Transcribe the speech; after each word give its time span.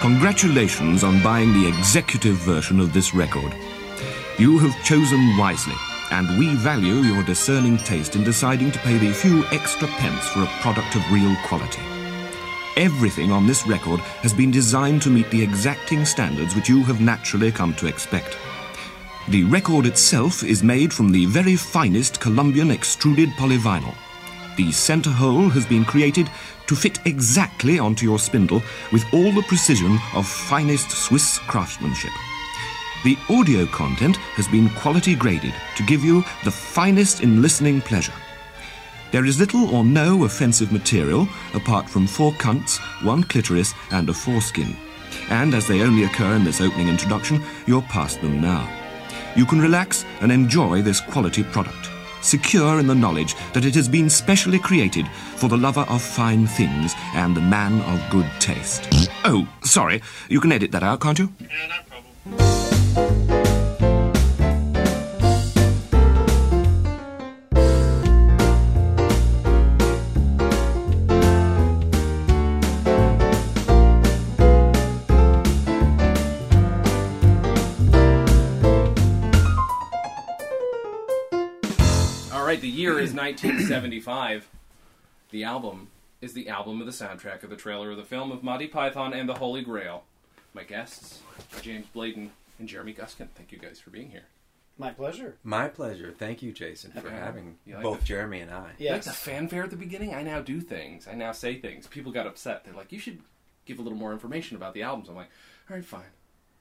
Congratulations 0.00 1.04
on 1.04 1.22
buying 1.22 1.52
the 1.52 1.68
executive 1.68 2.36
version 2.36 2.80
of 2.80 2.94
this 2.94 3.12
record. 3.12 3.54
You 4.38 4.58
have 4.58 4.82
chosen 4.82 5.36
wisely, 5.36 5.74
and 6.10 6.38
we 6.38 6.54
value 6.54 7.02
your 7.02 7.22
discerning 7.22 7.76
taste 7.76 8.16
in 8.16 8.24
deciding 8.24 8.72
to 8.72 8.78
pay 8.78 8.96
the 8.96 9.12
few 9.12 9.44
extra 9.52 9.86
pence 9.88 10.26
for 10.28 10.42
a 10.42 10.52
product 10.62 10.94
of 10.94 11.12
real 11.12 11.36
quality. 11.44 11.82
Everything 12.78 13.30
on 13.30 13.46
this 13.46 13.66
record 13.66 14.00
has 14.22 14.32
been 14.32 14.50
designed 14.50 15.02
to 15.02 15.10
meet 15.10 15.30
the 15.30 15.42
exacting 15.42 16.06
standards 16.06 16.54
which 16.56 16.70
you 16.70 16.82
have 16.84 17.02
naturally 17.02 17.52
come 17.52 17.74
to 17.74 17.86
expect. 17.86 18.38
The 19.28 19.44
record 19.44 19.84
itself 19.84 20.42
is 20.42 20.62
made 20.62 20.94
from 20.94 21.12
the 21.12 21.26
very 21.26 21.56
finest 21.56 22.20
Colombian 22.20 22.70
extruded 22.70 23.28
polyvinyl. 23.36 23.94
The 24.60 24.72
center 24.72 25.08
hole 25.08 25.48
has 25.48 25.64
been 25.64 25.86
created 25.86 26.28
to 26.66 26.76
fit 26.76 26.98
exactly 27.06 27.78
onto 27.78 28.04
your 28.04 28.18
spindle 28.18 28.62
with 28.92 29.02
all 29.14 29.32
the 29.32 29.44
precision 29.48 29.98
of 30.14 30.28
finest 30.28 30.90
Swiss 30.90 31.38
craftsmanship. 31.38 32.10
The 33.02 33.16
audio 33.30 33.64
content 33.64 34.18
has 34.36 34.46
been 34.48 34.68
quality 34.68 35.14
graded 35.14 35.54
to 35.78 35.86
give 35.86 36.04
you 36.04 36.22
the 36.44 36.50
finest 36.50 37.22
in 37.22 37.40
listening 37.40 37.80
pleasure. 37.80 38.12
There 39.12 39.24
is 39.24 39.40
little 39.40 39.74
or 39.74 39.82
no 39.82 40.24
offensive 40.24 40.72
material 40.72 41.26
apart 41.54 41.88
from 41.88 42.06
four 42.06 42.32
cunts, 42.32 42.76
one 43.02 43.24
clitoris, 43.24 43.72
and 43.92 44.10
a 44.10 44.12
foreskin. 44.12 44.76
And 45.30 45.54
as 45.54 45.66
they 45.66 45.80
only 45.80 46.04
occur 46.04 46.34
in 46.36 46.44
this 46.44 46.60
opening 46.60 46.88
introduction, 46.88 47.42
you're 47.66 47.88
past 47.88 48.20
them 48.20 48.42
now. 48.42 48.68
You 49.36 49.46
can 49.46 49.62
relax 49.62 50.04
and 50.20 50.30
enjoy 50.30 50.82
this 50.82 51.00
quality 51.00 51.44
product, 51.44 51.89
secure 52.22 52.78
in 52.78 52.86
the 52.86 52.94
knowledge 52.94 53.34
that 53.52 53.64
it 53.64 53.74
has 53.74 53.88
been 53.88 54.10
specially 54.10 54.58
created 54.58 55.06
for 55.36 55.48
the 55.48 55.56
lover 55.56 55.86
of 55.88 56.02
fine 56.02 56.46
things 56.46 56.94
and 57.14 57.36
the 57.36 57.40
man 57.40 57.80
of 57.82 58.10
good 58.10 58.30
taste. 58.40 58.88
Oh, 59.24 59.48
sorry, 59.62 60.02
you 60.28 60.40
can 60.40 60.52
edit 60.52 60.72
that 60.72 60.82
out, 60.82 61.00
can't 61.00 61.18
you? 61.18 61.32
Yeah, 61.40 61.48
no 61.68 63.04
problem. 63.24 63.39
Year 82.80 82.98
is 82.98 83.12
1975. 83.12 84.48
The 85.32 85.44
album 85.44 85.88
is 86.22 86.32
the 86.32 86.48
album 86.48 86.80
of 86.80 86.86
the 86.86 86.92
soundtrack 86.92 87.42
of 87.42 87.50
the 87.50 87.56
trailer 87.56 87.90
of 87.90 87.98
the 87.98 88.04
film 88.04 88.32
of 88.32 88.42
Monty 88.42 88.66
Python 88.68 89.12
and 89.12 89.28
the 89.28 89.34
Holy 89.34 89.60
Grail. 89.60 90.04
My 90.54 90.64
guests 90.64 91.20
are 91.54 91.60
James 91.60 91.84
Bladon 91.94 92.30
and 92.58 92.66
Jeremy 92.66 92.94
Guskin. 92.94 93.28
Thank 93.34 93.52
you 93.52 93.58
guys 93.58 93.78
for 93.78 93.90
being 93.90 94.08
here. 94.10 94.24
My 94.78 94.92
pleasure. 94.92 95.36
My 95.44 95.68
pleasure. 95.68 96.14
Thank 96.18 96.40
you, 96.42 96.52
Jason, 96.52 96.92
for 96.92 97.00
Okay. 97.08 97.10
having 97.10 97.58
like 97.66 97.82
both 97.82 98.00
the- 98.00 98.06
Jeremy 98.06 98.40
and 98.40 98.50
I. 98.50 98.56
You 98.56 98.62
Like 98.64 98.78
Yes. 98.78 99.04
the 99.04 99.12
fanfare 99.12 99.64
at 99.64 99.70
the 99.70 99.76
beginning, 99.76 100.14
I 100.14 100.22
now 100.22 100.40
do 100.40 100.62
things. 100.62 101.06
I 101.06 101.12
now 101.14 101.32
say 101.32 101.60
things. 101.60 101.86
People 101.86 102.12
got 102.12 102.26
upset. 102.26 102.64
They're 102.64 102.72
like, 102.72 102.92
"You 102.92 102.98
should 102.98 103.20
give 103.66 103.78
a 103.78 103.82
little 103.82 103.98
more 103.98 104.12
information 104.12 104.56
about 104.56 104.72
the 104.72 104.82
albums." 104.84 105.10
I'm 105.10 105.16
like, 105.16 105.28
"All 105.68 105.76
right, 105.76 105.84
fine." 105.84 106.04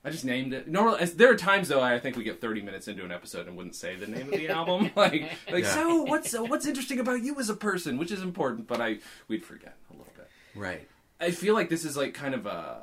I 0.04 0.10
just 0.12 0.24
named 0.24 0.54
it. 0.54 0.68
Normally, 0.68 1.02
as- 1.02 1.16
there 1.16 1.30
are 1.30 1.36
times 1.36 1.68
though 1.68 1.82
I 1.82 2.00
think 2.00 2.16
we 2.16 2.24
get 2.24 2.40
30 2.40 2.62
minutes 2.62 2.88
into 2.88 3.04
an 3.04 3.12
episode 3.12 3.48
and 3.48 3.58
wouldn't 3.58 3.76
say 3.76 3.96
the 3.96 4.08
name 4.08 4.32
of 4.32 4.40
the 4.40 4.48
album. 4.60 4.92
like, 4.96 5.30
like 5.52 5.64
Yeah. 5.66 5.74
so 5.74 6.04
what's 6.04 6.34
uh, 6.34 6.44
what's 6.44 6.66
interesting 6.66 7.00
about 7.00 7.22
you 7.22 7.38
as 7.40 7.50
a 7.50 7.56
person, 7.56 7.98
which 7.98 8.12
is 8.12 8.22
important, 8.22 8.68
but 8.68 8.80
I 8.80 9.00
we'd 9.28 9.46
forget 9.46 9.76
a 9.90 9.94
little 9.98 10.14
bit. 10.16 10.30
Right. 10.56 10.88
I 11.20 11.32
feel 11.32 11.54
like 11.54 11.68
this 11.70 11.84
is 11.84 11.98
like 11.98 12.14
kind 12.14 12.34
of 12.34 12.46
a 12.46 12.82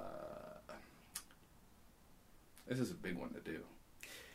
this 2.67 2.78
is 2.78 2.91
a 2.91 2.95
big 2.95 3.17
one 3.17 3.30
to 3.30 3.41
do. 3.41 3.61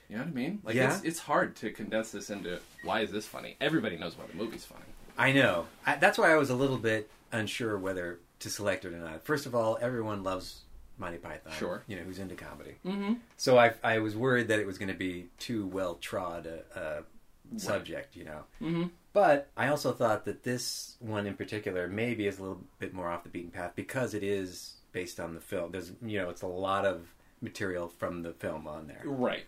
You 0.09 0.17
know 0.17 0.23
what 0.23 0.29
I 0.31 0.33
mean? 0.35 0.59
Like 0.63 0.75
Yeah. 0.75 0.93
it's 0.95 1.03
it's 1.03 1.19
hard 1.19 1.55
to 1.57 1.71
condense 1.71 2.11
this 2.11 2.29
into 2.29 2.59
why 2.83 3.01
is 3.01 3.11
this 3.11 3.25
funny? 3.27 3.55
Everybody 3.61 3.97
knows 3.97 4.17
why 4.17 4.25
the 4.27 4.35
movie's 4.37 4.65
funny. 4.65 4.81
I 5.17 5.31
know. 5.33 5.67
I, 5.85 5.95
that's 5.97 6.17
why 6.17 6.31
I 6.31 6.37
was 6.37 6.49
a 6.49 6.55
little 6.55 6.77
bit 6.77 7.09
unsure 7.31 7.77
whether 7.77 8.19
to 8.39 8.49
select 8.49 8.85
it 8.85 8.93
or 8.93 8.97
not. 8.97 9.23
First 9.23 9.45
of 9.45 9.53
all, 9.53 9.77
everyone 9.81 10.23
loves 10.23 10.61
Monty 11.01 11.17
Python. 11.17 11.51
Sure. 11.57 11.83
You 11.87 11.97
know, 11.97 12.03
who's 12.03 12.19
into 12.19 12.35
comedy. 12.35 12.75
Mm-hmm. 12.85 13.15
So 13.35 13.57
I, 13.57 13.73
I 13.83 13.99
was 13.99 14.15
worried 14.15 14.47
that 14.47 14.59
it 14.59 14.67
was 14.67 14.77
going 14.77 14.89
to 14.89 14.93
be 14.93 15.27
too 15.39 15.67
well 15.67 15.95
trod 15.95 16.45
a, 16.45 16.79
a 16.79 17.59
subject, 17.59 18.15
you 18.15 18.23
know. 18.23 18.43
Mm-hmm. 18.61 18.83
But 19.11 19.49
I 19.57 19.67
also 19.67 19.91
thought 19.91 20.23
that 20.25 20.43
this 20.43 20.95
one 20.99 21.27
in 21.27 21.33
particular 21.33 21.89
maybe 21.89 22.27
is 22.27 22.39
a 22.39 22.43
little 22.43 22.61
bit 22.79 22.93
more 22.93 23.09
off 23.09 23.23
the 23.23 23.29
beaten 23.29 23.51
path 23.51 23.73
because 23.75 24.13
it 24.13 24.23
is 24.23 24.75
based 24.93 25.19
on 25.19 25.33
the 25.33 25.41
film. 25.41 25.71
There's, 25.71 25.91
you 26.01 26.19
know, 26.19 26.29
it's 26.29 26.43
a 26.43 26.47
lot 26.47 26.85
of 26.85 27.13
material 27.41 27.89
from 27.89 28.21
the 28.21 28.31
film 28.31 28.67
on 28.67 28.87
there. 28.87 29.01
Right. 29.03 29.43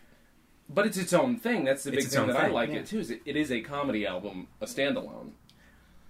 But 0.67 0.87
it's 0.87 0.97
its 0.97 1.13
own 1.13 1.37
thing. 1.37 1.63
That's 1.63 1.83
the 1.83 1.91
big 1.91 2.07
thing 2.07 2.27
that 2.27 2.35
I 2.35 2.47
like 2.47 2.69
yeah. 2.69 2.77
it 2.77 2.87
too. 2.87 2.99
Is 2.99 3.11
it, 3.11 3.21
it 3.25 3.35
is 3.35 3.51
a 3.51 3.61
comedy 3.61 4.05
album, 4.07 4.47
a 4.59 4.65
standalone. 4.65 5.31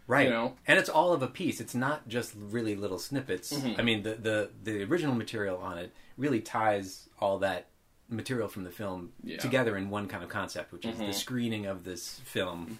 Right 0.08 0.26
you 0.26 0.30
know? 0.34 0.54
and 0.68 0.78
it's 0.80 0.90
all 0.90 1.14
of 1.14 1.22
a 1.24 1.28
piece 1.28 1.60
it's 1.62 1.76
not 1.76 2.08
just 2.08 2.34
really 2.38 2.76
little 2.76 3.00
snippets 3.00 3.54
Mhm. 3.54 3.80
i 3.80 3.82
mean 3.82 4.04
the, 4.04 4.16
the 4.16 4.50
the 4.64 4.84
original 4.84 5.16
material 5.16 5.58
on 5.58 5.78
it 5.78 5.94
really 6.18 6.40
ties 6.42 7.08
all 7.20 7.40
that 7.40 7.68
material 8.10 8.48
from 8.48 8.64
the 8.64 8.70
film 8.72 9.12
Yeah. 9.24 9.38
together 9.38 9.78
in 9.78 9.90
one 9.90 10.08
kind 10.08 10.24
of 10.24 10.30
concept 10.30 10.72
which 10.74 10.86
is 10.86 10.96
Mhm. 10.98 11.08
the 11.08 11.14
screening 11.14 11.66
of 11.66 11.84
this 11.84 12.20
film 12.26 12.80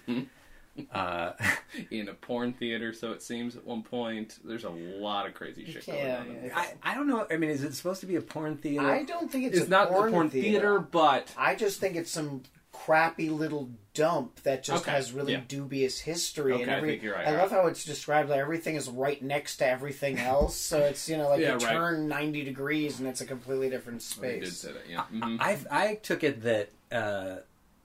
uh, 0.92 1.32
In 1.92 2.08
a 2.08 2.14
porn 2.14 2.52
theater, 2.52 2.92
so 2.92 3.12
it 3.12 3.22
seems 3.22 3.54
at 3.54 3.64
one 3.64 3.82
point. 3.84 4.40
There's 4.44 4.64
a 4.64 4.70
lot 4.70 5.24
of 5.24 5.32
crazy 5.34 5.64
shit 5.70 5.86
going 5.86 5.98
Yeah, 5.98 6.18
on. 6.18 6.26
yeah. 6.34 6.40
this. 6.40 6.52
I, 6.52 6.72
I 6.82 6.94
don't 6.96 7.06
know 7.06 7.24
i 7.30 7.36
mean 7.36 7.50
is 7.50 7.62
it 7.62 7.74
supposed 7.74 8.00
to 8.00 8.06
be 8.06 8.16
a 8.16 8.20
porn 8.20 8.56
theater 8.56 8.84
I 8.90 9.04
don't 9.04 9.30
think 9.30 9.44
it's, 9.44 9.56
It's 9.58 9.66
a 9.68 9.70
not 9.70 9.88
porn 9.90 10.06
the 10.06 10.10
porn 10.12 10.30
theater, 10.30 10.80
but 10.80 11.32
I 11.38 11.54
just 11.54 11.78
think 11.78 11.94
it's 11.94 12.10
some 12.10 12.42
crappy 12.74 13.30
little 13.30 13.70
dump 13.94 14.42
that 14.42 14.64
just 14.64 14.82
Okay, 14.82 14.90
has 14.90 15.12
really 15.12 15.32
yeah. 15.34 15.40
dubious 15.46 16.00
history 16.00 16.52
Okay, 16.54 16.62
and 16.64 16.70
I 16.70 16.74
every. 16.76 16.90
think 16.90 17.02
you're 17.04 17.14
right, 17.14 17.26
I 17.26 17.32
yeah. 17.32 17.40
love 17.42 17.50
how 17.52 17.66
it's 17.68 17.84
described. 17.84 18.28
Like 18.28 18.40
everything 18.40 18.74
is 18.74 18.88
right 18.88 19.22
next 19.22 19.58
to 19.58 19.66
everything 19.66 20.18
else, 20.34 20.56
so 20.56 20.80
it's 20.80 21.08
you 21.08 21.16
know 21.16 21.28
like 21.28 21.40
Yeah, 21.40 21.52
you 21.58 21.58
right. 21.66 21.72
turn 21.72 22.08
ninety 22.08 22.42
degrees 22.44 22.98
and 22.98 23.08
it's 23.08 23.20
a 23.20 23.26
completely 23.26 23.70
different 23.70 24.02
space 24.02 24.24
I 24.24 24.38
did 24.40 24.46
space. 24.48 24.58
say 24.58 24.72
that. 24.72 24.88
Yeah. 24.90 25.04
Mhm. 25.12 25.36
I, 25.40 25.58
I 25.70 25.94
took 25.96 26.24
it 26.24 26.42
that 26.42 26.70
uh, 26.92 27.36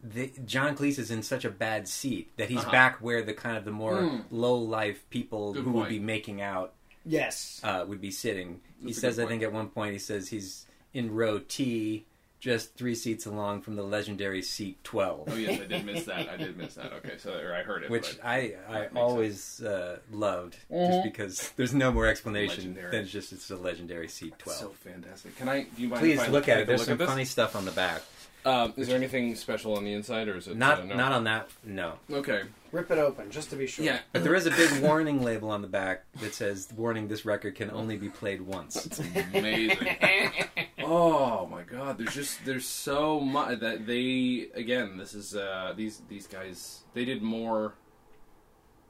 the, 0.04 0.32
John 0.46 0.76
Cleese 0.76 0.98
is 1.00 1.12
in 1.12 1.22
such 1.24 1.46
a 1.46 1.50
bad 1.50 1.88
seat 1.88 2.32
that 2.38 2.50
he's 2.50 2.60
Uh-huh. 2.62 2.72
back 2.72 2.98
where 3.02 3.22
the 3.22 3.34
kind 3.34 3.58
of 3.58 3.66
the 3.66 3.72
more 3.72 4.02
Hmm. 4.04 4.18
low 4.32 4.56
life 4.56 5.08
people 5.10 5.54
Good 5.54 5.64
who 5.64 5.72
would 5.74 5.90
be 5.90 6.00
making 6.00 6.42
out 6.42 6.74
Yes, 7.06 7.60
uh, 7.64 7.86
would 7.88 8.02
be 8.02 8.12
sitting. 8.12 8.62
he 8.80 8.88
That's 8.88 8.98
a 8.98 9.02
says, 9.02 9.20
I 9.20 9.26
think 9.26 9.42
at 9.44 9.52
one 9.54 9.70
point, 9.70 9.94
he 9.94 10.00
says 10.00 10.30
he's 10.30 10.66
in 10.94 11.12
row 11.14 11.40
T, 11.40 12.06
just 12.40 12.76
three 12.76 12.96
seats 12.96 13.26
along 13.26 13.62
from 13.62 13.76
the 13.76 13.84
legendary 13.84 14.42
seat 14.42 14.82
12. 14.84 15.24
Oh 15.30 15.36
yes, 15.36 15.60
I 15.62 15.66
did 15.66 15.86
miss 15.86 16.06
that. 16.06 16.30
I 16.30 16.38
did 16.38 16.58
miss 16.58 16.76
that. 16.76 16.94
Okay, 16.94 17.18
so 17.18 17.34
or 17.38 17.54
I 17.54 17.64
heard 17.64 17.84
it. 17.84 17.90
Which 17.90 18.18
I, 18.24 18.54
I 18.70 18.88
always 18.96 19.62
uh, 19.62 19.98
loved, 20.12 20.56
Mhm. 20.72 20.88
just 20.90 21.04
because 21.04 21.52
there's 21.58 21.74
no 21.74 21.92
more 21.92 22.08
explanation 22.08 22.58
Legendary. 22.76 22.92
than 22.92 23.02
it's 23.02 23.12
just 23.12 23.34
it's 23.34 23.50
a 23.52 23.58
legendary 23.58 24.08
seat 24.08 24.34
12. 24.40 24.60
so 24.60 24.70
fantastic. 24.70 25.36
Can 25.38 25.50
I? 25.50 25.64
Do 25.64 25.82
you 25.82 25.90
mind? 25.90 26.00
Please 26.02 26.28
look 26.30 26.48
at 26.48 26.60
it. 26.60 26.68
There's 26.68 26.86
some 26.86 26.98
funny 26.98 27.26
stuff 27.26 27.56
on 27.56 27.66
the 27.66 27.72
back. 27.72 28.02
Um, 28.46 28.74
is 28.78 28.88
there 28.88 28.96
anything 28.96 29.36
special 29.36 29.76
on 29.76 29.84
the 29.84 29.92
inside, 29.92 30.30
or 30.30 30.38
is 30.38 30.48
it 30.48 30.56
Not 30.56 30.80
uh, 30.80 30.86
no? 30.86 30.96
not 30.96 31.12
on 31.12 31.26
that, 31.26 31.50
no. 31.66 31.96
Okay. 32.10 32.44
rip 32.72 32.90
it 32.90 32.98
open 32.98 33.30
just 33.32 33.50
to 33.50 33.58
be 33.58 33.68
sure. 33.68 33.84
Yeah. 33.84 34.00
But 34.14 34.24
there 34.24 34.34
is 34.34 34.46
a 34.46 34.52
big 34.52 34.82
warning 34.82 35.22
label 35.24 35.52
on 35.52 35.62
the 35.62 35.68
back 35.68 36.06
that 36.22 36.34
says, 36.34 36.70
"Warning: 36.78 37.10
This 37.10 37.26
record 37.26 37.56
can 37.56 37.70
only 37.70 37.98
be 37.98 38.08
played 38.08 38.42
once." 38.42 38.98
Amazing. 39.34 39.78
oh 40.92 41.48
my 41.52 41.64
god, 41.64 41.98
there's 41.98 42.14
just 42.14 42.44
there's 42.46 42.66
so 42.66 43.20
much 43.20 43.60
that 43.60 43.86
they 43.86 44.48
again. 44.54 44.98
This 44.98 45.14
is 45.14 45.36
uh, 45.36 45.74
these 45.76 46.02
these 46.10 46.28
guys. 46.28 46.84
They 46.94 47.06
did 47.06 47.22
more. 47.22 47.76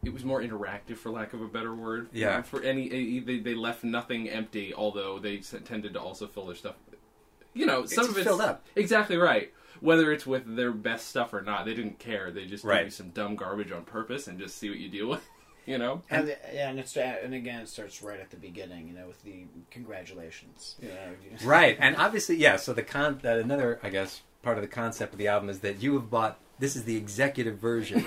It 0.04 0.14
was 0.14 0.24
more 0.24 0.42
interactive, 0.42 0.96
for 0.98 1.10
lack 1.10 1.34
of 1.34 1.42
a 1.42 1.48
better 1.48 1.76
word. 1.76 2.08
Yeah. 2.14 2.42
For 2.42 2.64
any, 2.64 3.20
they, 3.20 3.40
they 3.40 3.54
left 3.54 3.84
nothing 3.84 4.30
empty. 4.30 4.74
Although 4.74 5.20
they 5.20 5.38
tended 5.40 5.94
to 5.94 6.00
also 6.00 6.26
fill 6.26 6.46
their 6.46 6.56
stuff. 6.56 6.76
You 7.54 7.66
know, 7.66 7.86
some 7.86 8.06
It's 8.06 8.12
of 8.14 8.18
it's 8.18 8.26
filled 8.28 8.40
up. 8.42 8.66
Exactly 8.78 9.18
right. 9.18 9.52
Whether 9.82 10.14
it's 10.14 10.26
with 10.26 10.56
their 10.56 10.72
best 10.72 11.10
stuff 11.10 11.34
or 11.34 11.42
not, 11.42 11.66
they 11.66 11.74
didn't 11.74 12.00
care. 12.00 12.32
They 12.32 12.46
just 12.46 12.64
give 12.64 12.70
Right. 12.70 12.86
you 12.86 12.92
some 12.92 13.10
dumb 13.10 13.36
garbage 13.36 13.72
on 13.74 13.84
purpose 13.84 14.28
and 14.28 14.40
just 14.40 14.58
see 14.58 14.70
what 14.70 14.80
you 14.80 14.88
deal 14.88 15.08
with. 15.10 15.28
You 15.70 15.78
know. 15.78 16.02
And, 16.10 16.36
yeah, 16.52 16.72
and 16.72 16.80
it's 16.80 16.98
and 16.98 17.36
again 17.36 17.62
it 17.62 17.70
starts 17.70 18.02
right 18.02 18.20
at 18.20 18.32
the 18.32 18.38
beginning, 18.38 18.88
you 18.88 18.96
know, 18.96 19.06
with 19.06 19.22
the 19.22 19.46
congratulations. 19.70 20.74
You 20.82 20.88
know, 20.88 21.14
right, 21.44 21.78
and 21.80 21.96
obviously, 21.96 22.38
yeah. 22.38 22.56
So 22.56 22.74
the 22.74 22.82
con, 22.82 23.22
uh, 23.24 23.36
another, 23.36 23.80
I 23.84 23.90
guess, 23.90 24.24
part 24.42 24.58
of 24.58 24.64
the 24.64 24.68
concept 24.68 25.14
of 25.14 25.20
the 25.20 25.28
album 25.28 25.48
is 25.48 25.60
that 25.60 25.84
you 25.84 25.94
have 25.94 26.10
bought. 26.10 26.40
This 26.58 26.76
is 26.76 26.86
the 26.86 26.98
executive 26.98 27.60
version 27.60 28.04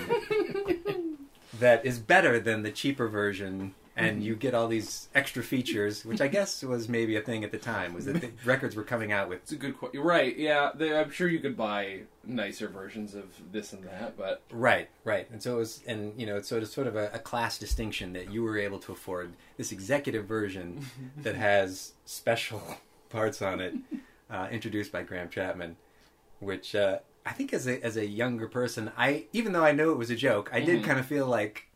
that 1.59 1.85
is 1.85 1.99
better 1.99 2.37
than 2.37 2.63
the 2.63 2.69
cheaper 2.69 3.07
version, 3.07 3.75
and 3.95 4.23
you 4.23 4.35
get 4.35 4.53
all 4.55 4.67
these 4.67 5.07
extra 5.13 5.43
features, 5.43 6.03
which 6.03 6.19
I 6.21 6.27
guess 6.27 6.63
was 6.63 6.89
maybe 6.89 7.15
a 7.15 7.21
thing 7.21 7.43
at 7.43 7.51
the 7.51 7.57
time. 7.59 7.93
Was 7.93 8.05
that 8.05 8.21
the 8.21 8.31
records 8.45 8.75
were 8.75 8.83
coming 8.83 9.11
out 9.11 9.29
with 9.29 9.39
It's 9.43 9.51
a 9.51 9.55
good 9.55 9.77
question. 9.77 10.01
Right? 10.01 10.35
Yeah, 10.37 10.71
they, 10.73 10.97
I'm 10.97 11.11
sure 11.11 11.27
you 11.27 11.39
could 11.39 11.55
buy 11.55 12.01
nicer 12.23 12.67
versions 12.67 13.13
of 13.13 13.25
this 13.51 13.71
and 13.73 13.83
that, 13.83 14.17
but 14.17 14.41
Right, 14.51 14.89
right, 15.03 15.29
and 15.31 15.43
so 15.43 15.55
it 15.55 15.57
was, 15.57 15.83
and 15.85 16.19
you 16.19 16.25
know, 16.25 16.41
so 16.41 16.57
it's 16.57 16.73
sort 16.73 16.87
of 16.87 16.95
a, 16.95 17.09
a 17.13 17.19
class 17.19 17.57
distinction 17.59 18.13
that 18.13 18.31
you 18.31 18.41
were 18.43 18.57
able 18.57 18.79
to 18.79 18.91
afford 18.91 19.33
this 19.57 19.71
executive 19.71 20.25
version 20.25 20.85
that 21.17 21.35
has 21.35 21.93
special 22.05 22.61
parts 23.09 23.41
on 23.41 23.59
it, 23.59 23.75
uh, 24.31 24.47
introduced 24.51 24.91
by 24.91 25.03
Graham 25.03 25.29
Chapman, 25.29 25.75
which 26.39 26.73
uh, 26.75 26.99
I 27.25 27.31
think 27.31 27.53
as 27.53 27.67
a 27.67 27.79
as 27.83 27.95
a 27.97 28.05
younger 28.07 28.47
person, 28.47 28.91
I 28.97 29.25
even 29.33 29.53
though 29.53 29.63
I 29.63 29.71
knew 29.71 29.91
it 29.91 29.97
was 29.97 30.09
a 30.09 30.15
joke, 30.15 30.49
I 30.51 30.61
did 30.61 30.81
Mhm. 30.81 30.85
kind 30.85 30.99
of 30.99 31.05
feel 31.05 31.27
like 31.27 31.67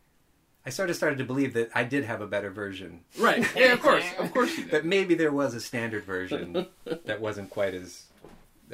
I 0.68 0.70
sort 0.70 0.90
of 0.90 0.96
started 0.96 1.16
to 1.16 1.24
believe 1.24 1.54
that 1.54 1.70
I 1.74 1.82
did 1.84 2.04
have 2.04 2.20
a 2.20 2.26
better 2.26 2.50
version. 2.50 3.00
Right. 3.18 3.42
Yeah, 3.56 3.72
of 3.72 3.80
course. 3.80 4.04
Of 4.18 4.30
course 4.34 4.54
you 4.58 4.64
did. 4.64 4.70
That 4.72 4.84
maybe 4.84 5.14
there 5.14 5.32
was 5.32 5.54
a 5.54 5.62
standard 5.62 6.04
version 6.04 6.66
that 7.06 7.22
wasn't 7.22 7.48
quite 7.48 7.72
as 7.72 8.04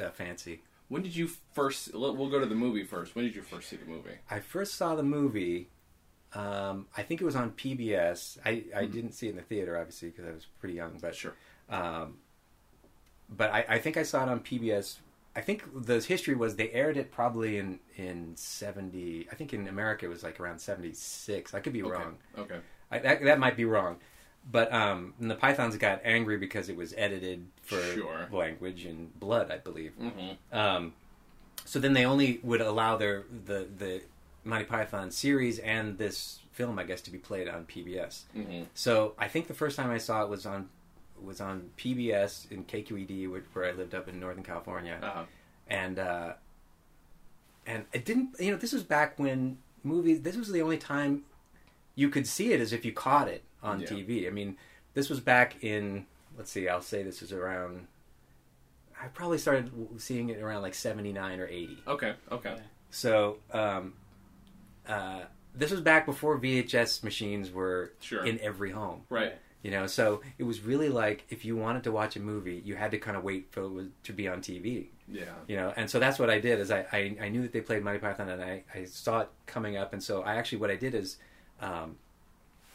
uh, 0.02 0.10
fancy. 0.10 0.62
When 0.88 1.02
did 1.02 1.14
you 1.14 1.28
first? 1.52 1.94
We'll 1.94 2.28
go 2.30 2.40
to 2.40 2.46
the 2.46 2.54
movie 2.56 2.82
first. 2.82 3.14
When 3.14 3.24
did 3.24 3.36
you 3.36 3.42
first 3.42 3.68
see 3.68 3.76
the 3.76 3.86
movie? 3.86 4.10
I 4.28 4.40
first 4.40 4.74
saw 4.74 4.96
the 4.96 5.04
movie. 5.04 5.68
Um, 6.34 6.86
I 6.96 7.02
think 7.04 7.20
it 7.20 7.24
was 7.24 7.36
on 7.36 7.52
PBS. 7.52 8.38
I, 8.44 8.64
I 8.74 8.86
didn't 8.86 9.12
see 9.12 9.28
it 9.28 9.30
in 9.30 9.36
the 9.36 9.42
theater, 9.42 9.78
obviously, 9.78 10.08
because 10.10 10.24
I 10.26 10.32
was 10.32 10.46
pretty 10.58 10.74
young. 10.74 10.98
But 11.00 11.14
Sure. 11.14 11.34
um, 11.70 12.14
but 13.30 13.52
I, 13.52 13.64
I 13.68 13.78
think 13.78 13.96
I 13.96 14.02
saw 14.02 14.24
it 14.24 14.28
on 14.28 14.40
PBS. 14.40 14.96
I 15.36 15.40
think 15.40 15.64
the 15.86 16.00
history 16.00 16.34
was 16.34 16.56
they 16.56 16.70
aired 16.70 16.96
it 16.96 17.10
probably 17.10 17.58
in 17.58 17.80
in 17.96 18.32
seventy. 18.36 19.26
I 19.30 19.34
think 19.34 19.52
in 19.52 19.66
America 19.68 20.06
it 20.06 20.08
was 20.08 20.22
like 20.22 20.38
around 20.40 20.60
seventy 20.60 20.92
six. 20.92 21.54
I 21.54 21.60
could 21.60 21.72
be 21.72 21.82
Okay. 21.82 21.92
wrong. 21.92 22.16
Okay. 22.38 22.58
I, 22.90 22.98
that, 23.00 23.22
that 23.24 23.38
might 23.38 23.56
be 23.56 23.64
wrong. 23.64 23.96
But 24.50 24.72
um, 24.72 25.14
the 25.18 25.34
Pythons 25.34 25.76
got 25.78 26.02
angry 26.04 26.36
because 26.36 26.68
it 26.68 26.76
was 26.76 26.92
edited 26.96 27.46
for 27.62 27.80
Sure. 27.94 28.28
language 28.30 28.84
and 28.84 29.18
blood, 29.18 29.50
I 29.50 29.56
believe. 29.56 29.92
Mm-hmm. 30.00 30.56
Um, 30.56 30.92
so 31.64 31.78
then 31.78 31.94
they 31.94 32.04
only 32.04 32.40
would 32.42 32.60
allow 32.60 32.96
their 32.96 33.24
the 33.46 33.66
the 33.76 34.02
Monty 34.44 34.66
Python 34.66 35.10
series 35.10 35.58
and 35.60 35.96
this 35.96 36.40
film, 36.52 36.78
I 36.78 36.84
guess, 36.84 37.00
to 37.02 37.10
be 37.10 37.18
played 37.18 37.48
on 37.48 37.64
PBS. 37.64 38.24
Mm-hmm. 38.36 38.64
So 38.74 39.14
I 39.18 39.26
think 39.28 39.46
the 39.48 39.54
first 39.54 39.76
time 39.76 39.90
I 39.90 39.98
saw 39.98 40.22
it 40.22 40.28
was 40.28 40.44
on 40.46 40.68
was 41.22 41.40
on 41.40 41.70
PBS 41.76 42.50
in 42.50 42.64
KQED, 42.64 43.30
which, 43.30 43.44
where 43.52 43.64
I 43.66 43.72
lived 43.72 43.94
up 43.94 44.08
in 44.08 44.20
Northern 44.20 44.42
California, 44.44 44.98
Uh-huh. 45.02 45.24
and 45.68 45.98
uh, 45.98 46.32
and 47.66 47.84
it 47.92 48.04
didn't. 48.04 48.36
You 48.38 48.52
know, 48.52 48.56
this 48.56 48.72
was 48.72 48.82
back 48.82 49.18
when 49.18 49.58
movies. 49.82 50.20
This 50.22 50.36
was 50.36 50.50
the 50.50 50.62
only 50.62 50.78
time 50.78 51.22
you 51.94 52.08
could 52.08 52.26
see 52.26 52.52
it 52.52 52.60
as 52.60 52.72
if 52.72 52.84
you 52.84 52.92
caught 52.92 53.28
it 53.28 53.42
on 53.62 53.80
Yeah. 53.80 53.86
TV. 53.88 54.26
I 54.26 54.30
mean, 54.30 54.56
this 54.94 55.08
was 55.08 55.20
back 55.20 55.62
in. 55.62 56.06
Let's 56.36 56.50
see. 56.50 56.68
I'll 56.68 56.82
say 56.82 57.02
this 57.02 57.20
was 57.20 57.32
around. 57.32 57.86
I 59.00 59.06
probably 59.08 59.38
started 59.38 59.70
seeing 59.98 60.28
it 60.30 60.40
around 60.40 60.62
like 60.62 60.74
seventy 60.74 61.12
nine 61.12 61.40
or 61.40 61.46
eighty. 61.46 61.78
Okay. 61.86 62.14
Okay. 62.30 62.56
So 62.90 63.38
um, 63.52 63.94
uh, 64.86 65.22
this 65.54 65.70
was 65.70 65.80
back 65.80 66.06
before 66.06 66.38
VHS 66.38 67.02
machines 67.02 67.50
were 67.50 67.92
Sure. 68.00 68.24
in 68.24 68.38
every 68.40 68.70
home. 68.72 69.02
Right. 69.08 69.34
You 69.64 69.70
know, 69.70 69.86
so 69.86 70.20
it 70.38 70.44
was 70.44 70.60
really 70.60 70.90
like 70.90 71.24
if 71.30 71.44
you 71.44 71.56
wanted 71.56 71.82
to 71.84 71.90
watch 71.90 72.16
a 72.16 72.20
movie, 72.20 72.60
you 72.64 72.76
had 72.76 72.90
to 72.92 72.98
kind 72.98 73.16
of 73.16 73.24
wait 73.24 73.48
for 73.50 73.62
it 73.80 73.86
to 74.04 74.12
be 74.12 74.28
on 74.28 74.40
TV. 74.42 74.88
Yeah. 75.10 75.24
You 75.48 75.56
know, 75.56 75.72
and 75.74 75.88
so 75.90 75.98
that's 75.98 76.18
what 76.18 76.28
I 76.28 76.38
did. 76.38 76.60
Is 76.60 76.70
I, 76.70 76.84
I, 76.92 77.16
I 77.22 77.28
knew 77.30 77.40
that 77.42 77.52
they 77.52 77.62
played 77.62 77.82
Monty 77.82 77.98
Python, 77.98 78.28
and 78.28 78.42
I, 78.42 78.62
I 78.74 78.84
saw 78.84 79.20
it 79.20 79.28
coming 79.46 79.76
up, 79.78 79.94
and 79.94 80.02
so 80.02 80.22
I 80.22 80.34
actually 80.36 80.58
what 80.58 80.70
I 80.70 80.76
did 80.76 80.94
is 80.94 81.16
um, 81.62 81.96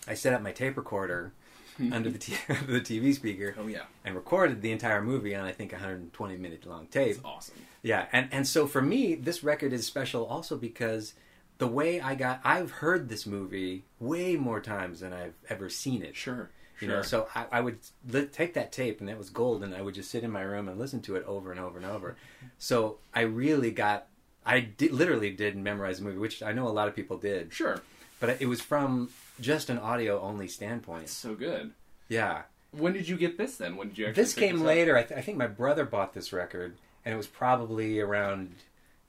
I 0.08 0.16
set 0.16 0.34
up 0.34 0.42
my 0.42 0.52
tape 0.52 0.78
recorder 0.78 1.32
under 1.92 2.10
the 2.10 2.18
t- 2.18 2.34
under 2.50 2.74
the 2.74 2.82
TV 2.82 3.14
speaker 3.14 3.56
Oh 3.60 3.68
yeah. 3.68 3.84
and 4.04 4.16
recorded 4.16 4.62
the 4.64 4.72
entire 4.72 5.02
movie 5.02 5.36
on 5.36 5.46
I 5.46 5.52
think 5.52 5.72
a 5.72 5.76
120 5.76 6.38
minute 6.38 6.66
long 6.66 6.88
tape. 6.88 7.12
It's 7.18 7.20
awesome. 7.24 7.56
Yeah, 7.84 8.08
and 8.12 8.30
and 8.32 8.48
so 8.48 8.66
for 8.66 8.82
me, 8.82 9.14
this 9.14 9.44
record 9.44 9.74
is 9.74 9.86
special 9.86 10.26
also 10.26 10.58
because 10.58 11.14
the 11.60 11.68
way 11.68 12.02
I 12.02 12.16
got 12.16 12.42
I've 12.44 12.72
heard 12.72 13.10
this 13.10 13.28
movie 13.28 13.84
way 14.00 14.38
more 14.38 14.60
times 14.60 15.02
than 15.02 15.14
I've 15.14 15.36
ever 15.50 15.70
seen 15.70 16.02
it. 16.02 16.16
Sure. 16.16 16.50
You 16.82 16.88
Sure. 16.88 16.96
know, 16.98 17.02
so 17.02 17.28
I, 17.36 17.46
I 17.52 17.60
would 17.62 17.80
li- 18.08 18.28
take 18.28 18.54
that 18.54 18.72
tape, 18.72 19.00
and 19.02 19.10
that 19.10 19.18
was 19.18 19.30
gold, 19.30 19.64
and 19.64 19.76
I 19.76 19.82
would 19.82 19.96
just 19.96 20.10
sit 20.12 20.24
in 20.24 20.32
my 20.32 20.42
room 20.42 20.70
and 20.70 20.80
listen 20.80 21.02
to 21.02 21.16
it 21.18 21.26
over 21.26 21.52
and 21.52 21.60
over 21.60 21.78
and 21.78 21.86
over. 21.86 22.16
So 22.58 23.00
I 23.14 23.22
really 23.22 23.72
got, 23.72 24.08
I 24.46 24.62
did, 24.62 24.92
literally 24.94 25.32
did 25.32 25.58
memorize 25.58 25.98
the 26.00 26.06
movie, 26.06 26.18
which 26.20 26.42
I 26.42 26.54
know 26.54 26.68
a 26.68 26.70
lot 26.70 26.88
of 26.88 26.96
people 26.96 27.18
did, 27.18 27.52
Sure. 27.54 27.82
but 28.22 28.42
it 28.42 28.46
was 28.48 28.62
from 28.62 29.10
just 29.42 29.70
an 29.70 29.78
audio 29.78 30.22
only 30.22 30.48
standpoint. 30.48 31.10
so 31.10 31.36
good. 31.36 31.72
Yeah, 32.08 32.44
When 32.72 32.94
did 32.94 33.08
you 33.10 33.18
get 33.18 33.38
this 33.38 33.58
then? 33.58 33.76
When 33.76 33.90
did 33.90 33.98
you 33.98 34.08
actually 34.08 34.24
this 34.24 34.34
came 34.34 34.60
up? 34.62 34.66
later. 34.68 34.96
I, 34.98 35.04
th- 35.04 35.18
I 35.18 35.22
think 35.22 35.38
my 35.38 35.48
brother 35.48 35.84
bought 35.86 36.14
this 36.14 36.32
record, 36.32 36.78
and 37.04 37.14
it 37.14 37.18
was 37.18 37.28
probably 37.28 38.00
around, 38.00 38.56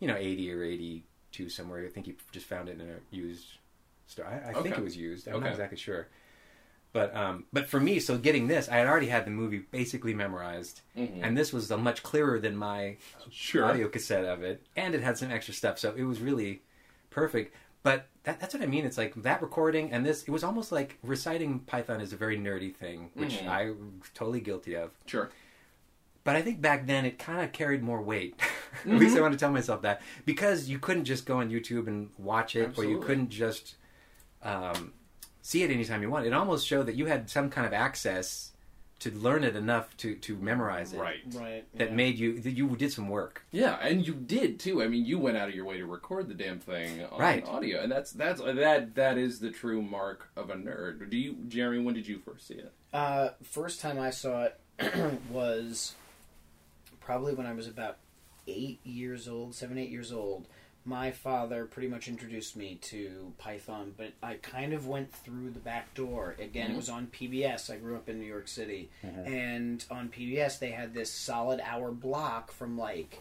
you 0.00 0.08
know, 0.08 0.16
eighty 0.16 0.50
or 0.52 0.62
eighty-two 0.64 1.48
somewhere. 1.50 1.84
I 1.84 1.88
think 1.88 2.06
he 2.06 2.14
just 2.32 2.46
found 2.46 2.68
it 2.68 2.80
in 2.80 2.88
a 2.88 2.96
used 3.14 3.46
store. 4.06 4.26
I, 4.26 4.50
I 4.50 4.62
think 4.62 4.76
it 4.76 4.82
was 4.82 4.96
used. 4.96 5.28
I'm 5.28 5.34
Okay. 5.36 5.44
not 5.44 5.50
exactly 5.52 5.78
sure. 5.78 6.08
But 6.92 7.14
um, 7.14 7.44
but 7.52 7.68
for 7.68 7.78
me, 7.78 8.00
so 8.00 8.18
getting 8.18 8.48
this, 8.48 8.68
I 8.68 8.76
had 8.76 8.88
already 8.88 9.06
had 9.06 9.24
the 9.24 9.30
movie 9.30 9.58
basically 9.70 10.12
memorized, 10.12 10.80
Mhm. 10.96 11.20
and 11.22 11.38
this 11.38 11.52
was 11.52 11.70
a 11.70 11.76
much 11.78 12.02
clearer 12.02 12.40
than 12.40 12.56
my 12.56 12.96
Sure. 13.30 13.64
audio 13.64 13.88
cassette 13.88 14.24
of 14.24 14.42
it, 14.42 14.66
and 14.76 14.94
it 14.94 15.00
had 15.02 15.16
some 15.16 15.30
extra 15.30 15.54
stuff, 15.54 15.78
so 15.78 15.94
it 15.96 16.02
was 16.02 16.20
really 16.20 16.62
perfect. 17.10 17.54
But 17.84 18.08
that, 18.24 18.40
that's 18.40 18.52
what 18.54 18.62
I 18.62 18.66
mean. 18.66 18.84
It's 18.84 18.98
like 18.98 19.14
that 19.22 19.40
recording 19.40 19.92
and 19.92 20.04
this. 20.04 20.24
It 20.24 20.30
was 20.30 20.42
almost 20.42 20.72
like 20.72 20.98
reciting 21.02 21.60
Python 21.60 22.00
is 22.00 22.12
a 22.12 22.16
very 22.16 22.36
nerdy 22.36 22.74
thing, 22.74 23.10
which 23.14 23.38
Mhm. 23.38 23.48
I'm 23.48 24.02
totally 24.12 24.40
guilty 24.40 24.74
of. 24.74 24.90
Sure. 25.06 25.30
But 26.24 26.36
I 26.36 26.42
think 26.42 26.60
back 26.60 26.86
then 26.86 27.06
it 27.06 27.18
kind 27.18 27.40
of 27.42 27.52
carried 27.52 27.82
more 27.82 28.02
weight. 28.02 28.36
Mm-hmm. 28.38 28.92
At 28.94 28.98
least 28.98 29.16
I 29.16 29.20
want 29.20 29.32
to 29.32 29.38
tell 29.38 29.50
myself 29.52 29.80
that 29.82 30.02
because 30.26 30.68
you 30.68 30.78
couldn't 30.78 31.04
just 31.04 31.24
go 31.24 31.38
on 31.38 31.50
YouTube 31.50 31.86
and 31.86 32.10
watch 32.18 32.56
it, 32.56 32.76
or 32.76 32.84
you 32.84 32.98
couldn't 33.00 33.30
just 33.30 33.76
um, 34.42 34.92
see 35.42 35.62
it 35.62 35.70
anytime 35.70 36.02
you 36.02 36.10
want. 36.10 36.26
It 36.26 36.32
almost 36.32 36.66
showed 36.66 36.86
that 36.86 36.94
you 36.94 37.06
had 37.06 37.30
some 37.30 37.50
kind 37.50 37.66
of 37.66 37.72
access 37.72 38.52
to 39.00 39.10
learn 39.12 39.44
it 39.44 39.56
enough 39.56 39.96
to 39.96 40.14
to 40.14 40.36
memorize 40.36 40.92
it. 40.92 40.98
Right. 41.00 41.20
Right. 41.32 41.64
That 41.78 41.90
yeah. 41.90 41.94
made 41.94 42.18
you 42.18 42.38
that 42.40 42.50
you 42.52 42.68
did 42.76 42.92
some 42.92 43.08
work. 43.08 43.44
Yeah, 43.50 43.78
and 43.80 44.06
you 44.06 44.12
did 44.14 44.60
too. 44.60 44.82
I 44.82 44.88
mean, 44.88 45.06
you 45.06 45.18
went 45.18 45.36
out 45.38 45.48
of 45.48 45.54
your 45.54 45.64
way 45.64 45.78
to 45.78 45.86
record 45.86 46.28
the 46.28 46.34
damn 46.34 46.58
thing 46.58 47.02
on 47.04 47.18
Right. 47.18 47.44
audio, 47.46 47.82
and 47.82 47.90
that's 47.90 48.12
that's 48.12 48.40
that 48.42 48.94
that 48.94 49.16
is 49.18 49.40
the 49.40 49.50
true 49.50 49.80
mark 49.82 50.28
of 50.36 50.50
a 50.50 50.54
nerd. 50.54 51.08
Do 51.10 51.16
you, 51.16 51.36
Jeremy? 51.48 51.82
When 51.82 51.94
did 51.94 52.06
you 52.06 52.18
first 52.18 52.46
see 52.46 52.54
it? 52.54 52.72
Uh, 52.92 53.30
first 53.42 53.80
time 53.80 53.98
I 53.98 54.10
saw 54.10 54.44
it 54.44 54.60
was 55.30 55.94
probably 57.00 57.34
when 57.34 57.46
I 57.46 57.52
was 57.54 57.66
about 57.66 57.96
eight 58.46 58.80
years 58.84 59.28
old, 59.28 59.54
seven, 59.54 59.78
eight 59.78 59.90
years 59.90 60.12
old. 60.12 60.46
My 60.84 61.10
father 61.10 61.66
pretty 61.66 61.88
much 61.88 62.08
introduced 62.08 62.56
me 62.56 62.76
to 62.82 63.34
Python, 63.38 63.92
but 63.96 64.12
I 64.22 64.34
kind 64.34 64.72
of 64.72 64.86
went 64.86 65.12
through 65.12 65.50
the 65.50 65.58
back 65.60 65.94
door. 65.94 66.36
Again, 66.38 66.68
Mhm. 66.70 66.72
it 66.72 66.76
was 66.76 66.88
on 66.88 67.06
PBS. 67.08 67.68
I 67.68 67.76
grew 67.76 67.96
up 67.96 68.08
in 68.08 68.18
New 68.18 68.26
York 68.26 68.48
City, 68.48 68.88
and 69.02 69.84
on 69.90 70.08
PBS 70.08 70.58
they 70.58 70.70
had 70.70 70.94
this 70.94 71.12
solid 71.12 71.60
hour 71.60 71.92
block 71.92 72.50
from 72.50 72.78
like. 72.78 73.18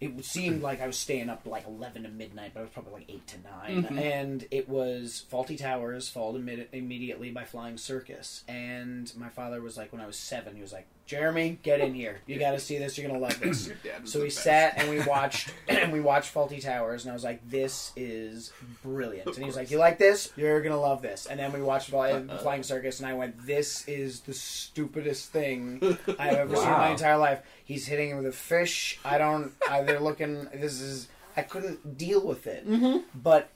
It 0.00 0.24
seemed 0.24 0.62
like 0.62 0.80
I 0.80 0.86
was 0.86 0.96
staying 0.96 1.28
up 1.28 1.44
like 1.44 1.66
eleven 1.66 2.04
to 2.04 2.08
midnight, 2.08 2.52
but 2.54 2.60
I 2.60 2.62
was 2.62 2.72
probably 2.72 2.92
like 3.00 3.10
eight 3.10 3.26
to 3.26 3.38
9 3.40 3.82
Mhm. 3.84 4.00
And 4.00 4.46
it 4.52 4.68
was 4.68 5.26
Fawlty 5.30 5.58
Towers, 5.58 6.08
followed 6.08 6.40
imme- 6.42 6.68
immediately 6.72 7.30
by 7.32 7.44
Flying 7.44 7.76
Circus. 7.78 8.44
And 8.48 9.12
my 9.16 9.28
father 9.28 9.60
was 9.60 9.76
like, 9.76 9.92
when 9.92 10.00
I 10.00 10.06
was 10.06 10.16
seven, 10.18 10.54
he 10.54 10.62
was 10.62 10.72
like, 10.72 10.86
"Jeremy, 11.10 11.58
get 11.62 11.80
in 11.80 11.92
here. 11.92 12.20
You 12.26 12.38
got 12.38 12.52
to 12.52 12.60
see 12.60 12.78
this. 12.78 12.96
You're 12.96 13.08
gonna 13.08 13.18
love 13.20 13.38
this." 13.42 13.66
Your 13.66 13.76
dad 13.82 14.02
was 14.02 14.12
So 14.12 14.20
we 14.20 14.26
best. 14.26 14.38
sat 14.44 14.74
and 14.78 14.88
we 14.88 15.00
watched 15.00 15.52
and 15.68 15.92
we 15.92 16.00
watched 16.00 16.32
Fawlty 16.32 16.62
Towers, 16.62 17.04
and 17.04 17.10
I 17.10 17.14
was 17.14 17.24
like, 17.24 17.40
"This 17.50 17.92
is 17.96 18.52
brilliant." 18.82 19.26
Of 19.26 19.34
and 19.34 19.42
he 19.44 19.46
was 19.46 19.56
course. 19.56 19.64
like, 19.66 19.70
"You 19.70 19.78
like 19.78 19.98
this? 19.98 20.32
You're 20.36 20.60
gonna 20.62 20.80
love 20.80 21.02
this." 21.02 21.26
And 21.26 21.38
then 21.40 21.52
we 21.52 21.60
watched 21.62 21.90
Fly- 21.90 22.12
Uh-uh. 22.12 22.38
Flying 22.38 22.62
Circus, 22.62 23.00
and 23.00 23.08
I 23.08 23.14
went, 23.14 23.44
"This 23.46 23.86
is 23.88 24.20
the 24.20 24.34
stupidest 24.34 25.30
thing 25.32 25.80
I've 26.18 26.34
ever 26.34 26.54
seen 26.56 26.64
in 26.66 26.70
my 26.70 26.90
entire 26.90 27.18
life." 27.18 27.40
He's 27.64 27.86
hitting 27.86 28.10
him 28.10 28.16
with 28.18 28.26
a 28.26 28.32
fish. 28.32 28.98
I 29.04 29.18
don't. 29.18 29.52
I, 29.68 29.82
they're 29.82 30.00
looking. 30.00 30.48
This 30.54 30.80
is. 30.80 31.08
I 31.36 31.42
couldn't 31.42 31.96
deal 31.96 32.26
with 32.26 32.46
it. 32.46 32.68
Mm-hmm. 32.68 32.98
But 33.20 33.48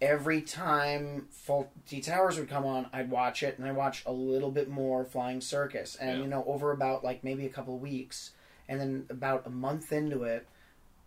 every 0.00 0.40
time 0.42 1.28
Fawlty 1.46 2.02
Towers 2.02 2.38
would 2.38 2.48
come 2.48 2.64
on, 2.64 2.88
I'd 2.92 3.10
watch 3.10 3.42
it, 3.42 3.58
and 3.58 3.66
I 3.66 3.72
watch 3.72 4.02
a 4.06 4.12
little 4.12 4.50
bit 4.50 4.68
more 4.68 5.04
Flying 5.04 5.40
Circus, 5.40 5.96
and 5.96 6.18
Yeah. 6.18 6.22
you 6.24 6.28
know, 6.28 6.44
over 6.46 6.70
about 6.72 7.04
like 7.04 7.22
maybe 7.22 7.46
a 7.46 7.50
couple 7.50 7.74
of 7.74 7.80
weeks, 7.80 8.32
and 8.68 8.80
then 8.80 9.06
about 9.10 9.46
a 9.46 9.50
month 9.50 9.92
into 9.92 10.24
it, 10.24 10.46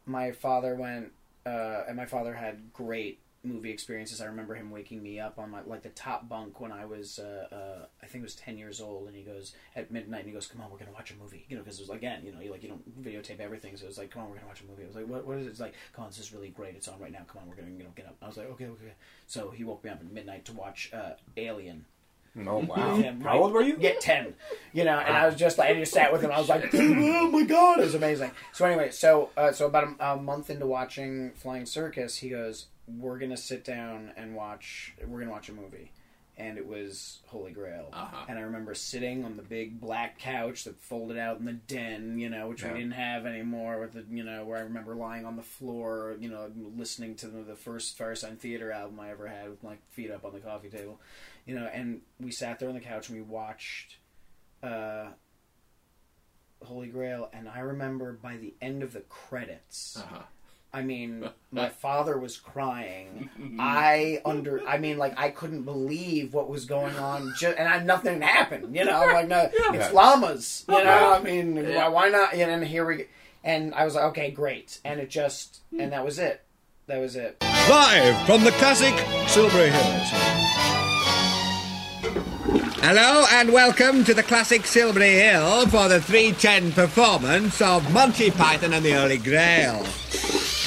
my 0.06 0.32
father 0.32 0.76
went, 0.76 1.12
uh, 1.46 1.84
and 1.88 1.96
my 1.98 2.06
father 2.06 2.36
had 2.36 2.72
great 2.74 3.20
movie 3.44 3.72
experiences. 3.72 4.22
I 4.22 4.26
remember 4.26 4.56
him 4.56 4.72
waking 4.72 5.04
me 5.04 5.20
up 5.20 5.38
on 5.38 5.52
my 5.52 5.60
like 5.66 5.84
the 5.84 5.90
top 5.90 6.30
bunk 6.30 6.60
when 6.60 6.72
I 6.72 6.86
was, 6.86 7.20
uh, 7.20 7.48
uh, 7.52 7.86
I 8.02 8.06
think 8.06 8.22
it 8.22 8.26
was 8.26 8.36
ten 8.36 8.58
years 8.58 8.80
old, 8.80 9.08
and 9.08 9.16
he 9.16 9.24
goes 9.24 9.54
at 9.76 9.92
midnight, 9.92 10.22
and 10.22 10.30
he 10.30 10.34
goes, 10.34 10.48
"Come 10.48 10.62
on, 10.62 10.72
we're 10.72 10.78
gonna 10.78 10.92
watch 10.94 11.12
a 11.12 11.16
movie," 11.16 11.46
you 11.50 11.58
know, 11.58 11.64
because 11.64 11.80
it 11.80 11.88
was 11.88 11.90
again, 11.90 12.22
you 12.26 12.32
know, 12.32 12.40
you 12.40 12.52
like 12.52 12.64
you 12.64 12.70
don't 12.70 13.04
videotape 13.04 13.40
everything, 13.40 13.76
so 13.76 13.84
it 13.84 13.88
was 13.88 13.98
like, 13.98 14.12
"Come 14.12 14.24
on, 14.24 14.30
we're 14.30 14.36
gonna 14.36 14.48
watch 14.48 14.62
a 14.62 14.66
movie." 14.66 14.84
I 14.84 14.88
was 14.88 14.96
like, 14.96 15.08
"What? 15.08 15.26
What 15.28 15.38
is 15.38 15.48
it?" 15.48 15.50
It's 15.50 15.60
like, 15.60 15.74
"Come 15.94 16.06
on, 16.06 16.12
this 16.12 16.20
is 16.20 16.34
really 16.34 16.50
great. 16.50 16.76
It's 16.76 16.88
on 16.88 17.00
right 17.00 17.12
now. 17.12 17.26
Come 17.28 17.42
on, 17.44 17.50
we're 17.50 17.56
gonna 17.56 17.72
you 17.72 17.84
know 17.84 17.92
get 17.96 18.06
up." 18.06 18.16
I 18.22 18.28
was 18.28 18.38
like, 18.38 18.50
"Okay, 18.52 18.66
okay." 18.66 18.94
So 19.28 19.52
he 19.52 19.64
woke 19.64 19.84
me 19.84 19.90
up 19.90 20.00
at 20.00 20.12
midnight 20.12 20.46
to 20.46 20.54
watch 20.54 20.92
uh, 20.94 21.12
Alien. 21.38 21.86
Oh 22.48 22.60
wow! 22.60 22.98
Yeah, 23.04 23.14
How 23.22 23.38
old 23.38 23.54
were 23.54 23.62
you? 23.62 23.78
Get 23.78 24.02
ten, 24.02 24.34
you 24.72 24.86
know, 24.86 24.98
and 24.98 25.16
I 25.16 25.28
was 25.28 25.36
just 25.36 25.58
like, 25.60 25.70
I 25.70 25.74
just 25.76 25.94
sat 25.94 26.12
with 26.12 26.22
him. 26.22 26.32
I 26.32 26.40
was 26.40 26.50
like, 26.50 26.70
oh 26.74 27.30
my 27.30 27.44
god, 27.44 27.80
it 27.80 27.84
was 27.84 27.96
amazing. 27.96 28.32
So 28.54 28.66
anyway, 28.66 28.90
so 28.90 29.30
uh, 29.38 29.52
so 29.52 29.68
about 29.68 29.90
a, 30.00 30.14
a 30.14 30.18
month 30.18 30.50
into 30.50 30.66
watching 30.66 31.32
Flying 31.36 31.68
Circus, 31.68 32.18
he 32.18 32.30
goes, 32.30 32.66
"We're 32.88 33.18
gonna 33.20 33.38
sit 33.38 33.64
down 33.64 34.12
and 34.18 34.36
watch. 34.36 34.94
We're 35.06 35.20
gonna 35.20 35.32
watch 35.32 35.50
a 35.50 35.54
movie." 35.54 35.92
and 36.36 36.58
it 36.58 36.66
was 36.66 37.20
Holy 37.28 37.52
Grail. 37.52 37.90
Uh-huh. 37.94 38.26
And 38.28 38.40
I 38.40 38.42
remember 38.42 38.74
sitting 38.74 39.24
on 39.24 39.38
the 39.38 39.44
big 39.44 39.80
black 39.80 40.18
couch 40.18 40.64
that 40.64 40.82
folded 40.82 41.16
out 41.16 41.38
in 41.38 41.46
the 41.46 41.54
den, 41.54 42.18
you 42.18 42.28
know, 42.28 42.48
which 42.48 42.64
Yeah. 42.64 42.74
we 42.74 42.80
didn't 42.80 42.96
have 42.96 43.28
anymore. 43.28 43.80
With 43.80 43.94
the, 43.94 44.04
you 44.10 44.24
know, 44.24 44.44
where 44.44 44.58
I 44.58 44.62
remember 44.62 44.96
lying 44.96 45.26
on 45.28 45.36
the 45.36 45.44
floor, 45.44 46.16
you 46.20 46.30
know, 46.30 46.52
listening 46.76 47.14
to 47.18 47.28
the, 47.28 47.44
the 47.44 47.56
first 47.56 47.96
Firesign 48.00 48.40
Theater 48.40 48.72
album 48.72 49.00
I 49.00 49.12
ever 49.12 49.28
had 49.28 49.48
with 49.52 49.62
my 49.62 49.76
feet 49.92 50.10
up 50.10 50.26
on 50.26 50.34
the 50.34 50.40
coffee 50.40 50.70
table, 50.70 51.00
you 51.46 51.54
know. 51.54 51.68
And 51.68 52.02
we 52.20 52.32
sat 52.32 52.58
there 52.58 52.68
on 52.68 52.74
the 52.74 52.82
couch 52.82 53.10
and 53.10 53.18
we 53.20 53.24
watched 53.24 53.98
uh, 54.64 55.10
Holy 56.64 56.88
Grail. 56.88 57.30
And 57.32 57.48
I 57.48 57.60
remember 57.60 58.12
by 58.14 58.38
the 58.38 58.56
end 58.60 58.82
of 58.82 58.94
the 58.94 59.02
credits. 59.02 59.98
Uh-huh. 60.00 60.24
I 60.74 60.82
mean, 60.82 61.30
my 61.52 61.70
father 61.84 62.18
was 62.18 62.36
crying. 62.38 63.30
I 63.60 64.22
under, 64.26 64.68
I 64.68 64.78
mean, 64.80 64.98
like 64.98 65.14
I 65.18 65.30
couldn't 65.30 65.64
believe 65.64 66.34
what 66.34 66.50
was 66.50 66.66
going 66.66 66.96
on, 66.98 67.34
ju- 67.38 67.54
and 67.58 67.68
I, 67.68 67.84
nothing 67.84 68.22
happened. 68.22 68.76
You 68.76 68.86
know, 68.86 69.00
like 69.14 69.28
no, 69.28 69.50
it's 69.54 69.94
llamas. 69.94 70.66
You 70.68 70.84
know, 70.84 71.14
I 71.14 71.22
mean, 71.22 71.56
Yeah. 71.56 71.76
why, 71.78 71.88
why 71.90 72.10
not? 72.10 72.36
You 72.38 72.48
know, 72.48 72.54
and 72.54 72.64
here 72.66 72.86
we, 72.86 73.06
and 73.44 73.74
I 73.76 73.86
was 73.86 73.94
like, 73.96 74.06
okay, 74.06 74.32
great, 74.32 74.80
and 74.84 75.00
it 75.00 75.10
just, 75.10 75.62
and 75.78 75.92
that 75.94 76.04
was 76.04 76.18
it. 76.18 76.42
That 76.88 77.00
was 77.00 77.16
it. 77.16 77.38
Live 77.70 78.26
from 78.26 78.44
the 78.44 78.52
classic 78.52 78.94
Silbury 79.30 79.70
Hills. 79.70 80.10
Hello 82.86 83.24
and 83.32 83.54
welcome 83.54 84.04
to 84.04 84.14
the 84.14 84.24
classic 84.24 84.66
Silbury 84.66 85.14
Hill 85.14 85.66
for 85.68 85.88
the 85.88 86.02
310 86.02 86.74
performance 86.74 87.62
of 87.62 87.94
Monty 87.94 88.30
Python 88.30 88.74
and 88.74 88.84
the 88.84 88.92
Holy 88.92 89.20
Grail. 89.20 89.86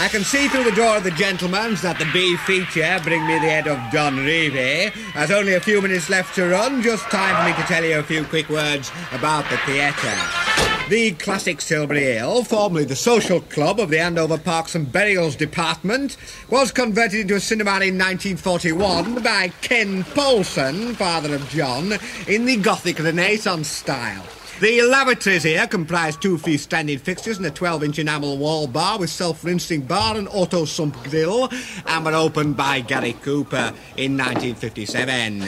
I 0.00 0.08
can 0.08 0.24
see 0.24 0.48
through 0.48 0.64
the 0.64 0.72
door 0.72 0.96
of 0.96 1.04
the 1.04 1.10
gentleman's 1.10 1.82
that 1.82 1.98
the 1.98 2.08
B 2.14 2.38
feature, 2.38 2.98
Bring 3.04 3.26
Me 3.26 3.34
the 3.34 3.40
Head 3.40 3.68
of 3.68 3.76
Don 3.92 4.16
Revie, 4.16 4.92
has 5.12 5.30
only 5.30 5.56
a 5.56 5.60
few 5.60 5.82
minutes 5.82 6.08
left 6.08 6.34
to 6.36 6.46
run, 6.46 6.80
just 6.80 7.04
time 7.10 7.36
for 7.36 7.50
me 7.50 7.62
to 7.62 7.68
tell 7.68 7.84
you 7.84 7.98
a 7.98 8.02
few 8.02 8.24
quick 8.24 8.48
words 8.48 8.90
about 9.12 9.44
the 9.50 9.58
theatre. 9.58 10.45
The 10.88 11.10
classic 11.12 11.60
Silbury 11.60 12.04
Hill, 12.04 12.44
formerly 12.44 12.84
the 12.84 12.94
social 12.94 13.40
club 13.40 13.80
of 13.80 13.90
the 13.90 13.98
Andover 13.98 14.38
Parks 14.38 14.76
and 14.76 14.92
Burials 14.92 15.34
Department, 15.34 16.16
was 16.48 16.70
converted 16.70 17.22
into 17.22 17.34
a 17.34 17.40
cinema 17.40 17.72
in 17.80 17.98
1941 17.98 19.20
by 19.20 19.48
Ken 19.62 20.04
Bolson, 20.04 20.94
father 20.94 21.34
of 21.34 21.48
John, 21.48 21.94
in 22.28 22.44
the 22.44 22.58
Gothic 22.58 23.00
Renaissance 23.00 23.66
style. 23.66 24.24
The 24.58 24.80
lavatories 24.80 25.42
here 25.42 25.66
comprise 25.66 26.16
two 26.16 26.38
freestanding 26.38 26.98
fixtures 26.98 27.36
and 27.36 27.44
a 27.44 27.50
12-inch 27.50 27.98
enamel 27.98 28.38
wall 28.38 28.66
bar 28.66 28.98
with 28.98 29.10
self-rinsing 29.10 29.82
bar 29.82 30.16
and 30.16 30.26
auto 30.28 30.64
sump 30.64 30.96
grill, 31.04 31.50
and 31.84 32.06
were 32.06 32.14
opened 32.14 32.56
by 32.56 32.80
Gary 32.80 33.12
Cooper 33.20 33.74
in 33.98 34.16
1957. 34.16 35.44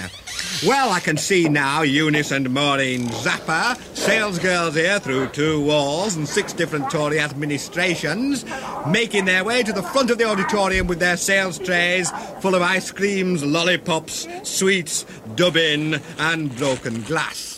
Well, 0.66 0.90
I 0.90 1.00
can 1.00 1.16
see 1.16 1.48
now 1.48 1.80
Eunice 1.80 2.32
and 2.32 2.50
Maureen 2.50 3.06
Zappa, 3.06 3.78
salesgirls 3.94 4.74
here 4.74 4.98
through 4.98 5.28
two 5.28 5.64
walls 5.64 6.16
and 6.16 6.28
six 6.28 6.52
different 6.52 6.90
Tory 6.90 7.18
administrations, 7.18 8.44
making 8.86 9.24
their 9.24 9.42
way 9.42 9.62
to 9.62 9.72
the 9.72 9.82
front 9.82 10.10
of 10.10 10.18
the 10.18 10.24
auditorium 10.24 10.86
with 10.86 10.98
their 10.98 11.16
sales 11.16 11.58
trays 11.58 12.10
full 12.40 12.54
of 12.54 12.60
ice 12.60 12.90
creams, 12.90 13.42
lollipops, 13.42 14.28
sweets, 14.42 15.06
dubbin, 15.34 15.98
and 16.18 16.54
broken 16.56 17.00
glass. 17.04 17.57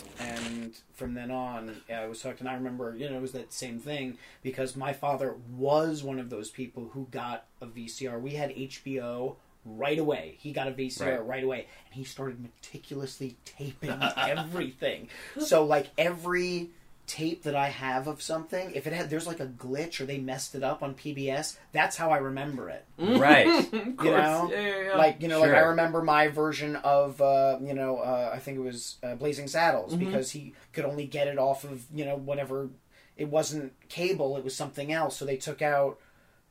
And 1.01 1.09
from 1.09 1.13
then 1.15 1.31
on 1.31 1.75
I 1.93 2.05
was 2.07 2.21
hooked 2.21 2.39
and 2.39 2.49
I 2.49 2.53
remember 2.53 2.95
you 2.95 3.09
know 3.09 3.17
it 3.17 3.21
was 3.21 3.31
that 3.33 3.51
same 3.53 3.79
thing 3.79 4.17
because 4.41 4.75
my 4.75 4.93
father 4.93 5.35
was 5.55 6.03
one 6.03 6.19
of 6.19 6.29
those 6.29 6.49
people 6.49 6.89
who 6.93 7.07
got 7.11 7.45
a 7.61 7.65
VCR 7.65 8.19
we 8.21 8.31
had 8.31 8.51
HBO 8.55 9.35
right 9.63 9.99
away. 9.99 10.37
He 10.39 10.53
got 10.53 10.67
a 10.67 10.71
VCR 10.71 11.05
right, 11.19 11.27
Right. 11.27 11.43
away 11.43 11.67
and 11.85 11.93
he 11.93 12.03
started 12.03 12.39
meticulously 12.41 13.37
taping 13.45 13.91
everything. 14.17 15.09
So 15.39 15.65
like 15.65 15.89
every 15.97 16.69
tape 17.13 17.43
that 17.43 17.55
I 17.55 17.67
have 17.67 18.07
of 18.07 18.21
something 18.21 18.71
if 18.73 18.87
it 18.87 18.93
had 18.93 19.09
there's 19.09 19.27
like 19.27 19.39
a 19.41 19.45
glitch 19.47 19.99
or 19.99 20.05
they 20.05 20.17
messed 20.17 20.55
it 20.55 20.63
up 20.63 20.81
on 20.81 20.93
PBS 20.95 21.57
that's 21.73 21.97
how 21.97 22.09
I 22.09 22.17
remember 22.17 22.69
it 22.69 22.85
Right. 22.97 23.47
Of 23.73 23.73
you 23.73 24.11
know 24.11 24.49
Yeah, 24.51 24.59
yeah, 24.61 24.81
yeah. 24.85 24.97
like 24.97 25.21
you 25.21 25.27
know 25.27 25.41
like 25.41 25.51
i 25.51 25.59
remember 25.59 26.01
my 26.01 26.29
version 26.29 26.75
of 26.77 27.19
uh 27.21 27.57
you 27.61 27.73
know 27.73 27.97
uh 27.97 28.31
i 28.33 28.39
think 28.39 28.57
it 28.57 28.61
was 28.61 28.95
uh, 29.03 29.15
blazing 29.15 29.47
saddles 29.47 29.93
Mm-hmm. 29.93 30.05
because 30.05 30.31
he 30.31 30.53
could 30.73 30.85
only 30.85 31.05
get 31.05 31.27
it 31.27 31.37
off 31.37 31.63
of 31.65 31.83
you 31.93 32.05
know 32.05 32.15
whatever 32.15 32.69
it 33.17 33.27
wasn't 33.27 33.73
cable 33.89 34.37
it 34.37 34.43
was 34.43 34.55
something 34.55 34.91
else 34.93 35.17
so 35.17 35.25
they 35.25 35.37
took 35.37 35.61
out 35.61 35.99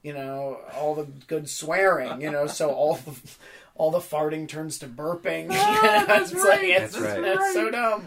you 0.02 0.12
know 0.12 0.59
all 0.75 0.95
the 0.95 1.05
good 1.26 1.49
swearing 1.49 2.21
you 2.21 2.31
know 2.31 2.47
so 2.47 2.71
all 2.71 2.97
the 2.97 3.19
all 3.76 3.90
the 3.90 3.99
farting 3.99 4.47
turns 4.47 4.79
to 4.79 4.87
burping 4.87 5.47
it's 5.50 6.35
like 6.35 6.45
right. 6.45 6.64
it's, 6.64 6.93
That's 6.99 7.19
right. 7.19 7.25
it's 7.25 7.52
so 7.55 7.71
dumb 7.71 8.05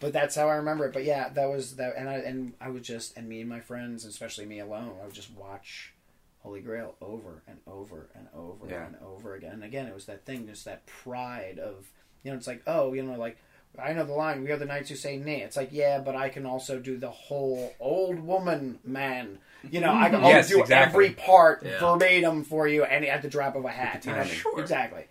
but 0.00 0.12
that's 0.12 0.34
how 0.34 0.48
I 0.48 0.56
remember 0.56 0.86
it. 0.86 0.92
But 0.92 1.04
yeah, 1.04 1.28
that 1.30 1.48
was 1.50 1.76
that, 1.76 1.94
and 1.96 2.08
I 2.08 2.14
and 2.16 2.52
I 2.60 2.68
would 2.70 2.84
just 2.84 3.16
and 3.16 3.28
me 3.28 3.40
and 3.40 3.48
my 3.48 3.60
friends, 3.60 4.04
especially 4.04 4.46
me 4.46 4.60
alone, 4.60 4.92
I 5.02 5.04
would 5.06 5.14
just 5.14 5.32
watch 5.34 5.92
Holy 6.40 6.60
Grail 6.60 6.94
over 7.00 7.42
and 7.48 7.58
over 7.66 8.08
and 8.14 8.28
over 8.34 8.66
Yeah. 8.68 8.86
and 8.86 8.96
over 9.04 9.34
again. 9.34 9.52
And 9.52 9.64
again, 9.64 9.86
it 9.86 9.94
was 9.94 10.06
that 10.06 10.24
thing, 10.24 10.46
just 10.46 10.64
that 10.64 10.86
pride 10.86 11.58
of 11.58 11.90
you 12.22 12.30
know, 12.30 12.36
it's 12.36 12.46
like 12.46 12.62
oh, 12.66 12.92
you 12.92 13.02
know, 13.02 13.18
like 13.18 13.38
I 13.78 13.92
know 13.92 14.04
the 14.04 14.12
line, 14.12 14.42
"We 14.42 14.50
are 14.50 14.56
the 14.56 14.64
knights 14.64 14.88
who 14.88 14.96
say 14.96 15.18
nay." 15.18 15.42
It's 15.42 15.56
like 15.56 15.68
yeah, 15.72 15.98
but 16.00 16.16
I 16.16 16.28
can 16.30 16.46
also 16.46 16.78
do 16.78 16.96
the 16.96 17.10
whole 17.10 17.74
old 17.78 18.18
woman 18.20 18.78
man. 18.84 19.38
You 19.70 19.80
know, 19.80 19.92
I 19.92 20.08
can 20.08 20.16
mm-hmm. 20.16 20.24
I'll 20.24 20.30
Yes, 20.30 20.48
do 20.48 20.60
exactly. 20.60 21.06
every 21.06 21.14
part 21.14 21.62
Yeah. 21.64 21.78
verbatim 21.80 22.44
for 22.44 22.66
you, 22.66 22.84
and 22.84 23.04
at 23.04 23.22
the 23.22 23.28
drop 23.28 23.56
of 23.56 23.64
a 23.64 23.70
hat. 23.70 24.06
You 24.06 24.12
know? 24.12 24.24
Sure. 24.24 24.60
Exactly. 24.60 25.04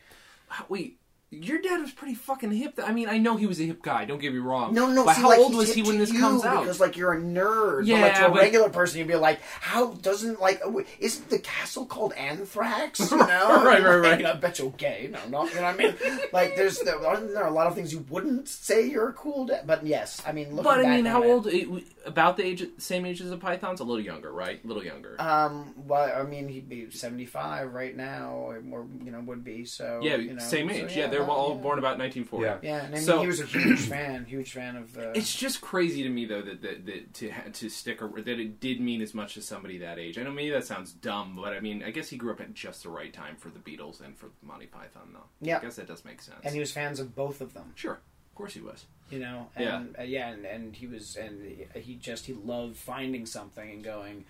Wait, 0.70 0.98
your 1.30 1.60
dad 1.62 1.82
was 1.82 1.92
pretty 1.92 2.16
fucking 2.16 2.52
hip. 2.52 2.80
I 2.82 2.94
mean, 2.94 3.10
I 3.10 3.18
know 3.18 3.36
he 3.36 3.46
was 3.46 3.60
a 3.60 3.64
hip 3.66 3.82
guy. 3.82 4.06
Don't 4.06 4.20
get 4.20 4.32
me 4.32 4.40
wrong. 4.40 4.74
No, 4.74 4.88
no. 4.88 5.04
But 5.04 5.16
see, 5.16 5.22
how 5.22 5.30
like, 5.30 5.40
old 5.40 5.56
was 5.56 5.74
he 5.74 5.82
when 5.82 5.98
this 5.98 6.18
comes 6.18 6.46
out? 6.46 6.62
Because 6.62 6.80
like 6.80 6.96
you're 6.96 7.12
a 7.14 7.20
nerd. 7.20 7.80
but 7.80 8.00
like 8.00 8.14
Yeah, 8.14 8.20
to 8.20 8.26
a 8.28 8.30
but- 8.30 8.40
regular 8.40 8.70
person, 8.70 9.00
you'd 9.00 9.10
be 9.10 9.16
like, 9.16 9.42
"How 9.42 9.88
doesn't 9.96 10.40
like 10.40 10.62
isn't 11.00 11.30
the 11.30 11.40
castle 11.40 11.86
called 11.86 12.14
Anthrax?" 12.14 13.00
You 13.12 13.18
know, 13.18 13.64
Right, 13.66 13.84
right, 13.84 13.98
right. 13.98 14.26
I 14.26 14.34
bet 14.36 14.60
you're 14.60 14.72
gay. 14.72 15.10
No, 15.12 15.20
no. 15.28 15.50
You 15.50 15.56
know 15.56 15.62
what 15.64 15.74
I 15.74 15.78
mean? 15.78 15.96
Like, 16.34 16.56
there's 16.56 16.80
there, 16.80 17.00
there 17.00 17.46
a 17.46 17.52
lot 17.52 17.68
of 17.68 17.76
things 17.76 17.92
you 17.92 18.06
wouldn't 18.10 18.48
say 18.48 18.88
you're 18.88 19.10
a 19.10 19.14
cool 19.14 19.48
dad. 19.48 19.66
But 19.66 19.86
yes, 19.86 20.22
I 20.26 20.32
mean, 20.32 20.50
looking 20.52 20.64
But 20.64 20.86
I 20.86 20.96
mean, 20.96 21.06
how 21.06 21.24
it, 21.24 21.28
old? 21.28 21.48
It, 21.48 21.68
about 22.06 22.38
the 22.38 22.46
age, 22.46 22.66
same 22.78 23.06
age 23.06 23.20
as 23.22 23.30
the 23.30 23.38
Pythons? 23.38 23.80
A 23.82 23.84
little 23.84 24.04
younger, 24.04 24.32
right? 24.32 24.64
A 24.64 24.68
little 24.68 24.84
younger. 24.84 25.20
Um, 25.20 25.74
well, 25.86 26.10
I 26.16 26.24
mean, 26.24 26.48
he'd 26.48 26.70
be 26.70 26.90
75 26.90 27.74
right 27.74 27.96
now, 27.96 28.32
or 28.32 28.58
you 29.04 29.12
know, 29.12 29.20
would 29.22 29.44
be 29.44 29.66
so. 29.66 30.00
yeah, 30.02 30.16
you 30.16 30.34
know, 30.34 30.40
same 30.40 30.70
so, 30.70 30.76
age. 30.76 30.96
yeah, 30.96 31.08
they're 31.20 31.28
well, 31.28 31.38
all 31.38 31.56
yeah. 31.56 31.62
born 31.62 31.80
about 31.80 31.98
1940. 31.98 32.46
Yeah. 32.46 32.58
Yeah, 32.62 32.86
and 32.86 32.94
I 32.94 32.98
mean, 32.98 33.06
So- 33.06 33.22
he 33.22 33.28
was 33.28 33.40
a 33.40 33.46
huge 33.46 33.80
fan, 33.88 34.26
huge 34.26 34.52
fan 34.54 34.76
of 34.76 34.94
the. 34.94 35.12
It's 35.18 35.34
just 35.36 35.62
crazy 35.62 36.04
to 36.04 36.10
me 36.10 36.26
though 36.26 36.42
that, 36.42 36.62
that, 36.62 36.86
that 36.86 37.14
to 37.16 37.32
to 37.54 37.70
stick 37.70 38.02
ar- 38.02 38.10
that 38.22 38.28
it 38.40 38.60
did 38.60 38.80
mean 38.82 39.02
as 39.02 39.14
much 39.14 39.34
to 39.36 39.42
somebody 39.42 39.78
that 39.80 40.00
age. 40.00 40.18
I 40.18 40.24
know 40.24 40.32
maybe 40.32 40.52
that 40.52 40.66
sounds 40.66 40.92
dumb, 40.94 41.36
but 41.36 41.54
I 41.54 41.60
mean 41.60 41.84
I 41.84 41.92
guess 41.92 42.10
he 42.10 42.18
grew 42.18 42.32
up 42.32 42.42
at 42.42 42.54
just 42.54 42.84
the 42.84 42.90
right 42.90 43.12
time 43.14 43.36
for 43.36 43.50
the 43.50 43.60
Beatles 43.60 44.02
and 44.02 44.18
for 44.18 44.30
Monty 44.42 44.68
Python 44.68 45.10
though. 45.14 45.26
Yeah. 45.42 45.58
I 45.58 45.62
guess 45.62 45.76
that 45.78 45.88
does 45.88 46.04
make 46.06 46.22
sense. 46.22 46.40
and 46.44 46.54
he 46.54 46.60
was 46.60 46.72
fans 46.72 47.00
of 47.00 47.16
both 47.16 47.42
of 47.42 47.54
them. 47.54 47.72
sure, 47.76 47.94
of 48.30 48.36
course 48.36 48.54
he 48.54 48.62
was. 48.62 48.86
you 49.10 49.20
know 49.20 49.48
Yeah. 49.60 49.78
and 49.80 49.96
yeah, 49.98 50.02
uh, 50.02 50.06
yeah 50.06 50.28
and, 50.30 50.46
and 50.46 50.76
he 50.76 50.88
was 50.88 51.16
and 51.16 51.68
he 51.76 51.96
just 51.96 52.26
he 52.26 52.34
loved 52.34 52.76
finding 52.78 53.26
something 53.26 53.70
and 53.70 53.84
going 53.84 54.26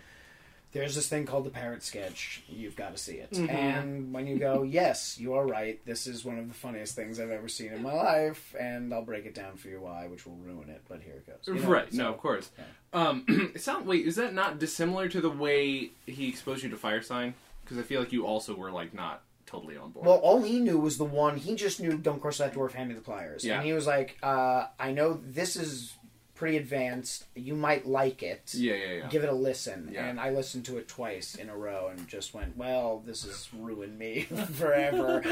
there's 0.78 0.96
this 0.96 1.08
thing 1.08 1.26
called 1.26 1.44
the 1.46 1.50
parrot 1.50 1.84
sketch 1.84 2.44
you've 2.48 2.76
got 2.76 2.92
to 2.92 2.98
see 2.98 3.14
it 3.16 3.32
Mm-hmm. 3.32 3.50
and 3.50 4.14
when 4.14 4.28
you 4.28 4.38
go 4.38 4.64
yes 4.82 5.18
you 5.20 5.34
are 5.34 5.46
right 5.46 5.84
this 5.86 6.08
is 6.08 6.24
one 6.26 6.38
of 6.38 6.48
the 6.48 6.54
funniest 6.54 6.96
things 6.96 7.20
i've 7.20 7.32
ever 7.32 7.48
seen 7.48 7.72
in 7.74 7.82
my 7.84 7.94
life 7.94 8.56
and 8.60 8.94
i'll 8.94 9.02
break 9.04 9.26
it 9.26 9.36
down 9.36 9.58
for 9.58 9.68
you 9.70 9.82
why 9.82 10.08
which 10.08 10.26
will 10.26 10.36
ruin 10.38 10.70
it 10.70 10.82
but 10.88 11.02
here 11.02 11.16
it 11.16 11.26
goes 11.28 11.48
You 11.56 11.62
know, 11.62 11.70
right? 11.70 11.92
so- 11.92 11.98
no, 11.98 12.10
of 12.14 12.18
course. 12.18 12.50
Um, 12.94 13.26
it 13.56 13.62
sound 13.62 13.86
wait, 13.86 14.06
is 14.08 14.16
that 14.16 14.34
not 14.34 14.60
dissimilar 14.60 15.10
to 15.10 15.20
the 15.22 15.30
way 15.30 15.92
he 16.06 16.30
exposed 16.30 16.64
you 16.64 16.70
to 16.70 16.78
Firesign? 16.78 17.34
Because 17.64 17.78
I 17.78 17.82
feel 17.84 18.00
like 18.00 18.14
you 18.14 18.26
also 18.26 18.56
were 18.56 18.72
like 18.72 18.94
not 18.94 19.24
totally 19.46 19.76
on 19.78 19.92
board. 19.92 20.06
Well, 20.06 20.16
all 20.18 20.42
he 20.42 20.60
knew 20.62 20.78
was 20.80 20.98
the 20.98 21.04
one. 21.04 21.36
He 21.38 21.56
just 21.56 21.82
knew 21.82 21.98
"Don't 21.98 22.22
cross 22.22 22.38
that 22.38 22.54
dwarf, 22.54 22.72
hand 22.72 22.88
me 22.90 22.96
the 22.96 23.02
pliers." 23.02 23.44
Yeah. 23.44 23.58
And 23.58 23.66
he 23.66 23.74
was 23.74 23.86
like, 23.86 24.18
uh, 24.24 24.68
"I 24.80 24.94
know 24.94 25.20
this 25.22 25.58
is 25.58 25.97
pretty 26.38 26.58
advanced. 26.58 27.26
You 27.36 27.56
might 27.56 27.86
like 27.86 28.24
it. 28.24 28.54
yeah, 28.54 28.74
yeah, 28.76 28.94
yeah. 28.94 29.08
Give 29.10 29.24
it 29.24 29.30
a 29.30 29.34
listen." 29.34 29.90
Yeah. 29.92 30.06
And 30.06 30.20
I 30.20 30.30
listened 30.30 30.66
to 30.66 30.78
it 30.78 30.88
twice 30.88 31.36
in 31.36 31.50
a 31.50 31.58
row 31.58 31.90
and 31.92 32.08
just 32.08 32.34
went, 32.34 32.56
"Well, 32.56 33.02
this 33.06 33.24
has 33.24 33.50
ruined 33.54 33.98
me 34.00 34.22
forever. 34.54 35.24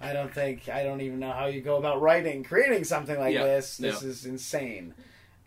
I 0.00 0.12
don't 0.12 0.32
think 0.32 0.68
I 0.68 0.82
don't 0.84 1.00
even 1.00 1.18
know 1.18 1.32
how 1.32 1.46
you 1.46 1.60
go 1.60 1.76
about 1.76 2.00
writing, 2.00 2.44
creating 2.44 2.84
something 2.84 3.18
like 3.18 3.34
Yeah. 3.34 3.44
this. 3.44 3.76
This 3.76 4.02
Yeah. 4.02 4.08
is 4.08 4.24
insane." 4.24 4.94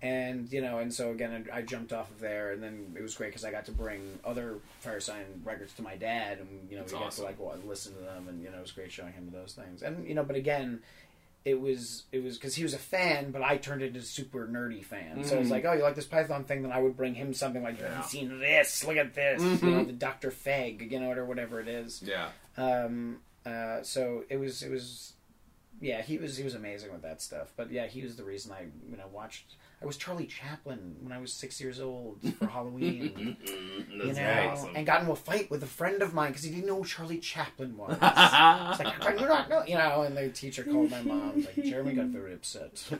And 0.01 0.51
you 0.51 0.61
know, 0.61 0.79
and 0.79 0.93
so 0.93 1.09
again, 1.11 1.47
I 1.51 1.59
I 1.59 1.61
jumped 1.63 1.91
off 1.93 2.11
of 2.11 2.19
there, 2.19 2.51
and 2.51 2.61
then 2.61 2.93
it 2.97 3.01
was 3.01 3.15
great 3.15 3.29
because 3.29 3.45
I 3.45 3.49
got 3.49 3.65
to 3.65 3.71
bring 3.71 4.19
other 4.23 4.57
Firesign 4.85 5.23
records 5.43 5.73
to 5.75 5.81
my 5.81 5.95
dad, 5.95 6.37
and 6.39 6.69
you 6.69 6.75
know, 6.75 6.81
That's 6.83 6.93
we 6.93 6.99
got 6.99 7.11
to 7.13 7.23
like 7.23 7.37
listen 7.65 7.95
to 7.95 8.01
them, 8.01 8.27
and 8.27 8.43
you 8.43 8.51
know, 8.51 8.57
it 8.57 8.61
was 8.61 8.71
great 8.73 8.91
showing 8.91 9.13
him 9.13 9.31
those 9.31 9.53
things. 9.53 9.81
And 9.81 10.07
you 10.07 10.13
know, 10.13 10.23
but 10.23 10.35
again, 10.35 10.81
it 11.45 11.61
was 11.61 12.03
it 12.11 12.23
was 12.23 12.37
because 12.37 12.55
he 12.55 12.63
was 12.63 12.73
a 12.73 12.79
fan, 12.79 13.29
but 13.31 13.41
I 13.43 13.57
turned 13.57 13.83
into 13.83 13.99
a 13.99 14.03
super 14.03 14.47
nerdy 14.47 14.83
fan. 14.83 15.23
So 15.23 15.35
it's 15.35 15.41
was 15.41 15.51
like, 15.51 15.63
oh, 15.65 15.73
you 15.73 15.83
like 15.83 15.95
this 15.95 16.05
Python 16.07 16.43
thing? 16.43 16.63
Then 16.63 16.71
I 16.71 16.79
would 16.81 16.97
bring 16.97 17.13
him 17.13 17.33
something 17.33 17.61
like, 17.63 17.77
you 17.77 17.83
Yeah. 17.83 17.89
haven't 17.91 18.05
seen 18.09 18.39
this? 18.39 18.83
Look 18.83 18.97
at 18.97 19.13
this, 19.13 19.41
you 19.41 19.47
Mm-hmm. 19.47 19.69
know, 19.71 19.83
the 19.85 19.93
Doctor 19.93 20.31
Fag, 20.31 20.91
you 20.91 20.99
know, 20.99 21.11
or 21.11 21.23
whatever 21.25 21.59
it 21.59 21.67
is. 21.67 22.03
yeah. 22.03 22.29
Um, 22.57 23.19
uh, 23.45 23.83
so 23.83 24.23
it 24.27 24.37
was 24.37 24.63
it 24.63 24.71
was 24.71 25.13
yeah, 25.79 26.01
he 26.01 26.17
was 26.17 26.35
he 26.37 26.43
was 26.43 26.55
amazing 26.55 26.91
with 26.91 27.03
that 27.03 27.21
stuff. 27.21 27.53
But 27.55 27.69
yeah, 27.71 27.85
he 27.85 28.01
was 28.01 28.15
the 28.15 28.23
reason 28.23 28.51
I 28.51 28.65
you 28.89 28.97
know 28.97 29.07
watched. 29.13 29.55
I 29.85 29.87
was 29.87 29.97
Charlie 29.97 30.25
Chaplin 30.25 30.95
when 30.99 31.11
I 31.11 31.19
was 31.19 31.31
six 31.31 31.61
years 31.61 31.79
old 31.79 32.17
for 32.39 32.47
Halloween. 32.47 33.37
you 33.87 34.13
know, 34.13 34.47
awesome. 34.49 34.75
and 34.75 34.83
got 34.83 35.01
into 35.01 35.11
a 35.11 35.15
fight 35.15 35.51
with 35.51 35.61
a 35.61 35.67
friend 35.67 36.01
of 36.01 36.11
mine 36.11 36.29
because 36.31 36.43
he 36.43 36.49
didn't 36.49 36.65
know 36.65 36.77
who 36.77 36.85
Charlie 36.85 37.19
Chaplin 37.19 37.77
was. 37.77 37.91
It's 38.01 38.01
like, 38.01 38.87
how 38.87 39.05
can 39.05 39.19
you 39.19 39.27
not 39.27 39.47
know? 39.47 39.63
You 39.67 39.75
know, 39.75 40.01
and 40.01 40.17
the 40.17 40.29
teacher 40.29 40.63
called 40.63 40.89
my 40.89 41.03
mom. 41.03 41.45
Like, 41.45 41.63
Jeremy 41.63 41.93
got 41.93 42.07
very 42.07 42.33
upset. 42.33 42.83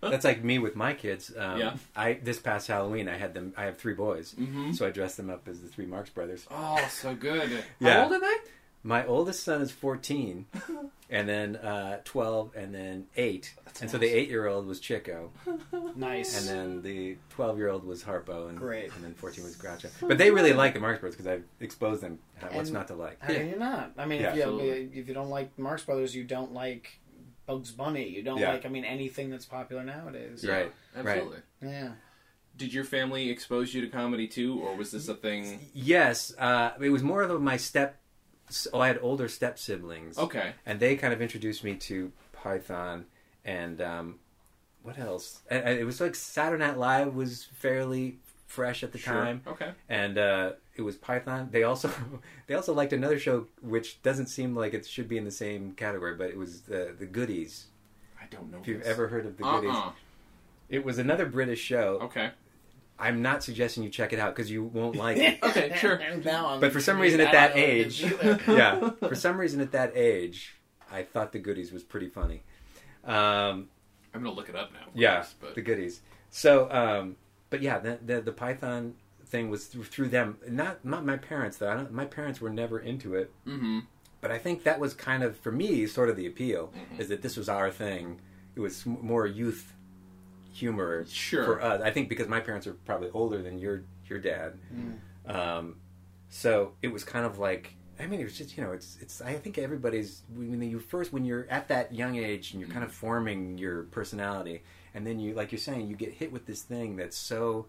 That's 0.00 0.24
like 0.24 0.42
me 0.42 0.58
with 0.58 0.74
my 0.74 0.94
kids. 0.94 1.30
Um, 1.36 1.60
Yeah. 1.60 1.76
I 1.94 2.14
this 2.14 2.38
past 2.38 2.68
Halloween, 2.68 3.06
I 3.06 3.18
had 3.18 3.34
them. 3.34 3.52
I 3.54 3.64
have 3.64 3.76
three 3.76 3.92
boys, 3.94 4.34
so 4.72 4.86
I 4.86 4.90
dressed 4.90 5.18
them 5.18 5.28
up 5.28 5.46
as 5.48 5.60
the 5.60 5.68
three 5.68 5.84
Marx 5.84 6.08
Brothers. 6.08 6.46
oh, 6.50 6.88
so 6.90 7.14
good. 7.14 7.62
Yeah. 7.78 7.92
How 7.98 8.04
old 8.04 8.12
are 8.14 8.20
they? 8.20 8.36
My 8.84 9.06
oldest 9.06 9.44
son 9.44 9.60
is 9.60 9.70
14, 9.70 10.46
and 11.12 11.28
then 11.28 11.56
uh, 11.56 12.00
12, 12.04 12.56
and 12.56 12.74
then 12.74 13.06
8. 13.16 13.54
and 13.80 13.88
so 13.90 13.98
the 13.98 14.08
8 14.08 14.28
year 14.28 14.46
old 14.48 14.66
was 14.66 14.80
Chico, 14.80 15.30
Nice. 15.94 16.40
and 16.40 16.48
then 16.48 16.82
the 16.82 17.16
12 17.30 17.58
year 17.58 17.68
old 17.68 17.84
was 17.84 18.02
Harpo, 18.02 18.48
and, 18.48 18.58
Great. 18.58 18.92
and 18.94 19.04
then 19.04 19.14
14 19.14 19.44
was 19.44 19.56
Groucho. 19.56 19.90
But 20.08 20.18
they 20.18 20.30
really 20.30 20.52
like 20.52 20.74
the 20.74 20.80
Marx 20.80 20.98
Brothers 21.00 21.14
because 21.16 21.26
I've 21.30 21.44
exposed 21.60 22.02
them 22.02 22.18
how- 22.36 22.48
what's 22.48 22.70
not 22.70 22.88
to 22.88 22.94
like. 22.94 23.18
How 23.20 23.32
can 23.34 23.48
you 23.50 23.56
not? 23.58 23.92
I 23.96 24.06
mean, 24.06 24.22
Yeah. 24.22 24.30
if, 24.34 24.36
you, 24.46 24.90
if 24.94 25.06
you 25.08 25.14
don't 25.14 25.30
like 25.30 25.56
Marx 25.58 25.84
Brothers, 25.84 26.14
you 26.16 26.24
don't 26.24 26.52
like 26.52 26.98
Bugs 27.46 27.70
Bunny. 27.70 28.08
You 28.08 28.22
don't 28.22 28.38
Yeah. 28.38 28.52
like, 28.52 28.64
I 28.66 28.68
mean, 28.68 28.84
anything 28.84 29.30
that's 29.30 29.44
popular 29.44 29.84
nowadays. 29.84 30.44
Right. 30.48 30.72
Absolutely. 30.96 31.38
Yeah. 31.60 31.90
Did 32.56 32.72
your 32.74 32.84
family 32.84 33.30
expose 33.30 33.72
you 33.72 33.80
to 33.80 33.88
comedy 33.88 34.28
too, 34.28 34.60
or 34.60 34.76
was 34.76 34.90
this 34.90 35.08
a 35.08 35.14
thing? 35.14 35.58
Yes, 35.72 36.34
uh, 36.38 36.72
it 36.80 36.90
was 36.90 37.02
more 37.02 37.22
of 37.22 37.40
my 37.40 37.56
step. 37.56 37.96
Oh, 38.72 38.80
I 38.80 38.88
had 38.88 38.98
older 39.02 39.28
step 39.28 39.58
siblings. 39.58 40.18
Okay. 40.18 40.52
and 40.66 40.78
they 40.80 40.96
kind 40.96 41.12
of 41.12 41.20
introduced 41.22 41.62
me 41.64 41.74
to 41.76 42.12
Python 42.32 43.06
and 43.44 43.80
um, 43.80 44.18
what 44.82 44.98
else? 44.98 45.42
It 45.50 45.84
was 45.86 46.00
like 46.00 46.14
Saturday 46.14 46.64
Night 46.64 46.76
Live 46.78 47.14
was 47.14 47.44
fairly 47.54 48.18
fresh 48.46 48.82
at 48.82 48.92
the 48.92 48.98
Sure. 48.98 49.14
time, 49.14 49.40
Okay. 49.46 49.70
and 49.88 50.18
uh, 50.18 50.52
it 50.76 50.82
was 50.82 50.96
Python. 50.96 51.48
They 51.50 51.62
also 51.62 51.90
they 52.46 52.54
also 52.54 52.72
liked 52.74 52.92
another 52.92 53.18
show 53.18 53.46
which 53.62 54.02
doesn't 54.02 54.26
seem 54.26 54.54
like 54.54 54.74
it 54.74 54.84
should 54.86 55.08
be 55.08 55.16
in 55.18 55.24
the 55.24 55.30
same 55.30 55.72
category, 55.72 56.14
but 56.16 56.28
it 56.30 56.36
was 56.36 56.62
the 56.62 56.94
the 56.98 57.06
Goodies. 57.06 57.66
I 58.20 58.26
don't 58.30 58.50
know. 58.50 58.58
If 58.60 58.66
you've 58.68 58.82
ever 58.82 59.08
heard 59.08 59.24
of 59.26 59.36
the 59.36 59.42
Goodies, 59.44 59.70
Uh-uh. 59.70 59.92
it 60.68 60.84
was 60.84 60.98
another 60.98 61.26
British 61.26 61.60
show. 61.60 61.98
Okay. 62.02 62.30
I'm 63.02 63.20
not 63.22 63.42
suggesting 63.42 63.82
you 63.82 63.90
check 63.90 64.12
it 64.12 64.18
out 64.18 64.34
because 64.34 64.50
you 64.50 64.62
won't 64.64 64.96
like 64.96 65.16
it. 65.18 65.38
Okay, 65.42 65.74
sure. 65.76 66.00
now 66.24 66.46
I'm 66.48 66.60
But 66.60 66.72
for 66.72 66.80
some 66.80 66.98
reason, 66.98 67.20
at 67.20 67.32
that 67.32 67.56
age, 67.56 68.00
yeah, 68.46 68.90
for 69.00 69.14
some 69.14 69.36
reason 69.38 69.60
at 69.60 69.72
that 69.72 69.92
age, 69.96 70.54
I 70.90 71.02
thought 71.02 71.32
the 71.32 71.38
Goodies 71.38 71.72
was 71.72 71.82
pretty 71.82 72.08
funny. 72.08 72.42
Um, 73.04 73.68
I'm 74.14 74.22
gonna 74.22 74.30
look 74.32 74.48
it 74.48 74.56
up 74.56 74.72
now. 74.72 74.86
yeah, 74.94 75.16
course, 75.16 75.34
but 75.40 75.54
the 75.54 75.62
goodies. 75.62 76.00
So, 76.30 76.70
um, 76.70 77.16
but 77.50 77.62
yeah, 77.62 77.78
the, 77.78 77.98
the 78.04 78.20
the 78.20 78.32
Python 78.32 78.94
thing 79.26 79.50
was 79.50 79.66
through, 79.66 79.84
through 79.84 80.08
them. 80.08 80.38
Not 80.48 80.84
not 80.84 81.04
my 81.04 81.16
parents 81.16 81.56
though. 81.56 81.70
I 81.70 81.74
don't, 81.74 81.92
my 81.92 82.04
parents 82.04 82.40
were 82.40 82.50
never 82.50 82.78
into 82.78 83.14
it. 83.14 83.32
hmm 83.44 83.80
But 84.20 84.30
I 84.30 84.38
think 84.38 84.62
that 84.64 84.78
was 84.78 84.94
kind 84.94 85.22
of 85.22 85.36
for 85.38 85.50
me 85.50 85.86
sort 85.86 86.08
of 86.10 86.16
the 86.16 86.26
appeal 86.26 86.72
Mm-hmm. 86.76 87.00
is 87.00 87.08
that 87.08 87.22
this 87.22 87.36
was 87.36 87.48
our 87.48 87.70
thing. 87.70 88.20
It 88.54 88.60
was 88.60 88.84
more 88.86 89.26
youth 89.26 89.72
humor 90.52 91.04
Sure. 91.08 91.44
for 91.44 91.62
us. 91.62 91.80
I 91.82 91.90
think 91.90 92.08
because 92.08 92.28
my 92.28 92.40
parents 92.40 92.66
are 92.66 92.74
probably 92.74 93.10
older 93.10 93.42
than 93.42 93.58
your 93.58 93.82
your 94.08 94.18
dad. 94.18 94.58
Mm. 94.74 95.34
Um, 95.34 95.76
so 96.28 96.72
it 96.82 96.88
was 96.88 97.04
kind 97.04 97.26
of 97.26 97.38
like 97.38 97.74
I 98.00 98.06
mean 98.06 98.20
it 98.20 98.24
was 98.24 98.36
just 98.36 98.56
you 98.56 98.64
know 98.64 98.72
it's 98.72 98.98
it's 99.00 99.20
I 99.20 99.34
think 99.34 99.58
everybody's 99.58 100.22
when 100.34 100.62
you 100.62 100.78
first 100.80 101.12
when 101.12 101.24
you're 101.24 101.46
at 101.50 101.68
that 101.68 101.94
young 101.94 102.16
age 102.16 102.52
and 102.52 102.60
you're 102.60 102.70
kind 102.70 102.84
of 102.84 102.92
forming 102.92 103.58
your 103.58 103.84
personality 103.84 104.62
and 104.94 105.06
then 105.06 105.20
you 105.20 105.34
like 105.34 105.52
you're 105.52 105.58
saying 105.58 105.88
you 105.88 105.96
get 105.96 106.12
hit 106.12 106.32
with 106.32 106.46
this 106.46 106.62
thing 106.62 106.96
that's 106.96 107.16
so 107.16 107.66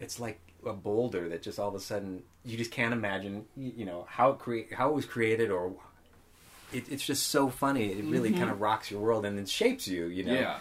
it's 0.00 0.20
like 0.20 0.40
a 0.64 0.72
boulder 0.72 1.28
that 1.28 1.42
just 1.42 1.58
all 1.58 1.68
of 1.68 1.74
a 1.74 1.80
sudden 1.80 2.22
you 2.44 2.56
just 2.56 2.70
can't 2.70 2.92
imagine 2.92 3.44
you, 3.56 3.72
you 3.78 3.84
know 3.84 4.06
how 4.08 4.30
it 4.30 4.38
create 4.38 4.72
how 4.72 4.88
it 4.88 4.94
was 4.94 5.04
created 5.04 5.50
or 5.50 5.74
it, 6.72 6.88
it's 6.90 7.04
just 7.04 7.28
so 7.28 7.50
funny 7.50 7.86
it 7.92 8.04
really 8.04 8.32
kind 8.32 8.48
of 8.48 8.60
rocks 8.60 8.90
your 8.90 9.00
world 9.00 9.26
and 9.26 9.36
then 9.36 9.44
shapes 9.44 9.88
you 9.88 10.06
you 10.06 10.24
know 10.24 10.34
yeah. 10.34 10.56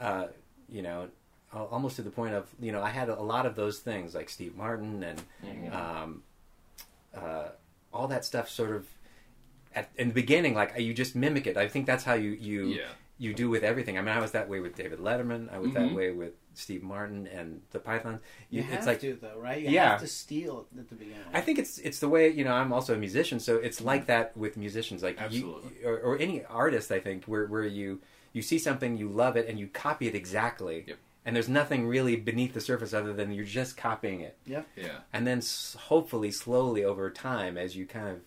uh, 0.00 0.26
you 0.70 0.82
know, 0.82 1.08
almost 1.52 1.96
to 1.96 2.02
the 2.02 2.10
point 2.10 2.34
of 2.34 2.46
you 2.60 2.72
know 2.72 2.82
I 2.82 2.90
had 2.90 3.08
a 3.08 3.20
lot 3.22 3.46
of 3.46 3.54
those 3.56 3.78
things 3.80 4.14
like 4.14 4.28
Steve 4.30 4.56
Martin 4.56 5.02
and 5.02 5.22
Mm-hmm. 5.44 5.76
um, 5.76 6.22
uh, 7.14 7.48
all 7.92 8.08
that 8.08 8.24
stuff. 8.24 8.48
Sort 8.48 8.74
of 8.74 8.86
at 9.74 9.90
in 9.96 10.08
the 10.08 10.14
beginning, 10.14 10.54
like 10.54 10.78
you 10.78 10.94
just 10.94 11.14
mimic 11.16 11.46
it. 11.46 11.56
I 11.56 11.68
think 11.68 11.86
that's 11.86 12.04
how 12.04 12.14
you 12.14 12.30
you 12.30 12.66
Yeah. 12.68 12.82
you 13.18 13.34
do 13.34 13.50
with 13.50 13.62
everything. 13.64 13.98
I 13.98 14.00
mean, 14.00 14.14
I 14.16 14.20
was 14.20 14.32
that 14.32 14.48
way 14.48 14.60
with 14.60 14.74
David 14.76 14.98
Letterman. 15.00 15.52
I 15.52 15.58
was 15.58 15.72
that 15.74 15.90
Mhm. 15.90 15.94
way 15.94 16.10
with 16.12 16.32
Steve 16.54 16.82
Martin 16.82 17.26
and 17.28 17.62
the 17.70 17.78
Pythons. 17.78 18.20
You 18.48 18.58
You- 18.58 18.62
have 18.68 18.78
it's 18.78 18.86
like 18.86 19.00
to 19.00 19.14
though, 19.20 19.38
right? 19.38 19.60
You 19.62 19.70
Yeah. 19.70 19.90
have 19.90 20.00
to 20.00 20.06
steal 20.06 20.66
at 20.78 20.88
the 20.88 20.94
beginning. 20.94 21.20
I 21.32 21.40
think 21.40 21.58
it's 21.58 21.78
it's 21.78 21.98
the 22.00 22.08
way 22.08 22.28
you 22.28 22.44
know 22.44 22.52
I'm 22.54 22.72
also 22.72 22.94
a 22.94 22.98
musician, 22.98 23.40
so 23.40 23.56
it's 23.56 23.80
like 23.80 24.06
that 24.06 24.36
with 24.36 24.56
musicians, 24.56 25.02
like 25.02 25.20
Absolutely. 25.20 25.70
you, 25.82 25.88
or, 25.88 25.98
or 25.98 26.18
any 26.18 26.44
artist. 26.44 26.90
I 26.92 27.00
think 27.00 27.24
where 27.24 27.46
where 27.46 27.64
you 27.64 28.00
you 28.32 28.42
see 28.42 28.58
something, 28.58 28.96
you 28.96 29.08
love 29.08 29.36
it, 29.36 29.48
and 29.48 29.58
you 29.58 29.66
copy 29.68 30.06
it 30.08 30.14
exactly, 30.14 30.84
Yep. 30.86 30.98
and 31.24 31.34
there's 31.36 31.48
nothing 31.48 31.86
really 31.86 32.16
beneath 32.16 32.54
the 32.54 32.60
surface 32.60 32.92
other 32.94 33.12
than 33.12 33.32
you're 33.32 33.44
just 33.44 33.76
copying 33.76 34.20
it, 34.20 34.36
Yeah. 34.46 34.62
Yeah. 34.76 35.00
and 35.12 35.26
then 35.26 35.38
s- 35.38 35.76
hopefully 35.88 36.30
slowly 36.30 36.84
over 36.84 37.10
time, 37.10 37.56
as 37.58 37.76
you 37.76 37.86
kind 37.86 38.08
of 38.08 38.20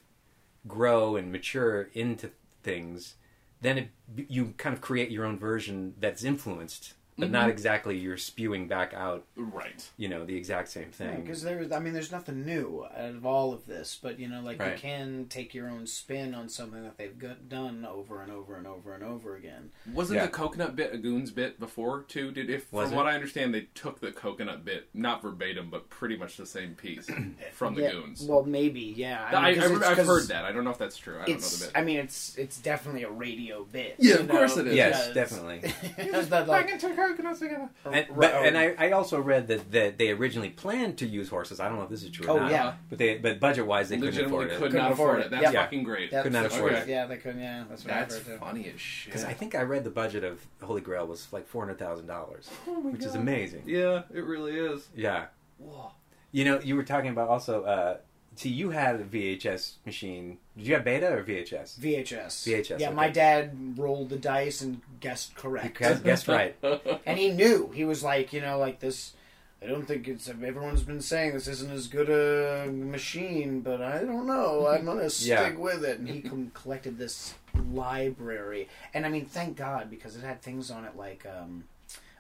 grow 0.68 1.16
and 1.16 1.32
mature 1.32 1.90
into 1.94 2.32
things, 2.64 3.16
then 3.62 3.78
it, 3.78 3.90
you 4.30 4.54
kind 4.58 4.74
of 4.74 4.82
create 4.82 5.10
your 5.10 5.26
own 5.26 5.38
version 5.40 5.94
that's 6.00 6.24
influenced, 6.24 6.94
but 7.18 7.30
not 7.30 7.42
mm-hmm. 7.44 7.50
exactly 7.52 7.98
you're 7.98 8.18
spewing 8.18 8.68
back 8.68 8.94
out, 8.94 9.24
Right. 9.36 9.88
you 9.98 10.08
know, 10.10 10.26
the 10.26 10.36
exact 10.36 10.70
same 10.70 10.92
thing. 10.92 11.22
because 11.22 11.42
there's, 11.44 11.72
I 11.72 11.80
mean, 11.80 11.94
there's 11.94 12.12
nothing 12.12 12.46
new 12.46 12.86
out 12.96 13.10
of 13.16 13.26
all 13.26 13.54
of 13.54 13.66
this, 13.66 14.00
but 14.02 14.20
you 14.20 14.28
know, 14.28 14.42
like 14.42 14.60
you 14.60 14.74
can 14.78 15.26
take 15.30 15.54
your 15.54 15.70
own 15.70 15.86
spin 15.88 16.34
on 16.34 16.50
something 16.50 16.82
that 16.84 16.98
they've 16.98 17.18
got 17.18 17.50
done 17.50 17.86
over 17.90 18.22
and 18.22 18.32
over 18.32 18.56
and 18.56 18.66
over 18.68 18.94
and 18.94 19.04
over 19.04 19.36
again. 19.36 19.72
Wasn't 19.94 20.18
Yeah. 20.18 20.26
the 20.26 20.32
coconut 20.32 20.76
bit 20.76 20.94
a 20.94 20.98
goons 20.98 21.32
bit 21.32 21.60
before 21.60 22.04
too? 22.04 22.32
Did 22.32 22.50
if 22.50 22.72
Was 22.72 22.90
from 22.90 22.94
it? 22.94 22.98
what 22.98 23.08
I 23.08 23.14
understand, 23.16 23.54
they 23.54 23.68
took 23.76 24.00
the 24.00 24.12
coconut 24.12 24.66
bit 24.66 24.90
not 24.94 25.22
verbatim, 25.22 25.70
but 25.70 25.90
pretty 25.90 26.18
much 26.18 26.38
the 26.38 26.46
same 26.46 26.74
piece 26.76 27.08
from 27.54 27.76
the 27.76 27.84
yeah, 27.84 27.92
goons. 27.92 28.24
Well, 28.24 28.44
maybe, 28.44 28.94
yeah. 28.96 29.26
I, 29.32 29.52
mean, 29.52 29.60
'cause 29.60 29.72
I, 29.72 29.76
it's- 29.76 29.88
have 29.90 29.98
'cause 29.98 30.08
heard 30.08 30.28
that. 30.30 30.46
I 30.46 30.52
don't 30.52 30.64
know 30.64 30.72
if 30.72 30.78
that's 30.78 30.98
true. 30.98 31.16
I 31.20 31.26
don't 31.26 31.42
know 31.42 31.48
the 31.48 31.66
bit. 31.66 31.72
I 31.76 31.84
mean, 31.84 31.98
it's 32.00 32.36
it's 32.38 32.60
definitely 32.60 33.04
a 33.04 33.10
radio 33.10 33.64
bit. 33.66 33.96
Yeah, 34.00 34.16
you 34.16 34.20
of 34.22 34.30
course 34.30 34.58
it 34.58 34.68
is. 34.68 34.76
Yes, 34.76 35.08
because- 35.10 35.14
definitely. 35.32 35.74
because 35.98 36.30
that, 36.30 36.48
like, 36.48 36.68
two 36.80 36.90
coconuts 36.90 36.92
together. 36.92 37.03
And, 37.04 37.70
Right, 37.86 38.08
but, 38.16 38.34
and 38.46 38.58
I, 38.58 38.76
I 38.78 38.92
also 38.92 39.20
read 39.20 39.48
that, 39.48 39.72
that 39.72 39.98
they 39.98 40.12
originally 40.12 40.50
planned 40.50 40.98
to 41.00 41.06
use 41.08 41.30
horses. 41.30 41.60
I 41.60 41.68
don't 41.68 41.78
know 41.78 41.84
if 41.84 41.90
this 41.90 42.04
is 42.04 42.10
true 42.12 42.28
or 42.28 42.32
Oh, 42.32 42.40
not. 42.40 42.52
yeah. 42.52 42.74
But 42.90 42.98
they 43.00 43.18
but 43.18 43.40
budget 43.40 43.66
wise 43.66 43.90
they 43.90 43.96
couldn't 43.98 44.12
Legitimately 44.16 44.46
afford 44.46 44.52
it. 44.52 44.58
could 44.60 44.72
Couldn't 44.72 44.92
afford 44.92 44.94
afford 44.94 45.20
it. 45.20 45.26
it. 45.26 45.32
That's 45.32 45.44
Yep. 45.54 45.64
fucking 45.66 45.84
great. 45.84 46.12
That's- 46.12 46.24
Could 46.24 46.34
not 46.34 46.46
afford 46.46 46.74
okay. 46.74 46.82
it. 46.84 46.88
yeah, 46.90 47.06
they 47.06 47.18
couldn't. 47.18 47.42
Yeah, 47.42 47.64
that's 47.70 47.84
what 47.84 47.94
That's 47.94 48.16
I've 48.16 48.26
heard 48.28 48.34
too. 48.40 48.46
funny 48.46 48.72
as 48.74 48.80
shit. 48.82 49.12
Because 49.14 49.26
I 49.26 49.34
think 49.34 49.56
I 49.56 49.62
read 49.62 49.84
the 49.84 49.90
budget 49.90 50.24
of 50.24 50.46
Holy 50.62 50.82
Grail 50.82 51.06
was 51.08 51.28
like 51.32 51.48
four 51.48 51.64
hundred 51.64 51.80
thousand 51.80 52.08
dollars, 52.08 52.50
Oh 52.68 52.80
my 52.82 52.92
which 52.92 53.04
is 53.04 53.16
amazing. 53.16 53.64
Yeah, 53.66 54.04
it 54.14 54.24
really 54.24 54.54
is. 54.56 54.88
Yeah, 54.96 55.26
Whoa. 55.58 55.92
you 56.32 56.46
know, 56.46 56.60
you 56.60 56.76
were 56.76 56.84
talking 56.84 57.10
about 57.12 57.30
also. 57.30 57.64
Uh, 57.64 57.98
see, 58.36 58.50
you 58.50 58.70
had 58.72 58.96
a 58.96 59.04
VHS 59.04 59.74
machine. 59.86 60.38
Did 60.58 60.68
you 60.68 60.74
have 60.76 60.84
Beta 60.84 61.12
or 61.14 61.24
VHS? 61.24 61.80
VHS. 61.80 62.28
VHS, 62.48 62.80
Yeah, 62.80 62.88
okay. 62.88 62.96
my 62.96 63.10
dad 63.10 63.76
rolled 63.78 64.10
the 64.10 64.18
dice 64.18 64.62
and 64.62 64.82
guessed 65.00 65.36
correct. 65.36 65.80
You 65.82 65.96
guessed 65.96 66.28
right. 66.28 66.56
and 67.06 67.18
he 67.20 67.30
knew. 67.32 67.72
He 67.74 67.84
was 67.86 68.04
like, 68.04 68.34
you 68.34 68.42
know, 68.42 68.58
like 68.58 68.80
this. 68.80 69.14
I 69.62 69.68
don't 69.68 69.86
think 69.88 70.10
it's. 70.10 70.28
Everyone's 70.28 70.84
been 70.84 71.00
saying 71.00 71.34
this 71.34 71.48
isn't 71.48 71.72
as 71.72 71.88
good 71.88 72.10
a 72.10 72.70
machine, 72.70 73.62
but 73.62 73.82
I 73.82 74.00
don't 74.04 74.28
know. 74.28 74.68
I'm 74.68 74.84
gonna 74.84 75.10
stick 75.10 75.30
Yeah. 75.30 75.56
with 75.56 75.86
it. 75.86 76.00
And 76.00 76.10
he 76.10 76.22
collected 76.54 76.98
this 76.98 77.34
library, 77.72 78.68
and 78.94 79.06
I 79.06 79.10
mean, 79.10 79.26
thank 79.26 79.56
God 79.58 79.90
because 79.90 80.16
it 80.16 80.24
had 80.24 80.42
things 80.42 80.70
on 80.72 80.84
it 80.86 80.96
like, 80.98 81.26
um, 81.26 81.64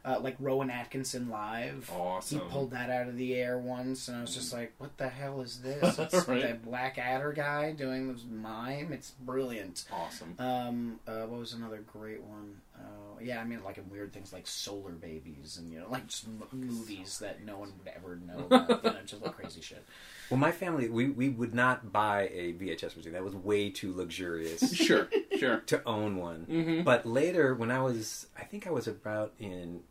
uh, 0.06 0.20
like 0.20 0.36
Rowan 0.40 0.70
Atkinson 0.70 1.30
live. 1.30 1.90
Awesome. 1.96 2.40
He 2.40 2.46
pulled 2.48 2.72
that 2.72 2.90
out 2.90 3.08
of 3.08 3.16
the 3.18 3.36
air 3.36 3.58
once, 3.58 4.08
and 4.08 4.18
I 4.18 4.22
was 4.22 4.34
just 4.36 4.52
like, 4.54 4.74
"What 4.78 4.98
the 4.98 5.08
hell 5.10 5.42
is 5.42 5.62
this?" 5.62 5.98
It's 6.00 6.28
Right. 6.28 6.42
that 6.42 6.64
Blackadder 6.66 7.32
guy 7.34 7.72
doing 7.72 8.12
this 8.12 8.24
mime. 8.30 8.92
It's 8.92 9.12
brilliant. 9.12 9.86
Awesome. 9.92 10.36
Um, 10.40 11.00
uh, 11.08 11.22
what 11.24 11.40
was 11.40 11.54
another 11.54 11.78
great 11.92 12.22
one? 12.22 12.62
Uh, 12.78 13.20
yeah, 13.22 13.40
I 13.40 13.46
mean, 13.46 13.64
like 13.64 13.78
in 13.78 13.90
weird 13.90 14.12
things 14.12 14.34
like 14.34 14.46
Solarbabies, 14.46 15.58
and 15.58 15.72
you 15.72 15.80
know, 15.80 15.88
like 15.90 16.08
just 16.08 16.26
m- 16.26 16.44
movies 16.52 17.20
that 17.20 17.44
no 17.46 17.58
one 17.58 17.72
would 17.78 17.94
ever 17.96 18.16
know 18.18 18.46
about. 18.46 18.84
you 18.84 18.90
know, 18.92 18.98
just 19.06 19.22
like 19.22 19.36
crazy 19.36 19.62
shit. 19.62 19.84
Well, 20.30 20.40
my 20.40 20.52
family 20.52 20.90
we, 20.90 21.10
we 21.10 21.30
would 21.30 21.54
not 21.54 21.92
buy 21.94 22.24
a 22.34 22.54
VHS 22.54 22.96
machine. 22.98 23.14
That 23.14 23.24
was 23.24 23.36
way 23.36 23.70
too 23.70 23.94
luxurious 23.96 24.74
Sure, 24.76 25.08
sure. 25.38 25.58
to 25.68 25.82
own 25.86 26.18
one. 26.18 26.46
Mhm. 26.50 26.84
But 26.84 27.06
later, 27.06 27.54
when 27.56 27.72
I 27.72 27.82
was, 27.82 28.28
I 28.38 28.44
think 28.44 28.66
I 28.68 28.72
was 28.72 28.88
about 28.88 29.34
in, 29.40 29.76
it 29.78 29.82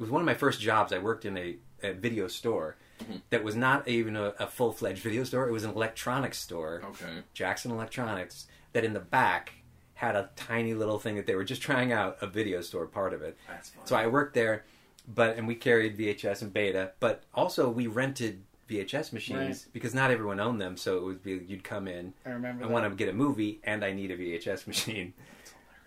was 0.00 0.10
one 0.10 0.22
of 0.22 0.26
my 0.26 0.34
first 0.34 0.60
jobs. 0.60 0.92
I 0.92 0.98
worked 0.98 1.24
in 1.24 1.36
a, 1.36 1.56
a 1.82 1.92
video 1.92 2.26
store 2.28 2.76
mm-hmm. 3.02 3.16
that 3.30 3.44
was 3.44 3.54
not 3.56 3.86
even 3.88 4.16
a, 4.16 4.34
a 4.38 4.46
full 4.46 4.72
fledged 4.72 5.02
video 5.02 5.24
store. 5.24 5.48
It 5.48 5.52
was 5.52 5.64
an 5.64 5.70
electronics 5.70 6.38
store, 6.38 6.82
Okay. 6.84 7.22
Jackson 7.34 7.70
Electronics, 7.70 8.46
that 8.72 8.84
in 8.84 8.92
the 8.92 9.00
back 9.00 9.52
had 9.94 10.16
a 10.16 10.30
tiny 10.36 10.72
little 10.74 10.98
thing 10.98 11.16
that 11.16 11.26
they 11.26 11.34
were 11.34 11.44
just 11.44 11.60
trying 11.62 11.92
out 11.92 12.16
a 12.22 12.26
video 12.26 12.60
store 12.62 12.86
part 12.86 13.12
of 13.12 13.22
it. 13.22 13.36
That's 13.48 13.70
fun. 13.70 13.86
So 13.86 13.96
I 13.96 14.06
worked 14.06 14.34
there, 14.34 14.64
but 15.06 15.36
and 15.36 15.46
we 15.46 15.54
carried 15.54 15.98
VHS 15.98 16.40
and 16.42 16.52
Beta, 16.52 16.92
but 17.00 17.24
also 17.34 17.68
we 17.68 17.86
rented 17.86 18.42
VHS 18.70 19.12
machines 19.12 19.64
Right. 19.64 19.72
because 19.72 19.94
not 19.94 20.10
everyone 20.10 20.40
owned 20.40 20.60
them. 20.60 20.76
So 20.78 20.96
it 20.96 21.02
would 21.02 21.22
be 21.22 21.32
you'd 21.46 21.64
come 21.64 21.86
in, 21.88 22.14
I 22.24 22.30
remember 22.30 22.64
I 22.64 22.68
that. 22.68 22.72
want 22.72 22.88
to 22.90 22.96
get 22.96 23.08
a 23.08 23.12
movie, 23.12 23.60
and 23.64 23.84
I 23.84 23.92
need 23.92 24.10
a 24.10 24.16
VHS 24.16 24.66
machine. 24.72 25.12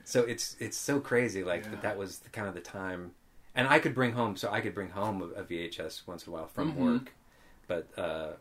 So 0.03 0.21
it's 0.23 0.55
it's 0.59 0.77
so 0.77 0.99
crazy, 0.99 1.43
like 1.43 1.63
Yeah. 1.63 1.71
that. 1.71 1.81
That 1.81 1.97
was 1.97 2.19
the, 2.19 2.29
kind 2.29 2.47
of 2.47 2.53
the 2.53 2.59
time, 2.61 3.11
and 3.55 3.67
I 3.67 3.79
could 3.79 3.93
bring 3.95 4.13
home. 4.13 4.35
So 4.35 4.49
I 4.51 4.61
could 4.61 4.73
bring 4.73 4.89
home 4.89 5.21
a, 5.21 5.41
a 5.41 5.43
VHS 5.43 6.07
once 6.07 6.25
in 6.25 6.31
a 6.31 6.35
while 6.35 6.47
from 6.47 6.73
Mhm. 6.73 6.77
work, 6.77 7.13
but 7.67 7.87
uh, 7.97 8.33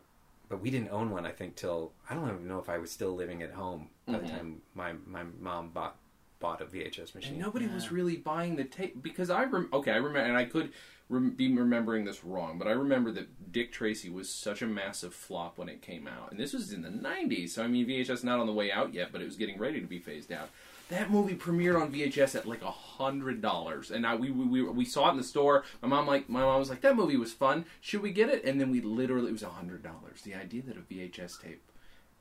but 0.49 0.61
we 0.61 0.69
didn't 0.69 0.89
own 0.89 1.09
one. 1.11 1.25
I 1.25 1.31
think 1.31 1.55
till 1.55 1.93
I 2.09 2.13
don't 2.13 2.29
even 2.29 2.47
know 2.47 2.59
if 2.59 2.69
I 2.69 2.77
was 2.77 2.91
still 2.91 3.13
living 3.15 3.41
at 3.41 3.51
home 3.51 3.89
by 4.05 4.19
the 4.19 4.25
Mhm. 4.25 4.29
time 4.31 4.61
my 4.75 4.93
my 5.05 5.23
mom 5.39 5.69
bought 5.69 5.97
bought 6.39 6.61
a 6.61 6.65
VHS 6.65 7.15
machine. 7.15 7.33
And 7.33 7.41
nobody 7.41 7.67
was 7.67 7.89
really 7.89 8.17
buying 8.17 8.57
the 8.57 8.65
tape 8.65 9.01
because 9.01 9.29
I 9.29 9.45
rem- 9.45 9.69
okay 9.71 9.91
I 9.91 9.95
remember 9.95 10.19
and 10.19 10.35
I 10.35 10.43
could 10.43 10.73
rem- 11.07 11.31
be 11.31 11.49
remembering 11.55 12.03
this 12.03 12.25
wrong 12.25 12.57
but 12.59 12.67
I 12.67 12.71
remember 12.71 13.13
that 13.13 13.53
Dick 13.53 13.71
Tracy 13.71 14.09
was 14.09 14.29
such 14.29 14.61
a 14.61 14.67
massive 14.67 15.15
flop 15.15 15.57
when 15.57 15.69
it 15.69 15.81
came 15.81 16.05
out 16.05 16.31
and 16.31 16.37
this 16.39 16.51
was 16.51 16.73
in 16.73 16.81
the 16.81 16.89
90s 16.89 17.51
so 17.51 17.63
I 17.63 17.67
mean 17.67 17.85
VHS 17.87 18.25
not 18.25 18.39
on 18.41 18.45
the 18.47 18.51
way 18.51 18.73
out 18.73 18.93
yet 18.93 19.13
but 19.13 19.21
it 19.21 19.25
was 19.25 19.37
getting 19.37 19.57
ready 19.57 19.79
to 19.79 19.87
be 19.87 19.99
phased 19.99 20.33
out 20.33 20.49
that 20.89 21.09
movie 21.09 21.35
premiered 21.35 21.79
on 21.81 21.91
VHS 21.91 22.35
at 22.35 22.47
like 22.47 22.61
a 22.61 22.71
hundred 22.71 23.41
dollars 23.41 23.89
and 23.91 24.05
I, 24.05 24.15
we, 24.15 24.29
we 24.31 24.61
we 24.63 24.85
saw 24.85 25.07
it 25.07 25.11
in 25.11 25.17
the 25.17 25.23
store 25.23 25.63
my 25.81 25.87
mom 25.87 26.07
like 26.07 26.29
my 26.29 26.41
mom 26.41 26.59
was 26.59 26.69
like 26.69 26.81
that 26.81 26.95
movie 26.95 27.17
was 27.17 27.31
fun 27.33 27.65
should 27.81 28.01
we 28.01 28.11
get 28.11 28.29
it 28.29 28.43
and 28.43 28.59
then 28.61 28.69
we 28.71 28.81
literally 28.81 29.29
it 29.29 29.33
was 29.33 29.43
a 29.43 29.49
hundred 29.49 29.81
dollars 29.83 30.21
the 30.23 30.35
idea 30.35 30.61
that 30.63 30.77
a 30.77 30.81
VHS 30.81 31.41
tape 31.41 31.61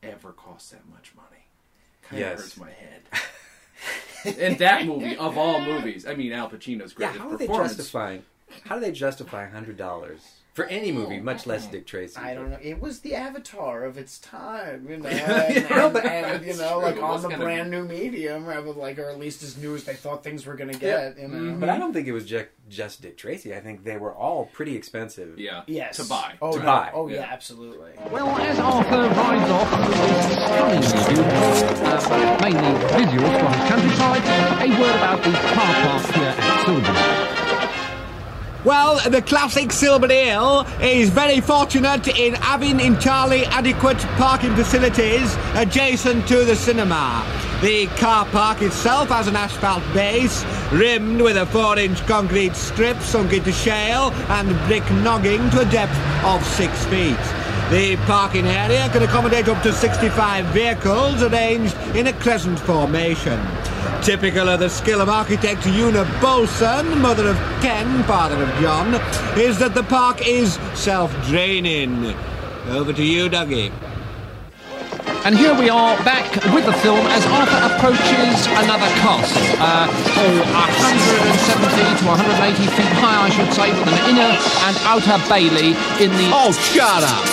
ever 0.03 0.33
costs 0.33 0.71
that 0.71 0.89
much 0.89 1.13
money 1.15 1.47
kind 2.03 2.23
of 2.23 2.29
Yes. 2.31 2.41
hurts 2.41 2.57
my 2.57 2.71
head 2.71 3.03
and 4.39 4.59
that 4.59 4.87
movie 4.87 5.17
of 5.17 5.37
all 5.37 5.61
movies, 5.61 6.07
I 6.07 6.15
mean 6.15 6.33
Al 6.33 6.49
Pacino's 6.49 6.95
Yeah, 6.99 7.09
greatest 7.13 7.19
how 7.19 7.29
are 7.31 7.37
they 7.37 7.47
performance. 7.47 7.77
justifying? 7.77 8.23
How 8.65 8.77
do 8.77 8.81
they 8.83 8.93
justify 8.93 9.45
a 9.45 9.51
hundred 9.51 9.77
dollars 9.77 10.21
for 10.55 10.65
any 10.67 10.93
movie, 10.93 11.19
much 11.21 11.47
less 11.47 11.67
Dick 11.67 11.87
Tracy? 11.87 12.17
I 12.21 12.35
don't 12.35 12.51
know. 12.51 12.59
It 12.61 12.81
was 12.81 13.01
the 13.01 13.15
avatar 13.15 13.85
of 13.85 13.97
its 13.97 14.19
time, 14.19 14.87
you 14.89 14.97
know. 14.99 15.09
Yeah, 15.09 15.43
and, 15.53 15.71
no, 15.71 15.87
and, 15.89 16.27
and, 16.27 16.45
you 16.47 16.55
know, 16.57 16.75
true. 16.81 16.83
like 16.83 17.03
on 17.03 17.23
the 17.23 17.29
kind 17.29 17.41
of- 17.41 17.47
brand 17.47 17.71
new 17.71 17.85
medium, 17.85 18.49
of, 18.49 18.77
like 18.77 18.99
or 18.99 19.09
at 19.09 19.19
least 19.19 19.43
as 19.43 19.57
new 19.57 19.75
as 19.75 19.85
they 19.85 19.95
thought 19.95 20.23
things 20.23 20.45
were 20.45 20.55
going 20.55 20.71
to 20.73 20.79
get. 20.79 21.19
You 21.19 21.29
know. 21.29 21.37
Mhm. 21.39 21.61
But 21.61 21.69
I 21.71 21.79
don't 21.79 21.93
think 21.93 22.07
it 22.07 22.13
was 22.13 22.27
just, 22.27 22.49
just 22.69 23.01
Dick 23.03 23.17
Tracy. 23.17 23.55
I 23.55 23.61
think 23.61 23.85
they 23.85 23.97
were 23.97 24.15
all 24.15 24.47
pretty 24.53 24.77
expensive. 24.77 25.39
Yeah, 25.39 25.63
Yes. 25.67 25.97
to 25.97 26.05
buy. 26.05 26.35
Oh, 26.43 26.53
To 26.53 26.59
no. 26.59 26.65
buy. 26.65 26.91
Oh 26.95 27.09
yeah, 27.09 27.17
Yeah. 27.21 27.31
absolutely. 27.33 27.93
Well, 28.11 28.29
as 28.29 28.59
Arthur 28.59 29.09
rides 29.09 29.51
off 29.51 29.89
with 29.89 29.97
his 29.97 30.33
stunningly 30.43 31.15
beautiful, 31.15 31.87
uh, 31.87 32.09
but 32.09 32.43
mainly 32.43 32.73
visual 32.89 33.29
Scottish 33.33 33.69
countryside, 33.69 34.23
a 34.63 34.81
word 34.81 34.97
about 34.97 35.23
the 35.25 35.31
car 35.31 35.75
park 35.83 36.15
here 36.15 36.35
at 36.37 36.65
Silbury. 36.67 37.22
Well, 38.65 39.01
the 39.11 39.21
classic 39.23 39.73
Silbury 39.73 40.27
Hill 40.27 40.65
is 40.81 41.11
very 41.11 41.41
fortunate 41.41 42.07
in 42.07 42.35
having 42.35 42.79
entirely 42.79 43.45
adequate 43.47 43.99
parking 44.17 44.55
facilities 44.55 45.37
adjacent 45.55 46.29
to 46.29 46.45
the 46.45 46.55
cinema. 46.55 47.27
The 47.61 47.87
car 47.99 48.25
park 48.27 48.63
itself 48.63 49.09
has 49.09 49.27
an 49.27 49.35
asphalt 49.35 49.83
base, 49.93 50.45
rimmed 50.71 51.21
with 51.21 51.39
a 51.39 51.47
4 51.47 51.77
inch 51.81 52.07
concrete 52.07 52.55
strip 52.55 53.01
sunk 53.01 53.33
into 53.33 53.51
shale 53.51 54.13
and 54.29 54.49
brick 54.69 54.89
nogging 55.03 55.51
to 55.51 55.61
a 55.61 55.65
depth 55.65 55.99
of 56.25 56.47
6 56.47 56.85
feet. 56.85 57.42
The 57.73 57.97
parking 58.05 58.47
area 58.47 58.87
can 58.91 59.03
accommodate 59.03 59.49
up 59.49 59.63
to 59.63 59.73
65 59.73 60.45
vehicles 60.53 61.23
arranged 61.23 61.75
in 61.97 62.07
a 62.07 62.13
crescent 62.13 62.61
formation. 62.61 63.41
Typical 64.03 64.51
of 64.51 64.61
the 64.61 64.69
skill 64.69 65.01
of 65.01 65.09
architect 65.09 65.65
Una 65.65 66.05
Bolson, 66.21 67.01
mother 67.01 67.29
of 67.29 67.37
Ken, 67.63 68.03
father 68.05 68.43
of 68.43 68.51
John, 68.61 68.93
is 69.39 69.59
that 69.59 69.73
the 69.75 69.85
park 69.85 70.19
is 70.29 70.59
self-draining. 70.75 72.15
Over 72.67 72.93
to 72.93 73.03
you, 73.03 73.31
Dougie. 73.31 73.73
And 75.25 75.39
here 75.39 75.55
we 75.55 75.71
are 75.71 75.97
back 76.03 76.35
with 76.53 76.67
the 76.67 76.73
film 76.73 76.99
as 77.07 77.25
Arthur 77.27 77.73
approaches 77.73 78.47
another 78.59 78.91
cost. 78.99 79.33
Uh, 79.61 79.87
oh, 80.19 80.41
170 80.51 82.01
to 82.01 82.07
180 82.11 82.67
feet 82.75 82.93
high, 82.99 83.27
I 83.27 83.31
should 83.31 83.53
say, 83.55 83.71
with 83.71 83.87
an 83.87 84.11
inner 84.11 84.35
and 84.67 84.77
outer 84.83 85.23
bailey 85.29 85.79
in 86.03 86.11
the. 86.19 86.29
Oh, 86.35 86.51
shut 86.51 87.05
up! 87.07 87.25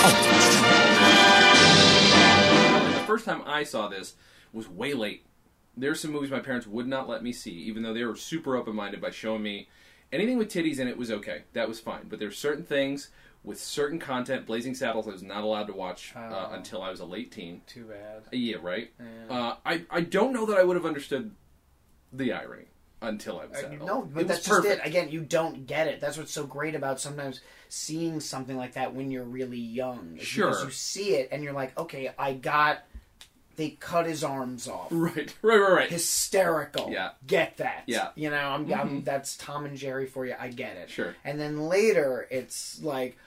The 2.94 3.08
first 3.08 3.26
time 3.26 3.42
I 3.48 3.64
saw 3.64 3.88
this 3.88 4.14
was 4.54 4.70
way 4.70 4.94
late. 4.94 5.26
There's 5.76 6.00
some 6.00 6.12
movies 6.12 6.30
my 6.30 6.42
parents 6.42 6.68
would 6.68 6.88
not 6.88 7.10
let 7.10 7.24
me 7.24 7.34
see, 7.34 7.54
even 7.54 7.82
though 7.82 7.96
they 7.96 8.04
were 8.04 8.16
super 8.16 8.56
open 8.56 8.76
minded 8.76 9.02
by 9.02 9.10
showing 9.10 9.42
me 9.42 9.68
anything 10.12 10.38
with 10.38 10.50
titties 10.52 10.78
in 10.78 10.88
it 10.88 10.96
was 10.96 11.10
okay. 11.10 11.42
That 11.54 11.68
was 11.68 11.80
fine. 11.80 12.06
But 12.08 12.20
there 12.20 12.28
there's 12.28 12.38
certain 12.38 12.66
things 12.66 13.10
with 13.44 13.60
certain 13.60 14.00
content, 14.00 14.46
Blazing 14.46 14.76
Saddles, 14.76 15.08
I 15.08 15.12
was 15.12 15.24
not 15.24 15.44
allowed 15.44 15.68
to 15.68 15.74
watch 15.74 16.14
uh, 16.16 16.20
Oh. 16.50 16.54
until 16.54 16.82
I 16.82 16.90
was 16.92 17.00
a 17.00 17.06
late 17.06 17.32
teen. 17.32 17.62
Too 17.68 17.86
bad. 17.86 18.24
Yeah, 18.32 18.58
right. 18.62 18.92
Yeah. 19.00 19.36
Uh, 19.36 19.56
I 19.66 19.86
I 19.90 20.02
don't 20.02 20.34
know 20.34 20.46
that 20.48 20.58
I 20.58 20.64
would 20.64 20.76
have 20.76 20.86
understood 20.86 21.32
the 22.12 22.34
irony 22.34 22.66
until 23.02 23.40
I 23.40 23.46
was 23.46 23.64
Uh, 23.64 23.68
adult. 23.68 23.88
no, 23.88 24.02
but 24.02 24.22
it 24.24 24.28
that's 24.28 24.40
was 24.40 24.46
just 24.48 24.62
perfect. 24.64 24.86
it. 24.86 24.88
Again, 24.90 25.10
you 25.10 25.22
don't 25.22 25.66
get 25.66 25.88
it. 25.88 26.02
That's 26.02 26.18
what's 26.18 26.34
so 26.34 26.46
great 26.46 26.76
about 26.76 27.00
sometimes 27.00 27.40
seeing 27.70 28.20
something 28.20 28.58
like 28.58 28.74
that 28.74 28.94
when 28.94 29.10
you're 29.10 29.24
really 29.24 29.58
young. 29.60 30.18
Sure. 30.20 30.50
Because 30.50 30.66
you 30.66 30.72
see 30.72 31.16
it 31.16 31.30
and 31.32 31.42
you're 31.44 31.54
like, 31.54 31.78
okay, 31.80 32.12
I 32.18 32.34
got. 32.34 32.80
They 33.56 33.72
cut 33.72 34.06
his 34.06 34.24
arms 34.24 34.68
off. 34.70 34.88
Right, 34.92 35.36
right, 35.42 35.58
right, 35.58 35.72
right. 35.74 35.90
Hysterical. 35.90 36.90
Yeah. 36.92 37.10
Get 37.28 37.58
that. 37.58 37.84
Yeah. 37.88 38.10
You 38.16 38.30
know, 38.30 38.38
I'm, 38.38 38.72
I'm 38.74 38.90
Mhm. 39.02 39.06
that's 39.06 39.36
Tom 39.36 39.66
and 39.66 39.76
Jerry 39.78 40.06
for 40.06 40.26
you. 40.26 40.34
I 40.40 40.48
get 40.48 40.78
it. 40.78 40.90
Sure. 40.90 41.14
And 41.26 41.38
then 41.40 41.60
later, 41.68 42.26
it's 42.32 42.82
like, 42.82 43.18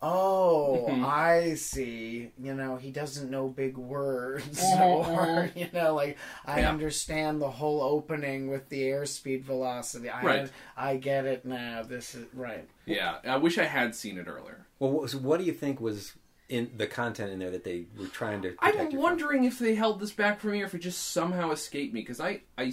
oh, 0.00 0.86
Mhm. 0.88 1.04
I 1.04 1.54
see. 1.54 2.30
You 2.38 2.54
know, 2.54 2.76
he 2.76 2.90
doesn't 2.90 3.30
know 3.30 3.48
big 3.48 3.76
words, 3.76 4.58
Mhm. 4.74 5.08
or 5.08 5.50
you 5.58 5.68
know, 5.72 5.94
like 5.94 6.16
I 6.44 6.60
Yeah. 6.60 6.70
understand 6.70 7.40
the 7.42 7.50
whole 7.50 7.80
opening 7.82 8.48
with 8.48 8.68
the 8.68 8.82
airspeed 8.82 9.42
velocity. 9.42 10.08
I 10.08 10.22
Right. 10.24 10.50
I 10.76 10.96
get 10.96 11.24
it 11.26 11.44
now. 11.44 11.82
This 11.82 12.14
is 12.14 12.26
right. 12.34 12.68
Yeah, 12.86 13.16
I 13.24 13.36
wish 13.36 13.58
I 13.58 13.64
had 13.64 13.94
seen 13.94 14.18
it 14.18 14.26
earlier. 14.28 14.66
Well, 14.78 14.92
what, 14.92 15.10
so 15.10 15.18
what 15.18 15.38
do 15.38 15.44
you 15.44 15.52
think 15.52 15.80
was 15.80 16.14
in 16.48 16.70
the 16.76 16.86
content 16.86 17.30
in 17.32 17.38
there 17.38 17.50
that 17.50 17.64
they 17.64 17.86
were 17.98 18.06
trying 18.06 18.40
to? 18.42 18.54
I'm 18.60 18.74
you 18.86 18.90
from? 18.92 18.98
wondering 19.00 19.44
if 19.44 19.58
they 19.58 19.74
held 19.74 20.00
this 20.00 20.12
back 20.12 20.40
from 20.40 20.52
me 20.52 20.62
or 20.62 20.66
if 20.66 20.74
it 20.74 20.78
just 20.78 21.10
somehow 21.12 21.50
escaped 21.50 21.92
me 21.92 22.00
because 22.00 22.20
I, 22.20 22.40
I, 22.56 22.72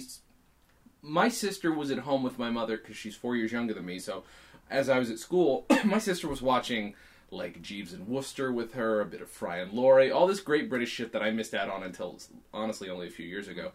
my 1.02 1.28
sister 1.28 1.72
was 1.72 1.90
at 1.90 1.98
home 1.98 2.22
with 2.22 2.38
my 2.38 2.50
mother 2.50 2.76
because 2.76 2.96
she's 2.96 3.14
four 3.16 3.36
years 3.36 3.52
younger 3.52 3.74
than 3.74 3.84
me. 3.84 3.98
So, 3.98 4.24
as 4.70 4.88
I 4.88 4.98
was 4.98 5.10
at 5.10 5.18
school, 5.18 5.66
my 5.84 5.98
sister 5.98 6.26
was 6.28 6.40
watching 6.40 6.94
like 7.36 7.62
Jeeves 7.62 7.92
and 7.92 8.08
Wooster 8.08 8.50
with 8.52 8.74
her, 8.74 9.00
a 9.00 9.04
bit 9.04 9.20
of 9.20 9.28
Fry 9.30 9.58
and 9.58 9.72
Laurie, 9.72 10.10
all 10.10 10.26
this 10.26 10.40
great 10.40 10.68
British 10.68 10.90
shit 10.90 11.12
that 11.12 11.22
I 11.22 11.30
missed 11.30 11.54
out 11.54 11.68
on 11.68 11.82
until 11.82 12.18
honestly 12.52 12.88
only 12.90 13.06
a 13.06 13.10
few 13.10 13.26
years 13.26 13.48
ago. 13.48 13.72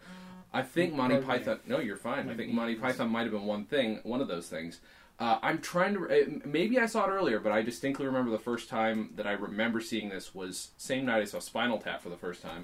I 0.52 0.62
think 0.62 0.92
Monty 0.94 1.14
Pardon 1.16 1.28
me. 1.30 1.38
Python. 1.38 1.60
No, 1.66 1.78
you're 1.78 1.96
fine. 1.96 2.28
I 2.28 2.34
think 2.34 2.52
Monty 2.52 2.74
beans. 2.74 2.82
Python 2.82 3.08
might 3.10 3.22
have 3.22 3.30
been 3.32 3.44
one 3.46 3.64
thing, 3.64 4.00
one 4.02 4.20
of 4.20 4.28
those 4.28 4.48
things. 4.48 4.80
Uh, 5.18 5.38
I'm 5.42 5.58
trying 5.60 5.94
to. 5.94 6.06
uh, 6.10 6.40
Maybe 6.44 6.78
I 6.78 6.86
saw 6.86 7.06
it 7.06 7.10
earlier, 7.10 7.38
but 7.38 7.52
I 7.52 7.62
distinctly 7.62 8.04
remember 8.06 8.30
the 8.30 8.38
first 8.38 8.68
time 8.68 9.10
that 9.16 9.26
I 9.26 9.32
remember 9.32 9.80
seeing 9.80 10.08
this 10.08 10.34
was 10.34 10.72
same 10.76 11.06
night 11.06 11.22
I 11.22 11.24
saw 11.24 11.38
Spinal 11.38 11.78
Tap 11.78 12.02
for 12.02 12.08
the 12.08 12.16
first 12.16 12.42
time, 12.42 12.62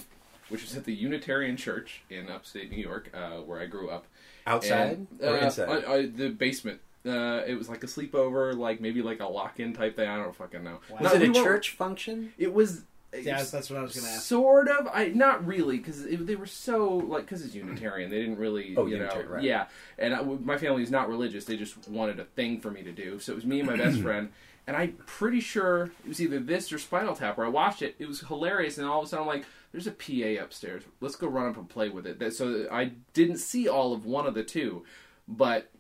which 0.49 0.63
was 0.63 0.77
at 0.77 0.85
the 0.85 0.93
Unitarian 0.95 1.57
Church 1.57 2.03
in 2.11 2.29
upstate 2.29 2.71
New 2.71 2.83
York, 2.83 3.11
uh, 3.15 3.39
where 3.43 3.61
I 3.61 3.67
grew 3.67 3.89
up. 3.91 4.07
outside 4.47 4.91
And, 4.93 5.07
or 5.23 5.37
uh, 5.39 5.45
inside. 5.45 5.85
I- 5.85 5.93
I- 5.95 6.07
the 6.07 6.29
basement. 6.31 6.81
Uh, 7.09 7.43
it 7.47 7.55
was 7.55 7.69
like 7.69 7.83
a 7.83 7.87
sleepover, 7.87 8.57
like 8.57 8.81
maybe 8.81 9.03
like 9.03 9.21
a 9.21 9.27
lock-in 9.27 9.73
type 9.73 9.97
thing. 9.97 10.09
I 10.09 10.17
don't 10.17 10.35
fucking 10.35 10.63
know. 10.63 10.81
Wow. 10.91 10.99
was 11.01 11.13
No, 11.13 11.21
it 11.21 11.33
we 11.33 11.39
a 11.39 11.43
church 11.43 11.71
function? 11.71 12.33
It 12.39 12.53
was. 12.53 12.83
Yeah, 13.11 13.43
that's 13.43 13.71
what 13.71 13.79
I 13.79 13.83
was 13.83 13.95
going 13.95 14.05
to 14.07 14.13
ask. 14.13 14.23
Sort 14.23 14.69
of. 14.69 14.87
I 14.93 15.09
not 15.09 15.47
really 15.47 15.79
because 15.79 16.05
they 16.05 16.37
were 16.37 16.45
so 16.47 16.89
like 16.89 17.25
because 17.25 17.43
it's 17.43 17.55
Unitarian. 17.55 18.11
They 18.11 18.19
didn't 18.19 18.37
really. 18.39 18.75
Oh, 18.77 18.85
you 18.85 18.97
Unitarian, 18.97 19.29
know, 19.29 19.35
right. 19.37 19.43
Yeah, 19.43 19.67
and 19.99 20.15
I, 20.15 20.23
my 20.23 20.59
family 20.59 20.83
is 20.83 20.91
not 20.91 21.09
religious. 21.09 21.47
They 21.47 21.57
just 21.57 21.89
wanted 21.89 22.21
a 22.21 22.25
thing 22.25 22.61
for 22.61 22.71
me 22.71 22.83
to 22.83 22.93
do. 22.93 23.19
So 23.19 23.33
it 23.33 23.37
was 23.37 23.47
me 23.47 23.61
and 23.61 23.69
my 23.69 23.77
best 23.77 24.01
friend. 24.03 24.31
And 24.67 24.77
I'm 24.77 24.99
pretty 25.07 25.41
sure 25.41 25.85
it 26.05 26.09
was 26.09 26.21
either 26.21 26.39
this 26.39 26.71
or 26.71 26.79
Spinal 26.79 27.17
Tap 27.17 27.39
where 27.39 27.47
I 27.47 27.51
watched 27.51 27.81
it. 27.81 27.97
It 27.99 28.07
was 28.07 28.21
hilarious, 28.21 28.77
and 28.77 28.87
all 28.87 29.01
of 29.01 29.07
a 29.07 29.09
sudden 29.09 29.23
I'm 29.23 29.27
like, 29.27 29.47
"There's 29.73 29.87
a 29.87 29.91
PA 29.91 30.45
upstairs. 30.45 30.83
Let's 31.01 31.17
go 31.17 31.29
run 31.29 31.49
up 31.49 31.57
and 31.57 31.67
play 31.67 31.89
with 31.89 32.07
it." 32.07 32.35
So 32.35 32.67
I 32.71 32.93
didn't 33.15 33.39
see 33.39 33.67
all 33.67 33.95
of 33.95 34.05
one 34.05 34.27
of 34.27 34.35
the 34.35 34.45
two, 34.45 34.85
but 35.27 35.71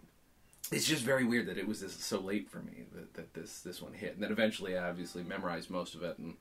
it's 0.72 0.86
just 0.86 1.02
very 1.02 1.24
weird 1.24 1.46
that 1.46 1.58
it 1.58 1.66
was 1.66 1.80
this 1.80 1.94
so 1.94 2.20
late 2.20 2.50
for 2.50 2.58
me 2.58 2.84
that, 2.94 3.14
that 3.14 3.34
this 3.34 3.60
this 3.60 3.80
one 3.82 3.92
hit, 3.92 4.14
and 4.14 4.22
then 4.22 4.32
eventually 4.32 4.76
I 4.76 4.88
obviously 4.88 5.22
memorized 5.22 5.70
most 5.70 5.94
of 5.94 6.02
it, 6.02 6.18
and 6.18 6.34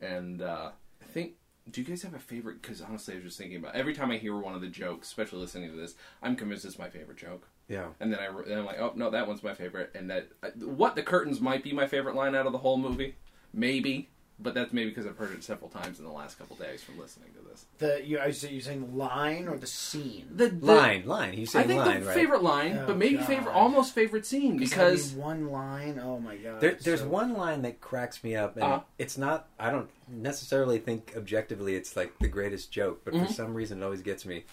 and 0.00 0.42
uh, 0.42 0.70
I 1.00 1.04
think. 1.06 1.34
Do 1.70 1.80
you 1.80 1.86
guys 1.86 2.02
have 2.02 2.12
a 2.12 2.18
favorite? 2.18 2.60
Because 2.60 2.80
honestly, 2.80 3.14
I 3.14 3.18
was 3.18 3.24
just 3.26 3.38
thinking 3.38 3.56
about 3.56 3.76
every 3.76 3.94
time 3.94 4.10
I 4.10 4.16
hear 4.16 4.36
one 4.36 4.56
of 4.56 4.60
the 4.60 4.66
jokes, 4.66 5.06
especially 5.06 5.38
listening 5.38 5.70
to 5.70 5.76
this, 5.76 5.94
I'm 6.20 6.34
convinced 6.34 6.64
it's 6.64 6.76
my 6.76 6.90
favorite 6.90 7.18
joke. 7.18 7.46
Yeah. 7.68 7.86
And 8.00 8.12
then 8.12 8.18
I 8.18 8.30
then 8.48 8.58
I'm 8.58 8.64
like, 8.64 8.80
oh 8.80 8.92
no, 8.96 9.10
that 9.10 9.28
one's 9.28 9.44
my 9.44 9.54
favorite, 9.54 9.92
and 9.94 10.10
that 10.10 10.26
uh, 10.42 10.48
what 10.58 10.96
the 10.96 11.04
curtains 11.04 11.40
might 11.40 11.62
be 11.62 11.72
my 11.72 11.86
favorite 11.86 12.16
line 12.16 12.34
out 12.34 12.46
of 12.46 12.52
the 12.52 12.58
whole 12.58 12.78
movie, 12.78 13.14
maybe, 13.54 14.08
but 14.42 14.54
that's 14.54 14.72
maybe 14.72 14.90
because 14.90 15.06
I've 15.06 15.16
heard 15.16 15.32
it 15.32 15.44
several 15.44 15.70
times 15.70 15.98
in 15.98 16.04
the 16.04 16.10
last 16.10 16.38
couple 16.38 16.56
days 16.56 16.82
from 16.82 16.98
listening 16.98 17.28
to 17.34 17.48
this. 17.48 17.66
The 17.78 18.02
you 18.06 18.18
are 18.18 18.28
you 18.28 18.60
saying 18.60 18.96
line 18.96 19.46
or 19.48 19.56
the 19.56 19.66
scene? 19.66 20.28
The, 20.34 20.48
the 20.48 20.66
line, 20.66 21.06
line. 21.06 21.32
He's 21.32 21.54
I 21.54 21.60
saying 21.60 21.68
think 21.68 21.84
line, 21.86 22.00
the 22.00 22.06
right? 22.06 22.14
favorite 22.14 22.42
line, 22.42 22.78
Oh, 22.78 22.86
but 22.86 22.96
maybe 22.96 23.16
God. 23.16 23.26
favorite, 23.26 23.52
almost 23.54 23.94
favorite 23.94 24.26
scene 24.26 24.56
Because 24.56 24.70
because 25.10 25.12
one 25.14 25.50
line. 25.50 26.00
Oh 26.02 26.18
my 26.18 26.36
god. 26.36 26.60
There, 26.60 26.74
there's 26.82 27.00
so- 27.00 27.08
one 27.08 27.34
line 27.34 27.62
that 27.62 27.80
cracks 27.80 28.22
me 28.24 28.34
up, 28.36 28.56
and 28.56 28.64
Uh-huh. 28.64 28.80
it's 28.98 29.16
not. 29.18 29.48
I 29.58 29.70
don't 29.70 29.90
necessarily 30.08 30.78
think 30.78 31.12
objectively 31.16 31.74
it's 31.76 31.96
like 31.96 32.18
the 32.18 32.28
greatest 32.28 32.72
joke, 32.72 33.02
but 33.04 33.14
Mhm. 33.14 33.26
for 33.26 33.32
some 33.32 33.54
reason 33.54 33.80
it 33.80 33.84
always 33.84 34.02
gets 34.02 34.26
me. 34.26 34.44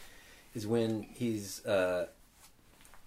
Is 0.56 0.66
when 0.68 1.04
he's 1.04 1.66
uh, 1.66 2.08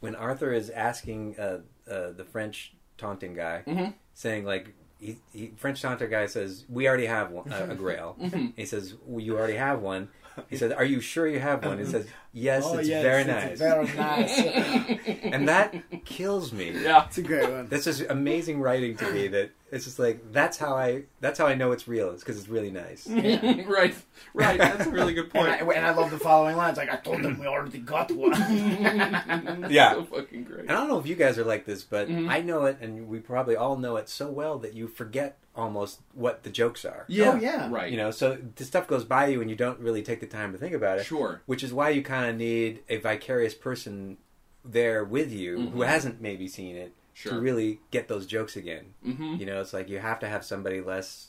when 0.00 0.14
Arthur 0.14 0.52
is 0.52 0.70
asking 0.70 1.38
uh, 1.38 1.58
uh, 1.90 2.10
the 2.12 2.24
French 2.24 2.72
taunting 2.98 3.34
guy, 3.34 3.62
Mhm. 3.66 3.94
saying 4.14 4.44
like. 4.44 4.74
He, 5.02 5.16
he, 5.32 5.52
French 5.56 5.82
taunter 5.82 6.06
guy 6.06 6.26
says, 6.26 6.64
"We 6.68 6.86
already 6.88 7.06
have 7.06 7.30
one, 7.32 7.52
uh, 7.52 7.66
a 7.70 7.74
Grail." 7.74 8.16
Mm-hmm. 8.22 8.46
He 8.56 8.64
says, 8.66 8.94
well, 9.04 9.20
"You 9.20 9.36
already 9.36 9.56
have 9.56 9.80
one." 9.80 10.08
He 10.48 10.56
says, 10.56 10.70
"Are 10.72 10.84
you 10.84 11.00
sure 11.00 11.26
you 11.26 11.40
have 11.40 11.64
one?" 11.64 11.78
He 11.78 11.84
says, 11.84 12.06
"Yes, 12.32 12.62
Oh, 12.64 12.78
it's 12.78 12.88
yes, 12.88 13.02
very 13.02 13.22
it's 13.22 13.28
nice." 13.28 13.58
Very 13.58 13.86
nice. 13.96 15.18
and 15.24 15.48
that 15.48 15.74
kills 16.04 16.52
me. 16.52 16.70
yeah, 16.70 17.04
it's 17.06 17.18
a 17.18 17.22
great 17.22 17.50
one. 17.50 17.66
That's 17.68 17.84
just 17.84 18.02
amazing 18.08 18.60
writing 18.60 18.96
to 18.98 19.10
me. 19.12 19.26
That 19.28 19.50
it's 19.72 19.84
just 19.84 19.98
like 19.98 20.30
that's 20.32 20.58
how 20.58 20.76
I 20.76 21.04
that's 21.20 21.38
how 21.38 21.46
I 21.46 21.54
know 21.54 21.72
it's 21.72 21.88
real. 21.88 22.10
It's 22.10 22.22
because 22.22 22.38
it's 22.38 22.48
really 22.48 22.70
nice. 22.70 23.06
right, 23.08 23.94
right. 24.34 24.58
That's 24.58 24.86
a 24.86 24.90
really 24.90 25.14
good 25.14 25.30
And 25.34 25.48
I, 25.48 25.56
point. 25.62 25.76
and 25.78 25.84
I 25.86 25.90
love 25.94 26.10
the 26.10 26.18
following 26.18 26.56
lines. 26.56 26.76
Like 26.76 26.92
I 26.92 26.96
told 26.96 27.22
them 27.22 27.38
we 27.40 27.46
already 27.46 27.78
got 27.78 28.10
one. 28.12 28.32
Yeah. 29.70 29.94
so 29.94 30.04
fucking 30.04 30.44
great. 30.44 30.60
And 30.60 30.70
I 30.70 30.74
don't 30.74 30.88
know 30.88 30.98
if 30.98 31.06
you 31.06 31.14
guys 31.14 31.38
are 31.38 31.44
like 31.44 31.64
this, 31.64 31.82
but 31.82 32.08
Mhm. 32.08 32.28
I 32.30 32.40
know 32.40 32.66
it, 32.66 32.78
and 32.80 33.08
we 33.08 33.18
probably 33.18 33.56
all 33.56 33.76
know 33.76 33.96
it 33.96 34.08
so 34.08 34.28
well 34.30 34.58
that 34.58 34.74
you 34.74 34.86
forget 34.86 35.38
almost 35.56 36.00
what 36.14 36.42
the 36.42 36.50
jokes 36.50 36.84
are. 36.84 37.04
Yeah, 37.08 37.32
Oh, 37.32 37.36
yeah. 37.36 37.68
right. 37.70 37.90
You 37.90 37.96
know, 37.96 38.10
so 38.10 38.38
the 38.56 38.64
stuff 38.64 38.86
goes 38.86 39.04
by 39.04 39.26
you, 39.28 39.40
and 39.40 39.48
you 39.50 39.56
don't 39.56 39.78
really 39.80 40.02
take 40.02 40.20
the 40.20 40.26
time 40.26 40.52
to 40.52 40.58
think 40.58 40.74
about 40.74 40.98
it. 40.98 41.04
Sure. 41.04 41.42
Which 41.46 41.62
is 41.62 41.72
why 41.72 41.90
you 41.90 42.02
kind 42.02 42.30
of 42.30 42.36
need 42.36 42.80
a 42.88 42.96
vicarious 42.98 43.54
person 43.54 44.18
there 44.64 45.02
with 45.04 45.32
you 45.32 45.70
who 45.70 45.80
Mhm. 45.80 45.86
hasn't 45.86 46.20
maybe 46.20 46.46
seen 46.48 46.76
it 46.76 46.92
Sure. 47.14 47.32
to 47.34 47.40
really 47.40 47.80
get 47.90 48.08
those 48.08 48.26
jokes 48.26 48.56
again. 48.56 48.94
hmm 49.04 49.34
You 49.36 49.46
know, 49.46 49.60
it's 49.60 49.72
like 49.72 49.88
you 49.88 49.98
have 49.98 50.18
to 50.20 50.28
have 50.28 50.44
somebody 50.44 50.80
less 50.80 51.28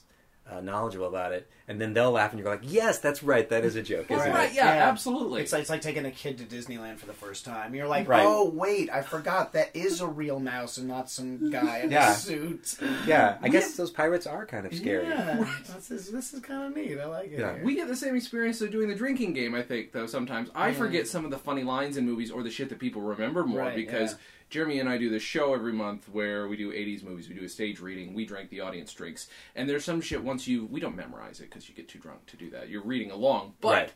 uh, 0.49 0.61
knowledgeable 0.61 1.07
about 1.07 1.31
it, 1.33 1.49
and 1.67 1.79
then 1.79 1.93
they'll 1.93 2.11
laugh, 2.11 2.31
and 2.31 2.39
you're 2.39 2.49
like, 2.49 2.61
"Yes, 2.63 2.99
that's 2.99 3.23
right. 3.23 3.47
That 3.49 3.63
is 3.63 3.75
a 3.75 3.81
joke, 3.81 4.11
isn't 4.11 4.31
Right. 4.31 4.51
it?" 4.51 4.55
Yeah, 4.55 4.75
Yeah. 4.75 4.89
absolutely. 4.89 5.41
It's 5.41 5.51
like, 5.53 5.61
it's 5.61 5.69
like 5.69 5.81
taking 5.81 6.05
a 6.05 6.11
kid 6.11 6.37
to 6.39 6.43
Disneyland 6.43 6.97
for 6.97 7.05
the 7.05 7.13
first 7.13 7.45
time. 7.45 7.73
You're 7.75 7.87
like, 7.87 8.07
Right. 8.07 8.23
oh 8.25 8.49
wait, 8.49 8.89
I 8.91 9.01
forgot 9.01 9.53
that 9.53 9.69
is 9.73 10.01
a 10.01 10.07
real 10.07 10.39
mouse 10.39 10.77
and 10.77 10.87
not 10.87 11.09
some 11.09 11.49
guy 11.49 11.79
in 11.79 11.91
Yeah. 11.91 12.11
a 12.11 12.15
suit. 12.15 12.75
Yeah, 13.07 13.37
I 13.41 13.49
guess 13.49 13.73
those 13.77 13.91
pirates 13.91 14.27
are 14.27 14.45
kind 14.45 14.65
of 14.65 14.73
scary. 14.73 15.07
Yeah, 15.07 15.45
this 15.75 15.89
is 15.91 16.11
this 16.11 16.33
is 16.33 16.39
kind 16.41 16.63
of 16.65 16.75
neat. 16.75 16.99
I 16.99 17.05
like 17.05 17.31
it. 17.31 17.39
Yeah. 17.39 17.55
here. 17.55 17.63
We 17.63 17.75
get 17.75 17.87
the 17.87 17.95
same 17.95 18.15
experience 18.15 18.59
of 18.61 18.71
doing 18.71 18.89
the 18.89 18.95
drinking 18.95 19.33
game, 19.33 19.55
I 19.55 19.61
think, 19.61 19.91
though, 19.91 20.05
sometimes. 20.07 20.49
I 20.55 20.69
Yeah. 20.69 20.73
forget 20.73 21.07
some 21.07 21.25
of 21.25 21.31
the 21.31 21.37
funny 21.39 21.63
lines 21.63 21.97
in 21.97 22.05
movies 22.05 22.31
or 22.31 22.43
the 22.43 22.49
shit 22.51 22.69
that 22.69 22.79
people 22.79 23.01
remember 23.01 23.43
more 23.45 23.59
Right, 23.59 23.75
because 23.75 24.11
yeah. 24.11 24.17
Jeremy 24.49 24.79
and 24.79 24.87
I 24.87 24.99
do 24.99 25.09
this 25.09 25.23
show 25.23 25.55
every 25.55 25.73
month 25.73 26.07
where 26.09 26.47
we 26.47 26.55
do 26.55 26.71
80s 26.71 27.01
movies. 27.01 27.27
We 27.27 27.33
do 27.33 27.43
a 27.43 27.49
stage 27.49 27.79
reading. 27.79 28.13
We 28.13 28.23
drink, 28.25 28.51
the 28.51 28.61
audience 28.61 28.93
drinks. 28.93 29.27
And 29.55 29.67
there's 29.67 29.83
some 29.83 29.99
shit 29.99 30.23
once 30.23 30.47
you. 30.47 30.65
We 30.67 30.79
don't 30.79 30.95
memorize 30.95 31.39
it 31.39 31.49
because 31.53 31.69
you 31.69 31.75
get 31.75 31.87
too 31.87 31.99
drunk 31.99 32.25
to 32.27 32.37
do 32.37 32.49
that. 32.49 32.69
You're 32.69 32.83
reading 32.83 33.11
along. 33.11 33.53
But. 33.61 33.73
Right. 33.73 33.91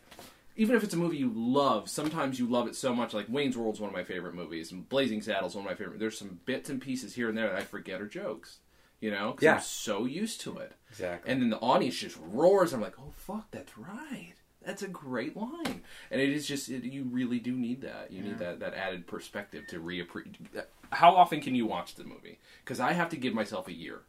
Even 0.59 0.75
if 0.75 0.83
it's 0.83 0.95
a 0.95 0.97
movie 0.97 1.17
you 1.17 1.31
love, 1.35 1.87
sometimes 1.87 2.39
you 2.39 2.47
love 2.47 2.65
it 2.67 2.75
so 2.75 2.91
much. 2.95 3.13
Like 3.13 3.27
Wayne's 3.29 3.55
World's 3.55 3.79
one 3.79 3.89
of 3.91 3.95
my 3.95 4.03
favorite 4.03 4.33
movies, 4.33 4.71
and 4.71 4.89
Blazing 4.89 5.21
Saddles 5.21 5.53
one 5.53 5.63
of 5.63 5.69
my 5.69 5.75
favorite. 5.75 5.99
There's 5.99 6.17
some 6.17 6.39
bits 6.45 6.67
and 6.71 6.81
pieces 6.81 7.13
here 7.13 7.29
and 7.29 7.37
there 7.37 7.49
that 7.49 7.57
I 7.59 7.61
forget 7.61 8.01
are 8.01 8.07
jokes, 8.07 8.57
you 8.99 9.11
know, 9.11 9.33
'cause 9.33 9.43
Yeah. 9.43 9.55
I'm 9.57 9.61
so 9.61 10.05
used 10.05 10.41
to 10.41 10.57
it. 10.57 10.73
Exactly. 10.89 11.31
And 11.31 11.43
then 11.43 11.51
the 11.51 11.59
audience 11.59 11.97
just 11.97 12.17
roars. 12.19 12.73
I'm 12.73 12.81
like, 12.81 12.97
oh 12.99 13.13
fuck, 13.17 13.51
that's 13.51 13.77
right. 13.77 14.33
That's 14.65 14.81
a 14.81 14.87
great 14.87 15.37
line. 15.37 15.83
And 16.09 16.19
it 16.19 16.29
is 16.29 16.47
just 16.47 16.69
it, 16.69 16.83
you 16.83 17.03
really 17.03 17.37
do 17.39 17.51
need 17.55 17.81
that. 17.81 18.11
You 18.11 18.23
need 18.23 18.39
that 18.39 18.59
that 18.59 18.73
added 18.73 19.05
perspective 19.05 19.67
to 19.67 19.79
reappreciate. 19.79 20.65
How 20.89 21.15
often 21.15 21.39
can 21.39 21.53
you 21.53 21.67
watch 21.67 21.93
the 21.93 22.03
movie? 22.03 22.39
Because 22.63 22.79
I 22.79 22.93
have 22.93 23.09
to 23.09 23.15
give 23.15 23.35
myself 23.35 23.67
a 23.67 23.73
year 23.73 24.01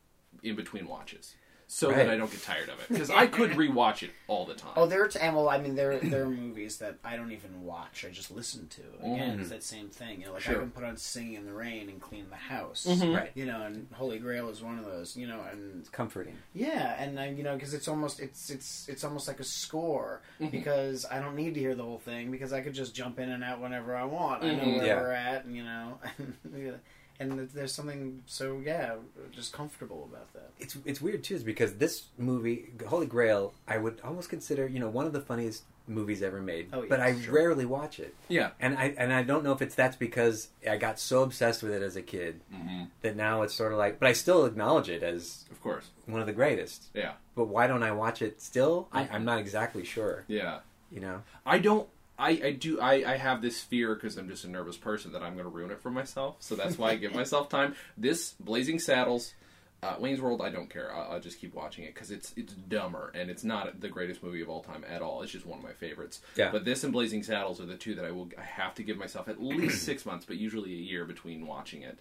in 0.43 0.57
between 0.57 0.87
watches 0.89 1.35
so 1.71 1.89
Right. 1.91 1.99
that 1.99 2.11
I 2.11 2.17
don't 2.17 2.31
get 2.31 2.43
tired 2.43 2.69
of 2.71 2.81
it. 2.81 2.87
Because 2.89 3.11
I 3.11 3.27
could 3.27 3.51
rewatch 3.51 4.03
it 4.03 4.11
all 4.27 4.45
the 4.47 4.55
time. 4.55 4.73
Oh, 4.75 4.87
there 4.87 5.05
are 5.05 5.09
t- 5.09 5.19
and 5.21 5.37
well, 5.37 5.49
I 5.51 5.59
mean, 5.59 5.75
there 5.77 5.99
there 5.99 6.23
are 6.25 6.29
movies 6.31 6.79
that 6.79 6.97
I 7.05 7.15
don't 7.17 7.31
even 7.31 7.63
watch. 7.63 8.05
I 8.07 8.11
just 8.11 8.31
listen 8.31 8.67
to. 8.69 8.83
Again, 9.01 9.33
mm-hmm. 9.33 9.41
it's 9.41 9.51
that 9.51 9.63
same 9.63 9.89
thing. 9.89 10.21
You 10.21 10.27
know, 10.27 10.33
like 10.33 10.43
Sure. 10.43 10.57
I 10.57 10.61
can 10.61 10.71
put 10.71 10.83
on 10.85 10.97
"Singing 10.97 11.35
in 11.35 11.45
the 11.47 11.53
Rain" 11.53 11.89
and 11.91 12.01
clean 12.01 12.27
the 12.31 12.37
house. 12.37 12.87
Mm-hmm. 12.89 13.15
Right. 13.15 13.31
You 13.35 13.45
know, 13.47 13.61
and 13.63 13.87
Holy 13.93 14.19
Grail 14.19 14.49
is 14.49 14.63
one 14.63 14.79
of 14.79 14.87
those. 14.87 15.15
You 15.17 15.27
know, 15.27 15.41
and 15.53 15.81
It's 15.81 15.91
comforting. 15.91 16.37
yeah, 16.55 16.97
and 17.03 17.21
I, 17.21 17.29
you 17.29 17.43
know, 17.43 17.55
because 17.55 17.75
it's 17.75 17.87
almost 17.87 18.19
it's 18.19 18.49
it's 18.51 18.89
it's 18.89 19.05
almost 19.05 19.29
like 19.29 19.39
a 19.41 19.45
score 19.45 20.23
mm-hmm. 20.41 20.51
because 20.51 21.05
I 21.11 21.21
don't 21.21 21.37
need 21.37 21.53
to 21.55 21.61
hear 21.61 21.75
the 21.75 21.83
whole 21.85 21.99
thing 21.99 22.31
because 22.31 22.53
I 22.55 22.63
could 22.63 22.75
just 22.75 22.95
jump 22.95 23.19
in 23.19 23.29
and 23.31 23.45
out 23.45 23.61
whenever 23.61 23.95
I 23.95 24.05
want. 24.05 24.43
I 24.43 24.55
know 24.55 24.63
Mhm. 24.63 24.77
where 24.79 24.87
Yeah. 24.87 25.01
we're 25.01 25.13
at, 25.13 25.45
and 25.45 25.55
you 25.55 25.65
know, 25.65 25.99
and 27.21 27.49
there's 27.51 27.73
something 27.73 28.23
so 28.27 28.61
yeah, 28.65 28.95
just 29.33 29.53
comfortable 29.53 30.09
about 30.11 30.33
that. 30.35 30.51
It's 30.59 30.77
it's 30.85 31.01
weird 31.01 31.25
too, 31.25 31.35
is 31.35 31.43
because 31.45 31.75
this 31.75 32.05
movie, 32.19 32.71
Holy 32.87 33.07
Grail, 33.07 33.55
I 33.67 33.79
would 33.79 34.01
almost 34.05 34.29
consider 34.31 34.67
you 34.67 34.79
know 34.81 34.89
one 34.89 35.07
of 35.07 35.13
the 35.13 35.21
funniest 35.21 35.65
movies 35.87 36.23
ever 36.23 36.41
made. 36.43 36.69
Oh, 36.73 36.83
yeah, 36.83 36.87
but 36.91 37.01
I 37.01 37.19
sure. 37.19 37.35
rarely 37.35 37.65
watch 37.65 37.99
it, 37.99 38.15
yeah. 38.29 38.51
and 38.61 38.77
I 38.79 38.95
and 38.99 39.13
I 39.13 39.23
don't 39.23 39.43
know 39.43 39.53
if 39.53 39.63
it's 39.63 39.75
that's 39.75 39.97
because 39.97 40.49
I 40.69 40.77
got 40.77 40.99
so 41.01 41.23
obsessed 41.23 41.63
with 41.63 41.73
it 41.73 41.83
as 41.83 41.97
a 41.97 42.03
kid 42.03 42.41
hmm 42.55 42.85
that 43.03 43.17
now 43.17 43.43
it's 43.43 43.55
sort 43.55 43.73
of 43.73 43.79
like. 43.79 43.99
But 43.99 44.09
I 44.09 44.13
still 44.13 44.45
acknowledge 44.45 44.89
it 44.89 45.03
as 45.03 45.45
Of 45.51 45.61
course. 45.63 45.87
one 46.07 46.21
of 46.21 46.27
the 46.27 46.33
greatest. 46.33 46.85
Yeah. 46.95 47.13
But 47.35 47.47
why 47.47 47.67
don't 47.67 47.83
I 47.83 47.93
watch 47.93 48.23
it 48.23 48.43
still? 48.43 48.89
I, 48.93 49.05
Mhm. 49.05 49.13
I'm 49.15 49.25
not 49.25 49.39
exactly 49.39 49.85
sure. 49.85 50.25
Yeah. 50.29 50.61
You 50.91 51.01
know. 51.01 51.23
I 51.47 51.59
don't. 51.59 51.89
I, 52.19 52.31
I 52.31 52.53
do. 52.53 52.81
I, 52.81 53.13
I 53.13 53.17
have 53.17 53.41
this 53.43 53.61
fear 53.61 53.95
because 53.95 54.17
I'm 54.17 54.29
just 54.29 54.45
a 54.45 54.51
nervous 54.51 54.77
person 54.77 55.13
that 55.13 55.23
I'm 55.23 55.35
going 55.35 55.45
to 55.45 55.51
ruin 55.51 55.71
it 55.71 55.81
for 55.81 55.91
myself. 55.91 56.37
So 56.41 56.57
that's 56.57 56.77
why 56.77 56.91
I 56.91 56.97
give 56.97 57.15
myself 57.23 57.49
time. 57.49 57.77
This 57.97 58.33
Blazing 58.41 58.81
Saddles, 58.81 59.35
uh, 59.83 59.95
Wayne's 60.01 60.21
World. 60.21 60.43
I 60.43 60.51
don't 60.51 60.69
care. 60.69 60.93
I'll, 60.95 61.13
I'll 61.13 61.21
just 61.21 61.41
keep 61.41 61.55
watching 61.55 61.85
it 61.85 61.95
because 61.95 62.11
it's 62.11 62.35
it's 62.37 62.53
dumber 62.55 63.13
and 63.15 63.31
it's 63.31 63.45
not 63.45 63.81
the 63.81 63.89
greatest 63.89 64.23
movie 64.23 64.41
of 64.43 64.49
all 64.49 64.63
time 64.63 64.85
at 64.89 65.01
all. 65.01 65.23
It's 65.23 65.31
just 65.31 65.47
one 65.47 65.59
of 65.59 65.65
my 65.65 65.73
favorites. 65.73 66.21
Yeah. 66.37 66.51
But 66.51 66.65
this 66.65 66.83
and 66.83 66.93
Blazing 66.93 67.23
Saddles 67.23 67.61
are 67.61 67.67
the 67.67 67.77
two 67.77 67.95
that 67.95 68.05
I 68.05 68.11
will. 68.11 68.29
I 68.37 68.43
have 68.43 68.75
to 68.77 68.83
give 68.83 68.99
myself 68.99 69.29
at 69.29 69.41
least 69.41 69.85
six 69.85 70.05
months, 70.05 70.25
but 70.25 70.37
usually 70.37 70.73
a 70.73 70.77
year 70.77 71.05
between 71.05 71.47
watching 71.47 71.83
it. 71.83 72.01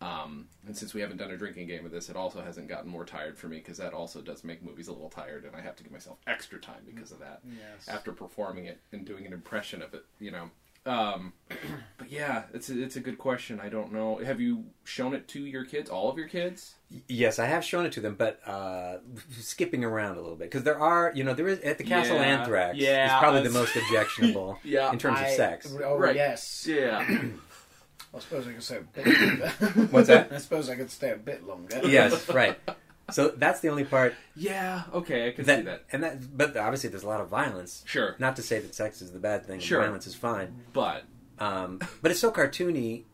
Um, 0.00 0.46
and 0.66 0.74
since 0.76 0.94
we 0.94 1.00
haven't 1.02 1.18
done 1.18 1.30
a 1.30 1.36
drinking 1.36 1.66
game 1.66 1.84
of 1.84 1.92
this, 1.92 2.08
it 2.08 2.16
also 2.16 2.40
hasn't 2.40 2.68
gotten 2.68 2.90
more 2.90 3.04
tired 3.04 3.36
for 3.36 3.48
me 3.48 3.58
because 3.58 3.76
that 3.78 3.92
also 3.92 4.22
does 4.22 4.44
make 4.44 4.62
movies 4.62 4.88
a 4.88 4.92
little 4.92 5.10
tired, 5.10 5.44
and 5.44 5.54
I 5.54 5.60
have 5.60 5.76
to 5.76 5.82
give 5.82 5.92
myself 5.92 6.18
extra 6.26 6.58
time 6.58 6.82
because 6.86 7.12
of 7.12 7.18
that 7.20 7.40
Yes. 7.46 7.86
after 7.88 8.12
performing 8.12 8.64
it 8.64 8.80
and 8.92 9.04
doing 9.04 9.26
an 9.26 9.32
impression 9.34 9.82
of 9.82 9.92
it, 9.94 10.04
you 10.18 10.30
know. 10.30 10.50
Um, 10.86 11.34
but 11.98 12.10
yeah, 12.10 12.44
it's 12.54 12.70
a, 12.70 12.82
it's 12.82 12.96
a 12.96 13.00
good 13.00 13.18
question. 13.18 13.60
I 13.60 13.68
don't 13.68 13.92
know. 13.92 14.16
Have 14.24 14.40
you 14.40 14.64
shown 14.84 15.12
it 15.12 15.28
to 15.28 15.40
your 15.44 15.66
kids, 15.66 15.90
all 15.90 16.08
of 16.08 16.16
your 16.16 16.28
kids? 16.28 16.76
Yes, 17.06 17.38
I 17.38 17.44
have 17.44 17.62
shown 17.62 17.84
it 17.84 17.92
to 17.92 18.00
them, 18.00 18.14
but 18.14 18.40
uh, 18.48 18.96
skipping 19.38 19.84
around 19.84 20.16
a 20.16 20.22
little 20.22 20.36
bit 20.36 20.44
because 20.50 20.62
there 20.62 20.80
are, 20.80 21.12
you 21.14 21.22
know, 21.24 21.34
there 21.34 21.46
is 21.48 21.60
at 21.60 21.76
the 21.76 21.84
Castle 21.84 22.16
Yeah, 22.16 22.22
Anthrax 22.22 22.78
yeah, 22.78 23.04
is 23.14 23.20
probably 23.20 23.42
the 23.42 23.50
most 23.50 23.76
objectionable 23.76 24.58
Yeah. 24.64 24.90
in 24.90 24.98
terms 24.98 25.20
of 25.20 25.28
sex. 25.28 25.70
Oh 25.84 25.98
Right. 25.98 26.16
yes. 26.16 26.66
Yeah, 26.66 27.06
I 28.14 28.18
suppose 28.18 28.46
I 28.48 28.52
could 28.52 28.62
stay 28.62 28.76
a 28.78 28.80
bit 28.80 29.06
longer. 29.06 29.48
What's 29.92 30.08
that? 30.08 30.32
I 30.32 30.38
suppose 30.38 30.68
I 30.68 30.74
could 30.76 30.90
stay 30.90 31.12
a 31.12 31.16
bit 31.16 31.46
longer. 31.46 31.80
yes, 31.84 32.28
right. 32.34 32.58
So 33.12 33.28
that's 33.28 33.60
the 33.60 33.68
only 33.68 33.84
part 33.84 34.14
yeah. 34.36 34.82
Okay, 34.94 35.28
I 35.28 35.30
can 35.32 35.44
see 35.44 35.50
that, 35.52 35.64
that. 35.64 35.84
and 35.92 36.02
that, 36.04 36.36
but 36.36 36.56
obviously 36.56 36.90
there's 36.90 37.02
a 37.02 37.08
lot 37.08 37.20
of 37.20 37.28
violence. 37.28 37.82
Sure, 37.86 38.14
Not 38.18 38.36
to 38.36 38.42
say 38.42 38.58
that 38.60 38.74
sex 38.74 39.02
is 39.02 39.10
the 39.12 39.18
bad 39.18 39.46
thing, 39.46 39.54
and 39.54 39.62
Sure. 39.62 39.80
violence 39.80 40.06
is 40.06 40.14
fine. 40.14 40.62
but 40.72 41.04
Um, 41.38 41.80
but 42.02 42.10
it's 42.10 42.20
so 42.20 42.30
cartoony, 42.30 43.04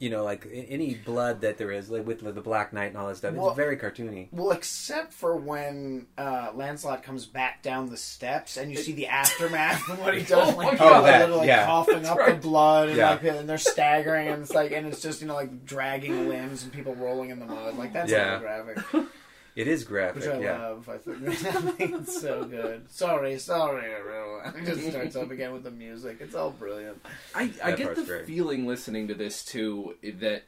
you 0.00 0.10
know, 0.10 0.24
like 0.24 0.46
any 0.52 0.94
blood 0.94 1.40
that 1.42 1.56
there 1.56 1.70
is, 1.70 1.88
like 1.88 2.06
with 2.06 2.20
the 2.20 2.40
Black 2.40 2.72
Knight 2.72 2.86
and 2.86 2.96
all 2.96 3.08
that 3.08 3.16
stuff. 3.16 3.34
Well- 3.34 3.48
it's 3.48 3.56
very 3.56 3.76
cartoony. 3.76 4.28
Well, 4.32 4.50
except 4.50 5.12
for 5.12 5.36
when 5.36 6.06
uh, 6.18 6.50
Lancelot 6.54 7.02
comes 7.02 7.26
back 7.26 7.62
down 7.62 7.88
the 7.88 7.96
steps 7.96 8.56
and 8.56 8.70
you 8.70 8.76
see 8.76 8.92
the 8.92 9.06
aftermath 9.06 9.88
of 9.88 10.00
what 10.00 10.14
he 10.16 10.22
does, 10.24 10.52
Oh 10.52 10.56
like 10.56 10.78
God. 10.78 10.92
are 10.92 10.98
Oh, 11.00 11.02
that, 11.04 11.20
literally 11.28 11.46
yeah. 11.46 11.64
coughing 11.66 12.04
up 12.06 12.18
the 12.26 12.34
blood, 12.34 12.88
and 12.88 12.98
Yeah. 12.98 13.10
like 13.10 13.22
and 13.24 13.48
they're 13.48 13.56
staggering, 13.58 14.28
and 14.28 14.42
it's 14.42 14.52
like, 14.52 14.72
and 14.72 14.86
it's 14.86 15.00
just 15.00 15.20
you 15.22 15.28
know 15.28 15.34
like 15.34 15.64
dragging 15.64 16.28
limbs 16.28 16.64
and 16.64 16.72
people 16.72 16.94
rolling 16.96 17.30
in 17.30 17.38
the 17.38 17.46
mud, 17.46 17.78
like 17.78 17.92
that's 17.92 18.10
Yeah. 18.10 18.38
graphic, 18.40 18.78
It 19.56 19.68
is 19.68 19.84
graphic, 19.84 20.22
which 20.24 20.30
I 20.30 20.40
yeah. 20.40 20.58
love. 20.58 20.88
I 20.88 20.98
think, 20.98 21.22
I 21.28 21.34
think 21.34 21.94
it's 21.94 22.20
so 22.20 22.44
good. 22.44 22.90
Sorry, 22.90 23.38
sorry, 23.38 23.92
everyone. 23.94 24.54
It 24.62 24.66
just 24.66 24.90
starts 24.90 25.16
up 25.16 25.30
again 25.30 25.52
with 25.52 25.62
the 25.62 25.70
music. 25.70 26.18
It's 26.20 26.34
all 26.34 26.50
brilliant. 26.50 27.04
I, 27.34 27.42
I 27.62 27.70
That 27.70 27.78
get 27.78 27.94
the 27.96 28.02
great. 28.02 28.26
feeling 28.26 28.66
listening 28.66 29.08
to 29.08 29.14
this 29.14 29.44
too 29.44 29.94
that, 30.02 30.42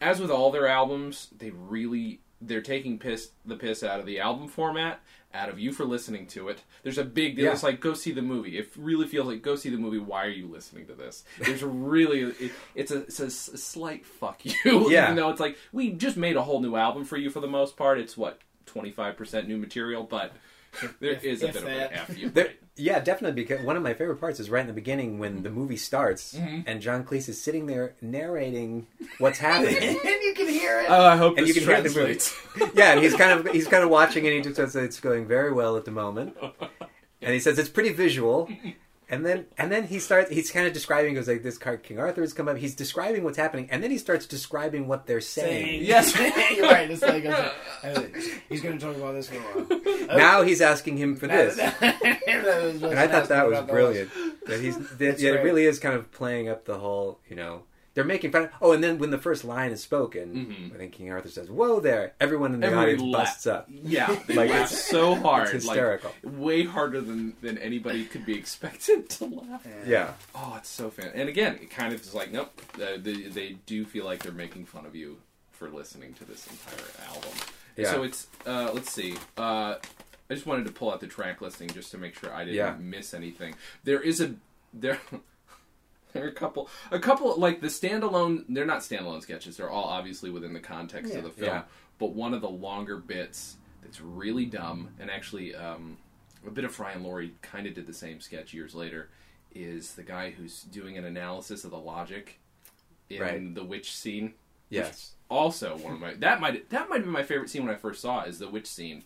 as 0.00 0.20
with 0.20 0.30
all 0.30 0.50
their 0.50 0.68
albums, 0.68 1.28
they 1.36 1.50
really 1.50 2.20
they're 2.40 2.62
taking 2.62 2.98
piss 2.98 3.30
the 3.44 3.56
piss 3.56 3.82
out 3.82 4.00
of 4.00 4.06
the 4.06 4.20
album 4.20 4.48
format, 4.48 5.00
out 5.32 5.48
of 5.48 5.58
you 5.58 5.72
for 5.72 5.84
listening 5.84 6.26
to 6.28 6.48
it. 6.48 6.62
There's 6.82 6.98
a 6.98 7.04
big 7.04 7.36
deal. 7.36 7.46
Yeah. 7.46 7.52
It's 7.52 7.62
like 7.62 7.80
go 7.80 7.94
see 7.94 8.12
the 8.12 8.22
movie. 8.22 8.58
It 8.58 8.70
really 8.76 9.06
feels 9.06 9.26
like 9.26 9.42
go 9.42 9.56
see 9.56 9.70
the 9.70 9.76
movie. 9.76 9.98
Why 9.98 10.24
are 10.24 10.30
you 10.30 10.46
listening 10.46 10.86
to 10.86 10.94
this? 10.94 11.24
There's 11.40 11.62
a 11.62 11.66
really 11.66 12.20
it, 12.20 12.52
it's 12.74 12.90
a 12.90 13.02
it's 13.02 13.20
a, 13.20 13.30
slight 13.30 14.06
fuck 14.06 14.44
you. 14.44 14.54
Yeah. 14.90 15.04
Even 15.04 15.16
though 15.16 15.30
it's 15.30 15.40
like 15.40 15.58
we 15.72 15.90
just 15.90 16.16
made 16.16 16.36
a 16.36 16.42
whole 16.42 16.60
new 16.60 16.76
album 16.76 17.04
for 17.04 17.16
you 17.16 17.30
for 17.30 17.40
the 17.40 17.48
most 17.48 17.76
part. 17.76 17.98
It's 17.98 18.16
what 18.16 18.40
twenty 18.66 18.90
five 18.90 19.16
percent 19.16 19.48
new 19.48 19.58
material, 19.58 20.04
but 20.04 20.32
there 21.00 21.12
is 21.12 21.42
if 21.42 21.50
a 21.50 21.52
bit 21.60 21.64
that. 21.64 21.92
of 21.92 21.92
an 21.92 21.98
F 22.10 22.18
you. 22.18 22.30
There, 22.30 22.52
yeah, 22.76 22.98
definitely. 23.00 23.40
Because 23.42 23.64
one 23.64 23.76
of 23.76 23.82
my 23.82 23.94
favorite 23.94 24.16
parts 24.16 24.40
is 24.40 24.50
right 24.50 24.60
in 24.62 24.66
the 24.66 24.72
beginning 24.72 25.18
when 25.18 25.42
the 25.42 25.50
movie 25.50 25.76
starts 25.76 26.34
Mm-hmm. 26.34 26.60
and 26.66 26.80
John 26.82 27.04
Cleese 27.04 27.28
is 27.28 27.40
sitting 27.40 27.66
there 27.66 27.94
narrating 28.00 28.86
what's 29.18 29.38
happening. 29.48 29.76
and 29.76 29.94
you 30.04 30.34
can 30.36 30.48
hear 30.48 30.80
it. 30.80 30.86
Oh, 30.88 31.04
I 31.04 31.16
hope 31.16 31.38
and 31.38 31.46
this 31.46 31.54
you 31.56 31.62
can 31.62 31.70
hear 31.70 31.82
the 31.82 32.00
movie. 32.58 32.72
yeah, 32.78 32.92
and 32.92 33.00
he's 33.02 33.14
kind 33.14 33.32
of 33.46 33.52
he's 33.52 33.68
kind 33.68 33.84
of 33.84 33.90
watching, 33.90 34.26
and 34.26 34.34
he 34.34 34.40
just 34.42 34.56
says 34.56 34.74
it's 34.76 35.00
going 35.00 35.26
very 35.26 35.52
well 35.52 35.76
at 35.76 35.84
the 35.84 35.90
moment. 35.92 36.36
And 37.22 37.32
he 37.32 37.40
says 37.40 37.58
it's 37.58 37.70
pretty 37.70 37.90
visual. 37.90 38.50
And 39.14 39.24
then 39.24 39.46
and 39.56 39.70
then 39.70 39.84
he 39.84 39.98
starts. 40.00 40.30
He's 40.30 40.50
kind 40.50 40.66
of 40.66 40.72
describing. 40.72 41.10
He 41.10 41.14
goes 41.14 41.28
like 41.28 41.42
this 41.42 41.56
card. 41.56 41.82
King 41.82 41.98
Arthur 41.98 42.20
has 42.22 42.32
come 42.32 42.48
up. 42.48 42.56
He's 42.56 42.74
describing 42.74 43.22
what's 43.24 43.38
happening, 43.38 43.68
and 43.70 43.82
then 43.82 43.90
he 43.90 43.98
starts 43.98 44.26
describing 44.26 44.88
what 44.88 45.06
they're 45.06 45.20
saying. 45.20 45.66
Saying- 45.66 45.84
Yes. 45.94 46.18
right. 46.18 46.90
It's 46.90 47.02
like 47.02 47.24
he's 48.48 48.60
going 48.60 48.78
to 48.78 48.84
talk 48.86 48.96
about 48.96 49.12
this 49.12 49.28
for 49.28 49.36
a 49.36 49.38
while. 49.40 49.80
Now 50.18 50.42
he's 50.42 50.60
asking 50.60 50.96
him 50.98 51.16
for 51.16 51.26
this, 51.26 51.58
and 51.58 52.44
and 52.82 52.98
I 52.98 53.06
thought 53.08 53.28
that 53.28 53.48
was 53.48 53.60
brilliant. 53.66 54.10
That 54.46 54.60
he's 54.60 54.76
that, 54.98 55.18
yeah, 55.18 55.30
it 55.32 55.42
really 55.44 55.64
is 55.64 55.78
kind 55.78 55.94
of 55.94 56.12
playing 56.12 56.48
up 56.48 56.64
the 56.66 56.78
whole. 56.78 57.18
You 57.28 57.36
know, 57.36 57.62
they're 57.94 58.04
making 58.04 58.32
fun. 58.32 58.42
Of, 58.44 58.50
oh, 58.60 58.72
and 58.72 58.82
then 58.82 58.98
when 58.98 59.10
the 59.10 59.18
first 59.18 59.44
line 59.44 59.70
is 59.72 59.80
spoken, 59.82 60.72
I 60.74 60.78
think 60.78 60.92
King 60.92 61.10
Arthur 61.12 61.28
says, 61.28 61.48
"Whoa 61.50 61.80
there!" 61.80 62.14
Everyone 62.20 62.52
in 62.54 62.60
the 62.60 62.66
Everybody 62.66 62.92
audience 62.94 63.02
la- 63.12 63.18
busts 63.20 63.46
up. 63.46 63.68
Yeah, 63.70 64.14
they 64.26 64.34
Like, 64.34 64.50
laugh 64.50 64.68
so 64.68 65.14
hard, 65.14 65.44
it's 65.44 65.64
hysterical. 65.64 66.12
like 66.22 66.34
way 66.38 66.64
harder 66.64 67.00
than 67.00 67.34
than 67.40 67.56
anybody 67.58 68.04
could 68.04 68.26
be 68.26 68.36
expected 68.36 69.08
to 69.10 69.24
laugh. 69.26 69.66
Yeah. 69.86 70.12
Oh, 70.34 70.54
it's 70.58 70.68
so 70.68 70.90
fan. 70.90 71.12
And 71.14 71.28
again, 71.28 71.58
it 71.62 71.70
kind 71.70 71.94
of 71.94 72.00
is 72.00 72.14
like, 72.14 72.32
nope, 72.32 72.60
uh, 72.76 72.96
they, 72.98 73.22
they 73.28 73.56
do 73.66 73.84
feel 73.84 74.04
like 74.04 74.22
they're 74.22 74.32
making 74.32 74.66
fun 74.66 74.86
of 74.86 74.94
you 74.96 75.18
for 75.52 75.68
listening 75.70 76.14
to 76.14 76.24
this 76.24 76.46
entire 76.48 77.08
album. 77.14 77.30
Yeah. 77.76 77.90
So 77.92 78.02
it's, 78.02 78.26
uh, 78.46 78.70
let's 78.74 78.90
see. 78.92 79.14
Uh, 79.38 79.76
I 80.30 80.34
just 80.34 80.46
wanted 80.46 80.66
to 80.66 80.72
pull 80.72 80.90
out 80.92 81.00
the 81.00 81.06
track 81.06 81.40
listing 81.40 81.68
just 81.70 81.90
to 81.92 81.98
make 81.98 82.18
sure 82.18 82.32
I 82.32 82.40
didn't 82.44 82.54
Yeah. 82.56 82.74
miss 82.80 83.14
anything. 83.14 83.54
There 83.84 84.00
is 84.00 84.20
a 84.20 84.34
there. 84.72 84.98
There 86.14 86.24
are 86.24 86.28
a 86.28 86.32
couple, 86.32 86.70
a 86.92 86.98
couple 86.98 87.36
like 87.36 87.60
the 87.60 87.66
standalone. 87.66 88.44
They're 88.48 88.64
not 88.64 88.80
standalone 88.80 89.20
sketches. 89.20 89.56
They're 89.56 89.68
all 89.68 89.84
obviously 89.84 90.30
within 90.30 90.52
the 90.54 90.60
context 90.60 91.12
Yeah. 91.12 91.18
of 91.18 91.24
the 91.24 91.30
film. 91.30 91.50
Yeah. 91.50 91.62
But 91.98 92.12
one 92.14 92.32
of 92.34 92.40
the 92.40 92.48
longer 92.48 92.96
bits 92.96 93.56
that's 93.82 94.00
really 94.00 94.46
dumb, 94.46 94.90
and 95.00 95.10
actually 95.10 95.54
um, 95.54 95.96
a 96.46 96.50
bit 96.50 96.64
of 96.64 96.72
Fry 96.72 96.92
and 96.92 97.02
Laurie 97.04 97.34
kind 97.42 97.66
of 97.66 97.74
did 97.74 97.86
the 97.86 97.92
same 97.92 98.20
sketch 98.20 98.54
years 98.54 98.74
later, 98.74 99.08
is 99.54 99.94
the 99.94 100.02
guy 100.04 100.30
who's 100.30 100.62
doing 100.62 100.96
an 100.96 101.04
analysis 101.04 101.64
of 101.64 101.72
the 101.72 101.78
logic 101.78 102.38
in 103.10 103.20
Right. 103.20 103.54
the 103.54 103.64
witch 103.64 103.92
scene. 103.94 104.34
Yes. 104.70 105.12
Also, 105.28 105.76
one 105.78 105.94
of 105.94 106.00
my 106.00 106.14
that 106.14 106.40
might 106.40 106.70
that 106.70 106.88
might 106.88 107.02
be 107.04 107.10
my 107.10 107.24
favorite 107.24 107.50
scene 107.50 107.64
when 107.66 107.74
I 107.74 107.78
first 107.78 108.00
saw 108.00 108.22
it, 108.22 108.28
is 108.28 108.38
the 108.38 108.48
witch 108.48 108.66
scene. 108.66 109.02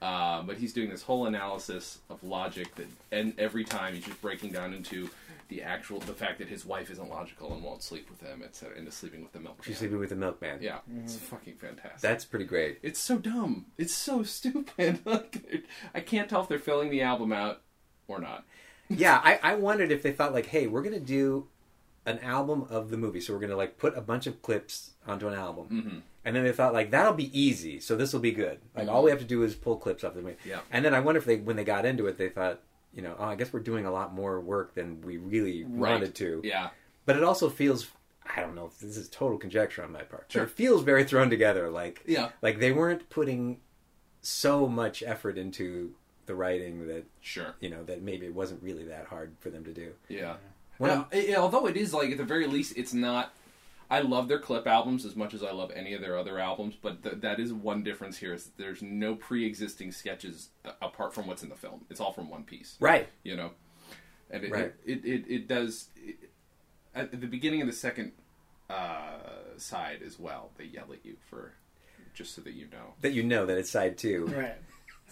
Uh, 0.00 0.42
but 0.42 0.58
he's 0.58 0.72
doing 0.72 0.90
this 0.90 1.02
whole 1.02 1.26
analysis 1.26 1.98
of 2.08 2.22
logic 2.22 2.72
that, 2.76 2.86
and 3.10 3.34
every 3.38 3.64
time 3.64 3.94
he's 3.94 4.04
just 4.04 4.20
breaking 4.22 4.52
down 4.52 4.72
into 4.72 5.10
the 5.48 5.62
actual 5.62 5.98
the 6.00 6.12
fact 6.12 6.38
that 6.38 6.48
his 6.48 6.64
wife 6.66 6.90
isn't 6.90 7.08
logical 7.08 7.52
and 7.54 7.62
won't 7.62 7.82
sleep 7.82 8.10
with 8.10 8.20
him, 8.20 8.42
etc., 8.44 8.76
into 8.76 8.90
sleeping 8.90 9.22
with 9.22 9.32
the 9.32 9.40
milkman. 9.40 9.64
She's 9.64 9.78
sleeping 9.78 9.98
with 9.98 10.10
the 10.10 10.16
milkman. 10.16 10.58
Yeah, 10.60 10.78
it's 11.02 11.16
fucking 11.16 11.54
fantastic. 11.56 12.00
That's 12.00 12.24
pretty 12.24 12.44
great. 12.44 12.78
it's 12.82 13.00
so 13.00 13.18
dumb. 13.18 13.66
It's 13.78 13.94
so 13.94 14.22
stupid. 14.38 15.00
Like, 15.04 15.64
I 15.94 16.00
can't 16.00 16.28
tell 16.28 16.42
if 16.42 16.48
they're 16.48 16.58
filling 16.58 16.90
the 16.90 17.02
album 17.02 17.32
out 17.32 17.62
or 18.08 18.18
not. 18.20 18.44
yeah, 18.88 19.20
I, 19.24 19.38
I 19.42 19.54
wondered 19.54 19.90
if 19.90 20.02
they 20.02 20.12
thought 20.12 20.32
like, 20.32 20.46
hey, 20.46 20.66
we're 20.66 20.82
gonna 20.82 21.00
do 21.00 21.46
an 22.06 22.18
album 22.20 22.66
of 22.70 22.90
the 22.90 22.96
movie, 22.96 23.20
so 23.20 23.32
we're 23.34 23.40
gonna 23.40 23.56
like 23.56 23.76
put 23.78 23.96
a 23.96 24.00
bunch 24.00 24.26
of 24.26 24.40
clips 24.42 24.92
onto 25.06 25.28
an 25.28 25.34
album, 25.34 25.66
Mm-hmm. 25.70 25.98
and 26.24 26.36
then 26.36 26.44
they 26.44 26.52
thought 26.52 26.72
like 26.72 26.90
that'll 26.90 27.12
be 27.14 27.38
easy, 27.38 27.80
so 27.80 27.96
this 27.96 28.12
will 28.12 28.20
be 28.20 28.32
good. 28.32 28.60
Like 28.76 28.88
all 28.88 29.02
we 29.02 29.10
have 29.10 29.18
to 29.20 29.26
do 29.26 29.42
is 29.42 29.54
pull 29.54 29.76
clips 29.76 30.04
off 30.04 30.14
the 30.14 30.22
movie. 30.22 30.36
Yeah. 30.46 30.60
And 30.70 30.84
then 30.84 30.94
I 30.94 31.00
wonder 31.00 31.18
if 31.18 31.24
they 31.26 31.36
when 31.36 31.56
they 31.56 31.64
got 31.64 31.84
into 31.86 32.06
it, 32.06 32.16
they 32.18 32.28
thought, 32.30 32.60
you 32.94 33.02
know, 33.02 33.14
oh, 33.18 33.24
I 33.24 33.34
guess 33.36 33.52
we're 33.52 33.60
doing 33.60 33.86
a 33.86 33.90
lot 33.92 34.14
more 34.14 34.40
work 34.40 34.74
than 34.74 35.00
we 35.02 35.16
really 35.18 35.64
wanted 35.64 36.14
to. 36.16 36.40
Yeah. 36.44 36.70
But 37.06 37.16
it 37.16 37.22
also 37.24 37.48
feels. 37.48 37.88
I 38.36 38.40
don't 38.42 38.54
know 38.54 38.66
if 38.66 38.78
this 38.78 38.96
is 38.98 39.08
total 39.08 39.38
conjecture 39.38 39.82
on 39.82 39.90
my 39.92 40.02
part. 40.02 40.26
Sure. 40.28 40.42
But 40.42 40.50
it 40.50 40.54
feels 40.54 40.82
very 40.82 41.04
thrown 41.04 41.30
together. 41.30 41.70
Like 41.70 42.02
Yeah. 42.06 42.30
like 42.42 42.58
they 42.60 42.72
weren't 42.72 43.08
putting 43.08 43.60
so 44.20 44.66
much 44.68 45.02
effort 45.02 45.38
into 45.38 45.94
the 46.26 46.34
writing 46.34 46.86
that 46.88 47.04
Sure. 47.22 47.54
you 47.60 47.70
know 47.70 47.82
that 47.84 48.02
maybe 48.02 48.26
it 48.26 48.34
wasn't 48.34 48.62
really 48.62 48.84
that 48.84 49.06
hard 49.06 49.34
for 49.40 49.48
them 49.48 49.64
to 49.64 49.72
do. 49.72 49.92
Yeah. 50.08 50.36
Now, 50.80 51.08
of- 51.10 51.34
although 51.36 51.66
it 51.66 51.76
is 51.76 51.94
like 51.94 52.10
at 52.10 52.18
the 52.18 52.24
very 52.24 52.46
least, 52.46 52.74
it's 52.76 52.92
not. 52.92 53.32
I 53.90 54.00
love 54.00 54.28
their 54.28 54.38
clip 54.38 54.66
albums 54.66 55.04
as 55.06 55.16
much 55.16 55.32
as 55.32 55.42
I 55.42 55.50
love 55.52 55.70
any 55.74 55.94
of 55.94 56.00
their 56.02 56.18
other 56.18 56.38
albums, 56.38 56.74
but 56.80 57.02
th- 57.02 57.20
that 57.22 57.40
is 57.40 57.52
one 57.52 57.82
difference 57.82 58.18
here: 58.18 58.34
is 58.34 58.44
that 58.44 58.56
there's 58.58 58.82
no 58.82 59.14
pre-existing 59.14 59.92
sketches 59.92 60.50
uh, 60.64 60.72
apart 60.82 61.14
from 61.14 61.26
what's 61.26 61.42
in 61.42 61.48
the 61.48 61.54
film. 61.56 61.84
It's 61.88 61.98
all 62.00 62.12
from 62.12 62.28
one 62.28 62.44
piece, 62.44 62.76
Right. 62.80 63.08
you 63.22 63.34
know. 63.36 63.52
And 64.30 64.44
it 64.44 64.50
Right. 64.50 64.72
it, 64.84 65.04
it, 65.06 65.24
it 65.28 65.48
does 65.48 65.88
it, 65.96 66.16
at 66.94 67.10
the 67.18 67.26
beginning 67.26 67.62
of 67.62 67.66
the 67.66 67.72
second 67.72 68.12
uh, 68.68 69.56
side 69.56 70.00
as 70.04 70.18
well. 70.18 70.50
They 70.58 70.64
yell 70.64 70.92
at 70.92 71.04
you 71.04 71.16
for 71.30 71.52
just 72.14 72.34
so 72.34 72.42
that 72.42 72.52
you 72.52 72.66
know. 72.70 72.92
That 73.00 73.12
you 73.12 73.22
know 73.22 73.46
that 73.46 73.56
it's 73.56 73.70
side 73.70 73.96
two, 73.96 74.26
Right. 74.26 74.56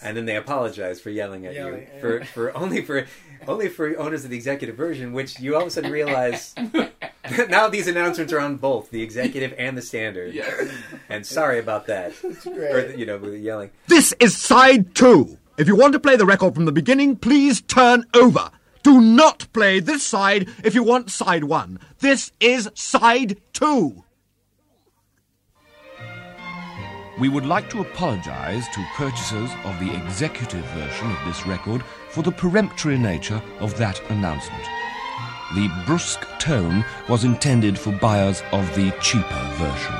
And 0.02 0.16
then 0.16 0.26
they 0.26 0.37
apologize 0.37 1.00
for 1.00 1.11
yelling 1.11 1.46
at 1.46 1.54
Yelling, 1.54 1.74
you 1.74 1.87
yeah. 1.94 2.00
for, 2.00 2.24
for 2.24 2.56
only 2.56 2.82
for 2.82 3.06
only 3.48 3.68
for 3.68 3.96
owners 3.98 4.24
of 4.24 4.30
the 4.30 4.37
executive 4.37 4.76
version, 4.76 5.12
which 5.12 5.40
you 5.40 5.54
all 5.54 5.62
of 5.62 5.68
a 5.68 5.70
sudden 5.70 5.90
realize 5.90 6.54
now 7.48 7.68
these 7.68 7.87
announcements 7.87 8.32
are 8.32 8.40
on 8.40 8.56
both 8.56 8.90
the 8.90 9.02
executive 9.02 9.54
and 9.59 9.76
the 9.76 9.82
standard. 9.82 10.35
Yeah. 10.35 10.68
And 11.09 11.26
sorry 11.26 11.59
about 11.59 11.87
that. 11.87 12.12
great. 12.42 12.74
Or 12.74 12.96
you 12.96 13.06
know, 13.06 13.24
yelling. 13.28 13.70
This 13.87 14.14
is 14.20 14.37
side 14.37 14.94
two. 14.94 15.38
If 15.59 15.66
you 15.66 15.76
want 15.76 15.94
to 15.94 16.00
play 16.00 16.16
the 16.16 16.26
record 16.26 16.54
from 16.54 16.66
the 16.66 16.72
beginning, 16.72 17.16
please 17.16 17.62
turn 17.62 18.04
over. 18.14 18.50
Do 18.82 19.00
not 19.00 19.46
play 19.52 19.80
this 19.80 20.04
side 20.04 20.48
if 20.62 20.74
you 20.74 20.82
want 20.82 21.11
side 21.11 21.44
one. 21.44 21.80
This 22.00 22.30
is 22.40 22.70
side 22.74 23.38
two. 23.52 24.04
We 27.18 27.31
would 27.31 27.46
like 27.46 27.70
to 27.70 27.81
apologize 27.81 28.68
to 28.68 28.87
purchasers 28.94 29.50
of 29.64 29.81
the 29.81 29.90
executive 29.94 30.64
version 30.66 31.11
of 31.11 31.24
this 31.24 31.46
record 31.46 31.83
for 32.11 32.22
the 32.22 32.31
peremptory 32.31 32.98
nature 32.98 33.42
of 33.59 33.74
that 33.79 33.98
announcement. 34.11 34.62
The 35.55 35.70
brusque 35.87 36.26
tone 36.38 36.85
was 37.09 37.24
intended 37.24 37.79
for 37.79 37.92
buyers 37.92 38.42
of 38.52 38.66
the 38.74 38.90
cheaper 39.00 39.50
version. 39.55 39.94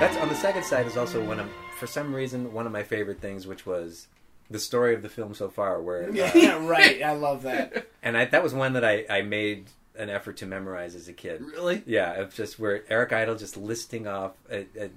That's 0.00 0.16
on 0.16 0.30
the 0.30 0.34
second 0.34 0.64
side 0.64 0.86
is 0.86 0.96
also 0.96 1.22
one 1.22 1.38
of 1.38 1.50
for 1.78 1.86
some 1.86 2.14
reason 2.14 2.54
one 2.54 2.64
of 2.64 2.72
my 2.72 2.82
favorite 2.82 3.20
things, 3.20 3.46
which 3.46 3.66
was 3.66 4.06
the 4.48 4.58
story 4.58 4.94
of 4.94 5.02
the 5.02 5.10
film 5.10 5.34
so 5.34 5.50
far, 5.50 5.82
where 5.82 6.04
uh, 6.08 6.12
Yeah, 6.12 6.66
right. 6.66 7.02
I 7.02 7.12
love 7.12 7.42
that. 7.42 7.88
and 8.02 8.16
I, 8.16 8.24
that 8.24 8.42
was 8.42 8.54
one 8.54 8.72
that 8.72 8.84
I, 8.84 9.04
I 9.10 9.20
made 9.20 9.66
an 9.96 10.08
effort 10.08 10.38
to 10.38 10.46
memorize 10.46 10.94
as 10.94 11.08
a 11.08 11.12
kid. 11.12 11.42
Really? 11.42 11.82
Yeah, 11.84 12.14
of 12.14 12.34
just 12.34 12.58
where 12.58 12.84
Eric 12.88 13.12
Idle 13.12 13.36
just 13.36 13.56
listing 13.56 14.06
off, 14.06 14.32
a, 14.50 14.66
a, 14.80 14.90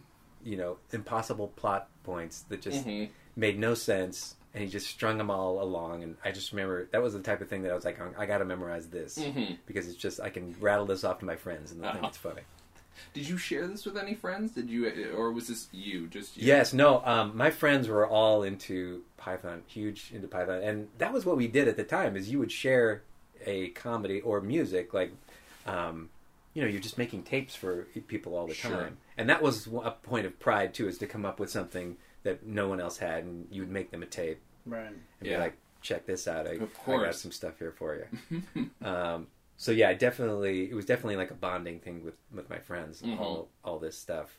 you 0.48 0.56
know, 0.56 0.78
impossible 0.94 1.50
plot 1.58 1.90
points 2.04 2.44
that 2.50 2.62
just 2.62 2.86
Mhm. 2.88 3.10
made 3.36 3.60
no 3.60 3.74
sense, 3.74 4.36
and 4.54 4.64
he 4.64 4.70
just 4.70 4.88
strung 4.88 5.18
them 5.18 5.30
all 5.30 5.62
along. 5.62 6.04
And 6.04 6.16
I 6.24 6.32
just 6.32 6.52
remember 6.54 6.86
that 6.92 7.02
was 7.02 7.14
the 7.14 7.20
type 7.20 7.42
of 7.42 7.50
thing 7.50 7.64
that 7.64 7.72
I 7.72 7.76
was 7.76 7.84
like, 7.84 8.00
I 8.18 8.26
got 8.26 8.38
to 8.38 8.46
memorize 8.46 8.88
this 8.88 9.18
Mhm. 9.20 9.58
because 9.66 9.88
it's 9.90 9.98
just 9.98 10.22
I 10.22 10.30
can 10.30 10.56
rattle 10.62 10.86
this 10.86 11.04
off 11.04 11.20
to 11.20 11.26
my 11.26 11.36
friends 11.36 11.72
and 11.72 11.82
they'll 11.82 11.90
Uh-huh. 11.92 12.08
it's 12.08 12.18
funny. 12.18 12.42
Did 13.14 13.28
you 13.28 13.38
share 13.38 13.68
this 13.68 13.86
with 13.86 13.98
any 13.98 14.16
friends? 14.16 14.54
Did 14.54 14.70
you, 14.70 15.12
or 15.16 15.32
was 15.32 15.50
this 15.50 15.68
you? 15.72 16.08
Just 16.08 16.38
you? 16.38 16.48
Yes, 16.48 16.74
no. 16.74 17.04
Um, 17.06 17.36
my 17.38 17.52
friends 17.52 17.88
were 17.90 18.08
all 18.08 18.42
into 18.42 19.04
Python, 19.18 19.64
huge 19.68 20.12
into 20.14 20.28
Python, 20.28 20.64
and 20.64 20.88
that 20.98 21.12
was 21.14 21.26
what 21.26 21.36
we 21.38 21.48
did 21.48 21.68
at 21.68 21.76
the 21.78 21.84
time. 21.84 22.16
Is 22.16 22.32
you 22.32 22.40
would 22.40 22.52
share 22.52 23.04
a 23.46 23.70
comedy 23.70 24.22
or 24.22 24.42
music, 24.42 24.94
like, 24.96 25.12
um, 25.68 26.10
you 26.56 26.62
know, 26.64 26.68
you're 26.68 26.82
just 26.82 26.98
making 26.98 27.22
tapes 27.24 27.54
for 27.54 27.84
people 28.08 28.34
all 28.36 28.48
the 28.48 28.56
Sure. 28.56 28.72
time, 28.72 28.98
and 29.18 29.30
that 29.30 29.42
was 29.42 29.68
a 29.68 29.92
point 29.92 30.26
of 30.26 30.40
pride 30.40 30.74
too, 30.74 30.88
is 30.88 30.98
to 31.00 31.08
come 31.08 31.26
up 31.26 31.40
with 31.40 31.50
something 31.50 31.98
that 32.24 32.46
no 32.46 32.68
one 32.68 32.80
else 32.82 32.98
had, 32.98 33.24
and 33.24 33.48
you 33.52 33.62
would 33.62 33.72
make 33.72 33.92
them 33.92 34.04
a 34.04 34.06
tape 34.06 34.40
Right. 34.66 34.88
and 34.88 34.98
Yeah. 35.22 35.38
be 35.38 35.42
like, 35.44 35.58
check 35.82 36.06
this 36.06 36.28
out, 36.28 36.48
I, 36.48 36.52
Of 36.52 36.72
I 36.88 36.98
got 36.98 37.16
some 37.16 37.32
stuff 37.32 37.60
here 37.60 37.72
for 37.72 37.96
you. 37.96 38.70
um, 38.82 39.28
so 39.58 39.72
yeah, 39.72 39.90
I 39.90 39.94
definitely, 39.94 40.70
it 40.70 40.74
was 40.76 40.86
definitely 40.86 41.16
like 41.16 41.32
a 41.32 41.36
bonding 41.36 41.80
thing 41.80 42.04
with 42.04 42.16
with 42.34 42.50
my 42.50 42.60
friends, 42.60 43.02
Mhm. 43.02 43.20
all 43.20 43.50
all 43.64 43.80
this 43.80 43.98
stuff. 43.98 44.38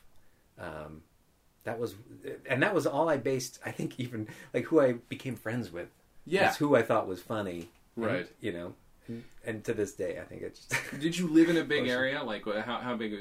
Um, 0.59 1.03
that 1.65 1.79
was, 1.79 1.95
and 2.49 2.63
that 2.63 2.75
was 2.75 2.87
all 2.87 3.09
I 3.09 3.17
based. 3.17 3.59
I 3.65 3.71
think 3.73 3.99
even 4.01 4.29
like 4.55 4.65
who 4.67 4.81
I 4.81 4.93
became 5.09 5.37
friends 5.37 5.71
with. 5.73 5.89
Yeah. 6.25 6.49
was 6.49 6.57
who 6.59 6.77
I 6.77 6.83
thought 6.83 7.07
was 7.09 7.21
funny. 7.23 7.71
Right. 7.97 8.21
And, 8.21 8.29
you 8.41 8.53
know, 8.53 8.75
and, 9.09 9.25
and 9.45 9.65
to 9.65 9.75
this 9.75 9.93
day, 9.95 10.19
I 10.21 10.25
think 10.25 10.43
it's. 10.43 10.67
Just, 10.67 10.83
Did 11.01 11.17
you 11.19 11.29
live 11.29 11.49
in 11.49 11.57
a 11.57 11.65
big 11.65 11.85
Close. 11.85 11.91
area? 11.91 12.23
Like, 12.23 12.45
how, 12.45 12.79
how 12.79 12.97
big? 12.97 13.15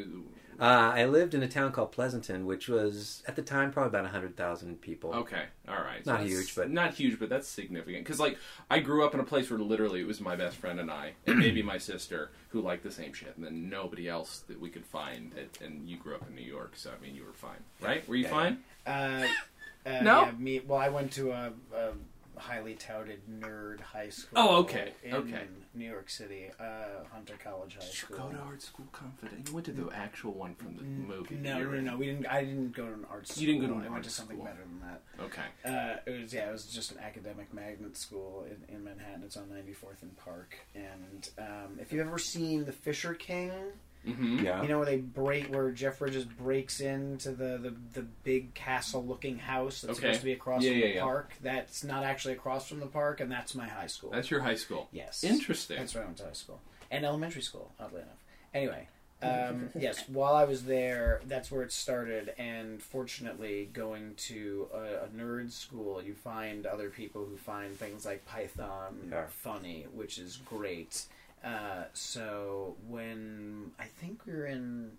uh, 0.60 0.64
I 0.64 1.06
lived 1.06 1.34
in 1.36 1.44
a 1.44 1.48
town 1.48 1.72
called 1.72 1.92
Pleasanton, 1.92 2.46
which 2.46 2.68
was 2.68 3.24
at 3.28 3.36
the 3.36 3.42
time 3.42 3.72
probably 3.72 3.90
about 3.98 4.10
hundred 4.12 4.36
thousand 4.36 4.82
people. 4.82 5.14
Okay, 5.14 5.44
all 5.68 5.76
right. 5.76 6.06
Not 6.06 6.20
that's- 6.20 6.30
huge, 6.30 6.56
but- 6.56 6.70
not 6.72 6.94
huge, 6.96 7.20
but 7.20 7.30
that's 7.30 7.48
significant. 7.48 8.04
Because 8.04 8.20
like, 8.20 8.38
I 8.70 8.80
grew 8.80 9.06
up 9.06 9.14
in 9.14 9.20
a 9.20 9.24
place 9.24 9.50
where 9.50 9.60
literally 9.60 10.02
it 10.02 10.08
was 10.08 10.20
my 10.20 10.36
best 10.36 10.58
friend 10.58 10.80
and 10.80 10.90
I, 10.92 11.14
and 11.26 11.38
maybe 11.40 11.62
my 11.64 11.78
sister 11.78 12.32
who 12.50 12.62
liked 12.62 12.84
the 12.84 12.92
same 12.92 13.14
shit, 13.14 13.34
and 13.36 13.46
then 13.46 13.70
nobody 13.70 14.10
else 14.10 14.40
that 14.48 14.60
we 14.60 14.70
could 14.70 14.86
find. 14.86 15.32
That, 15.34 15.64
and 15.66 15.88
you 15.88 15.98
grew 15.98 16.16
up 16.16 16.28
in 16.28 16.36
New 16.36 16.42
York, 16.42 16.72
so 16.76 16.92
I 16.98 17.04
mean, 17.06 17.16
you 17.16 17.24
were 17.24 17.34
fine, 17.34 17.60
right? 17.82 18.08
Were 18.10 18.16
you 18.16 18.24
Yeah, 18.24 18.30
fine? 18.30 18.58
Uh, 18.86 19.28
Uh, 19.86 20.02
No? 20.02 20.22
yeah, 20.26 20.32
me. 20.38 20.60
Well, 20.68 20.80
I 20.80 20.90
went 20.90 21.14
to 21.14 21.32
a, 21.32 21.54
a 21.74 21.92
highly 22.38 22.76
touted 22.76 23.22
nerd 23.30 23.80
high 23.82 24.10
school. 24.10 24.30
Oh, 24.36 24.56
okay, 24.58 24.92
In 25.04 25.14
okay. 25.16 25.44
New 25.74 25.86
York 25.90 26.10
City, 26.10 26.46
uh, 26.60 27.04
Hunter 27.12 27.36
College 27.44 27.74
High 27.76 27.80
Did 27.82 27.88
you 27.90 27.94
School. 27.94 28.18
go 28.18 28.30
to 28.30 28.38
art 28.40 28.62
school 28.62 28.86
confident? 28.92 29.48
You 29.48 29.54
went 29.54 29.66
to 29.66 29.72
the 29.72 29.90
actual 29.94 30.34
one 30.34 30.56
from 30.56 30.76
the 30.78 30.84
movie. 30.84 31.36
No, 31.36 31.60
no, 31.64 31.80
no. 31.80 31.98
We 31.98 32.08
didn't. 32.08 32.26
I 32.28 32.44
didn't 32.44 32.76
go 32.76 32.86
to 32.88 32.94
an 32.94 33.06
art 33.10 33.28
school. 33.28 33.42
You 33.44 33.48
didn't 33.54 33.62
go 33.62 33.68
to 33.68 33.74
an 33.74 33.80
I 33.80 33.84
went 33.84 33.94
art 33.96 34.04
to 34.04 34.10
something 34.10 34.38
school. 34.38 34.46
better 34.46 34.64
than 34.64 34.82
that. 34.82 35.02
Okay. 35.24 35.42
Uh, 35.66 35.98
it 36.12 36.22
was 36.22 36.34
yeah, 36.34 36.50
it 36.50 36.52
was 36.52 36.66
just 36.66 36.92
an 36.92 37.00
academic 37.00 37.54
magnet 37.54 37.98
school 37.98 38.46
in, 38.50 38.76
in 38.76 38.84
Manhattan. 38.84 39.24
It's 39.24 39.38
on 39.38 39.46
94th 39.46 40.02
and 40.04 40.16
Park. 40.18 40.56
And 40.76 41.30
um, 41.40 41.80
if 41.80 41.92
you've 41.92 42.06
ever 42.08 42.18
seen 42.20 42.66
The 42.66 42.72
Fisher 42.72 43.14
King, 43.14 43.52
Mm-hmm. 44.06 44.46
Yeah. 44.46 44.62
you 44.62 44.68
know 44.70 44.78
where 44.78 44.86
they 44.86 44.98
break, 44.98 45.48
where 45.54 45.70
Jeff 45.72 46.00
Bridges 46.00 46.24
breaks 46.26 46.80
into 46.80 47.32
the 47.32 47.58
the, 47.58 47.74
the 47.94 48.02
big 48.24 48.54
castle-looking 48.54 49.40
house 49.40 49.82
that's 49.82 49.98
Okay. 50.00 50.08
supposed 50.08 50.20
to 50.20 50.26
be 50.26 50.32
across 50.34 50.64
Yeah, 50.64 50.72
from 50.72 50.80
yeah, 50.80 50.88
the 50.88 50.94
yeah. 50.96 51.02
park. 51.04 51.34
That's 51.42 51.84
not 51.84 52.04
actually 52.04 52.34
across 52.36 52.68
from 52.70 52.80
the 52.80 52.86
park, 52.88 53.20
and 53.20 53.32
that's 53.32 53.54
my 53.56 53.68
high 53.68 53.88
school. 53.88 54.12
That's 54.12 54.32
your 54.32 54.42
high 54.42 54.56
school. 54.56 54.88
yes, 54.92 55.24
Interesting. 55.24 55.78
That's 55.78 55.94
where 55.94 56.04
I 56.04 56.06
went 56.06 56.18
to 56.20 56.26
high 56.26 56.32
school 56.34 56.62
and 56.90 57.06
elementary 57.06 57.42
school. 57.42 57.74
Oddly 57.80 58.02
enough. 58.02 58.24
Anyway. 58.54 58.88
Um, 59.20 59.70
yes, 59.74 60.04
while 60.08 60.36
I 60.36 60.44
was 60.44 60.66
there, 60.66 61.22
that's 61.26 61.50
where 61.50 61.64
it 61.64 61.72
started. 61.72 62.36
And 62.38 62.80
fortunately, 62.80 63.68
going 63.74 64.14
to 64.28 64.68
a, 64.72 65.06
a 65.06 65.08
nerd 65.08 65.52
school, 65.52 66.04
you 66.04 66.14
find 66.14 66.68
other 66.68 66.92
people 66.92 67.26
who 67.26 67.36
find 67.36 67.76
things 67.76 68.06
like 68.06 68.28
Python 68.28 69.10
Yeah. 69.10 69.26
funny, 69.28 69.88
which 69.92 70.20
is 70.20 70.38
great. 70.46 71.06
Uh, 71.44 71.84
so 71.94 72.76
when 72.88 73.72
I 73.80 73.86
think 73.86 74.26
we 74.26 74.34
were 74.34 74.46
in 74.48 74.92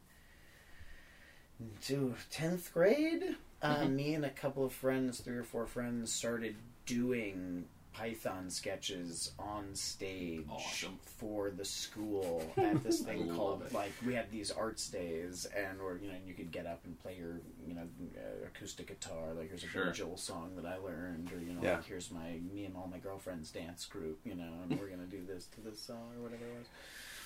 to 1.82 2.14
tenth 2.30 2.72
grade, 2.72 3.36
uh, 3.60 3.74
Mm-hmm. 3.78 3.96
me 3.96 4.14
and 4.14 4.24
a 4.24 4.30
couple 4.30 4.64
of 4.64 4.72
friends, 4.72 5.20
three 5.20 5.36
or 5.36 5.42
four 5.42 5.66
friends, 5.66 6.12
started 6.12 6.54
doing 6.86 7.64
Python 8.02 8.48
sketches 8.48 9.32
on 9.40 9.74
stage 9.74 10.46
Awesome. 10.48 10.98
for 11.02 11.50
the 11.50 11.64
school 11.64 12.48
at 12.56 12.82
this 12.84 13.00
thing 13.08 13.28
called 13.34 13.62
it. 13.62 13.74
like 13.74 13.90
we 14.06 14.14
had 14.14 14.30
these 14.30 14.52
arts 14.52 14.88
days 14.88 15.46
and 15.56 15.80
or 15.80 15.98
you 16.00 16.06
know 16.08 16.16
you 16.24 16.32
could 16.32 16.52
get 16.52 16.64
up 16.64 16.80
and 16.84 16.96
play 17.00 17.16
your 17.18 17.40
you 17.66 17.74
know 17.74 17.82
uh, 18.16 18.46
acoustic 18.46 18.86
guitar 18.86 19.34
like 19.36 19.48
here's 19.48 19.64
a 19.64 19.66
Sure. 19.66 19.90
Joel 19.90 20.16
song 20.16 20.52
that 20.56 20.64
I 20.64 20.76
learned 20.76 21.32
or 21.32 21.40
you 21.40 21.52
know 21.52 21.60
Yeah. 21.62 21.74
like 21.76 21.86
here's 21.86 22.10
my 22.12 22.38
me 22.52 22.66
and 22.66 22.76
all 22.76 22.88
my 22.90 22.98
girlfriends 22.98 23.50
dance 23.50 23.84
group 23.86 24.20
you 24.24 24.36
know 24.36 24.52
and 24.62 24.78
we're 24.78 24.88
gonna 24.88 25.02
do 25.04 25.22
this 25.26 25.46
to 25.56 25.60
this 25.60 25.80
song 25.80 26.12
or 26.16 26.22
whatever 26.22 26.44
it 26.44 26.56
was 26.58 26.66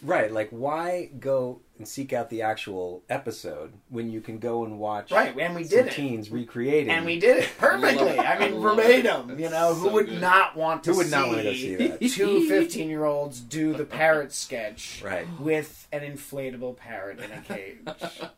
Right, 0.02 0.32
like 0.32 0.48
why 0.50 1.10
go 1.20 1.60
and 1.78 1.86
seek 1.86 2.12
out 2.12 2.28
the 2.28 2.42
actual 2.42 3.02
episode 3.08 3.72
when 3.88 4.10
you 4.10 4.20
can 4.20 4.38
go 4.38 4.64
and 4.64 4.78
watch 4.80 5.10
Right, 5.12 5.36
and 5.38 5.54
we 5.54 5.62
some 5.64 5.78
did 5.78 5.86
it. 5.88 5.92
teens 5.92 6.28
recreating 6.30 6.90
and 6.90 7.06
we 7.06 7.18
did 7.20 7.38
it 7.38 7.50
perfectly. 7.58 8.18
I 8.18 8.38
mean, 8.38 8.60
love 8.60 8.78
it. 8.80 8.82
verbatim. 9.02 9.38
You 9.38 9.48
know, 9.50 9.74
who 9.74 9.86
so 9.86 9.92
would 9.92 10.06
good. 10.06 10.20
not 10.20 10.56
want 10.56 10.82
to 10.84 10.90
Who 10.90 10.96
would 10.98 11.06
see, 11.06 11.12
not 11.12 11.28
want 11.28 11.38
to 11.38 11.44
go 11.44 11.52
see 11.52 11.74
that? 11.76 12.00
two 12.10 12.48
15 12.48 12.88
year 12.88 13.04
olds 13.04 13.40
do 13.40 13.72
the 13.74 13.84
parrot 13.84 14.32
sketch 14.32 15.00
Right. 15.04 15.26
with 15.38 15.86
an 15.92 16.00
inflatable 16.00 16.76
parrot 16.76 17.20
in 17.20 17.30
a 17.30 17.40
cage 17.40 17.78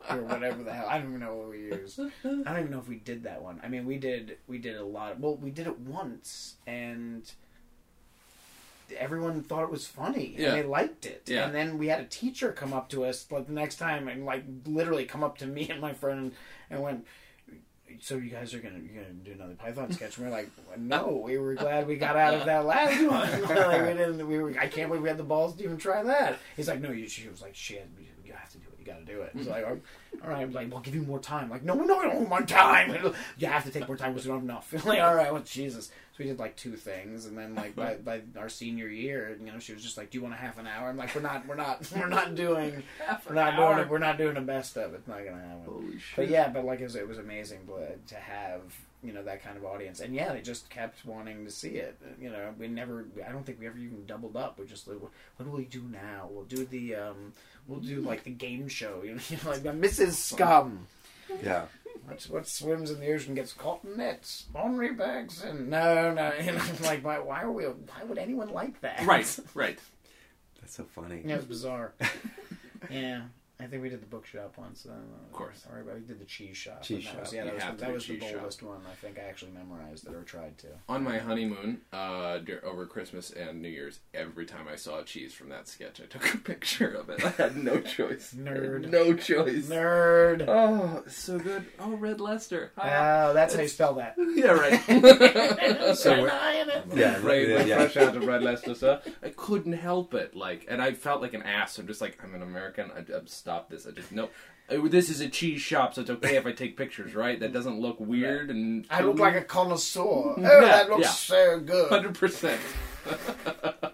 or 0.09 0.21
whatever 0.23 0.63
the 0.63 0.71
hell. 0.73 0.87
I 0.87 0.99
don't 0.99 1.07
even 1.09 1.19
know 1.19 1.35
what 1.35 1.49
we 1.49 1.57
used. 1.59 1.99
I 1.99 2.09
don't 2.23 2.59
even 2.59 2.69
know 2.71 2.79
if 2.79 2.87
we 2.87 2.97
did 2.97 3.23
that 3.23 3.41
one. 3.41 3.59
I 3.63 3.69
mean, 3.69 3.85
we 3.85 3.97
did 3.97 4.37
we 4.47 4.59
did 4.59 4.75
a 4.77 4.85
lot. 4.85 5.13
Of, 5.13 5.19
well, 5.19 5.35
we 5.37 5.49
did 5.51 5.65
it 5.67 5.79
once 5.79 6.55
and. 6.67 7.29
Everyone 8.97 9.41
thought 9.43 9.63
it 9.63 9.71
was 9.71 9.87
funny 9.87 10.35
Yeah. 10.37 10.49
and 10.53 10.57
they 10.57 10.63
liked 10.63 11.05
it. 11.05 11.23
Yeah. 11.27 11.45
And 11.45 11.55
then 11.55 11.77
we 11.77 11.87
had 11.87 11.99
a 11.99 12.05
teacher 12.05 12.51
come 12.51 12.73
up 12.73 12.89
to 12.89 13.05
us 13.05 13.25
like 13.31 13.47
the 13.47 13.53
next 13.53 13.77
time 13.77 14.07
and 14.07 14.25
like 14.25 14.43
literally 14.65 15.05
come 15.05 15.23
up 15.23 15.37
to 15.39 15.45
me 15.47 15.67
and 15.69 15.79
my 15.81 15.93
friend 15.93 16.31
and 16.69 16.81
went, 16.81 17.05
so 18.01 18.17
you 18.17 18.29
guys 18.29 18.53
are 18.53 18.59
gonna 18.59 18.79
you're 18.79 19.01
gonna 19.01 19.13
do 19.13 19.31
another 19.31 19.53
Python 19.53 19.91
sketch? 19.91 20.17
And 20.17 20.25
we're 20.25 20.31
like, 20.31 20.49
no, 20.77 21.21
we 21.23 21.37
were 21.37 21.53
glad 21.55 21.87
we 21.87 21.95
got 21.95 22.17
out 22.17 22.33
of 22.33 22.45
that 22.45 22.65
last 22.65 22.99
one. 23.09 23.41
like, 23.43 23.81
we 23.87 23.93
didn't. 23.93 24.27
We 24.27 24.37
were. 24.39 24.53
I 24.59 24.67
can't 24.67 24.89
believe 24.89 25.01
we 25.03 25.07
had 25.07 25.17
the 25.17 25.23
balls 25.23 25.55
to 25.55 25.63
even 25.63 25.77
try 25.77 26.03
that. 26.03 26.37
He's 26.57 26.67
like, 26.67 26.81
no, 26.81 26.91
you. 26.91 27.07
She 27.07 27.29
was 27.29 27.41
like, 27.41 27.55
shit, 27.55 27.87
you 28.25 28.33
have 28.33 28.49
to 28.51 28.57
do 28.57 28.65
it. 28.67 28.74
You 28.85 28.93
got 28.93 28.99
to 28.99 29.05
do 29.05 29.21
it. 29.21 29.31
He's 29.35 29.47
like, 29.47 29.65
all 29.65 30.29
right, 30.29 30.43
I'm 30.43 30.51
like, 30.53 30.71
we'll 30.71 30.81
give 30.81 30.93
you 30.93 31.01
more 31.01 31.19
time. 31.19 31.49
like, 31.49 31.63
no, 31.63 31.73
no, 31.73 31.99
I 31.99 32.03
don't 32.03 32.15
want 32.17 32.29
more 32.29 32.41
time. 32.43 33.13
You 33.37 33.47
have 33.47 33.63
to 33.65 33.71
take 33.71 33.87
more 33.87 33.97
time 33.97 34.13
because 34.13 34.25
we 34.25 34.29
don't 34.29 34.41
have 34.41 34.49
enough. 34.49 34.73
like, 34.85 35.01
all 35.01 35.15
right, 35.15 35.31
well, 35.31 35.41
Jesus. 35.41 35.87
So 35.87 36.23
we 36.23 36.25
did 36.25 36.39
like 36.39 36.55
two 36.55 36.77
things, 36.77 37.25
and 37.25 37.37
then 37.37 37.55
like 37.55 37.75
by, 37.75 37.95
by 37.95 38.21
our 38.39 38.47
senior 38.47 38.87
year, 38.87 39.37
you 39.37 39.51
know, 39.51 39.59
she 39.59 39.73
was 39.73 39.83
just 39.83 39.97
like, 39.97 40.11
"Do 40.11 40.17
you 40.17 40.21
want 40.21 40.33
a 40.33 40.37
half 40.37 40.57
an 40.57 40.65
hour?" 40.65 40.87
I'm 40.87 40.95
like, 40.95 41.13
"We're 41.13 41.19
not, 41.19 41.45
we're 41.45 41.55
not, 41.55 41.85
we're 41.95 42.07
not 42.07 42.35
doing, 42.35 42.83
we're 43.27 43.35
not 43.35 43.57
doing 43.57 43.79
it. 43.79 43.89
We're 43.89 43.97
not 43.97 44.17
doing 44.17 44.35
the 44.35 44.41
best 44.41 44.77
of 44.77 44.93
it. 44.93 44.97
It's 44.99 45.07
not 45.09 45.25
gonna 45.25 45.41
happen." 45.41 45.65
Holy 45.65 45.99
shit. 45.99 46.15
But 46.15 46.29
yeah, 46.29 46.47
but 46.47 46.63
like 46.63 46.79
it 46.79 46.85
was, 46.85 46.95
it 46.95 47.05
was 47.05 47.17
amazing 47.17 47.59
but 47.67 48.07
to 48.07 48.15
have 48.15 48.61
you 49.03 49.13
know 49.13 49.23
that 49.23 49.43
kind 49.43 49.57
of 49.57 49.65
audience, 49.65 49.99
and 49.99 50.15
yeah, 50.15 50.31
they 50.33 50.41
just 50.41 50.69
kept 50.69 51.05
wanting 51.05 51.43
to 51.45 51.51
see 51.51 51.71
it. 51.71 51.99
You 52.19 52.29
know, 52.29 52.53
we 52.57 52.67
never, 52.67 53.05
I 53.27 53.31
don't 53.31 53.45
think 53.45 53.59
we 53.59 53.67
ever 53.67 53.77
even 53.77 54.05
doubled 54.05 54.35
up. 54.35 54.57
We 54.57 54.65
just 54.65 54.87
like, 54.87 54.97
what 55.01 55.49
will 55.49 55.57
we 55.57 55.65
do 55.65 55.83
now? 55.91 56.27
We'll 56.31 56.45
do 56.45 56.65
the, 56.65 56.95
um, 56.95 57.33
we'll 57.67 57.79
do 57.79 58.01
like 58.01 58.23
the 58.23 58.31
game 58.31 58.67
show. 58.67 59.01
You 59.03 59.15
know, 59.15 59.21
like 59.49 59.63
Mrs. 59.63 60.13
Scum. 60.13 60.87
Yeah. 61.43 61.65
What, 62.05 62.21
what 62.29 62.47
swims 62.47 62.91
in 62.91 62.99
the 62.99 63.11
ocean 63.13 63.33
gets 63.33 63.53
caught 63.53 63.83
in 63.83 63.97
nets. 63.97 64.45
Henri 64.55 64.93
Bags 64.93 65.43
and 65.43 65.69
no, 65.69 66.13
no. 66.13 66.33
You 66.43 66.51
know, 66.51 66.61
like 66.83 67.03
why, 67.03 67.19
why 67.19 67.41
are 67.41 67.51
we? 67.51 67.63
Why 67.63 68.03
would 68.03 68.17
anyone 68.17 68.49
like 68.49 68.79
that? 68.81 69.05
Right, 69.05 69.39
right. 69.53 69.79
That's 70.61 70.75
so 70.75 70.83
funny. 70.83 71.21
Yeah, 71.25 71.35
it 71.35 71.37
was 71.37 71.45
bizarre. 71.45 71.93
yeah. 72.89 73.23
I 73.65 73.67
think 73.67 73.81
we 73.81 73.89
did 73.89 73.99
the 74.01 74.05
bookshop 74.05 74.53
once. 74.59 74.85
Uh, 74.87 74.91
of 74.93 75.31
course. 75.31 75.65
Or 75.71 75.83
we 75.83 75.99
did 76.01 76.19
the 76.19 76.25
cheese 76.25 76.55
shop. 76.55 76.83
Cheese 76.83 77.07
and 77.07 77.15
that 77.17 77.19
was- 77.21 77.29
shop. 77.29 77.33
yeah, 77.35 77.43
You 77.45 77.45
that 77.45 77.55
was, 77.55 77.63
the, 77.79 77.85
that 77.85 77.93
was 77.95 78.07
the 78.07 78.13
cheese 78.13 78.23
shop. 78.29 78.39
boldest 78.39 78.63
one. 78.63 78.81
I 78.91 78.93
think 78.95 79.17
I 79.17 79.23
actually 79.23 79.51
memorized 79.53 80.07
it 80.07 80.13
or 80.13 80.21
tried 80.21 80.57
to. 80.59 80.67
On 80.87 81.03
my 81.03 81.17
honeymoon, 81.17 81.81
uh, 81.91 82.37
over 82.63 82.85
Christmas 82.85 83.31
and 83.31 83.61
New 83.63 83.69
Year's, 83.69 84.01
every 84.13 84.45
time 84.45 84.67
I 84.71 84.75
saw 84.75 84.99
a 84.99 85.03
cheese 85.03 85.33
from 85.33 85.49
that 85.49 85.67
sketch, 85.67 85.99
I 85.99 86.05
took 86.05 86.31
a 86.33 86.37
picture 86.51 86.89
of 86.91 87.09
it. 87.09 87.25
I 87.25 87.29
had 87.29 87.57
no 87.57 87.81
choice. 87.97 88.35
Nerd. 88.37 88.87
No 88.91 89.13
choice. 89.15 89.65
Nerd. 89.67 90.45
Oh, 90.47 91.03
so 91.07 91.39
good. 91.39 91.65
Oh, 91.79 91.95
Red 91.95 92.21
Leicester. 92.21 92.71
Ah. 92.77 93.29
Oh, 93.29 93.33
that's 93.33 93.55
how 93.55 93.61
you 93.61 93.67
spell 93.67 93.95
that. 93.95 94.15
yeah, 94.35 94.51
right. 94.51 95.95
So 95.95 96.21
we're- 96.21 96.31
yeah, 96.93 97.19
Right, 97.25 97.47
yeah, 97.47 97.63
yeah. 97.65 97.87
fresh 97.87 97.97
out 97.97 98.15
of 98.15 98.25
Red 98.25 98.43
Leicester, 98.43 98.75
so 98.75 98.99
I 99.23 99.29
couldn't 99.29 99.73
help 99.73 100.13
it. 100.13 100.35
Like, 100.35 100.65
and 100.69 100.81
I 100.81 100.93
felt 100.93 101.21
like 101.21 101.33
an 101.33 101.41
ass. 101.41 101.79
I'm 101.79 101.87
just 101.87 102.01
like, 102.01 102.17
I'm 102.23 102.35
an 102.35 102.41
American. 102.43 102.91
I'm 102.95 103.05
I 103.15 103.19
stop 103.55 103.69
this. 103.69 103.87
I 103.87 103.91
just 103.91 104.11
no. 104.11 104.29
Uh, 104.69 104.87
This 104.87 105.09
is 105.09 105.21
a 105.21 105.29
cheese 105.29 105.61
shop, 105.61 105.93
so 105.93 106.01
it's 106.01 106.09
okay 106.09 106.35
if 106.37 106.45
I 106.45 106.51
take 106.51 106.75
pictures, 106.77 107.13
right? 107.15 107.39
That 107.39 107.53
doesn't 107.53 107.79
look 107.79 107.99
weird 107.99 108.49
and. 108.49 108.85
I 108.89 109.01
look 109.01 109.19
like 109.19 109.35
a 109.35 109.41
connoisseur. 109.43 110.01
Oh, 110.03 110.35
Yeah, 110.37 110.59
that 110.61 110.89
looks 110.89 111.03
yeah. 111.03 111.09
so 111.09 111.59
good. 111.59 111.89
Hundred 111.89 112.15
percent. 112.17 112.59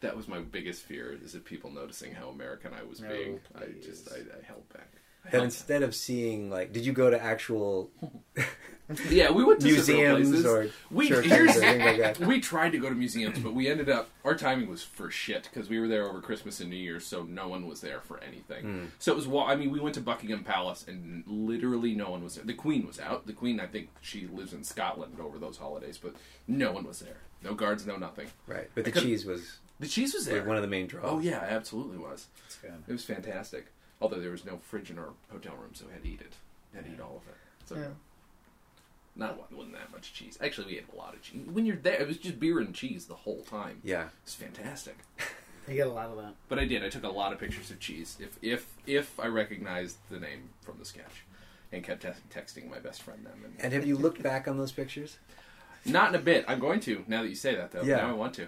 That 0.00 0.16
was 0.16 0.26
my 0.28 0.38
biggest 0.40 0.80
fear: 0.84 1.14
is 1.22 1.32
that 1.32 1.44
people 1.44 1.70
noticing 1.70 2.14
how 2.14 2.28
American 2.30 2.72
I 2.72 2.82
was 2.84 3.02
No, 3.02 3.08
being. 3.10 3.38
I 3.54 3.66
just, 3.84 4.10
I, 4.10 4.14
I 4.16 4.42
held 4.46 4.66
back. 4.70 4.88
I 5.24 5.26
And 5.26 5.32
held 5.32 5.44
instead 5.44 5.82
of 5.82 5.94
seeing 5.94 6.48
like, 6.48 6.72
did 6.72 6.86
you 6.86 6.94
go 6.94 7.10
to 7.10 7.22
actual 7.22 7.90
back. 8.34 8.48
yeah, 9.08 9.30
we 9.30 9.44
went 9.44 9.60
to 9.60 9.80
several 9.82 10.18
museums 10.18 10.42
places. 10.42 10.46
or 10.46 10.70
we 10.90 11.08
here's 11.08 11.56
or 11.56 11.60
like 11.60 11.98
that? 11.98 12.18
we 12.20 12.40
tried 12.40 12.70
to 12.70 12.78
go 12.78 12.88
to 12.88 12.94
museums, 12.94 13.38
but 13.38 13.54
we 13.54 13.68
ended 13.68 13.88
up 13.88 14.08
our 14.24 14.34
timing 14.34 14.68
was 14.68 14.82
for 14.82 15.10
shit 15.10 15.44
because 15.52 15.68
we 15.68 15.78
were 15.78 15.88
there 15.88 16.08
over 16.08 16.20
Christmas 16.20 16.60
and 16.60 16.70
New 16.70 16.76
Year's, 16.76 17.06
so 17.06 17.22
no 17.24 17.48
one 17.48 17.66
was 17.68 17.80
there 17.80 18.00
for 18.00 18.18
anything. 18.22 18.62
Hmm. 18.64 18.84
So 18.98 19.12
it 19.12 19.16
was. 19.16 19.26
wa- 19.28 19.46
I 19.46 19.56
mean, 19.56 19.70
we 19.70 19.80
went 19.80 19.94
to 19.94 20.00
Buckingham 20.00 20.44
Palace 20.44 20.84
and 20.88 21.24
literally 21.26 21.94
no 21.94 22.10
one 22.10 22.22
was 22.24 22.34
there. 22.36 22.44
The 22.44 22.54
Queen 22.54 22.86
was 22.86 22.98
out. 23.00 23.26
The 23.26 23.32
Queen, 23.32 23.60
I 23.60 23.66
think, 23.66 23.88
she 24.00 24.26
lives 24.26 24.52
in 24.52 24.64
Scotland 24.64 25.16
over 25.20 25.38
those 25.38 25.56
holidays, 25.58 25.98
but 26.02 26.14
no 26.48 26.72
one 26.72 26.84
was 26.84 27.00
there. 27.00 27.16
No 27.42 27.54
guards, 27.54 27.86
no 27.86 27.96
nothing. 27.96 28.26
right? 28.46 28.68
But 28.74 28.84
the 28.84 28.90
I 28.90 28.92
could- 28.92 29.02
cheese 29.02 29.24
was 29.24 29.58
The 29.78 29.88
cheese 29.88 30.12
was 30.14 30.26
there. 30.26 30.44
one 30.44 30.56
of 30.56 30.62
the 30.62 30.68
main 30.68 30.86
draws. 30.86 31.04
Oh 31.06 31.18
yeah, 31.20 31.38
absolutely 31.48 31.96
was. 31.98 32.26
That's 32.42 32.56
good. 32.56 32.82
It 32.88 32.92
was 32.92 33.04
fantastic. 33.04 33.66
Although 34.02 34.20
there 34.20 34.30
was 34.30 34.44
no 34.44 34.58
fridge 34.58 34.90
in 34.90 34.98
our 34.98 35.10
hotel 35.30 35.54
room, 35.60 35.70
so 35.74 35.84
we 35.86 35.92
had 35.92 36.02
to 36.02 36.08
eat 36.08 36.20
it. 36.20 36.32
Had 36.74 36.84
to 36.86 36.90
eat 36.92 37.00
all 37.00 37.22
of 37.22 37.28
it. 37.28 37.36
So 37.66 37.74
Yeah. 37.76 37.88
Not 39.20 39.38
one, 39.38 39.46
wasn't 39.56 39.74
that 39.74 39.92
much 39.92 40.12
cheese. 40.12 40.36
Actually, 40.42 40.66
we 40.68 40.74
had 40.76 40.84
a 40.92 40.96
lot 40.96 41.14
of 41.14 41.22
cheese. 41.22 41.46
When 41.52 41.66
you're 41.66 41.76
there, 41.76 42.00
it 42.00 42.08
was 42.08 42.16
just 42.16 42.40
beer 42.40 42.58
and 42.58 42.74
cheese 42.74 43.04
the 43.04 43.14
whole 43.14 43.42
time. 43.42 43.80
Yeah. 43.84 44.08
It's 44.24 44.34
fantastic. 44.34 44.96
I 45.68 45.74
get 45.74 45.86
a 45.86 45.92
lot 45.92 46.10
of 46.10 46.16
that. 46.16 46.34
But 46.48 46.58
I 46.58 46.64
did. 46.64 46.82
I 46.82 46.88
took 46.88 47.04
a 47.04 47.08
lot 47.08 47.32
of 47.32 47.38
pictures 47.38 47.70
of 47.70 47.78
cheese. 47.78 48.16
If 48.18 48.36
if 48.42 48.66
if 48.86 49.20
I 49.20 49.26
recognized 49.26 49.98
the 50.10 50.18
name 50.18 50.48
from 50.62 50.78
the 50.78 50.84
sketch, 50.84 51.22
and 51.70 51.84
kept 51.84 52.02
te- 52.02 52.08
texting 52.38 52.68
my 52.68 52.78
best 52.80 53.02
friend 53.02 53.24
them. 53.24 53.42
And, 53.44 53.54
And 53.60 53.72
have 53.72 53.86
you 53.86 53.96
looked 53.96 54.22
back 54.22 54.48
on 54.48 54.58
those 54.58 54.72
pictures? 54.72 55.18
not 55.86 56.08
in 56.10 56.14
a 56.14 56.22
bit. 56.22 56.44
I'm 56.48 56.58
going 56.58 56.80
to 56.80 57.04
now 57.06 57.22
that 57.22 57.28
you 57.28 57.34
say 57.34 57.54
that 57.54 57.70
though. 57.72 57.82
Yeah. 57.82 57.98
Now 57.98 58.08
I 58.10 58.12
want 58.12 58.34
to. 58.34 58.46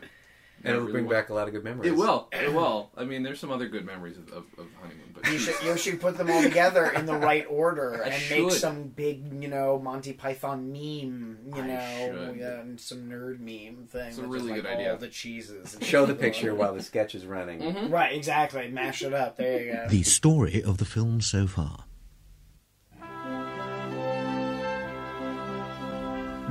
And 0.64 0.70
it'll 0.74 0.80
really 0.82 0.92
bring 0.92 1.04
want- 1.06 1.16
back 1.16 1.28
a 1.30 1.34
lot 1.34 1.48
of 1.48 1.54
good 1.54 1.64
memories. 1.64 1.90
It 1.90 1.96
will. 1.96 2.28
It 2.32 2.52
will. 2.54 2.90
I 2.96 3.04
mean, 3.04 3.22
there's 3.24 3.40
some 3.40 3.50
other 3.50 3.66
good 3.68 3.84
memories 3.84 4.16
of, 4.16 4.28
of, 4.28 4.44
of 4.58 4.66
honeymoon, 4.80 5.10
but 5.12 5.26
You 5.30 5.38
should, 5.38 5.54
you 5.64 5.76
should 5.76 6.00
put 6.00 6.16
them 6.16 6.30
all 6.30 6.40
together 6.42 6.86
in 6.86 7.04
the 7.06 7.16
right 7.16 7.44
order 7.48 8.02
I 8.04 8.08
and 8.10 8.22
should. 8.22 8.42
make 8.46 8.52
some 8.52 8.84
big, 8.84 9.42
you 9.42 9.48
know, 9.48 9.78
Monty 9.80 10.12
Python 10.12 10.70
meme, 10.70 11.38
you 11.54 11.62
I 11.62 11.66
know, 11.66 11.98
should. 12.28 12.38
and 12.40 12.80
some 12.80 13.08
nerd 13.08 13.40
meme 13.40 13.86
thing. 13.88 14.08
It's 14.08 14.18
a 14.18 14.22
really 14.22 14.50
just, 14.50 14.54
good 14.54 14.64
like, 14.66 14.74
idea. 14.74 14.92
All 14.92 14.98
the 14.98 15.08
cheeses. 15.08 15.76
Show 15.82 16.06
the 16.06 16.14
picture 16.14 16.54
while 16.54 16.74
the 16.74 16.82
sketch 16.82 17.14
is 17.14 17.26
running. 17.26 17.60
Mm-hmm. 17.72 17.92
Right, 17.92 18.14
exactly. 18.14 18.68
Mash 18.68 19.02
it 19.02 19.12
up. 19.14 19.36
There 19.36 19.62
you 19.64 19.72
go. 19.72 19.86
The 19.88 20.02
story 20.02 20.62
of 20.62 20.78
the 20.78 20.84
film 20.84 21.20
so 21.20 21.46
far. 21.46 21.84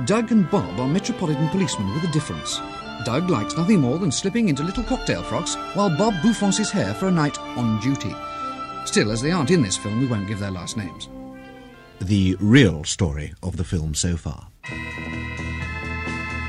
Doug 0.06 0.32
and 0.32 0.50
Bob 0.50 0.80
are 0.80 0.88
metropolitan 0.88 1.48
policemen 1.50 1.94
with 1.94 2.04
a 2.04 2.08
difference. 2.12 2.58
Doug 3.04 3.30
likes 3.30 3.56
nothing 3.56 3.80
more 3.80 3.98
than 3.98 4.12
slipping 4.12 4.48
into 4.48 4.62
little 4.62 4.84
cocktail 4.84 5.22
frocks 5.22 5.54
while 5.74 5.96
Bob 5.96 6.14
bouffants 6.22 6.58
his 6.58 6.70
hair 6.70 6.94
for 6.94 7.08
a 7.08 7.10
night 7.10 7.38
on 7.40 7.80
duty. 7.80 8.14
Still, 8.84 9.10
as 9.10 9.22
they 9.22 9.30
aren't 9.30 9.50
in 9.50 9.62
this 9.62 9.76
film, 9.76 10.00
we 10.00 10.06
won't 10.06 10.28
give 10.28 10.38
their 10.38 10.50
last 10.50 10.76
names. 10.76 11.08
The 12.00 12.36
real 12.40 12.84
story 12.84 13.34
of 13.42 13.56
the 13.56 13.64
film 13.64 13.94
so 13.94 14.16
far. 14.16 14.48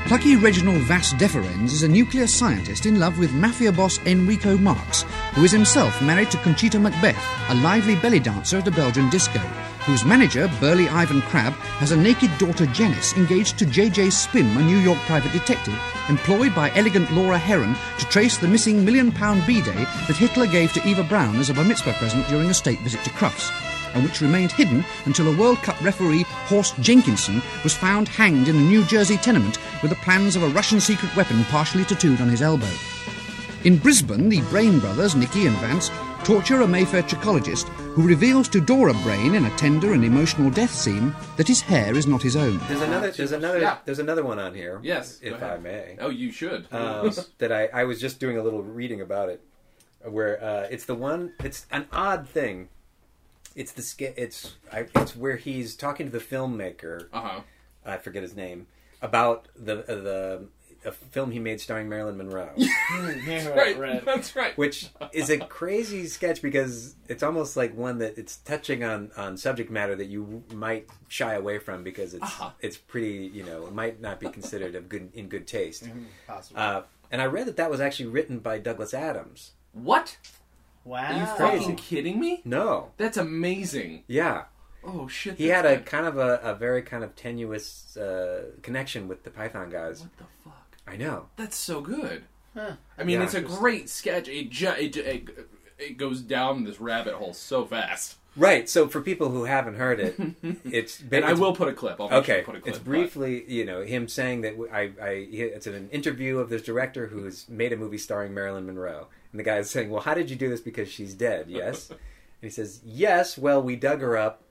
Plucky 0.06 0.36
Reginald 0.36 0.82
Vass 0.82 1.14
Deferens 1.14 1.72
is 1.72 1.82
a 1.82 1.88
nuclear 1.88 2.26
scientist 2.26 2.84
in 2.84 3.00
love 3.00 3.18
with 3.18 3.32
mafia 3.32 3.72
boss 3.72 3.98
Enrico 4.04 4.58
Marx, 4.58 5.02
who 5.34 5.44
is 5.44 5.52
himself 5.52 6.02
married 6.02 6.30
to 6.30 6.36
Conchita 6.38 6.78
Macbeth, 6.78 7.16
a 7.48 7.54
lively 7.54 7.96
belly 7.96 8.20
dancer 8.20 8.58
at 8.58 8.68
a 8.68 8.70
Belgian 8.70 9.08
disco, 9.08 9.40
whose 9.84 10.04
manager, 10.04 10.50
burly 10.60 10.88
Ivan 10.88 11.20
Crabbe, 11.22 11.54
has 11.80 11.90
a 11.90 11.96
naked 11.96 12.30
daughter 12.38 12.66
Janice 12.66 13.16
engaged 13.16 13.58
to 13.58 13.66
J.J. 13.66 14.08
Spim, 14.08 14.56
a 14.56 14.62
New 14.62 14.78
York 14.78 14.98
private 15.00 15.32
detective, 15.32 15.78
employed 16.08 16.54
by 16.54 16.70
elegant 16.74 17.10
Laura 17.12 17.38
Heron 17.38 17.74
to 17.98 18.08
trace 18.08 18.38
the 18.38 18.48
missing 18.48 18.84
million 18.84 19.12
pound 19.12 19.46
B-Day 19.46 19.84
that 20.06 20.16
Hitler 20.16 20.46
gave 20.46 20.72
to 20.72 20.86
Eva 20.88 21.02
Braun 21.02 21.36
as 21.36 21.50
a 21.50 21.54
bar 21.54 21.64
mitzvah 21.64 21.92
present 21.94 22.26
during 22.28 22.50
a 22.50 22.54
state 22.54 22.80
visit 22.80 23.02
to 23.04 23.10
Crufts 23.10 23.50
and 23.94 24.02
which 24.02 24.20
remained 24.20 24.52
hidden 24.52 24.84
until 25.06 25.28
a 25.28 25.36
World 25.36 25.58
Cup 25.58 25.80
referee, 25.80 26.24
Horst 26.48 26.78
Jenkinson, 26.80 27.40
was 27.62 27.74
found 27.74 28.08
hanged 28.08 28.48
in 28.48 28.56
a 28.56 28.60
New 28.60 28.84
Jersey 28.84 29.16
tenement 29.16 29.58
with 29.82 29.90
the 29.90 29.96
plans 29.96 30.36
of 30.36 30.42
a 30.42 30.48
Russian 30.48 30.80
secret 30.80 31.14
weapon 31.16 31.44
partially 31.44 31.84
tattooed 31.84 32.20
on 32.20 32.28
his 32.28 32.42
elbow. 32.42 32.70
In 33.64 33.78
Brisbane, 33.78 34.28
the 34.28 34.42
Brain 34.42 34.78
brothers, 34.78 35.14
Nicky 35.14 35.46
and 35.46 35.56
Vance, 35.58 35.90
torture 36.24 36.62
a 36.62 36.66
Mayfair 36.66 37.02
trichologist 37.02 37.68
who 37.94 38.06
reveals 38.06 38.48
to 38.48 38.60
Dora 38.60 38.94
Brain 39.02 39.34
in 39.34 39.44
a 39.44 39.56
tender 39.56 39.92
and 39.92 40.04
emotional 40.04 40.50
death 40.50 40.72
scene 40.74 41.14
that 41.36 41.46
his 41.46 41.60
hair 41.60 41.94
is 41.94 42.06
not 42.06 42.22
his 42.22 42.34
own. 42.36 42.58
There's 42.66 42.80
another. 42.80 43.10
There's 43.10 43.32
another. 43.32 43.60
Yeah. 43.60 43.78
There's 43.84 43.98
another 43.98 44.24
one 44.24 44.38
on 44.38 44.54
here. 44.54 44.80
Yes, 44.82 45.18
if. 45.22 45.42
I 45.42 45.58
may. 45.58 45.96
Oh, 46.00 46.08
you 46.08 46.32
should. 46.32 46.66
um, 46.72 47.10
that 47.38 47.52
I, 47.52 47.66
I 47.66 47.84
was 47.84 48.00
just 48.00 48.18
doing 48.20 48.38
a 48.38 48.42
little 48.42 48.62
reading 48.62 49.00
about 49.00 49.28
it, 49.28 49.42
where 50.02 50.42
uh, 50.42 50.66
it's 50.70 50.86
the 50.86 50.94
one. 50.94 51.32
It's 51.42 51.66
an 51.70 51.86
odd 51.92 52.28
thing. 52.28 52.68
It's 53.54 53.72
the 53.72 53.82
sk- 53.82 54.00
It's 54.16 54.54
I, 54.72 54.86
it's 54.96 55.14
where 55.14 55.36
he's 55.36 55.76
talking 55.76 56.06
to 56.06 56.12
the 56.12 56.24
filmmaker. 56.24 57.08
uh 57.12 57.20
huh. 57.20 57.40
I 57.86 57.98
forget 57.98 58.22
his 58.22 58.34
name 58.34 58.66
about 59.02 59.48
the 59.54 59.80
uh, 59.80 60.02
the 60.02 60.46
a 60.84 60.92
film 60.92 61.30
he 61.30 61.38
made 61.38 61.60
starring 61.60 61.88
Marilyn 61.88 62.16
Monroe, 62.16 62.50
Right, 62.90 63.78
right. 63.78 64.04
That's 64.04 64.36
right. 64.36 64.56
which 64.58 64.90
is 65.12 65.30
a 65.30 65.38
crazy 65.38 66.06
sketch 66.06 66.42
because 66.42 66.94
it's 67.08 67.22
almost 67.22 67.56
like 67.56 67.76
one 67.76 67.98
that 67.98 68.18
it's 68.18 68.36
touching 68.38 68.84
on 68.84 69.10
on 69.16 69.36
subject 69.36 69.70
matter 69.70 69.94
that 69.96 70.06
you 70.06 70.42
might 70.52 70.88
shy 71.08 71.34
away 71.34 71.58
from 71.58 71.82
because 71.82 72.14
it's 72.14 72.22
Uh-huh. 72.22 72.50
it's 72.60 72.76
pretty 72.76 73.30
you 73.32 73.42
know 73.44 73.66
it 73.66 73.72
might 73.72 74.00
not 74.00 74.20
be 74.20 74.28
considered 74.28 74.74
of 74.74 74.88
good 74.88 75.10
in 75.14 75.28
good 75.28 75.46
taste. 75.46 75.88
Possible. 76.26 76.60
Uh, 76.60 76.82
and 77.10 77.20
I 77.22 77.26
read 77.26 77.46
that 77.46 77.56
that 77.56 77.70
was 77.70 77.80
actually 77.80 78.06
written 78.10 78.38
by 78.40 78.58
Douglas 78.58 78.92
Adams. 78.94 79.52
what? 79.72 80.16
wow. 80.84 81.02
Are 81.04 81.18
you 81.20 81.26
crazy. 81.36 81.58
fucking 81.60 81.76
kidding 81.76 82.20
me? 82.20 82.42
No, 82.44 82.90
That's 82.98 83.16
amazing. 83.16 84.02
yeah, 84.06 84.44
Oh 84.86 85.08
shit. 85.08 85.36
he 85.38 85.46
that's 85.48 85.64
had 85.64 85.72
a 85.72 85.76
good. 85.76 85.86
kind 85.86 86.06
of 86.06 86.18
a, 86.18 86.40
a 86.42 86.54
very 86.54 86.82
kind 86.82 87.02
of 87.02 87.16
tenuous 87.16 87.96
uh, 87.96 88.50
connection 88.62 89.08
with 89.08 89.22
the 89.24 89.30
Python 89.30 89.70
guys. 89.70 90.00
What 90.00 90.10
the 90.18 90.24
fuck? 90.24 90.28
I 90.86 90.96
know. 90.96 91.26
That's 91.36 91.56
so 91.56 91.80
good. 91.80 92.24
Huh. 92.54 92.72
I 92.98 93.04
mean, 93.04 93.18
Yeah. 93.18 93.24
it's 93.24 93.34
a 93.34 93.40
great 93.40 93.88
sketch. 93.88 94.28
It, 94.28 94.50
ju- 94.50 94.74
it, 94.78 94.92
ju- 94.92 95.00
it 95.02 95.48
it 95.78 95.96
goes 95.96 96.20
down 96.20 96.64
this 96.64 96.80
rabbit 96.80 97.14
hole 97.14 97.32
so 97.34 97.64
fast. 97.64 98.16
Right. 98.36 98.68
So 98.68 98.86
for 98.88 99.00
people 99.00 99.30
who 99.30 99.44
haven't 99.44 99.74
heard 99.76 99.98
it, 100.00 100.16
it's 100.64 101.00
And 101.00 101.14
I 101.24 101.28
it's- 101.30 101.38
will 101.38 101.54
put 101.54 101.68
a 101.68 101.72
clip. 101.72 102.00
I'll 102.00 102.08
make 102.08 102.24
sure 102.24 102.34
Okay, 102.34 102.40
to 102.40 102.46
put 102.46 102.56
a 102.56 102.60
clip. 102.60 102.68
it's 102.74 102.78
but- 102.78 102.84
briefly, 102.84 103.44
you 103.52 103.64
know, 103.64 103.82
him 103.82 104.06
saying 104.08 104.42
that 104.42 104.54
I, 104.72 104.90
I, 105.02 105.08
it's 105.30 105.66
an 105.66 105.88
interview 105.90 106.38
of 106.38 106.48
this 106.48 106.62
director 106.62 107.06
who's 107.08 107.48
made 107.48 107.72
a 107.72 107.76
movie 107.76 107.98
starring 107.98 108.34
Marilyn 108.34 108.66
Monroe, 108.66 109.08
and 109.32 109.38
the 109.40 109.44
guy 109.44 109.58
is 109.58 109.70
saying, 109.70 109.90
"Well, 109.90 110.02
how 110.02 110.14
did 110.14 110.30
you 110.30 110.36
do 110.36 110.48
this? 110.48 110.60
Because 110.60 110.88
she's 110.88 111.14
dead, 111.14 111.46
yes." 111.48 111.90
and 111.90 111.98
he 112.40 112.50
says, 112.50 112.80
"Yes. 112.84 113.36
Well, 113.38 113.60
we 113.62 113.74
dug 113.76 114.00
her 114.00 114.16
up, 114.16 114.42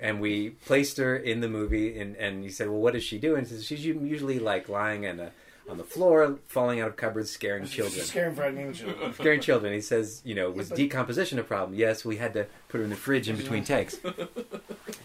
and 0.00 0.20
we 0.20 0.50
placed 0.50 0.96
her 0.98 1.16
in 1.16 1.40
the 1.40 1.48
movie." 1.48 1.98
And 2.00 2.16
and 2.16 2.42
he 2.42 2.50
said, 2.50 2.68
"Well, 2.68 2.80
what 2.80 2.94
does 2.94 3.04
she 3.04 3.18
do?" 3.18 3.36
And 3.36 3.46
he 3.46 3.52
says, 3.54 3.64
"She's 3.64 3.84
usually 3.84 4.38
like 4.40 4.68
lying 4.68 5.04
in 5.04 5.18
a, 5.20 5.30
on 5.68 5.76
the 5.78 5.84
floor, 5.84 6.38
falling 6.46 6.80
out 6.80 6.88
of 6.88 6.96
cupboards, 6.96 7.30
scaring 7.30 7.66
children." 7.66 8.04
Scaring 8.04 8.34
frightening 8.34 8.72
children. 8.72 9.12
Scaring 9.14 9.40
children. 9.40 9.72
He 9.72 9.80
says, 9.80 10.20
you 10.24 10.34
know, 10.34 10.50
was 10.50 10.68
decomposition 10.70 11.38
a 11.38 11.42
problem? 11.44 11.78
Yes, 11.78 12.04
we 12.04 12.16
had 12.16 12.32
to 12.34 12.46
put 12.68 12.78
her 12.78 12.84
in 12.84 12.90
the 12.90 12.96
fridge 12.96 13.28
in 13.28 13.36
between 13.36 13.64
takes. 13.64 13.96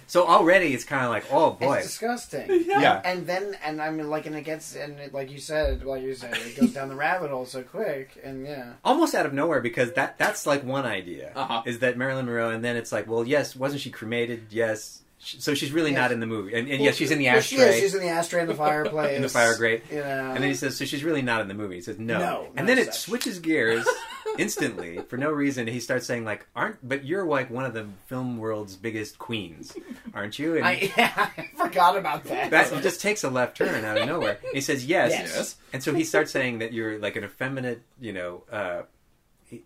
So 0.05 0.28
already 0.28 0.74
it's 0.74 0.84
kind 0.84 1.03
of 1.05 1.09
like, 1.09 1.26
oh 1.32 1.51
boy, 1.51 1.76
It's 1.78 1.88
disgusting. 1.88 2.66
Yeah. 2.68 3.01
And 3.03 3.26
then, 3.26 3.57
and 3.64 3.82
I 3.82 3.89
mean, 3.89 4.09
like, 4.09 4.26
and 4.26 4.36
it 4.36 4.43
gets, 4.43 4.76
and 4.76 4.99
it, 4.99 5.14
like 5.14 5.32
you 5.32 5.39
said, 5.39 5.84
like 5.86 6.03
you 6.03 6.14
said, 6.14 6.36
it 6.36 6.59
goes 6.59 6.72
down 6.74 6.89
the 6.89 6.95
rabbit 6.95 7.32
hole 7.32 7.45
so 7.45 7.64
quick, 7.64 8.20
and 8.24 8.45
yeah. 8.45 8.74
almost 8.84 9.16
out 9.16 9.26
of 9.26 9.34
nowhere 9.34 9.61
because 9.61 9.93
that 9.93 10.18
that's 10.18 10.45
like 10.45 10.64
one 10.64 10.86
idea 10.86 11.32
Uh-huh. 11.36 11.64
is 11.66 11.80
that 11.80 11.97
Marilyn 11.97 12.26
Monroe, 12.26 12.49
and 12.49 12.64
then 12.64 12.76
it's 12.76 12.91
like, 12.91 13.07
well, 13.07 13.26
yes, 13.26 13.55
wasn't 13.55 13.82
she 13.82 13.89
cremated? 13.89 14.47
Yes, 14.51 15.01
Sh- 15.01 15.02
so 15.24 15.53
she's 15.53 15.71
really 15.71 15.91
Yes. 15.91 15.99
not 15.99 16.11
in 16.11 16.19
the 16.19 16.26
movie, 16.26 16.53
and, 16.53 16.67
and 16.69 16.84
yes, 16.84 16.95
she's 16.95 17.11
in 17.11 17.17
the 17.17 17.26
Well, 17.28 17.41
she 17.41 17.55
ashtray. 17.57 17.76
is. 17.76 17.80
She's 17.82 17.95
in 17.95 18.01
the 18.01 18.09
ashtray 18.09 18.41
in 18.41 18.47
the 18.47 18.55
fireplace. 18.65 19.15
In 19.15 19.21
the 19.21 19.30
fire 19.30 19.55
grate. 19.55 19.84
You 19.91 19.97
know. 19.99 20.03
and 20.34 20.38
then 20.38 20.49
he 20.49 20.53
says, 20.55 20.76
so 20.78 20.86
she's 20.86 21.03
really 21.03 21.21
not 21.21 21.41
in 21.41 21.47
the 21.47 21.53
movie. 21.53 21.76
He 21.76 21.82
says, 21.82 21.97
no. 21.99 22.17
No, 22.19 22.45
and 22.55 22.65
no 22.67 22.76
then 22.76 22.78
it 22.78 22.88
such. 22.93 22.99
switches 23.01 23.39
gears 23.39 23.88
instantly 24.38 24.99
for 25.07 25.17
no 25.17 25.32
reason. 25.32 25.67
He 25.67 25.80
starts 25.80 26.05
saying 26.05 26.26
like, 26.26 26.45
aren't, 26.55 26.88
but 26.88 27.05
you're 27.05 27.26
like 27.26 27.49
one 27.49 27.65
of 27.65 27.74
the 27.74 27.88
film 28.07 28.38
world's 28.38 28.76
biggest 28.76 29.17
queens, 29.19 29.76
aren't 30.13 30.38
you? 30.39 30.57
And 30.57 30.65
I, 30.65 30.91
yeah, 30.97 31.30
I 31.38 31.49
forgot 31.57 31.97
about 31.97 32.24
that. 32.26 32.51
that 32.51 32.82
just 32.84 33.01
takes 33.01 33.24
a 33.24 33.30
left 33.30 33.57
turn 33.57 33.84
out 33.86 33.97
of 33.97 34.07
nowhere. 34.07 34.39
He 34.53 34.61
says 34.61 34.86
yes. 34.86 35.11
Yes. 35.11 35.34
Yes. 35.36 35.55
And 35.71 35.84
so 35.84 35.93
he 35.93 36.03
starts 36.03 36.32
saying 36.32 36.59
that 36.59 36.74
you're 36.74 36.99
like 36.99 37.15
an 37.15 37.24
effeminate, 37.24 37.82
you 37.99 38.13
know, 38.13 38.43
uh, 38.51 38.82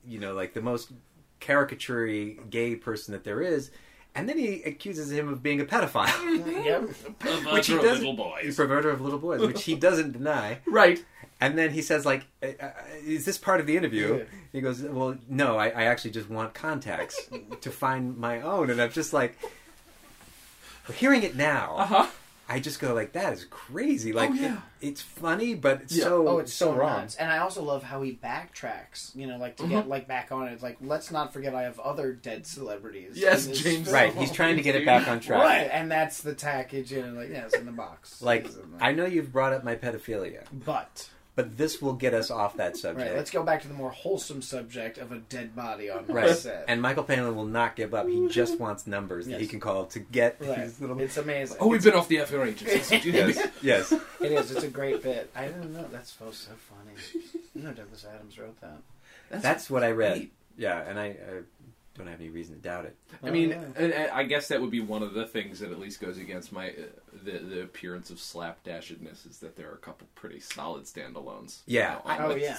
you 0.05 0.19
know, 0.19 0.33
like 0.33 0.53
the 0.53 0.61
most 0.61 0.91
caricature 1.39 2.07
gay 2.49 2.75
person 2.75 3.13
that 3.13 3.23
there 3.23 3.41
is. 3.41 3.71
And 4.15 4.27
then 4.27 4.37
he 4.37 4.63
accuses 4.63 5.11
him 5.11 5.27
of 5.29 5.43
being 5.43 5.61
a 5.61 5.65
pedophile, 5.65 6.65
yep. 6.65 6.81
which 7.53 7.67
he 7.67 7.75
For 7.75 7.81
doesn't. 7.83 7.99
little 7.99 8.13
boys. 8.15 8.57
Perverter 8.57 8.91
of 8.91 9.01
little 9.01 9.19
boys, 9.19 9.41
which 9.41 9.63
he 9.63 9.75
doesn't 9.87 10.13
deny. 10.13 10.59
Right. 10.65 11.03
And 11.39 11.55
then 11.55 11.69
he 11.69 11.83
says, 11.83 12.03
like, 12.03 12.25
uh, 12.41 12.47
uh, 12.59 12.71
is 13.05 13.25
this 13.25 13.37
part 13.37 13.59
of 13.59 13.67
the 13.67 13.77
interview? 13.77 14.17
Yeah. 14.17 14.23
He 14.51 14.59
goes, 14.61 14.81
well, 14.81 15.15
no, 15.29 15.55
I, 15.57 15.67
I 15.67 15.83
actually 15.83 16.09
just 16.11 16.31
want 16.31 16.55
contacts 16.55 17.29
to 17.61 17.69
find 17.69 18.17
my 18.17 18.41
own. 18.41 18.71
And 18.71 18.81
I'm 18.81 18.89
just 18.91 19.13
like, 19.13 19.37
hearing 20.95 21.21
it 21.21 21.35
now, 21.35 21.75
Uh 21.77 21.85
huh. 21.85 22.07
I 22.49 22.59
just 22.59 22.79
go 22.79 22.93
like, 22.93 23.11
that 23.13 23.33
is 23.33 23.45
crazy. 23.49 24.13
Like, 24.13 24.29
Oh, 24.31 24.33
yeah. 24.33 24.53
it- 24.53 24.59
it's 24.89 25.01
funny, 25.01 25.53
but 25.55 25.81
it's 25.81 25.95
Yeah. 25.95 26.03
so 26.05 26.27
Oh, 26.27 26.37
it's 26.39 26.53
so, 26.53 26.71
wrong. 26.73 27.01
nuts. 27.01 27.15
And 27.15 27.29
I 27.31 27.39
also 27.39 27.61
love 27.61 27.83
how 27.83 28.01
he 28.03 28.13
backtracks. 28.23 29.13
You 29.15 29.27
know, 29.27 29.37
like 29.37 29.57
to 29.57 29.63
Mm-hmm. 29.63 29.71
get 29.73 29.87
like 29.89 30.07
back 30.07 30.31
on 30.31 30.47
it. 30.47 30.61
Like 30.61 30.77
let's 30.81 31.11
not 31.11 31.33
forget 31.33 31.53
I 31.53 31.63
have 31.63 31.79
other 31.79 32.13
dead 32.13 32.45
celebrities. 32.47 33.17
Yes, 33.17 33.47
James- 33.47 33.85
film. 33.87 33.93
Right, 33.93 34.13
he's 34.13 34.31
trying 34.31 34.55
to 34.57 34.61
get 34.61 34.75
it 34.75 34.85
back 34.85 35.07
on 35.07 35.19
track. 35.19 35.41
Right, 35.43 35.69
and 35.71 35.91
that's 35.91 36.21
the 36.21 36.33
package. 36.35 36.91
You 36.91 37.05
know, 37.05 37.19
like 37.19 37.29
yeah, 37.29 37.45
it's 37.45 37.55
in 37.55 37.65
the 37.65 37.71
box. 37.71 38.21
Like, 38.21 38.45
in 38.45 38.51
the- 38.77 38.83
I 38.83 38.91
know 38.93 39.05
you've 39.05 39.31
brought 39.31 39.51
up 39.53 39.63
my 39.63 39.75
pedophilia, 39.75 40.43
but 40.51 41.09
but 41.37 41.55
this 41.55 41.83
will 41.83 41.93
get 41.93 42.15
us 42.15 42.31
off 42.31 42.57
that 42.57 42.75
subject. 42.75 43.07
right, 43.09 43.15
let's 43.15 43.29
go 43.29 43.43
back 43.43 43.61
to 43.61 43.67
the 43.67 43.73
more 43.75 43.91
wholesome 43.91 44.41
subject 44.41 44.97
of 44.97 45.11
a 45.11 45.19
dead 45.19 45.55
body 45.55 45.87
on 45.87 46.03
Right. 46.07 46.35
set. 46.35 46.65
And 46.67 46.81
Michael 46.81 47.03
Palin 47.03 47.35
will 47.35 47.45
not 47.45 47.75
give 47.75 47.93
up. 47.93 48.07
He 48.09 48.27
just 48.27 48.59
wants 48.59 48.87
numbers 48.87 49.27
that 49.27 49.39
he 49.39 49.45
can 49.45 49.59
call 49.59 49.85
to 49.85 49.99
get 49.99 50.37
right, 50.39 50.61
these 50.63 50.81
little. 50.81 50.99
it's 50.99 51.15
amazing. 51.15 51.57
Oh, 51.59 51.67
we've 51.67 51.83
been 51.83 51.93
off 51.93 52.07
the 52.07 52.17
air 52.17 52.25
for 52.25 52.43
ages. 52.43 52.91
Yes, 53.05 53.47
yes. 53.61 53.91
It 54.19 54.31
is. 54.31 54.49
It's 54.51 54.63
a 54.63 54.67
great 54.67 55.03
bit. 55.03 55.29
I 55.35 55.45
didn't 55.45 55.71
know. 55.73 55.85
That's 55.91 56.11
so 56.17 56.31
so 56.31 56.51
funny. 56.57 56.97
No, 57.53 57.71
Douglas 57.71 58.03
Adams 58.11 58.37
wrote 58.39 58.59
that. 58.61 58.79
That's 59.29 59.69
what 59.69 59.83
I 59.83 59.91
read. 59.91 60.13
great. 60.17 60.33
Yeah, 60.57 60.81
and 60.89 60.99
I, 60.99 61.05
I 61.05 61.15
don't 61.97 62.07
have 62.07 62.19
any 62.21 62.29
reason 62.29 62.55
to 62.55 62.61
doubt 62.61 62.85
it. 62.85 62.95
I 63.23 63.29
mean, 63.31 63.53
Oh, 63.53 63.73
and- 63.75 63.91
and 63.93 64.11
I 64.11 64.23
guess 64.23 64.47
that 64.49 64.61
would 64.61 64.71
be 64.71 64.81
one 64.81 65.03
of 65.03 65.13
the 65.13 65.25
things 65.25 65.59
that 65.59 65.71
at 65.71 65.79
least 65.79 65.99
goes 65.99 66.17
against 66.17 66.51
my 66.51 66.69
uh, 66.69 66.73
the 67.23 67.39
the 67.39 67.61
appearance 67.61 68.09
of 68.09 68.17
slapdashedness 68.17 69.27
is 69.29 69.39
that 69.39 69.55
there 69.55 69.69
are 69.69 69.73
a 69.73 69.77
couple 69.79 70.07
pretty 70.15 70.39
solid 70.39 70.83
standalones. 70.85 71.59
you 71.65 71.79
Yeah. 71.79 71.93
know, 71.93 72.01
on 72.05 72.21
Oh 72.21 72.35
yeah. 72.35 72.57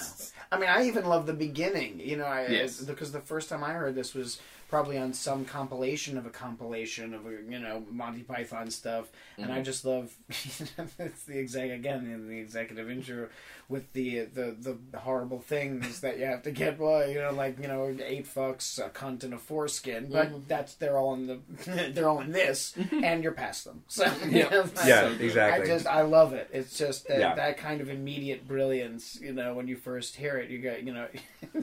I 0.51 0.59
mean, 0.59 0.69
I 0.69 0.85
even 0.85 1.05
love 1.05 1.25
the 1.25 1.33
beginning. 1.33 1.99
You 1.99 2.17
know, 2.17 2.25
I, 2.25 2.47
Yes. 2.47 2.81
because 2.81 3.11
the 3.11 3.21
first 3.21 3.49
time 3.49 3.63
I 3.63 3.73
heard 3.73 3.95
this 3.95 4.13
was 4.13 4.39
probably 4.69 4.97
on 4.97 5.13
some 5.13 5.45
compilation 5.45 6.17
of 6.17 6.25
a 6.25 6.29
compilation 6.29 7.13
of 7.13 7.25
you 7.25 7.59
know 7.59 7.83
Monty 7.91 8.21
Python 8.23 8.69
stuff, 8.71 9.07
and 9.37 9.47
Mm-hmm. 9.47 9.53
I 9.53 9.61
just 9.61 9.85
love 9.85 10.13
it's 10.29 11.23
the 11.23 11.39
exec 11.39 11.71
again 11.71 12.05
in 12.11 12.27
the 12.27 12.37
executive 12.39 12.89
intro 12.89 13.27
with 13.67 13.91
the 13.93 14.21
the 14.25 14.55
the 14.91 14.97
horrible 14.99 15.39
things 15.39 16.01
that 16.01 16.17
you 16.19 16.25
have 16.25 16.43
to 16.43 16.51
get. 16.51 16.79
Well, 16.79 17.07
you 17.09 17.19
know, 17.21 17.31
like 17.31 17.59
you 17.59 17.67
know, 17.67 17.95
eight 18.03 18.25
fucks, 18.25 18.79
a 18.83 18.89
cunt, 18.89 19.23
and 19.23 19.33
a 19.33 19.37
foreskin. 19.37 20.09
But 20.11 20.27
Mm-hmm. 20.29 20.39
that's 20.47 20.73
they're 20.75 20.97
all 20.97 21.13
in 21.13 21.27
the 21.27 21.39
they're 21.93 22.09
all 22.09 22.19
in 22.21 22.31
this, 22.31 22.73
and 22.91 23.23
you're 23.23 23.31
past 23.31 23.65
them. 23.65 23.83
So 23.87 24.05
Yeah. 24.29 24.49
Yeah, 24.85 25.01
So 25.03 25.09
good. 25.09 25.21
exactly. 25.21 25.63
I 25.63 25.73
just 25.73 25.87
I 25.87 26.01
love 26.01 26.33
it. 26.33 26.49
It's 26.53 26.77
just 26.77 27.07
that, 27.07 27.19
Yeah. 27.19 27.35
that 27.35 27.57
kind 27.57 27.81
of 27.81 27.89
immediate 27.89 28.47
brilliance. 28.47 29.19
You 29.21 29.33
know, 29.33 29.53
when 29.53 29.67
you 29.67 29.75
first 29.77 30.15
hear 30.15 30.37
it, 30.37 30.49
you 30.49 30.59
go, 30.59 30.75
you 30.75 30.93
know, 30.93 31.07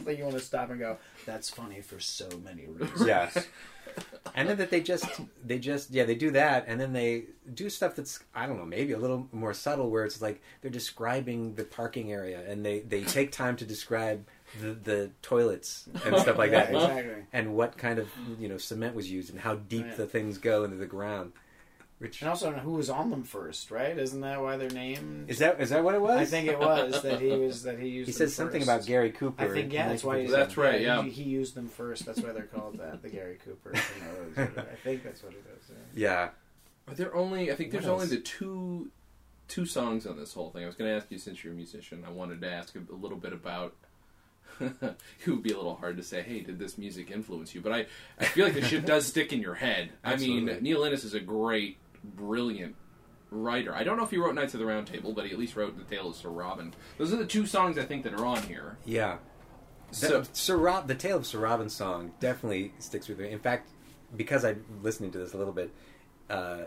like 0.05 0.19
you 0.19 0.25
want 0.25 0.37
to 0.37 0.41
stop 0.43 0.71
and 0.71 0.79
go, 0.79 0.97
"That's 1.27 1.51
funny 1.51 1.81
for 1.81 2.01
so 2.01 2.29
many 2.43 2.67
reasons." 2.67 3.07
yes. 3.07 3.47
and 4.35 4.49
then 4.49 4.57
that 4.59 4.71
they 4.71 4.81
just 4.81 5.07
they 5.45 5.59
just 5.59 5.91
yeah 5.91 6.05
they 6.05 6.15
do 6.15 6.31
that 6.31 6.65
and 6.67 6.81
then 6.81 6.93
they 6.93 7.25
do 7.55 7.71
stuff 7.71 7.95
that's 7.97 8.21
i 8.35 8.47
don't 8.47 8.59
know 8.59 8.65
maybe 8.65 8.93
a 8.93 8.99
little 8.99 9.27
more 9.33 9.55
subtle 9.55 9.91
where 9.91 10.05
it's 10.05 10.21
like 10.21 10.43
they're 10.61 10.71
describing 10.71 11.55
the 11.55 11.65
parking 11.65 12.13
area 12.13 12.43
and 12.47 12.65
they 12.65 12.81
they 12.81 13.03
take 13.03 13.33
time 13.33 13.57
to 13.57 13.65
describe 13.65 14.27
the, 14.61 14.73
the 14.73 15.11
toilets 15.23 15.89
and 16.05 16.19
stuff 16.19 16.37
like 16.37 16.51
that 16.51 16.71
exactly. 16.71 17.25
and 17.33 17.55
what 17.55 17.79
kind 17.79 17.99
of 17.99 18.09
you 18.39 18.49
know 18.49 18.59
cement 18.59 18.95
was 18.95 19.11
used 19.11 19.31
and 19.31 19.41
how 19.41 19.55
deep 19.55 19.85
oh, 19.85 19.89
Right. 19.89 19.97
the 19.97 20.07
things 20.07 20.39
go 20.39 20.65
into 20.65 20.77
the 20.77 20.87
ground 20.87 21.33
which 21.99 22.21
And 22.21 22.29
also, 22.29 22.53
who 22.53 22.73
was 22.73 22.91
on 22.91 23.11
them 23.11 23.23
first, 23.23 23.71
right? 23.71 23.97
Isn't 23.97 24.21
that 24.21 24.43
why 24.43 24.57
they're 24.59 24.69
named? 24.69 25.31
is 25.31 25.39
that 25.39 25.61
is 25.61 25.71
that 25.71 25.83
what 25.83 25.95
it 25.95 26.01
was 26.01 26.21
I 26.21 26.25
think 26.27 26.49
it 26.49 26.59
was 26.59 27.01
that 27.03 27.21
he 27.21 27.31
was 27.31 27.63
that 27.63 27.79
he 27.79 27.89
used. 27.89 28.09
he 28.09 28.13
them 28.13 28.19
says 28.19 28.35
something 28.35 28.61
first. 28.61 28.71
about 28.71 28.87
gary 28.87 29.11
cooper 29.11 29.43
I 29.43 29.49
think 29.49 29.73
yeah, 29.73 29.89
that's 29.89 30.05
why. 30.05 30.23
He, 30.23 30.27
That's 30.27 30.57
right, 30.57 30.81
yeah. 30.81 31.03
he, 31.03 31.11
he 31.11 31.23
used 31.23 31.55
them 31.55 31.69
first. 31.69 32.05
That's 32.05 32.21
why 32.21 32.33
they're 32.33 32.45
called 32.45 32.79
that, 32.79 33.03
the 33.03 33.09
Gary 33.09 33.39
Cooper. 33.45 33.73
You 33.75 34.43
know, 34.43 34.49
I 34.59 34.77
think 34.85 35.05
that's 35.05 35.23
what 35.23 35.33
it 35.33 35.45
is. 35.59 35.71
Yeah. 35.95 36.11
yeah 36.11 36.29
Are 36.89 36.95
there 36.95 37.15
only? 37.15 37.51
I 37.51 37.55
think 37.55 37.71
there's 37.73 37.87
only 37.87 38.07
the 38.07 38.21
two 38.21 38.91
two 39.49 39.67
songs 39.67 40.07
on 40.07 40.17
this 40.17 40.35
whole 40.35 40.51
thing. 40.51 40.65
I 40.65 40.67
was 40.67 40.75
going 40.75 40.91
to 40.91 40.97
ask 40.97 41.11
you 41.11 41.19
since 41.19 41.43
you're 41.45 41.53
a 41.53 41.57
musician. 41.57 42.05
I 42.07 42.11
wanted 42.11 42.41
to 42.41 42.51
ask 42.51 42.75
a, 42.75 42.93
a 42.93 42.97
little 42.97 43.19
bit 43.19 43.33
about. 43.33 43.75
it 44.61 44.97
would 45.27 45.43
be 45.43 45.53
a 45.53 45.57
little 45.57 45.77
hard 45.77 45.99
to 45.99 46.03
say, 46.03 46.23
"Hey, 46.23 46.41
did 46.41 46.59
this 46.59 46.79
music 46.79 47.11
influence 47.11 47.55
you?" 47.55 47.61
But 47.61 47.73
I, 47.73 47.87
I 48.19 48.25
feel 48.25 48.47
like 48.47 48.55
the 48.55 48.63
shit 48.63 48.87
does 48.87 49.07
stick 49.07 49.33
in 49.33 49.43
your 49.43 49.55
head. 49.55 49.91
I 50.03 50.17
mean, 50.17 50.47
Neil 50.63 50.83
Innes 50.85 51.05
is 51.05 51.13
a 51.13 51.21
great, 51.21 51.77
brilliant 52.03 52.75
writer. 53.31 53.75
I 53.75 53.85
don't 53.85 53.97
know 53.97 54.05
if 54.05 54.11
he 54.11 54.19
wrote 54.19 54.35
Knights 54.35 54.55
of 54.55 54.61
the 54.61 54.67
Round 54.67 54.87
Table, 54.87 55.13
but 55.13 55.27
he 55.27 55.33
at 55.33 55.39
least 55.39 55.57
wrote 55.57 55.77
The 55.77 55.85
Tale 55.85 56.09
of 56.11 56.17
Sir 56.17 56.29
Robin. 56.29 56.73
Those 56.99 57.13
are 57.13 57.17
the 57.17 57.27
two 57.27 57.47
songs 57.47 57.77
I 57.79 57.85
think 57.85 58.05
that 58.05 58.15
are 58.15 58.25
on 58.25 58.43
here. 58.45 58.79
yeah 58.85 59.19
So, 59.91 60.21
the, 60.23 60.29
Sir 60.33 60.57
Rob, 60.57 60.87
the 60.89 60.95
Tale 60.95 61.17
of 61.19 61.27
Sir 61.27 61.39
Robin 61.39 61.69
song 61.69 62.13
definitely 62.21 62.73
sticks 62.79 63.09
with 63.09 63.19
me. 63.19 63.31
In 63.31 63.39
fact, 63.41 63.69
because 64.17 64.45
I'm 64.45 64.65
listening 64.83 65.11
to 65.13 65.19
this 65.19 65.35
a 65.35 65.37
little 65.39 65.53
bit, 65.53 65.71
uh, 66.31 66.63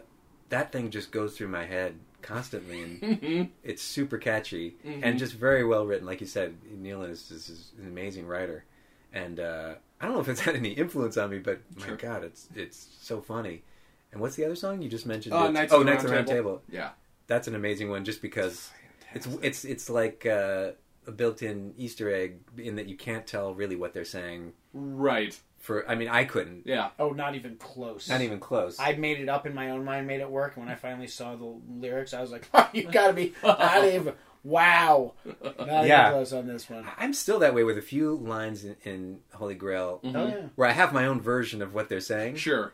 that 0.50 0.72
thing 0.72 0.90
just 0.90 1.12
goes 1.12 1.38
through 1.38 1.48
my 1.48 1.66
head 1.66 1.96
constantly, 2.22 2.82
and 2.84 3.50
it's 3.64 3.82
super 3.82 4.18
catchy 4.18 4.76
and 4.84 5.18
just 5.18 5.34
very 5.34 5.64
well 5.64 5.86
written. 5.86 6.06
Like 6.06 6.20
you 6.22 6.28
said, 6.28 6.56
Neil 6.78 7.04
is, 7.04 7.32
is, 7.32 7.50
is 7.50 7.72
an 7.80 7.88
amazing 7.88 8.28
writer, 8.28 8.66
and 9.14 9.40
uh, 9.40 9.76
I 10.02 10.06
don't 10.06 10.16
know 10.16 10.22
if 10.22 10.28
it's 10.28 10.42
had 10.42 10.56
any 10.56 10.72
influence 10.72 11.16
on 11.18 11.30
me, 11.30 11.40
but 11.40 11.62
my 11.78 11.86
Sure. 11.88 11.96
God, 11.96 12.24
it's 12.26 12.50
it's 12.56 12.98
so 13.00 13.22
funny. 13.22 13.64
And 14.12 14.22
what's 14.22 14.36
the 14.36 14.46
other 14.46 14.56
song 14.56 14.82
you 14.82 14.90
just 14.90 15.06
mentioned? 15.06 15.34
uh, 15.34 15.38
It's- 15.40 15.54
Knights 15.54 15.74
oh, 15.74 15.80
of 15.82 15.86
the 15.86 15.92
Knights 15.92 16.04
of 16.04 16.10
the 16.10 16.16
Round 16.16 16.28
Table. 16.28 16.58
Table. 16.58 16.62
Yeah. 16.72 16.90
That's 17.28 17.48
an 17.48 17.56
amazing 17.56 17.90
one, 17.90 18.06
just 18.06 18.22
because 18.22 18.72
it's 19.14 19.28
it's 19.42 19.64
it's 19.66 19.90
like 19.90 20.26
uh, 20.26 20.72
a 21.06 21.12
built-in 21.12 21.74
Easter 21.78 22.12
egg 22.14 22.40
in 22.58 22.76
that 22.78 22.88
you 22.88 22.98
can't 22.98 23.28
tell 23.28 23.54
really 23.54 23.76
what 23.76 23.94
they're 23.94 24.04
saying. 24.06 24.54
Right. 24.74 25.40
For 25.60 25.88
I 25.88 25.94
mean, 25.96 26.08
I 26.08 26.24
couldn't, 26.24 26.66
Yeah. 26.66 26.90
Oh, 26.98 27.10
not 27.12 27.36
even 27.36 27.58
close. 27.58 28.08
not 28.10 28.22
even 28.22 28.40
close. 28.40 28.80
I 28.80 28.94
made 28.94 29.20
it 29.20 29.30
up 29.30 29.46
in 29.46 29.54
my 29.54 29.70
own 29.72 29.84
mind, 29.86 30.08
made 30.08 30.22
it 30.22 30.30
work. 30.30 30.56
And 30.56 30.66
when 30.66 30.74
I 30.74 30.76
finally 30.78 31.06
saw 31.08 31.36
the 31.36 31.54
lyrics, 31.70 32.14
I 32.16 32.22
was 32.22 32.32
like, 32.32 32.48
oh, 32.54 32.68
"You 32.74 32.84
gotta 32.92 33.14
be 33.14 33.34
not 33.44 33.86
even 33.86 34.14
wow, 34.44 35.14
not 35.60 35.86
Yeah. 35.86 36.02
even 36.08 36.14
close 36.14 36.34
on 36.34 36.48
this 36.48 36.68
one." 36.70 36.86
I'm 36.98 37.14
still 37.14 37.38
that 37.40 37.54
way 37.54 37.64
with 37.64 37.78
a 37.78 37.82
few 37.84 38.16
lines 38.16 38.64
in, 38.64 38.76
in 38.86 39.20
Holy 39.34 39.54
Grail 39.56 40.00
Oh 40.04 40.10
yeah, 40.28 40.42
where 40.56 40.68
I 40.68 40.72
have 40.72 40.94
my 40.94 41.06
own 41.06 41.20
version 41.22 41.62
of 41.62 41.74
what 41.76 41.90
they're 41.90 42.00
saying, 42.00 42.38
Sure. 42.38 42.74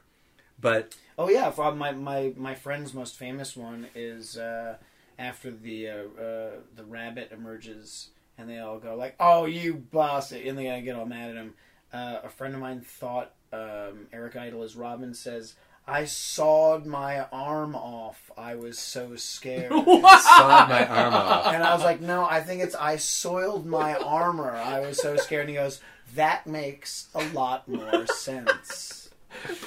but 0.61 0.95
oh 1.17 1.29
yeah. 1.29 1.51
For 1.51 1.73
my 1.73 1.91
my 1.91 2.33
my 2.35 2.55
friend's 2.55 2.93
most 2.93 3.17
famous 3.17 3.55
one 3.55 3.87
is 3.95 4.37
uh, 4.37 4.77
after 5.17 5.51
the 5.51 5.89
uh, 5.89 5.93
uh, 5.93 6.49
the 6.75 6.83
rabbit 6.85 7.31
emerges, 7.31 8.09
and 8.37 8.49
they 8.49 8.59
all 8.59 8.79
go 8.79 8.95
like, 8.95 9.15
"Oh, 9.19 9.45
you 9.45 9.75
boss!" 9.75 10.31
and 10.31 10.57
they 10.57 10.81
get 10.81 10.95
all 10.95 11.05
mad 11.05 11.31
at 11.31 11.35
him. 11.35 11.53
Uh, 11.93 12.19
a 12.23 12.29
friend 12.29 12.53
of 12.53 12.59
mine 12.59 12.81
thought 12.81 13.33
um, 13.53 14.07
Eric 14.11 14.35
Idle 14.35 14.63
as 14.63 14.75
Robin 14.75 15.13
says. 15.13 15.55
I 15.87 16.05
sawed 16.05 16.87
my 16.87 17.25
arm 17.31 17.75
off. 17.75 18.31
I 18.35 18.55
was 18.55 18.79
so 18.79 19.15
scared. 19.17 19.71
sawed 19.71 20.67
my 20.67 20.83
arm 20.87 21.13
off. 21.13 21.53
And 21.53 21.63
I 21.63 21.75
was 21.75 21.83
like, 21.83 22.01
no, 22.01 22.25
I 22.25 22.41
think 22.41 22.63
it's 22.63 22.73
I 22.73 22.95
soiled 22.95 23.67
my 23.67 23.93
armor. 23.93 24.49
I 24.49 24.79
was 24.79 24.99
so 24.99 25.15
scared. 25.15 25.41
And 25.41 25.49
he 25.51 25.55
goes, 25.57 25.81
that 26.15 26.47
makes 26.47 27.07
a 27.13 27.23
lot 27.29 27.67
more 27.67 28.07
sense. 28.07 29.04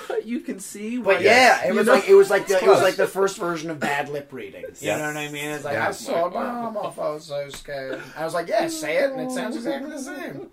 But 0.09 0.27
you 0.27 0.41
can 0.41 0.59
see. 0.61 0.97
But 0.99 1.17
why- 1.17 1.21
yeah, 1.21 1.65
it 1.65 1.69
You 1.69 1.75
was 1.75 1.87
know- 1.87 1.95
like 1.95 2.09
it 2.09 2.15
was 2.15 2.31
like 2.31 2.47
the, 2.47 2.57
it 2.57 2.67
was 2.67 2.81
like 2.83 2.97
the 2.97 3.07
first 3.07 3.37
version 3.39 3.71
of 3.71 3.79
bad 3.79 4.09
lip 4.09 4.33
reading. 4.33 4.63
You 4.63 4.69
Yes. 4.81 4.99
know 4.99 5.07
what 5.07 5.17
I 5.17 5.29
mean? 5.31 5.45
It's 5.51 5.65
like 5.65 5.75
Yeah. 5.75 5.89
I 5.89 5.93
sawed 5.93 6.35
my 6.35 6.45
arm 6.45 6.77
off. 6.77 6.99
I 6.99 7.11
was 7.11 7.25
so 7.25 7.49
scared. 7.51 8.01
I 8.17 8.25
was 8.25 8.35
like, 8.35 8.49
yeah, 8.49 8.67
say 8.69 8.97
it, 8.99 9.13
and 9.13 9.21
it 9.21 9.31
sounds 9.31 9.57
exactly 9.57 9.91
the 9.91 9.99
same. 9.99 10.49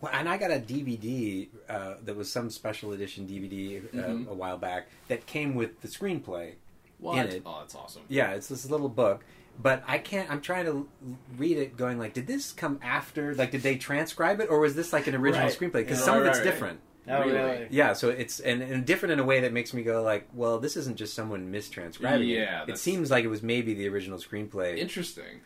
Well, 0.00 0.10
and 0.12 0.28
I 0.28 0.36
got 0.36 0.50
a 0.50 0.58
DVD 0.58 1.48
uh, 1.68 1.94
that 2.04 2.16
was 2.16 2.30
some 2.30 2.50
special 2.50 2.92
edition 2.92 3.26
DVD 3.26 3.78
uh, 3.78 3.96
Mhm. 4.08 4.28
a 4.28 4.34
while 4.34 4.58
back 4.58 4.88
that 5.08 5.26
came 5.26 5.54
with 5.54 5.80
the 5.80 5.88
screenplay. 5.88 6.54
What? 6.98 7.18
in 7.18 7.32
it. 7.32 7.42
Oh, 7.44 7.58
that's 7.60 7.74
awesome. 7.74 8.02
Yeah, 8.08 8.30
it's 8.32 8.46
this 8.46 8.68
little 8.70 8.88
book, 8.88 9.24
but 9.60 9.82
I 9.88 9.98
can't. 9.98 10.30
I'm 10.30 10.40
trying 10.40 10.66
to 10.66 10.88
read 11.36 11.56
it, 11.56 11.76
going 11.76 11.98
like, 11.98 12.14
did 12.14 12.28
this 12.28 12.52
come 12.52 12.78
after? 12.80 13.34
Like, 13.34 13.50
did 13.50 13.62
they 13.62 13.76
transcribe 13.76 14.40
it, 14.40 14.48
or 14.50 14.60
was 14.60 14.76
this 14.76 14.92
like 14.92 15.08
an 15.08 15.16
original 15.16 15.46
Right. 15.48 15.56
screenplay? 15.58 15.72
Because 15.84 15.98
Yeah. 15.98 16.04
some 16.04 16.18
of 16.18 16.26
it's 16.26 16.38
right, 16.38 16.44
right. 16.44 16.52
different. 16.52 16.80
Oh, 17.08 17.20
Really? 17.20 17.32
really? 17.32 17.66
Yeah, 17.70 17.94
so 17.94 18.10
it's 18.10 18.38
and, 18.40 18.62
and 18.62 18.84
different 18.86 19.12
in 19.14 19.18
a 19.18 19.24
way 19.24 19.40
that 19.40 19.52
makes 19.52 19.74
me 19.74 19.82
go 19.82 20.02
like, 20.02 20.28
well, 20.34 20.58
this 20.60 20.76
isn't 20.76 20.96
just 20.96 21.14
someone 21.14 21.50
mistranscribing 21.52 22.20
it. 22.20 22.24
Yeah, 22.26 22.62
it 22.62 22.66
that's- 22.66 22.80
seems 22.80 23.10
like 23.10 23.24
it 23.24 23.28
was 23.28 23.42
maybe 23.42 23.74
the 23.74 23.88
original 23.88 24.18
screenplay, 24.18 24.78
Interesting. 24.78 25.40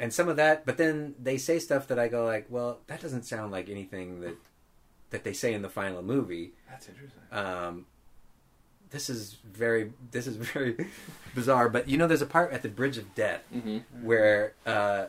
and 0.00 0.12
some 0.12 0.28
of 0.28 0.36
that. 0.36 0.64
But 0.64 0.78
then 0.78 1.14
they 1.22 1.36
say 1.38 1.58
stuff 1.58 1.86
that 1.88 1.98
I 1.98 2.08
go 2.08 2.24
like, 2.24 2.46
well, 2.48 2.78
that 2.86 3.00
doesn't 3.00 3.24
sound 3.24 3.52
like 3.52 3.68
anything 3.68 4.20
that 4.22 4.36
that 5.10 5.22
they 5.24 5.32
say 5.34 5.52
in 5.54 5.62
the 5.62 5.68
final 5.68 6.02
movie. 6.02 6.52
That's 6.68 6.88
interesting. 6.88 7.22
Um, 7.30 7.86
this 8.90 9.10
is 9.10 9.36
very 9.44 9.92
this 10.12 10.26
is 10.26 10.36
very 10.54 10.88
bizarre. 11.34 11.68
But 11.68 11.88
you 11.88 11.98
know, 11.98 12.06
there's 12.06 12.22
a 12.22 12.26
part 12.26 12.52
at 12.52 12.62
the 12.62 12.68
Bridge 12.70 12.96
of 12.98 13.14
Death 13.14 13.42
hmm 13.52 13.78
where 14.02 14.54
uh, 14.64 15.06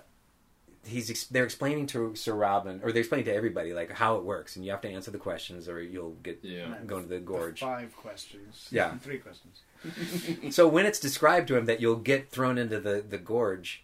he's 0.88 1.28
they're 1.28 1.44
explaining 1.46 1.86
to 1.88 2.16
Sir 2.16 2.34
Robin, 2.34 2.80
or 2.84 2.92
they're 2.92 3.02
explaining 3.02 3.26
to 3.26 3.34
everybody 3.36 3.74
like 3.74 3.92
how 3.92 4.16
it 4.16 4.24
works, 4.24 4.56
and 4.56 4.66
you 4.66 4.72
have 4.72 4.82
to 4.82 4.90
answer 4.90 5.12
the 5.12 5.18
questions, 5.18 5.68
or 5.70 5.82
you'll 5.82 6.16
get 6.24 6.40
Yeah. 6.42 6.74
go 6.86 6.98
into 6.98 7.10
the 7.10 7.20
gorge. 7.20 7.60
Five 7.60 7.96
questions. 7.96 8.68
Yeah. 8.72 8.98
Three 9.02 9.20
questions. 9.20 9.62
So 10.56 10.68
when 10.68 10.86
it's 10.86 11.00
described 11.00 11.48
to 11.50 11.56
him 11.58 11.66
that 11.66 11.80
you'll 11.82 11.98
get 11.98 12.30
thrown 12.30 12.58
into 12.58 12.80
the, 12.80 13.04
the 13.08 13.18
gorge, 13.18 13.84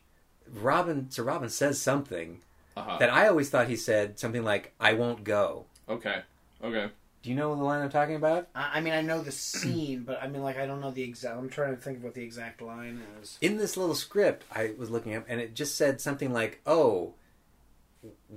Robin 0.51 1.10
Sir 1.12 1.24
Robin 1.24 1.49
says 1.49 1.80
something 1.82 2.39
Uh-huh. 2.76 2.97
that 2.97 3.10
I 3.12 3.28
always 3.28 3.49
thought 3.51 3.68
he 3.68 3.76
said 3.76 4.18
something 4.20 4.43
like 4.43 4.74
"I 4.80 4.93
won't 4.93 5.24
go." 5.24 5.66
Okay. 5.88 6.22
Okay. 6.64 6.89
Do 7.24 7.30
you 7.30 7.36
know 7.36 7.55
the 7.55 7.63
line 7.63 7.82
I'm 7.82 7.89
talking 7.89 8.15
about? 8.15 8.49
I, 8.53 8.71
I 8.76 8.82
mean, 8.82 8.93
I 8.93 9.01
know 9.01 9.21
the 9.21 9.32
scene, 9.32 10.03
but 10.03 10.21
I 10.21 10.28
mean, 10.28 10.43
like, 10.43 10.57
I 10.57 10.65
don't 10.65 10.82
know 10.82 10.91
the 10.91 11.03
exact. 11.03 11.38
I'm 11.38 11.49
trying 11.49 11.76
to 11.76 11.82
think 11.82 11.97
of 11.99 12.03
what 12.03 12.13
the 12.13 12.21
exact 12.24 12.61
line 12.61 13.01
is. 13.21 13.38
In 13.41 13.57
this 13.57 13.78
little 13.78 13.95
script 13.95 14.43
I 14.53 14.74
was 14.78 14.89
looking 14.89 15.13
at, 15.13 15.24
and 15.30 15.39
it 15.39 15.55
just 15.55 15.76
said 15.78 16.01
something 16.01 16.34
like 16.34 16.59
"Oh, 16.65 17.13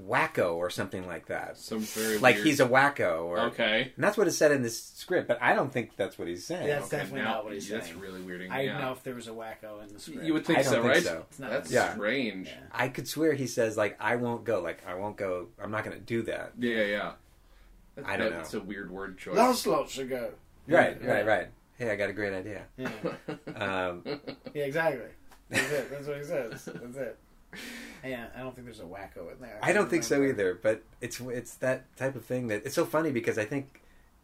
wacko" 0.06 0.54
or 0.54 0.70
something 0.70 1.04
like 1.06 1.26
that. 1.26 1.56
Some 1.58 1.80
very 1.80 2.18
Like 2.18 2.36
weird- 2.36 2.46
he's 2.46 2.60
a 2.60 2.66
wacko, 2.66 3.24
or 3.24 3.40
okay. 3.46 3.90
and 3.96 4.04
that's 4.04 4.16
what 4.16 4.28
it 4.28 4.32
said 4.32 4.52
in 4.52 4.62
this 4.62 4.80
script. 4.80 5.26
But 5.26 5.42
I 5.42 5.54
don't 5.54 5.72
think 5.72 5.96
that's 5.96 6.16
what 6.16 6.28
he's 6.28 6.46
saying. 6.46 6.68
That's 6.68 6.86
Okay, 6.86 6.98
definitely 6.98 7.22
now- 7.22 7.34
not 7.34 7.44
what 7.44 7.54
he's 7.54 7.68
That's 7.68 7.86
saying. 7.88 7.98
really 7.98 8.20
weirding. 8.20 8.50
I 8.52 8.58
me 8.58 8.62
didn't 8.66 8.76
out. 8.76 8.80
know 8.82 8.92
if 8.92 9.02
there 9.02 9.14
was 9.16 9.26
a 9.26 9.32
wacko 9.32 9.82
in 9.82 9.92
the 9.92 9.98
script. 9.98 10.22
You 10.22 10.32
would 10.34 10.46
think 10.46 10.60
I 10.60 10.62
don't 10.62 10.72
so, 10.72 10.82
think 10.82 10.94
right? 10.94 11.02
so. 11.02 11.24
It's 11.28 11.38
not 11.40 11.50
That's 11.50 11.72
Yeah. 11.72 11.92
strange. 11.94 12.46
Yeah. 12.46 12.54
I 12.70 12.86
could 12.88 13.08
swear 13.08 13.32
he 13.32 13.48
says 13.48 13.76
like 13.76 13.96
"I 14.00 14.14
won't 14.16 14.44
go." 14.44 14.60
Like 14.60 14.86
I 14.86 14.94
won't 14.94 15.16
go. 15.16 15.48
I'm 15.60 15.72
not 15.72 15.82
going 15.84 15.96
to 15.96 16.02
do 16.04 16.22
that. 16.22 16.52
Yeah, 16.56 16.82
yeah. 16.84 17.12
That- 17.96 18.06
I 18.06 18.16
don't 18.16 18.30
That's 18.30 18.54
a 18.54 18.60
weird 18.60 18.90
word 18.90 19.18
choice. 19.18 19.36
Lancelot 19.36 19.90
should 19.90 20.08
go. 20.08 20.30
Right, 20.68 20.96
Yeah. 21.02 21.10
right, 21.10 21.26
right. 21.26 21.48
Hey, 21.78 21.90
I 21.90 21.96
got 21.96 22.08
a 22.08 22.12
great 22.12 22.32
idea. 22.32 22.62
Yeah. 22.76 22.90
Um, 23.56 24.02
yeah, 24.54 24.64
exactly. 24.64 25.06
That's 25.50 25.70
it. 25.72 25.90
That's 25.90 26.06
what 26.06 26.16
he 26.18 26.24
says. 26.24 26.64
That's 26.74 26.96
it. 26.96 27.18
Yeah, 28.04 28.26
I 28.36 28.40
don't 28.40 28.54
think 28.54 28.66
there's 28.66 28.80
a 28.80 28.84
wacko 28.84 29.32
in 29.32 29.40
there. 29.40 29.58
I 29.62 29.72
don't 29.72 29.88
think 29.88 30.02
so 30.04 30.16
remember. 30.18 30.42
either, 30.42 30.58
but 30.62 30.82
it's 31.00 31.20
it's 31.20 31.54
that 31.56 31.84
type 31.96 32.14
of 32.16 32.24
thing 32.24 32.48
that 32.48 32.66
it's 32.66 32.74
so 32.74 32.84
funny 32.84 33.10
because 33.10 33.38
I 33.38 33.44
think 33.46 33.80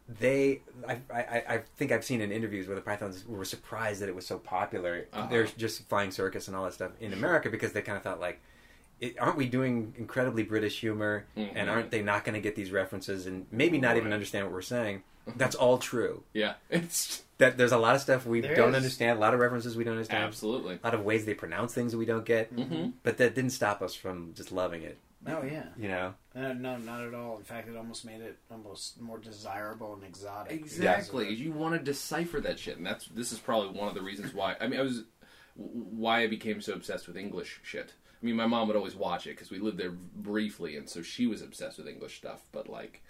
they 0.07 0.61
I, 0.87 0.99
I, 1.11 1.43
I 1.49 1.61
think 1.77 1.91
I've 1.91 2.03
seen 2.03 2.21
in 2.21 2.31
interviews 2.31 2.67
where 2.67 2.75
the 2.75 2.81
Pythons 2.81 3.25
were 3.27 3.45
surprised 3.45 4.01
that 4.01 4.09
it 4.09 4.15
was 4.15 4.27
so 4.27 4.37
popular. 4.37 5.07
Uh-huh. 5.13 5.27
They're 5.29 5.45
just 5.45 5.87
flying 5.89 6.11
circus 6.11 6.47
and 6.47 6.55
all 6.55 6.65
that 6.65 6.73
stuff 6.73 6.91
in 6.99 7.13
America 7.13 7.49
because 7.49 7.71
they 7.71 7.81
kind 7.81 7.97
of 7.97 8.03
thought 8.03 8.19
like, 8.19 8.39
it, 9.03 9.19
aren't 9.19 9.37
we 9.37 9.47
doing 9.47 9.93
incredibly 9.97 10.43
British 10.43 10.79
humor 10.79 11.25
Mhm. 11.37 11.51
and 11.55 11.69
aren't 11.69 11.91
they 11.91 12.01
not 12.01 12.23
going 12.23 12.35
to 12.35 12.41
get 12.41 12.55
these 12.55 12.71
references 12.71 13.25
and 13.27 13.45
maybe 13.51 13.77
not 13.79 13.97
even 13.97 14.13
understand 14.13 14.45
what 14.45 14.53
we're 14.53 14.61
saying? 14.61 15.03
That's 15.37 15.55
all 15.55 15.77
true. 15.77 16.23
Yeah, 16.33 16.55
it's 16.69 17.23
That 17.37 17.57
there's 17.57 17.71
a 17.71 17.77
lot 17.77 17.95
of 17.95 18.01
stuff 18.01 18.25
we 18.25 18.41
There 18.41 18.55
don't 18.55 18.69
is. 18.71 18.75
understand, 18.75 19.17
a 19.17 19.21
lot 19.21 19.33
of 19.33 19.39
references 19.39 19.75
we 19.75 19.83
don't 19.83 19.93
understand, 19.93 20.23
absolutely. 20.23 20.75
a 20.75 20.85
lot 20.85 20.93
of 20.93 21.03
ways 21.03 21.25
they 21.25 21.33
pronounce 21.33 21.73
things 21.73 21.91
that 21.93 21.97
we 21.97 22.05
don't 22.05 22.25
get. 22.25 22.47
hmm 22.51 22.89
But 23.03 23.17
that 23.17 23.33
didn't 23.35 23.51
stop 23.51 23.81
us 23.81 23.93
from 23.95 24.33
just 24.35 24.51
loving 24.51 24.83
it. 24.83 24.97
Oh 25.25 25.41
yeah. 25.43 25.67
You 25.77 25.87
know. 25.87 26.13
Uh, 26.35 26.51
no, 26.53 26.75
not 26.77 27.01
at 27.01 27.13
all. 27.13 27.37
In 27.37 27.43
fact, 27.45 27.69
it 27.69 27.77
almost 27.77 28.03
made 28.03 28.19
it 28.19 28.37
almost 28.51 28.99
more 28.99 29.17
desirable 29.19 29.93
and 29.93 30.03
exotic. 30.03 30.51
Exactly. 30.51 31.33
You 31.33 31.53
want 31.53 31.75
to 31.75 31.79
decipher 31.79 32.41
that 32.41 32.59
shit, 32.59 32.75
and 32.77 32.85
that's 32.85 33.05
this 33.07 33.31
is 33.31 33.39
probably 33.39 33.79
one 33.79 33.87
of 33.87 33.95
the 33.95 34.01
reasons 34.01 34.33
why. 34.33 34.57
I 34.59 34.67
mean, 34.67 34.79
I 34.79 34.83
was 34.83 35.03
why 35.55 36.23
I 36.23 36.27
became 36.27 36.59
so 36.61 36.73
obsessed 36.73 37.07
with 37.07 37.15
English 37.15 37.61
shit. 37.63 37.93
I 38.23 38.25
mean, 38.25 38.35
my 38.37 38.47
mom 38.47 38.67
would 38.67 38.77
always 38.77 38.95
watch 38.95 39.27
it 39.27 39.31
because 39.31 39.51
we 39.51 39.59
lived 39.59 39.77
there 39.77 39.91
briefly, 39.91 40.77
and 40.77 40.87
so 40.89 41.01
she 41.01 41.27
was 41.27 41.41
obsessed 41.41 41.77
with 41.77 41.89
English 41.89 42.15
stuff. 42.17 42.41
But 42.53 42.69
like 42.69 43.01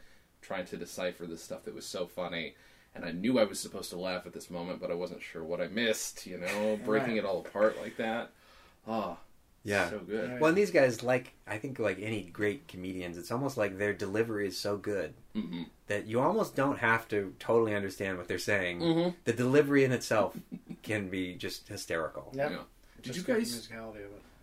trying 0.41 0.66
to 0.66 0.78
decipher 0.78 1.28
the 1.28 1.38
stuff 1.38 1.64
that 1.66 1.76
was 1.76 1.86
so 1.86 2.07
funny, 2.07 2.55
and 2.95 3.05
I 3.05 3.11
knew 3.11 3.38
I 3.38 3.43
was 3.43 3.59
supposed 3.59 3.91
to 3.91 3.97
laugh 3.97 4.26
at 4.26 4.34
this 4.34 4.49
moment, 4.49 4.82
but 4.82 4.89
I 4.89 4.95
wasn't 4.95 5.22
sure 5.22 5.43
what 5.43 5.61
I 5.61 5.68
missed. 5.68 6.26
You 6.26 6.39
know, 6.39 6.80
breaking 6.86 7.09
Right. 7.09 7.18
it 7.20 7.26
all 7.26 7.41
apart 7.41 7.80
like 7.80 7.95
that. 7.97 8.32
Ah, 8.88 9.18
Yeah. 9.64 9.88
so 9.91 9.99
good. 9.99 10.39
Well, 10.39 10.49
and 10.49 10.57
these 10.57 10.72
guys, 10.72 11.03
like 11.03 11.34
I 11.45 11.59
think, 11.59 11.78
like 11.78 11.99
any 12.01 12.24
great 12.24 12.68
comedians, 12.68 13.16
it's 13.16 13.32
almost 13.32 13.55
like 13.55 13.78
their 13.78 13.93
delivery 13.93 14.47
is 14.47 14.57
so 14.57 14.78
good 14.78 15.14
hmm 15.36 15.64
that 15.88 16.07
you 16.07 16.22
almost 16.22 16.55
don't 16.55 16.80
have 16.80 17.07
to 17.09 17.36
totally 17.39 17.76
understand 17.76 18.18
what 18.18 18.28
they're 18.28 18.39
saying. 18.39 18.80
Mhm. 18.80 19.14
The 19.26 19.34
delivery 19.34 19.84
in 19.84 19.91
itself 19.91 20.36
can 20.82 21.09
be 21.09 21.36
just 21.36 21.68
hysterical. 21.68 22.32
Yep. 22.34 22.51
Yeah. 22.51 22.57
Did 22.95 23.03
Just 23.14 23.18
you 23.18 23.24
the 23.34 23.34
guys? 23.39 23.70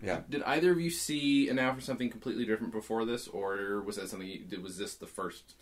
Musicality 0.00 0.08
of 0.12 0.18
it. 0.18 0.22
Yeah. 0.30 0.38
Did 0.38 0.42
either 0.44 0.72
of 0.72 0.80
you 0.80 0.90
see 0.90 1.48
And 1.48 1.56
Now 1.56 1.72
for 1.74 1.80
Something 1.80 2.10
Completely 2.10 2.44
Different 2.46 2.72
before 2.72 3.04
this, 3.04 3.28
or 3.28 3.80
was 3.82 3.96
that 3.96 4.08
something? 4.08 4.28
You, 4.28 4.38
did- 4.40 4.62
was 4.62 4.76
this 4.78 4.94
the 4.94 5.06
first 5.06 5.54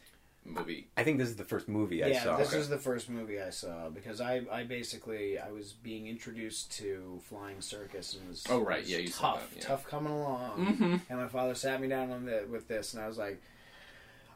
movie? 0.44 0.88
I 0.96 1.02
think 1.04 1.18
this 1.18 1.28
is 1.28 1.36
the 1.36 1.44
first 1.44 1.68
movie 1.68 2.02
I 2.02 2.08
yeah, 2.08 2.22
saw. 2.24 2.36
this 2.38 2.54
is 2.54 2.68
the 2.70 2.78
first 2.78 3.10
movie 3.10 3.38
I 3.40 3.50
saw 3.50 3.90
because 3.90 4.20
I, 4.20 4.42
I 4.50 4.64
basically 4.64 5.38
I 5.38 5.50
was 5.50 5.72
being 5.74 6.06
introduced 6.06 6.72
to 6.78 7.20
Flying 7.28 7.60
Circus 7.60 8.14
and 8.14 8.28
was 8.28 8.44
Oh, 8.48 8.60
right. 8.60 8.80
was 8.80 8.90
Yeah, 8.90 8.98
you 8.98 9.08
saw 9.08 9.34
tough, 9.34 9.50
that, 9.50 9.56
yeah. 9.58 9.62
tough 9.64 9.86
coming 9.86 10.12
along. 10.12 10.76
Mhm. 10.78 11.00
And 11.10 11.18
my 11.18 11.28
father 11.28 11.54
sat 11.54 11.80
me 11.82 11.88
down 11.88 12.10
on 12.10 12.24
the, 12.24 12.46
with 12.50 12.66
this, 12.66 12.94
and 12.94 13.02
I 13.02 13.08
was 13.08 13.18
like, 13.18 13.42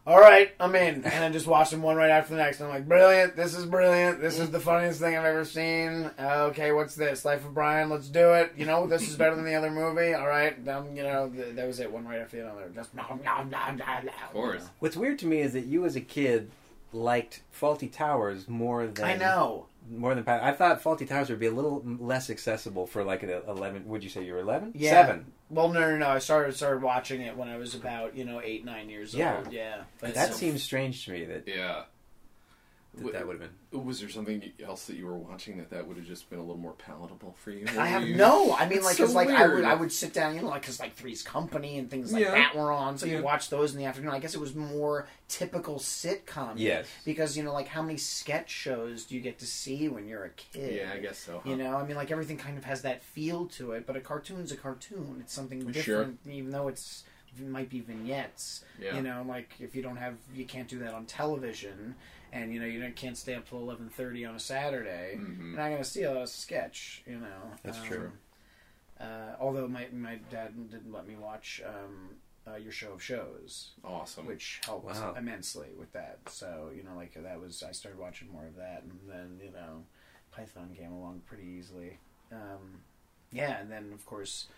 "All 0.06 0.20
right, 0.20 0.52
I'm 0.58 0.74
in." 0.74 1.04
And 1.04 1.24
I'm 1.24 1.32
just 1.32 1.46
watching 1.46 1.82
one 1.82 1.96
right 1.96 2.10
after 2.10 2.34
the 2.34 2.42
next. 2.42 2.60
And 2.60 2.68
I'm 2.68 2.74
like, 2.74 2.88
"Brilliant! 2.88 3.36
This 3.36 3.54
is 3.54 3.64
brilliant! 3.66 4.20
This 4.20 4.38
is 4.38 4.50
the 4.50 4.60
funniest 4.60 5.00
thing 5.00 5.16
I've 5.16 5.24
ever 5.24 5.44
seen." 5.44 6.10
Uh, 6.18 6.48
okay, 6.50 6.72
what's 6.72 6.94
this? 6.94 7.24
Life 7.24 7.44
of 7.44 7.54
Brian. 7.54 7.88
Let's 7.90 8.08
do 8.08 8.32
it. 8.32 8.52
You 8.56 8.66
know, 8.66 8.86
this 8.86 9.08
is 9.08 9.16
better 9.16 9.34
than 9.36 9.44
the 9.44 9.54
other 9.54 9.70
movie. 9.70 10.14
All 10.14 10.26
right, 10.28 10.56
um, 10.68 10.96
you 10.96 11.02
know, 11.02 11.28
th- 11.28 11.54
that 11.54 11.66
was 11.66 11.80
it. 11.80 11.90
One 11.90 12.06
right 12.06 12.20
after 12.20 12.38
the 12.38 12.48
other. 12.48 12.70
Just 12.74 12.94
no, 12.94 13.04
no, 13.24 13.42
no, 13.42 13.42
no, 13.44 13.72
no. 13.76 14.08
Of 14.08 14.32
course. 14.32 14.68
What's 14.78 14.96
weird 14.96 15.18
to 15.20 15.26
me 15.26 15.40
is 15.40 15.52
that 15.52 15.66
you, 15.66 15.84
as 15.84 15.96
a 15.96 16.00
kid, 16.00 16.50
liked 16.92 17.42
Fawlty 17.58 17.90
Towers 17.92 18.48
more 18.48 18.86
than 18.86 19.04
I 19.04 19.16
know. 19.16 19.66
More 19.90 20.14
than 20.14 20.24
Pat. 20.24 20.42
I 20.42 20.52
thought 20.52 20.82
Fawlty 20.82 21.08
Towers 21.08 21.28
would 21.28 21.38
be 21.40 21.46
a 21.46 21.52
little 21.52 21.82
less 21.84 22.30
accessible 22.30 22.86
for 22.86 23.04
like 23.04 23.22
an 23.22 23.30
eleven. 23.48 23.86
Would 23.88 24.02
you 24.04 24.10
say 24.10 24.24
you 24.24 24.32
were 24.34 24.38
eleven? 24.40 24.72
Yeah. 24.74 24.90
Seven. 24.90 25.32
Well, 25.50 25.68
no, 25.68 25.80
no, 25.80 25.96
no. 25.98 26.08
I 26.08 26.18
started 26.18 26.54
started 26.56 26.82
watching 26.82 27.20
it 27.20 27.36
when 27.36 27.48
I 27.48 27.56
was 27.58 27.74
about 27.74 28.16
you 28.16 28.24
know 28.24 28.40
eight, 28.42 28.64
nine 28.64 28.88
years 28.88 29.12
Yeah. 29.14 29.38
old. 29.38 29.52
Yeah, 29.52 29.82
but 30.00 30.14
that 30.14 30.28
so- 30.30 30.34
seems 30.34 30.62
strange 30.62 31.04
to 31.04 31.10
me 31.12 31.24
that 31.26 31.46
Yeah. 31.46 31.82
That, 32.94 33.12
that 33.14 33.26
would 33.26 33.40
have 33.40 33.50
been. 33.70 33.84
Was 33.86 34.00
there 34.00 34.08
something 34.10 34.52
else 34.62 34.84
that 34.86 34.96
you 34.96 35.06
were 35.06 35.16
watching 35.16 35.56
that 35.58 35.70
that 35.70 35.86
would 35.86 35.96
have 35.96 36.04
just 36.06 36.28
been 36.28 36.38
a 36.38 36.42
little 36.42 36.58
more 36.60 36.72
palatable 36.74 37.34
for 37.38 37.50
you? 37.50 37.66
I 37.78 37.86
have 37.86 38.06
You- 38.06 38.16
no. 38.16 38.54
I 38.54 38.68
mean, 38.68 38.78
It's 38.78 38.86
like, 38.86 38.96
so 38.96 39.04
cause 39.06 39.14
like 39.14 39.30
I 39.30 39.46
would. 39.46 39.64
I 39.64 39.74
would 39.74 39.90
sit 39.90 40.12
down, 40.12 40.34
you 40.34 40.42
know, 40.42 40.48
like, 40.48 40.64
cause 40.66 40.78
like 40.78 40.94
Three's 40.94 41.22
Company 41.22 41.78
and 41.78 41.90
things 41.90 42.12
like 42.12 42.22
Yeah. 42.24 42.32
that 42.32 42.54
were 42.54 42.70
on, 42.70 42.98
so 42.98 43.06
Yeah. 43.06 43.16
you 43.18 43.22
watch 43.22 43.48
those 43.48 43.72
in 43.72 43.78
the 43.78 43.86
afternoon. 43.86 44.10
I 44.12 44.18
guess 44.18 44.34
it 44.34 44.40
was 44.40 44.54
more 44.54 45.08
typical 45.28 45.76
sitcom. 45.76 46.54
Yes. 46.56 46.86
Because 47.04 47.36
you 47.36 47.42
know, 47.42 47.52
like, 47.54 47.68
how 47.68 47.80
many 47.82 47.96
sketch 47.96 48.50
shows 48.50 49.04
do 49.06 49.14
you 49.14 49.20
get 49.22 49.38
to 49.38 49.46
see 49.46 49.88
when 49.88 50.06
you're 50.06 50.24
a 50.24 50.30
kid? 50.30 50.74
Yeah, 50.74 50.92
I 50.92 50.98
guess 50.98 51.18
so. 51.18 51.40
huh? 51.42 51.48
You 51.50 51.56
know, 51.56 51.76
I 51.76 51.86
mean, 51.86 51.96
like 51.96 52.10
everything 52.10 52.36
kind 52.36 52.58
of 52.58 52.64
has 52.64 52.82
that 52.82 53.02
feel 53.02 53.46
to 53.46 53.72
it, 53.72 53.86
but 53.86 53.96
a 53.96 54.00
cartoon's 54.00 54.52
a 54.52 54.56
cartoon. 54.56 55.16
It's 55.20 55.32
something 55.32 55.60
Sure. 55.72 56.04
different, 56.04 56.18
even 56.28 56.50
though 56.50 56.68
it's 56.68 57.04
it 57.40 57.46
might 57.46 57.70
be 57.70 57.80
vignettes. 57.80 58.62
Yeah. 58.78 58.96
You 58.96 59.02
know, 59.02 59.24
like 59.26 59.48
if 59.58 59.74
you 59.74 59.80
don't 59.80 59.96
have, 59.96 60.16
you 60.34 60.44
can't 60.44 60.68
do 60.68 60.78
that 60.80 60.92
on 60.92 61.06
television, 61.06 61.94
and 62.32 62.52
you 62.52 62.58
know, 62.60 62.66
you 62.66 62.80
don't, 62.80 62.96
can't 62.96 63.16
stay 63.16 63.34
up 63.34 63.48
till 63.48 63.58
eleven 63.58 63.88
thirty 63.88 64.24
on 64.24 64.34
a 64.34 64.40
Saturday. 64.40 65.16
Mhm. 65.18 65.38
You're 65.38 65.56
not 65.58 65.68
going 65.68 65.78
to 65.78 65.84
see 65.84 66.02
a 66.02 66.26
sketch. 66.26 67.02
You 67.06 67.18
know, 67.18 67.52
That's 67.62 67.78
Um, 67.78 67.86
true. 67.86 68.12
Uh, 69.00 69.34
although 69.40 69.66
my 69.68 69.88
my 69.92 70.16
dad 70.30 70.70
didn't 70.70 70.92
let 70.92 71.06
me 71.06 71.16
watch 71.16 71.60
um, 71.66 72.16
uh, 72.46 72.56
your 72.56 72.72
show 72.72 72.92
of 72.92 73.02
shows, 73.02 73.70
Awesome. 73.84 74.26
which 74.26 74.60
helped 74.64 74.86
Wow. 74.86 75.14
immensely 75.16 75.70
with 75.78 75.92
that. 75.92 76.18
So 76.28 76.70
you 76.74 76.82
know, 76.82 76.94
like 76.94 77.14
that 77.14 77.40
was 77.40 77.62
I 77.62 77.72
started 77.72 77.98
watching 78.00 78.30
more 78.32 78.46
of 78.46 78.56
that, 78.56 78.82
and 78.84 78.98
then 79.08 79.40
you 79.44 79.50
know, 79.50 79.84
Python 80.30 80.74
came 80.76 80.92
along 80.92 81.22
pretty 81.26 81.44
easily. 81.44 81.98
Um, 82.30 82.82
yeah, 83.32 83.58
and 83.60 83.70
then 83.70 83.92
of 83.92 84.04
course 84.06 84.48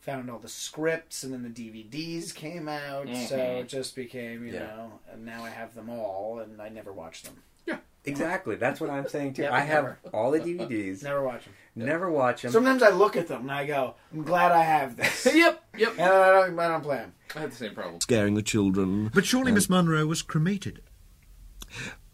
found 0.00 0.30
all 0.30 0.38
the 0.38 0.48
scripts, 0.48 1.22
and 1.22 1.32
then 1.32 1.42
the 1.42 1.48
DVDs 1.50 2.34
came 2.34 2.68
out. 2.68 3.06
So 3.06 3.36
Mhm. 3.38 3.60
it 3.60 3.68
just 3.68 3.94
became 3.94 4.46
you 4.46 4.52
Yeah. 4.54 4.60
know, 4.60 4.92
and 5.12 5.24
now 5.24 5.44
I 5.44 5.50
have 5.50 5.74
them 5.74 5.88
all, 5.90 6.38
and 6.40 6.60
I 6.60 6.68
never 6.70 6.92
watch 6.92 7.22
them. 7.22 7.42
Yeah. 7.66 7.78
Exactly. 8.06 8.56
That's 8.56 8.80
what 8.80 8.88
I'm 8.90 9.06
saying 9.08 9.34
too. 9.34 9.42
Yeah, 9.44 9.54
I 9.54 9.60
have 9.60 9.84
never. 9.84 9.98
all 10.14 10.30
the 10.30 10.40
DVDs. 10.40 11.02
Never 11.02 11.22
watch 11.22 11.44
them. 11.44 11.54
Never 11.76 12.10
watch 12.10 12.42
them. 12.42 12.50
Sometimes 12.50 12.82
I 12.82 12.88
look 12.90 13.14
at 13.16 13.28
them 13.28 13.42
and 13.42 13.52
I 13.52 13.66
go, 13.66 13.94
"I'm 14.12 14.22
glad 14.22 14.52
I 14.52 14.62
have 14.62 14.96
this." 14.96 15.26
yep, 15.34 15.62
yep. 15.76 15.92
and 15.92 16.00
I 16.02 16.32
don't, 16.32 16.58
I 16.58 16.68
don't 16.68 16.82
play 16.82 16.96
them. 16.96 17.12
I 17.36 17.40
had 17.40 17.52
the 17.52 17.56
same 17.56 17.74
problem. 17.74 18.00
Scaring 18.00 18.34
the 18.34 18.42
children. 18.42 19.08
But 19.14 19.24
surely 19.26 19.52
Miss 19.52 19.68
Monroe 19.70 20.06
was 20.06 20.22
cremated. 20.22 20.82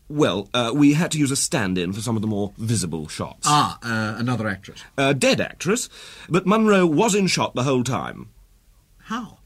Well, 0.08 0.48
uh, 0.54 0.72
we 0.74 0.92
had 0.92 1.10
to 1.12 1.18
use 1.18 1.30
a 1.30 1.36
stand-in 1.36 1.92
for 1.92 2.00
some 2.00 2.16
of 2.16 2.22
the 2.22 2.28
more 2.28 2.52
visible 2.56 3.08
shots. 3.08 3.46
Ah, 3.46 3.78
uh, 3.82 4.18
another 4.18 4.46
actress. 4.46 4.82
A 4.96 5.14
dead 5.14 5.40
actress, 5.40 5.88
but 6.28 6.46
Monroe 6.46 6.86
was 6.86 7.14
in 7.14 7.26
shot 7.26 7.54
the 7.54 7.64
whole 7.64 7.82
time. 7.82 8.28
How? 9.04 9.38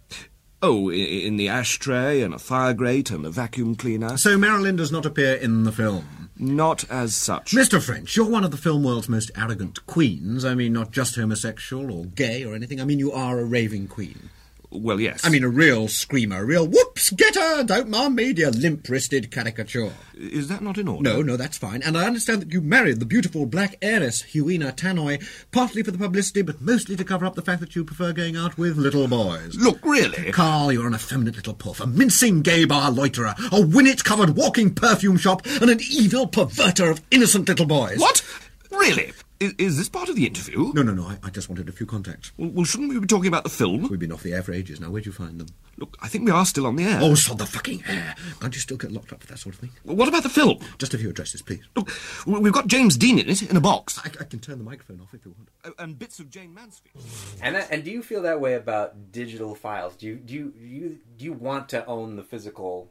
Oh, 0.62 0.90
in 0.90 1.38
the 1.38 1.48
ashtray 1.48 2.20
and 2.20 2.34
a 2.34 2.38
fire 2.38 2.74
grate 2.74 3.10
and 3.10 3.24
a 3.24 3.30
vacuum 3.30 3.74
cleaner. 3.74 4.18
So 4.18 4.36
Marilyn 4.36 4.76
does 4.76 4.92
not 4.92 5.06
appear 5.06 5.34
in 5.34 5.64
the 5.64 5.72
film. 5.72 6.30
Not 6.36 6.84
as 6.90 7.14
such. 7.14 7.52
Mr. 7.52 7.82
French, 7.82 8.14
you're 8.14 8.28
one 8.28 8.44
of 8.44 8.50
the 8.50 8.58
film 8.58 8.82
world's 8.82 9.08
most 9.08 9.30
arrogant 9.36 9.86
queens. 9.86 10.44
I 10.44 10.54
mean, 10.54 10.74
not 10.74 10.90
just 10.90 11.16
homosexual 11.16 11.90
or 11.90 12.04
gay 12.06 12.44
or 12.44 12.54
anything. 12.54 12.78
I 12.80 12.84
mean, 12.84 12.98
you 12.98 13.10
are 13.12 13.38
a 13.38 13.44
raving 13.44 13.88
queen. 13.88 14.28
Well, 14.72 15.00
yes. 15.00 15.24
I 15.24 15.30
mean, 15.30 15.42
a 15.42 15.48
real 15.48 15.88
screamer, 15.88 16.42
a 16.42 16.44
real 16.44 16.66
whoops, 16.66 17.10
get 17.10 17.34
her, 17.34 17.64
don't 17.64 17.88
mind 17.88 18.14
me, 18.14 18.32
dear 18.32 18.50
limp-wristed 18.50 19.30
caricature. 19.30 19.92
is 20.14 20.46
that 20.48 20.62
not 20.62 20.78
in 20.78 20.86
order? 20.86 21.02
No, 21.02 21.22
no, 21.22 21.36
that's 21.36 21.58
fine. 21.58 21.82
And 21.82 21.98
I 21.98 22.06
understand 22.06 22.42
that 22.42 22.52
you 22.52 22.60
married 22.60 23.00
the 23.00 23.06
beautiful 23.06 23.46
black 23.46 23.76
heiress, 23.82 24.22
Huina 24.32 24.72
Tannoy, 24.72 25.26
partly 25.50 25.82
for 25.82 25.90
the 25.90 25.98
publicity, 25.98 26.42
but 26.42 26.60
mostly 26.60 26.94
to 26.96 27.04
cover 27.04 27.26
up 27.26 27.34
the 27.34 27.42
fact 27.42 27.60
that 27.60 27.74
you 27.74 27.84
prefer 27.84 28.12
going 28.12 28.36
out 28.36 28.56
with 28.56 28.76
little 28.76 29.08
boys. 29.08 29.56
Look, 29.56 29.84
really? 29.84 30.30
Carl, 30.30 30.72
you're 30.72 30.86
an 30.86 30.94
effeminate 30.94 31.36
little 31.36 31.54
puff, 31.54 31.80
a 31.80 31.86
mincing 31.86 32.42
gay 32.42 32.64
bar 32.64 32.92
loiterer, 32.92 33.34
a 33.50 33.60
winnet-covered 33.60 34.36
walking 34.36 34.72
perfume 34.74 35.16
shop, 35.16 35.44
and 35.60 35.70
an 35.70 35.80
evil 35.90 36.28
perverter 36.28 36.90
of 36.90 37.02
innocent 37.10 37.48
little 37.48 37.66
boys. 37.66 37.98
What? 37.98 38.24
Really? 38.70 39.12
Is, 39.40 39.54
is 39.56 39.78
this 39.78 39.88
part 39.88 40.10
of 40.10 40.16
the 40.16 40.26
interview? 40.26 40.70
No, 40.74 40.82
no, 40.82 40.92
no, 40.92 41.04
I, 41.04 41.16
I 41.22 41.30
just 41.30 41.48
wanted 41.48 41.66
a 41.70 41.72
few 41.72 41.86
contacts. 41.86 42.30
Well, 42.36 42.50
well, 42.50 42.64
shouldn't 42.66 42.90
we 42.90 43.00
be 43.00 43.06
talking 43.06 43.28
about 43.28 43.42
the 43.42 43.50
film? 43.50 43.88
We've 43.88 43.98
been 43.98 44.12
off 44.12 44.22
the 44.22 44.34
air 44.34 44.42
for 44.42 44.52
ages 44.52 44.80
now. 44.80 44.90
Where'd 44.90 45.06
you 45.06 45.12
find 45.12 45.40
them? 45.40 45.48
Look, 45.78 45.96
I 46.02 46.08
think 46.08 46.26
we 46.26 46.30
are 46.30 46.44
still 46.44 46.66
on 46.66 46.76
the 46.76 46.84
air. 46.84 46.98
Oh, 47.00 47.14
sod 47.14 47.38
the 47.38 47.46
fucking 47.46 47.84
air. 47.88 48.14
Can't 48.38 48.54
you 48.54 48.60
still 48.60 48.76
get 48.76 48.92
locked 48.92 49.14
up 49.14 49.22
for 49.22 49.26
that 49.28 49.38
sort 49.38 49.54
of 49.54 49.60
thing? 49.62 49.70
What 49.84 50.08
about 50.08 50.24
the 50.24 50.28
film? 50.28 50.58
Just 50.76 50.92
a 50.92 50.98
few 50.98 51.08
addresses, 51.08 51.40
please. 51.40 51.66
Look, 51.74 51.90
we've 52.26 52.52
got 52.52 52.66
James 52.66 52.98
Dean 52.98 53.18
in 53.18 53.30
it, 53.30 53.40
in 53.40 53.56
a 53.56 53.62
box. 53.62 53.98
I, 53.98 54.08
I 54.20 54.24
can 54.24 54.40
turn 54.40 54.58
the 54.58 54.64
microphone 54.64 55.00
off 55.00 55.14
if 55.14 55.24
you 55.24 55.34
want. 55.34 55.48
Oh, 55.64 55.82
and 55.82 55.98
bits 55.98 56.20
of 56.20 56.28
Jayne 56.28 56.52
Mansfield. 56.52 57.02
And 57.40 57.56
that, 57.56 57.68
and 57.70 57.82
do 57.82 57.90
you 57.90 58.02
feel 58.02 58.20
that 58.22 58.42
way 58.42 58.54
about 58.54 59.10
digital 59.10 59.54
files? 59.54 59.96
Do 59.96 60.06
you 60.06 60.16
do 60.16 60.34
you, 60.34 60.50
do 60.50 60.66
you 60.66 60.98
do 61.16 61.24
you 61.24 61.32
want 61.32 61.70
to 61.70 61.86
own 61.86 62.16
the 62.16 62.22
physical 62.22 62.90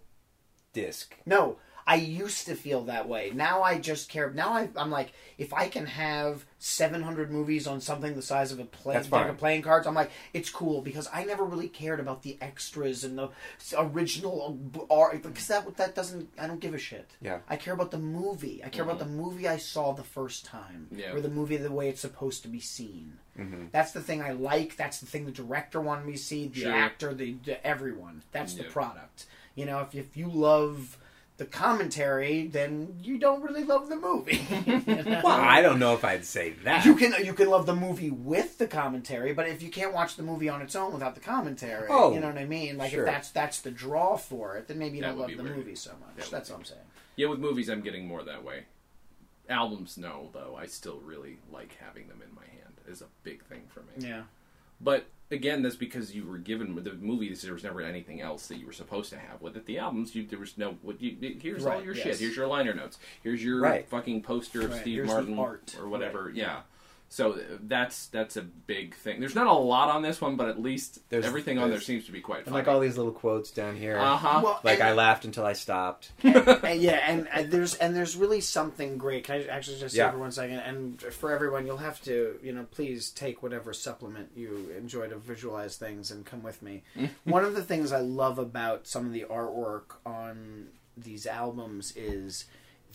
disc? 0.74 1.16
No, 1.28 1.58
I 1.90 1.96
used 1.96 2.46
to 2.46 2.54
feel 2.54 2.84
that 2.84 3.08
way. 3.10 3.32
Now 3.34 3.64
I 3.64 3.80
just 3.80 4.10
care. 4.10 4.30
Now 4.30 4.54
I, 4.54 4.70
I'm 4.76 4.92
like, 4.92 5.12
if 5.40 5.52
I 5.56 5.68
can 5.70 5.88
have 5.88 6.46
700 6.60 7.32
movies 7.32 7.66
on 7.66 7.82
something 7.82 8.14
the 8.14 8.22
size 8.22 8.52
of 8.52 8.60
a 8.60 8.66
play, 8.66 8.94
deck 9.02 9.12
of 9.30 9.38
playing 9.40 9.64
cards, 9.64 9.88
I'm 9.88 9.96
like, 9.96 10.12
it's 10.32 10.52
cool 10.52 10.82
because 10.84 11.10
I 11.12 11.24
never 11.24 11.44
really 11.44 11.68
cared 11.68 12.00
about 12.00 12.22
the 12.22 12.38
extras 12.42 13.04
and 13.04 13.18
the 13.18 13.30
original 13.76 14.60
art 14.92 15.24
because 15.24 15.48
that 15.48 15.76
that 15.78 15.96
doesn't. 15.96 16.30
I 16.40 16.46
don't 16.46 16.60
give 16.60 16.76
a 16.76 16.78
shit. 16.78 17.10
Yeah. 17.22 17.40
I 17.50 17.56
care 17.56 17.74
about 17.74 17.90
the 17.90 17.98
movie. 17.98 18.62
I 18.64 18.70
care 18.70 18.84
about 18.84 19.00
the 19.00 19.06
movie 19.06 19.48
I 19.48 19.58
saw 19.58 19.92
the 19.94 20.04
first 20.04 20.46
time, 20.46 20.88
Yeah. 20.92 21.14
or 21.14 21.22
the 21.22 21.30
movie 21.30 21.58
the 21.58 21.72
way 21.72 21.90
it's 21.90 22.02
supposed 22.02 22.44
to 22.44 22.50
be 22.50 22.60
seen. 22.60 23.14
Mm-hmm. 23.36 23.66
That's 23.72 23.94
the 23.94 24.02
thing 24.02 24.22
I 24.22 24.34
like. 24.34 24.76
That's 24.76 25.00
the 25.00 25.08
thing 25.08 25.26
the 25.26 25.32
director 25.32 25.82
wanted 25.82 26.06
me 26.06 26.12
to 26.14 26.18
see. 26.20 26.50
The 26.50 26.60
Sure. 26.62 26.72
actor, 26.72 27.16
the, 27.16 27.36
the 27.46 27.66
everyone. 27.66 28.22
That's 28.32 28.54
the 28.54 28.66
product. 28.66 29.26
You 29.56 29.66
know, 29.66 29.80
if 29.80 29.96
if 29.96 30.16
you 30.16 30.30
love 30.30 31.00
the 31.40 31.46
commentary, 31.46 32.46
then 32.48 32.96
you 33.02 33.18
don't 33.18 33.42
really 33.42 33.64
love 33.64 33.90
the 33.90 33.96
movie. 33.96 34.40
You 34.68 34.78
know? 35.04 35.22
Well, 35.24 35.28
I 35.28 35.62
don't 35.64 35.80
know 35.80 35.96
if 35.96 36.06
I'd 36.06 36.24
say 36.26 36.52
that. 36.64 36.86
You 36.86 36.96
can 36.96 37.14
you 37.26 37.34
can 37.34 37.50
love 37.50 37.66
the 37.66 37.76
movie 37.76 38.12
with 38.12 38.60
the 38.60 38.68
commentary, 38.68 39.34
but 39.34 39.48
if 39.50 39.64
you 39.64 39.70
can't 39.70 39.94
watch 39.94 40.16
the 40.16 40.24
movie 40.24 40.48
on 40.50 40.62
its 40.62 40.76
own 40.76 40.94
without 40.94 41.16
the 41.16 41.22
commentary, 41.22 41.88
Oh, 41.90 42.14
you 42.14 42.20
know 42.20 42.28
what 42.28 42.38
I 42.38 42.46
mean? 42.46 42.78
Like 42.78 42.92
sure. 42.92 43.06
if 43.06 43.12
that's 43.12 43.32
that's 43.32 43.62
the 43.62 43.72
draw 43.72 44.16
for 44.18 44.56
it, 44.58 44.68
then 44.68 44.78
maybe 44.78 44.98
you 44.98 45.02
That 45.02 45.10
don't 45.10 45.20
love 45.20 45.32
the 45.36 45.42
weird. 45.44 45.58
movie 45.58 45.76
so 45.76 45.92
much. 46.00 46.16
That 46.18 46.30
That's 46.32 46.50
be 46.50 46.54
what 46.54 46.60
I'm 46.60 46.66
saying. 46.66 46.82
Yeah, 47.16 47.28
with 47.28 47.40
movies, 47.40 47.68
I'm 47.70 47.82
getting 47.82 48.08
more 48.08 48.24
that 48.24 48.44
way. 48.44 48.66
Albums, 49.50 49.98
no, 49.98 50.30
though. 50.32 50.56
I 50.60 50.68
still 50.68 51.00
really 51.04 51.40
like 51.52 51.76
having 51.84 52.08
them 52.08 52.22
in 52.28 52.34
my 52.36 52.44
hand. 52.44 52.76
Is 52.88 53.02
a 53.02 53.08
big 53.24 53.44
thing 53.46 53.62
for 53.68 53.80
me. 53.82 54.08
Yeah. 54.08 54.24
But 54.80 55.06
again, 55.32 55.62
that's 55.62 55.76
because 55.76 56.16
you 56.16 56.26
were 56.26 56.38
given 56.38 56.76
with 56.76 56.84
the 56.86 56.94
movies. 56.94 57.42
There 57.42 57.54
was 57.54 57.64
never 57.64 57.82
anything 57.82 58.22
else 58.22 58.48
that 58.48 58.58
you 58.58 58.66
were 58.66 58.74
supposed 58.74 59.10
to 59.12 59.18
have 59.20 59.42
with 59.42 59.56
it. 59.56 59.66
The 59.66 59.78
albums, 59.78 60.16
you, 60.16 60.26
there 60.26 60.40
was 60.40 60.58
no. 60.58 60.78
What 60.82 61.02
you, 61.02 61.16
here's 61.42 61.66
all 61.66 61.84
your 61.84 61.94
yes. 61.94 62.04
shit. 62.04 62.20
Here's 62.20 62.36
your 62.36 62.48
liner 62.48 62.74
notes. 62.74 62.98
Here's 63.24 63.44
your 63.44 63.62
Right. 63.62 63.88
fucking 63.88 64.24
poster 64.24 64.62
of 64.62 64.72
Right, 64.72 64.82
Steve 64.82 64.96
here's 64.96 65.08
Martin 65.08 65.38
art. 65.40 65.76
or 65.80 65.88
whatever. 65.88 66.32
Yeah. 66.34 66.62
So 67.12 67.34
uh, 67.34 67.38
that's 67.64 68.06
that's 68.08 68.38
a 68.38 68.44
big 68.44 68.94
thing. 68.96 69.20
There's 69.20 69.34
not 69.34 69.48
a 69.48 69.52
lot 69.54 69.90
on 69.90 70.04
this 70.04 70.22
one, 70.22 70.36
but 70.36 70.48
at 70.48 70.62
least 70.62 71.00
There's- 71.10 71.26
everything 71.26 71.58
on 71.58 71.72
there 71.72 71.82
seems 71.82 72.06
to 72.06 72.12
be 72.12 72.22
quite 72.22 72.46
And 72.46 72.54
like 72.54 72.68
all 72.68 72.80
these 72.80 72.98
little 72.98 73.12
quotes 73.12 73.50
down 73.50 73.76
here. 73.76 73.98
uh 73.98 74.16
huh. 74.16 74.42
Well, 74.44 74.60
Like 74.64 74.80
and- 74.80 74.90
I 74.90 74.94
laughed 74.94 75.26
until 75.26 75.44
I 75.44 75.54
stopped. 75.54 76.12
and 76.24 76.80
yeah, 76.80 77.00
and, 77.08 77.28
and 77.34 77.50
there's 77.52 77.74
and 77.76 77.96
there's 77.96 78.16
really 78.16 78.42
something 78.42 79.00
great. 79.00 79.24
Can 79.24 79.36
I 79.42 79.46
actually 79.48 79.80
just 79.80 79.96
say 79.96 80.00
Yeah. 80.02 80.12
for 80.12 80.20
one 80.20 80.32
second? 80.32 80.60
And 80.60 81.02
for 81.02 81.32
everyone, 81.32 81.66
you'll 81.66 81.78
have 81.78 82.00
to, 82.04 82.38
you 82.44 82.54
know, 82.54 82.68
please 82.70 83.10
take 83.10 83.42
whatever 83.42 83.74
supplement 83.74 84.30
you 84.36 84.72
enjoy 84.78 85.08
to 85.08 85.18
visualize 85.18 85.78
things 85.78 86.12
and 86.12 86.24
come 86.28 86.44
with 86.44 86.62
me. 86.62 86.84
one 87.24 87.44
of 87.44 87.56
the 87.56 87.64
things 87.64 87.92
I 87.92 88.02
love 88.02 88.38
about 88.38 88.86
some 88.86 89.08
of 89.08 89.14
the 89.14 89.26
artwork 89.30 89.96
on 90.06 90.68
these 90.96 91.26
albums 91.26 91.92
is 91.96 92.46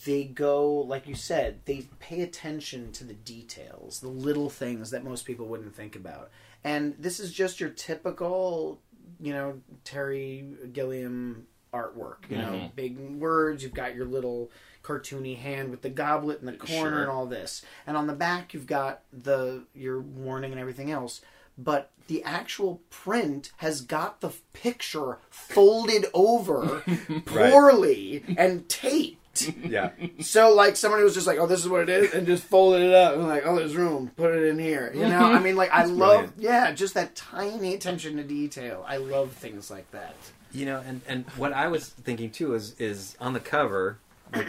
they 0.05 0.25
go, 0.25 0.73
like 0.73 1.07
you 1.07 1.15
said, 1.15 1.61
they 1.67 1.87
pay 2.01 2.23
attention 2.23 2.93
to 2.93 3.05
the 3.05 3.15
details, 3.15 4.01
the 4.01 4.09
little 4.09 4.51
things 4.51 4.91
that 4.91 5.05
most 5.05 5.25
people 5.25 5.47
wouldn't 5.47 5.75
think 5.75 5.95
about. 5.95 6.31
And 6.65 6.95
this 6.99 7.21
is 7.21 7.33
just 7.33 7.61
your 7.61 7.71
typical, 7.71 8.81
you 9.21 9.33
know, 9.33 9.61
Terry 9.85 10.45
Gilliam 10.73 11.47
artwork. 11.73 12.29
You 12.29 12.39
know, 12.39 12.53
mm-hmm. 12.53 12.67
big 12.75 12.99
words. 12.99 13.63
You've 13.63 13.75
got 13.75 13.95
your 13.95 14.07
little 14.07 14.51
cartoony 14.83 15.37
hand 15.37 15.71
with 15.71 15.83
the 15.83 15.91
goblet 15.91 16.41
in 16.41 16.47
the 16.47 16.53
corner 16.53 16.91
Sure. 16.91 17.01
and 17.03 17.11
all 17.11 17.27
this. 17.27 17.63
And 17.87 17.97
on 17.97 18.07
the 18.07 18.15
back, 18.15 18.55
you've 18.55 18.67
got 18.67 19.03
the 19.13 19.65
your 19.75 20.01
warning 20.01 20.53
and 20.53 20.61
everything 20.61 20.91
else. 20.91 21.21
But 21.57 21.91
the 22.07 22.23
actual 22.25 22.83
print 22.91 23.53
has 23.59 23.81
got 23.81 24.21
the 24.21 24.33
picture 24.53 25.19
folded 25.31 26.07
over 26.13 26.83
poorly 27.27 28.25
and 28.37 28.69
taped. 28.69 29.21
Yeah. 29.63 29.91
So 30.21 30.55
like 30.55 30.77
somebody 30.77 31.03
was 31.05 31.15
just 31.15 31.27
like, 31.27 31.39
"Oh, 31.39 31.47
this 31.47 31.61
is 31.61 31.69
what 31.69 31.83
it 31.83 31.89
is," 31.89 32.15
and 32.15 32.27
just 32.27 32.45
folded 32.45 32.83
it 32.83 32.95
up 32.95 33.15
and 33.15 33.27
like, 33.29 33.45
"Oh, 33.47 33.57
there's 33.57 33.77
room. 33.77 34.11
Put 34.17 34.35
it 34.35 34.45
in 34.45 34.59
here." 34.59 34.91
You 34.95 35.09
know, 35.09 35.33
I 35.33 35.39
mean, 35.41 35.57
like 35.57 35.71
I 35.71 35.85
love, 35.85 35.97
brilliant. 35.97 36.33
yeah, 36.39 36.73
just 36.73 36.95
that 36.95 37.15
tiny 37.15 37.75
attention 37.75 38.17
to 38.17 38.23
detail. 38.23 38.85
I 38.89 38.97
love 38.99 39.33
things 39.33 39.71
like 39.71 39.91
that. 39.93 40.15
You 40.53 40.67
know, 40.67 40.83
and, 40.87 41.01
and 41.09 41.25
what 41.37 41.53
I 41.53 41.69
was 41.69 41.89
thinking 41.89 42.31
too 42.31 42.55
is 42.55 42.75
is 42.79 43.17
on 43.21 43.33
the 43.33 43.41
cover, 43.41 43.99
which 44.33 44.47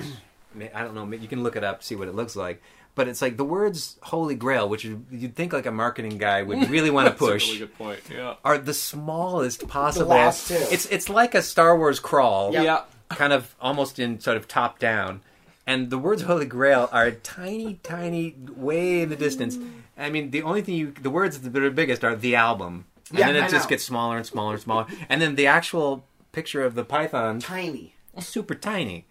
I 0.73 0.81
don't 0.83 0.95
know, 0.95 1.05
you 1.17 1.27
can 1.27 1.43
look 1.43 1.55
it 1.55 1.63
up, 1.63 1.83
see 1.83 1.95
what 1.95 2.07
it 2.07 2.15
looks 2.15 2.35
like. 2.35 2.61
But 2.93 3.09
it's 3.09 3.21
like 3.21 3.35
the 3.35 3.43
words 3.43 3.97
"Holy 4.03 4.35
Grail," 4.35 4.69
which 4.69 4.85
you- 4.85 5.03
you'd 5.11 5.35
think 5.35 5.51
like 5.51 5.65
a 5.65 5.71
marketing 5.71 6.17
guy 6.17 6.43
would 6.43 6.69
really 6.69 6.89
want 6.89 7.07
to 7.07 7.09
That's 7.11 7.21
a 7.21 7.25
push, 7.25 7.47
really 7.47 7.59
good 7.59 7.75
point. 7.77 7.99
Yeah. 8.09 8.35
are 8.45 8.57
the 8.57 8.73
smallest 8.73 9.67
possible. 9.67 10.07
last 10.11 10.47
two. 10.47 10.53
It's 10.71 10.85
it's 10.85 11.09
like 11.09 11.35
a 11.35 11.41
Star 11.41 11.77
Wars 11.77 11.99
crawl, 11.99 12.53
Yeah. 12.53 12.83
Kind 13.09 13.33
of 13.33 13.55
almost 13.61 13.99
in 13.99 14.19
sort 14.19 14.37
of 14.37 14.47
top 14.47 14.79
down. 14.79 15.21
And 15.67 15.89
the 15.89 15.97
words 15.97 16.21
"Holy 16.23 16.45
Grail" 16.45 16.89
are 16.91 17.09
tiny, 17.11 17.79
tiny, 17.81 18.35
way 18.55 19.01
in 19.01 19.09
the 19.09 19.15
distance. 19.15 19.57
I 19.97 20.09
mean, 20.09 20.29
the 20.31 20.43
only 20.43 20.61
thing 20.61 20.75
you, 20.75 20.91
the 21.01 21.09
words 21.09 21.39
that 21.41 21.55
are 21.55 21.71
biggest 21.71 22.03
are 22.03 22.15
the 22.15 22.35
album, 22.35 22.85
and 23.09 23.17
Yeah, 23.19 23.27
then 23.27 23.35
it 23.37 23.43
I 23.45 23.49
just 23.49 23.65
know. 23.65 23.69
gets 23.69 23.83
smaller 23.83 24.17
and 24.17 24.25
smaller 24.25 24.53
and 24.53 24.61
smaller. 24.61 24.85
And 25.09 25.21
then 25.21 25.35
the 25.35 25.47
actual 25.47 26.05
picture 26.33 26.63
of 26.63 26.75
the 26.75 26.83
python 26.83 27.39
Tiny. 27.39 27.95
super 28.19 28.53
tiny. 28.53 29.05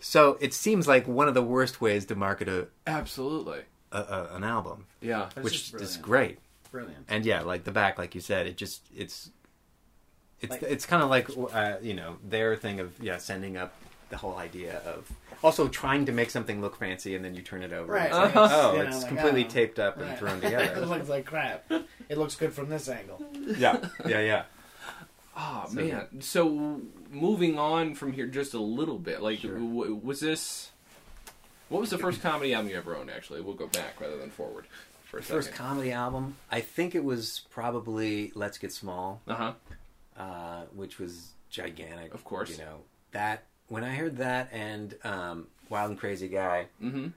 So 0.00 0.38
it 0.40 0.52
seems 0.54 0.88
like 0.88 1.06
one 1.06 1.28
of 1.28 1.34
the 1.34 1.42
worst 1.42 1.80
ways 1.80 2.04
to 2.06 2.16
market 2.16 2.48
a, 2.48 2.66
Absolutely. 2.88 3.60
a, 3.92 3.98
a 3.98 4.28
an 4.34 4.42
album, 4.42 4.86
Yeah. 5.00 5.28
which 5.40 5.72
is 5.74 5.96
great. 5.98 6.38
Brilliant. 6.72 7.04
And 7.08 7.24
yeah, 7.24 7.42
like 7.42 7.62
the 7.64 7.70
back, 7.70 7.98
like 7.98 8.14
you 8.16 8.20
said, 8.20 8.46
it 8.48 8.56
just 8.56 8.82
it's 8.96 9.30
it's 10.42 10.50
Like- 10.50 10.62
it's 10.62 10.84
kind 10.86 11.02
of 11.02 11.08
like 11.10 11.28
uh, 11.54 11.76
you 11.82 11.94
know 11.94 12.16
their 12.24 12.56
thing 12.56 12.80
of 12.80 12.92
yeah 13.00 13.16
sending 13.18 13.56
up 13.56 13.72
the 14.10 14.16
whole 14.18 14.36
idea 14.36 14.78
of 14.80 15.10
also 15.42 15.68
trying 15.68 16.04
to 16.06 16.12
make 16.12 16.28
something 16.30 16.60
look 16.60 16.76
fancy 16.76 17.14
and 17.16 17.24
then 17.24 17.34
you 17.34 17.40
turn 17.42 17.62
it 17.62 17.72
over. 17.72 17.96
and 17.96 18.12
Right. 18.12 18.26
it's 18.26 18.34
like, 18.36 18.50
oh, 18.52 18.72
You 18.72 18.78
know, 18.82 18.84
it's 18.88 18.98
like, 18.98 19.08
completely 19.08 19.44
oh. 19.46 19.48
taped 19.48 19.78
up 19.78 19.96
and 19.96 20.06
Right. 20.08 20.18
thrown 20.18 20.40
together. 20.42 20.82
it 20.82 20.86
looks 20.86 21.08
like 21.08 21.24
crap. 21.24 21.64
It 22.10 22.18
looks 22.18 22.34
good 22.36 22.52
from 22.52 22.68
this 22.68 22.88
angle. 22.90 23.24
yeah, 23.56 23.78
yeah, 24.06 24.20
yeah. 24.20 24.42
Oh 25.36 25.64
So- 25.68 25.74
man. 25.74 26.20
So 26.20 26.80
moving 27.10 27.58
on 27.58 27.94
from 27.94 28.12
here 28.12 28.26
just 28.26 28.52
a 28.54 28.60
little 28.60 28.98
bit, 28.98 29.22
like 29.22 29.38
Sure. 29.40 29.54
w- 29.58 29.94
was 30.02 30.20
this? 30.20 30.70
What 31.70 31.80
was 31.80 31.88
the 31.90 31.98
first 31.98 32.20
comedy 32.28 32.52
album 32.52 32.70
you 32.70 32.76
ever 32.76 32.94
owned? 32.94 33.10
Actually, 33.10 33.40
we'll 33.40 33.54
go 33.54 33.66
back 33.66 33.98
rather 33.98 34.18
than 34.18 34.30
forward 34.30 34.66
for 35.04 35.18
a 35.18 35.22
First 35.22 35.48
second. 35.50 35.58
comedy 35.64 35.90
album, 35.92 36.36
I 36.50 36.60
think 36.60 36.94
it 36.94 37.02
was 37.04 37.42
probably 37.50 38.30
Let's 38.34 38.58
Get 38.58 38.72
Small. 38.72 39.22
uh 39.26 39.34
huh. 39.34 39.52
Uh, 40.22 40.62
which 40.80 40.94
was 40.98 41.12
gigantic. 41.50 42.14
Of 42.14 42.22
course. 42.24 42.50
you 42.50 42.64
know 42.64 42.78
that 43.12 43.38
when 43.68 43.84
I 43.84 43.92
heard 44.00 44.16
that 44.18 44.44
and 44.52 44.94
um, 45.04 45.46
Wild 45.68 45.90
and 45.90 45.98
Crazy 45.98 46.28
Guy, 46.28 46.66
Mm-hmm. 46.82 47.08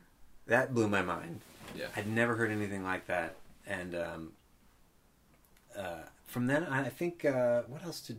that 0.47 0.73
blew 0.73 0.87
my 0.87 1.01
mind. 1.01 1.41
Yeah. 1.75 1.87
I'd 1.95 2.07
never 2.07 2.35
heard 2.35 2.51
anything 2.51 2.83
like 2.83 3.05
that, 3.07 3.35
and 3.67 3.95
um, 3.95 4.31
uh, 5.77 6.03
from 6.25 6.47
then 6.47 6.63
I 6.63 6.85
I 6.85 6.89
think 6.89 7.25
uh, 7.25 7.63
what 7.67 7.83
else 7.83 7.99
did 8.01 8.17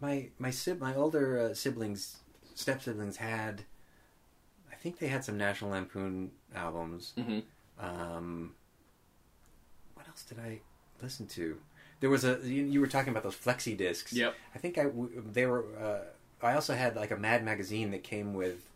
my 0.00 0.28
my 0.38 0.50
sib- 0.50 0.80
my 0.80 0.94
older 0.94 1.26
uh, 1.50 1.54
siblings 1.54 2.18
step 2.54 2.82
siblings 2.82 3.16
had. 3.16 3.62
I 4.70 4.74
think 4.78 4.98
they 4.98 5.08
had 5.08 5.24
some 5.24 5.36
National 5.38 5.70
Lampoon 5.70 6.30
albums. 6.54 7.12
Mm-hmm. 7.18 7.40
Um, 7.84 8.54
what 9.94 10.06
else 10.08 10.22
did 10.22 10.38
I 10.38 10.60
listen 11.02 11.26
to? 11.38 11.56
There 12.00 12.10
was 12.10 12.24
a 12.24 12.38
you, 12.42 12.64
you 12.64 12.80
were 12.80 12.86
talking 12.86 13.10
about 13.10 13.22
those 13.22 13.36
flexi 13.36 13.76
discs. 13.76 14.12
Yep. 14.12 14.34
I 14.54 14.58
think 14.58 14.78
I 14.78 14.86
they 15.32 15.46
were. 15.46 15.64
Uh, 15.80 16.46
I 16.46 16.54
also 16.54 16.74
had 16.74 16.96
like 16.96 17.10
a 17.10 17.16
Mad 17.16 17.44
magazine 17.44 17.90
that 17.92 18.02
came 18.02 18.34
with 18.34 18.68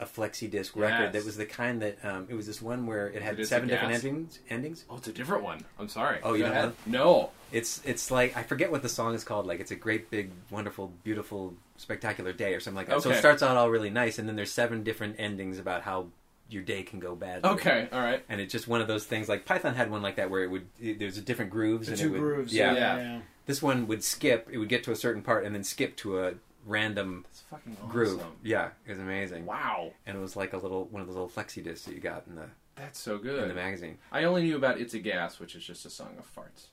a 0.00 0.06
flexi 0.06 0.48
disc 0.48 0.76
record 0.76 1.12
that 1.12 1.24
was 1.24 1.36
the 1.36 1.46
kind 1.46 1.82
that 1.82 1.98
um, 2.04 2.26
it 2.28 2.34
was 2.34 2.46
this 2.46 2.62
one 2.62 2.86
where 2.86 3.08
it 3.08 3.20
had 3.20 3.38
It 3.38 3.46
seven 3.46 3.68
different 3.68 3.94
endings. 3.94 4.38
Endings. 4.48 4.84
Oh, 4.88 4.96
it's 4.96 5.08
a 5.08 5.12
different 5.12 5.42
one. 5.42 5.64
I'm 5.78 5.88
sorry. 5.88 6.20
Oh, 6.22 6.34
you 6.34 6.40
Go 6.44 6.48
don't 6.48 6.56
ahead. 6.56 6.72
know? 6.86 6.98
No. 6.98 7.30
It's 7.50 7.80
it's 7.84 8.10
like 8.10 8.36
I 8.36 8.42
forget 8.42 8.70
what 8.70 8.82
the 8.82 8.88
song 8.88 9.14
is 9.14 9.24
called. 9.24 9.46
Like 9.46 9.58
it's 9.60 9.70
a 9.70 9.76
great 9.76 10.10
big 10.10 10.30
wonderful 10.50 10.92
beautiful 11.02 11.54
spectacular 11.76 12.32
day 12.32 12.54
or 12.54 12.60
something 12.60 12.76
like 12.76 12.88
that. 12.88 13.02
So 13.02 13.10
it 13.10 13.18
starts 13.18 13.42
out 13.42 13.56
all 13.56 13.70
really 13.70 13.90
nice, 13.90 14.18
and 14.18 14.28
then 14.28 14.36
there's 14.36 14.52
seven 14.52 14.82
different 14.84 15.16
endings 15.18 15.58
about 15.58 15.82
how 15.82 16.08
your 16.48 16.62
day 16.62 16.82
can 16.82 16.98
go 16.98 17.14
bad. 17.14 17.44
Okay. 17.44 17.88
All 17.92 18.00
right. 18.00 18.24
and 18.28 18.40
it's 18.40 18.52
just 18.52 18.66
one 18.68 18.80
of 18.80 18.88
those 18.88 19.04
things. 19.04 19.28
Like 19.28 19.44
Python 19.44 19.74
had 19.74 19.90
one 19.90 20.02
like 20.02 20.16
that 20.16 20.30
where 20.30 20.42
it 20.42 20.50
would 20.50 20.66
it, 20.80 20.98
there's 20.98 21.18
a 21.18 21.22
different 21.22 21.50
grooves. 21.50 21.86
The 21.88 21.92
and 21.92 22.00
two 22.00 22.06
it 22.08 22.10
would, 22.12 22.20
grooves. 22.20 22.52
Yeah. 22.54 22.74
Yeah. 22.74 23.20
This 23.46 23.62
one 23.62 23.86
would 23.86 24.02
skip. 24.04 24.48
It 24.50 24.58
would 24.58 24.68
get 24.68 24.84
to 24.84 24.92
a 24.92 24.96
certain 24.96 25.22
part 25.22 25.44
and 25.44 25.54
then 25.54 25.64
skip 25.64 25.96
to 25.98 26.20
a 26.20 26.32
random 26.66 27.24
It's 27.30 27.40
fucking 27.50 27.76
awesome. 27.78 27.90
groove. 27.90 28.22
Yeah, 28.42 28.68
it 28.86 28.90
was 28.90 28.98
amazing. 28.98 29.46
Wow. 29.46 29.92
And 30.06 30.16
it 30.16 30.20
was 30.20 30.36
like 30.36 30.52
a 30.52 30.58
little 30.58 30.84
one 30.86 31.00
of 31.00 31.06
those 31.08 31.16
little 31.16 31.30
flexi 31.30 31.62
discs 31.64 31.86
that 31.86 31.94
you 31.94 32.00
got 32.00 32.24
in 32.26 32.34
the 32.36 32.46
That's 32.76 32.98
so 32.98 33.16
good. 33.18 33.42
in 33.42 33.48
the 33.48 33.54
magazine. 33.54 33.98
I 34.12 34.24
only 34.24 34.42
knew 34.42 34.56
about 34.56 34.78
"It's 34.80 34.94
a 34.94 34.98
Gas," 34.98 35.40
which 35.40 35.54
is 35.54 35.64
just 35.64 35.86
a 35.86 35.90
song 35.90 36.14
of 36.18 36.26
farts. 36.34 36.66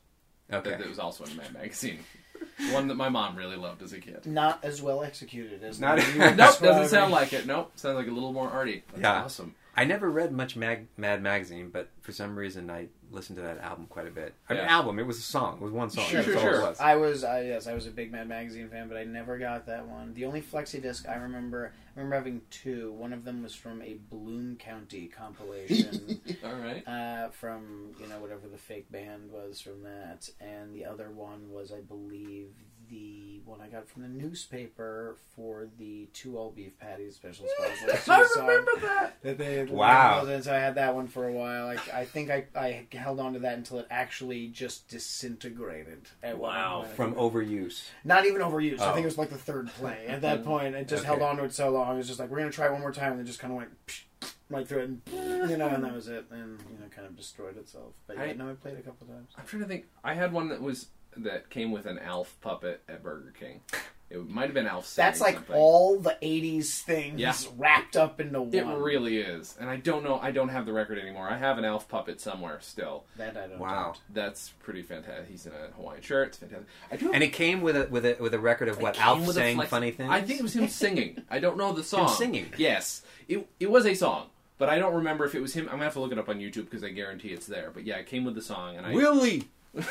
Okay. 0.52 0.70
That, 0.72 0.80
that 0.80 0.90
was 0.90 1.00
also 1.00 1.24
in 1.24 1.36
Mad 1.38 1.54
Magazine. 1.54 2.00
One 2.72 2.88
that 2.90 2.96
my 2.96 3.10
mom 3.10 3.36
really 3.38 3.56
loved 3.56 3.82
as 3.82 3.94
a 3.94 4.00
kid. 4.00 4.26
Not 4.26 4.60
as 4.64 4.82
well 4.82 5.02
executed 5.04 5.64
as 5.64 5.80
Not- 5.80 5.98
the 5.98 6.04
one 6.04 6.14
you 6.14 6.20
were 6.20 6.36
Nope, 6.36 6.60
doesn't 6.60 6.90
sound 6.90 7.12
like 7.14 7.32
it. 7.34 7.46
Nope, 7.48 7.72
sounds 7.76 7.96
like 7.96 8.08
a 8.08 8.12
little 8.12 8.34
more 8.34 8.50
arty. 8.50 8.84
That's 8.90 9.02
Yeah. 9.02 9.24
awesome. 9.24 9.56
I 9.78 9.84
never 9.84 10.10
read 10.10 10.32
much 10.32 10.56
mag- 10.56 10.88
Mad 10.96 11.22
magazine, 11.22 11.70
but 11.70 11.90
for 12.02 12.12
some 12.14 12.38
reason 12.38 12.70
I 12.70 12.88
listened 13.12 13.36
to 13.38 13.42
that 13.44 13.60
album 13.60 13.88
quite 13.88 14.08
a 14.08 14.12
bit. 14.12 14.34
I 14.50 14.54
mean, 14.54 14.64
Yeah. 14.64 14.72
album. 14.76 15.00
It 15.00 15.06
was 15.06 15.18
a 15.18 15.22
song. 15.22 15.56
It 15.58 15.62
was 15.62 15.72
one 15.74 15.90
song. 15.90 16.06
Sure, 16.06 16.22
That's 16.22 16.32
sure, 16.34 16.40
all 16.40 16.48
it 16.48 16.58
sure. 16.58 16.62
was. 16.70 16.80
I 16.80 16.96
was, 16.96 17.24
I, 17.24 17.42
yes, 17.44 17.68
I 17.68 17.74
was 17.74 17.86
a 17.86 17.92
big 17.92 18.12
Mad 18.12 18.28
Magazine 18.28 18.70
fan, 18.70 18.88
but 18.88 18.98
I 18.98 19.04
never 19.04 19.38
got 19.38 19.66
that 19.68 19.86
one. 19.88 20.14
The 20.14 20.26
only 20.26 20.42
flexi 20.42 20.82
disc 20.82 21.08
I 21.08 21.16
remember, 21.16 21.72
I 21.96 22.00
remember 22.00 22.16
having 22.16 22.42
two. 22.50 22.94
One 22.94 23.12
of 23.14 23.24
them 23.26 23.44
was 23.44 23.54
from 23.54 23.82
a 23.82 23.96
Bloom 24.10 24.56
County 24.58 25.08
compilation. 25.08 26.20
All 26.46 26.56
right. 26.56 26.88
uh, 26.88 27.30
from 27.30 27.96
you 28.00 28.08
know 28.08 28.20
whatever 28.20 28.48
the 28.48 28.58
fake 28.58 28.92
band 28.92 29.32
was 29.32 29.60
from 29.62 29.84
that, 29.84 30.30
and 30.40 30.74
the 30.74 30.86
other 30.86 31.10
one 31.12 31.52
was 31.52 31.72
I 31.72 31.82
believe 31.82 32.50
the 32.90 33.40
one 33.46 33.62
I 33.62 33.68
got 33.68 33.88
from 33.88 34.02
the 34.02 34.08
newspaper 34.08 35.16
for 35.36 35.68
the 35.78 36.08
two 36.14 36.38
all 36.38 36.52
beef 36.52 36.78
patties 36.80 37.16
special 37.16 37.46
sponsor. 37.58 38.12
I 38.12 38.42
remember 38.42 38.72
that. 38.82 39.22
that 39.22 39.38
they 39.38 39.56
had 39.56 39.70
Wow. 39.70 40.26
and 40.26 40.44
so 40.44 40.54
I 40.54 40.58
had 40.58 40.76
that 40.76 40.96
one 40.96 41.08
for 41.08 41.28
a 41.28 41.32
while. 41.32 41.68
I, 41.68 41.78
I 41.94 42.06
think 42.06 42.30
I, 42.30 42.46
I 42.56 42.86
held 42.96 43.20
on 43.20 43.34
to 43.34 43.40
that 43.40 43.58
until 43.58 43.80
it 43.80 43.88
actually 43.90 44.48
just 44.48 44.88
disintegrated. 44.90 46.08
At 46.24 46.38
Wow. 46.38 46.86
From 46.96 47.16
overuse. 47.16 47.84
not 48.04 48.26
even 48.26 48.42
overused. 48.42 48.80
I 48.80 48.92
Oh. 48.92 48.94
think 48.94 49.04
it 49.04 49.08
oh. 49.08 49.10
was 49.10 49.18
like 49.18 49.30
the 49.30 49.38
third 49.38 49.68
play. 49.70 50.06
At 50.08 50.22
that 50.22 50.40
mm-hmm. 50.40 50.50
point, 50.50 50.76
it 50.76 50.88
just 50.88 51.02
Okay. 51.02 51.08
held 51.08 51.22
on 51.22 51.38
to 51.38 51.44
it 51.44 51.54
so 51.54 51.70
long. 51.70 51.94
It 51.94 51.98
was 51.98 52.08
just 52.08 52.20
like 52.20 52.30
we're 52.30 52.40
gonna 52.40 52.52
try 52.52 52.68
it 52.68 52.72
one 52.72 52.82
more 52.82 52.92
time, 52.92 53.14
and 53.14 53.22
it 53.22 53.26
just 53.26 53.40
kind 53.40 53.52
of 53.52 53.58
went 53.58 53.86
psh, 53.88 54.02
right 54.50 54.68
through 54.68 54.80
it, 54.80 54.90
and 55.14 55.50
you 55.50 55.58
know, 55.58 55.68
and 55.70 55.84
that 55.84 55.94
was 55.94 56.08
it, 56.08 56.26
and 56.32 56.60
you 56.72 56.78
know, 56.80 56.88
kind 56.94 57.08
of 57.08 57.16
destroyed 57.16 57.58
itself. 57.58 57.94
But 58.08 58.18
yeah, 58.18 58.24
I- 58.24 58.34
no, 58.34 58.50
I 58.50 58.54
played 58.54 58.78
a 58.78 58.82
couple 58.82 59.08
times. 59.08 59.30
I'm 59.38 59.46
trying 59.46 59.64
to 59.64 59.68
think. 59.68 59.86
I 60.04 60.14
had 60.14 60.34
one 60.34 60.50
that 60.50 60.62
was 60.62 60.88
that 61.18 61.49
came 61.49 61.72
with 61.72 61.86
an 61.86 61.99
Alf 61.99 62.36
puppet 62.41 62.82
at 62.89 63.03
Burger 63.03 63.34
King. 63.39 63.61
It 64.07 64.30
might 64.30 64.45
have 64.45 64.53
been 64.53 64.68
Alf. 64.68 64.86
saying 64.86 65.07
That's 65.07 65.20
like 65.20 65.36
something. 65.36 65.55
all 65.55 65.97
the 65.99 66.16
'80s 66.22 66.80
things 66.84 67.20
Yeah. 67.20 67.34
wrapped 67.57 67.97
up 67.97 68.20
into 68.22 68.39
one. 68.43 68.53
It 68.53 68.63
really 68.78 69.18
is, 69.18 69.55
and 69.59 69.68
I 69.68 69.78
don't 69.78 70.03
know. 70.03 70.20
I 70.22 70.30
don't 70.30 70.49
have 70.49 70.68
the 70.68 70.74
record 70.74 70.99
anymore. 70.99 71.28
I 71.28 71.38
have 71.38 71.57
an 71.57 71.66
Alf 71.66 71.89
puppet 71.89 72.22
somewhere 72.22 72.59
still. 72.61 73.05
that 73.18 73.36
I 73.36 73.47
don't. 73.47 73.57
Wow. 73.57 73.95
That's 74.13 74.49
pretty 74.61 74.84
fantastic. 74.84 75.28
He's 75.28 75.47
in 75.47 75.53
a 75.53 75.74
Hawaiian 75.76 76.03
shirt. 76.03 76.28
It's 76.30 76.38
fantastic. 76.38 76.68
I 76.91 76.97
do. 76.97 77.11
And 77.11 77.24
it 77.24 77.34
came 77.34 77.61
with 77.61 77.76
a 77.76 77.88
with 77.89 78.05
a 78.05 78.16
with 78.20 78.36
a 78.36 78.39
record 78.39 78.68
of 78.68 78.78
It 78.78 78.84
what 78.84 78.99
Alf 78.99 79.26
with 79.26 79.36
saying 79.36 79.55
flex- 79.57 79.72
funny 79.72 79.89
things. 79.89 80.11
I 80.11 80.22
think 80.22 80.39
it 80.39 80.43
was 80.43 80.55
him 80.55 80.68
singing. 80.68 81.24
I 81.30 81.39
don't 81.39 81.57
know 81.57 81.74
the 81.74 81.84
song. 81.93 82.07
singing? 82.09 82.53
Yes, 82.57 83.01
it 83.28 83.47
it 83.59 83.72
was 83.72 83.88
a 83.88 83.95
song. 83.95 84.28
But 84.59 84.70
I 84.70 84.78
don't 84.78 84.93
remember 84.93 85.26
if 85.26 85.34
it 85.34 85.41
was 85.41 85.53
him. 85.55 85.66
I'm 85.66 85.72
gonna 85.74 85.86
have 85.86 85.93
to 85.93 85.99
look 85.99 86.11
it 86.11 86.20
up 86.20 86.30
on 86.30 86.39
YouTube 86.39 86.66
because 86.66 86.84
I 86.84 86.89
guarantee 86.89 87.30
it's 87.30 87.47
there. 87.47 87.72
But 87.74 87.86
yeah, 87.86 87.95
it 87.97 88.05
came 88.05 88.24
with 88.24 88.36
the 88.36 88.41
song. 88.43 88.78
And 88.78 88.86
I. 88.86 88.93
Willie. 88.93 89.45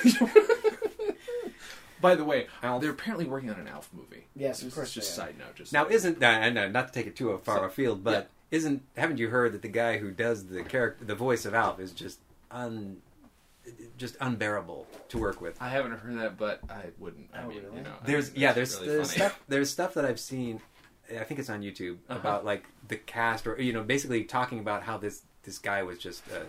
By 2.04 2.14
the 2.14 2.24
way, 2.24 2.46
Alf. 2.62 2.82
they're 2.82 2.90
apparently 2.90 3.24
working 3.24 3.48
on 3.50 3.58
an 3.58 3.66
Alf 3.66 3.88
movie. 3.92 4.26
Yes, 4.36 4.62
of 4.62 4.74
course 4.74 4.92
just 4.92 5.14
side 5.14 5.36
note. 5.38 5.54
Just 5.56 5.72
Now, 5.72 5.86
isn't 5.88 6.22
uh, 6.22 6.26
and 6.26 6.58
uh, 6.58 6.68
not 6.68 6.88
to 6.88 6.92
take 6.92 7.06
it 7.06 7.16
too 7.16 7.36
far 7.44 7.58
So- 7.58 7.64
afield, 7.64 8.04
but 8.04 8.28
isn't 8.50 8.82
haven't 8.96 9.18
you 9.18 9.30
heard 9.30 9.52
that 9.52 9.62
the 9.62 9.68
guy 9.68 9.96
who 9.98 10.10
does 10.10 10.46
the 10.46 10.62
character, 10.62 11.04
the 11.04 11.14
voice 11.14 11.44
of 11.46 11.54
Alf, 11.54 11.80
is 11.80 11.92
just 11.92 12.18
un, 12.50 12.98
just 13.96 14.16
unbearable 14.20 14.86
to 15.08 15.18
work 15.18 15.40
with? 15.40 15.60
I 15.62 15.70
haven't 15.70 15.92
heard 15.98 16.18
that, 16.18 16.36
but 16.36 16.60
I 16.68 16.82
wouldn't. 16.98 17.30
I 17.34 17.42
Oh, 17.44 17.48
mean, 17.48 17.62
really? 17.64 17.76
you 17.78 17.82
know, 17.82 17.92
I 18.02 18.06
There's 18.06 18.34
yeah, 18.34 18.52
there's 18.52 18.74
really 18.80 18.88
there's 18.96 19.10
stuff 19.10 19.42
there's 19.48 19.70
stuff 19.70 19.94
that 19.94 20.04
I've 20.04 20.20
seen. 20.20 20.60
I 21.18 21.24
think 21.24 21.40
it's 21.40 21.50
on 21.50 21.62
YouTube 21.62 21.96
Uh-huh. 22.08 22.18
about 22.18 22.44
like 22.44 22.64
the 22.88 22.96
cast 22.96 23.46
or 23.46 23.60
you 23.60 23.72
know 23.72 23.82
basically 23.82 24.24
talking 24.24 24.58
about 24.58 24.82
how 24.82 24.98
this 24.98 25.22
this 25.42 25.58
guy 25.58 25.82
was 25.82 25.98
just 25.98 26.22
a, 26.28 26.44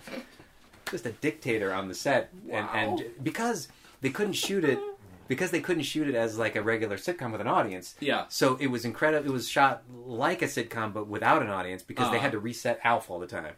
just 0.92 1.06
a 1.06 1.12
dictator 1.12 1.74
on 1.74 1.88
the 1.88 1.94
set 1.96 2.32
and, 2.52 2.68
and 2.74 3.04
because 3.24 3.68
they 4.02 4.10
couldn't 4.10 4.34
shoot 4.34 4.64
it 4.64 4.80
because 5.28 5.52
they 5.52 5.60
couldn't 5.62 5.84
shoot 5.84 6.08
it 6.08 6.16
as 6.16 6.38
like 6.38 6.56
a 6.56 6.62
regular 6.62 6.98
sitcom 6.98 7.32
with 7.32 7.42
an 7.42 7.48
audience. 7.48 7.96
Yeah. 8.00 8.26
So 8.30 8.58
it 8.60 8.68
was 8.68 8.86
incredible. 8.86 9.28
It 9.30 9.32
was 9.34 9.48
shot 9.50 9.84
like 9.94 10.42
a 10.42 10.46
sitcom 10.46 10.94
but 10.94 11.08
without 11.08 11.42
an 11.42 11.50
audience 11.50 11.84
because 11.84 12.12
they 12.12 12.18
Uh. 12.18 12.22
had 12.22 12.32
to 12.34 12.40
reset 12.40 12.80
Alf 12.84 13.10
all 13.10 13.20
the 13.20 13.28
time. 13.28 13.54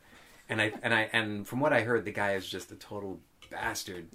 And 0.50 0.62
I 0.62 0.72
and 0.82 0.94
I 0.94 1.10
and 1.14 1.46
from 1.48 1.60
what 1.60 1.74
I 1.74 1.82
heard, 1.82 2.06
the 2.06 2.12
guy 2.12 2.34
is 2.36 2.48
just 2.48 2.72
a 2.72 2.76
total 2.76 3.20
bastard 3.52 4.08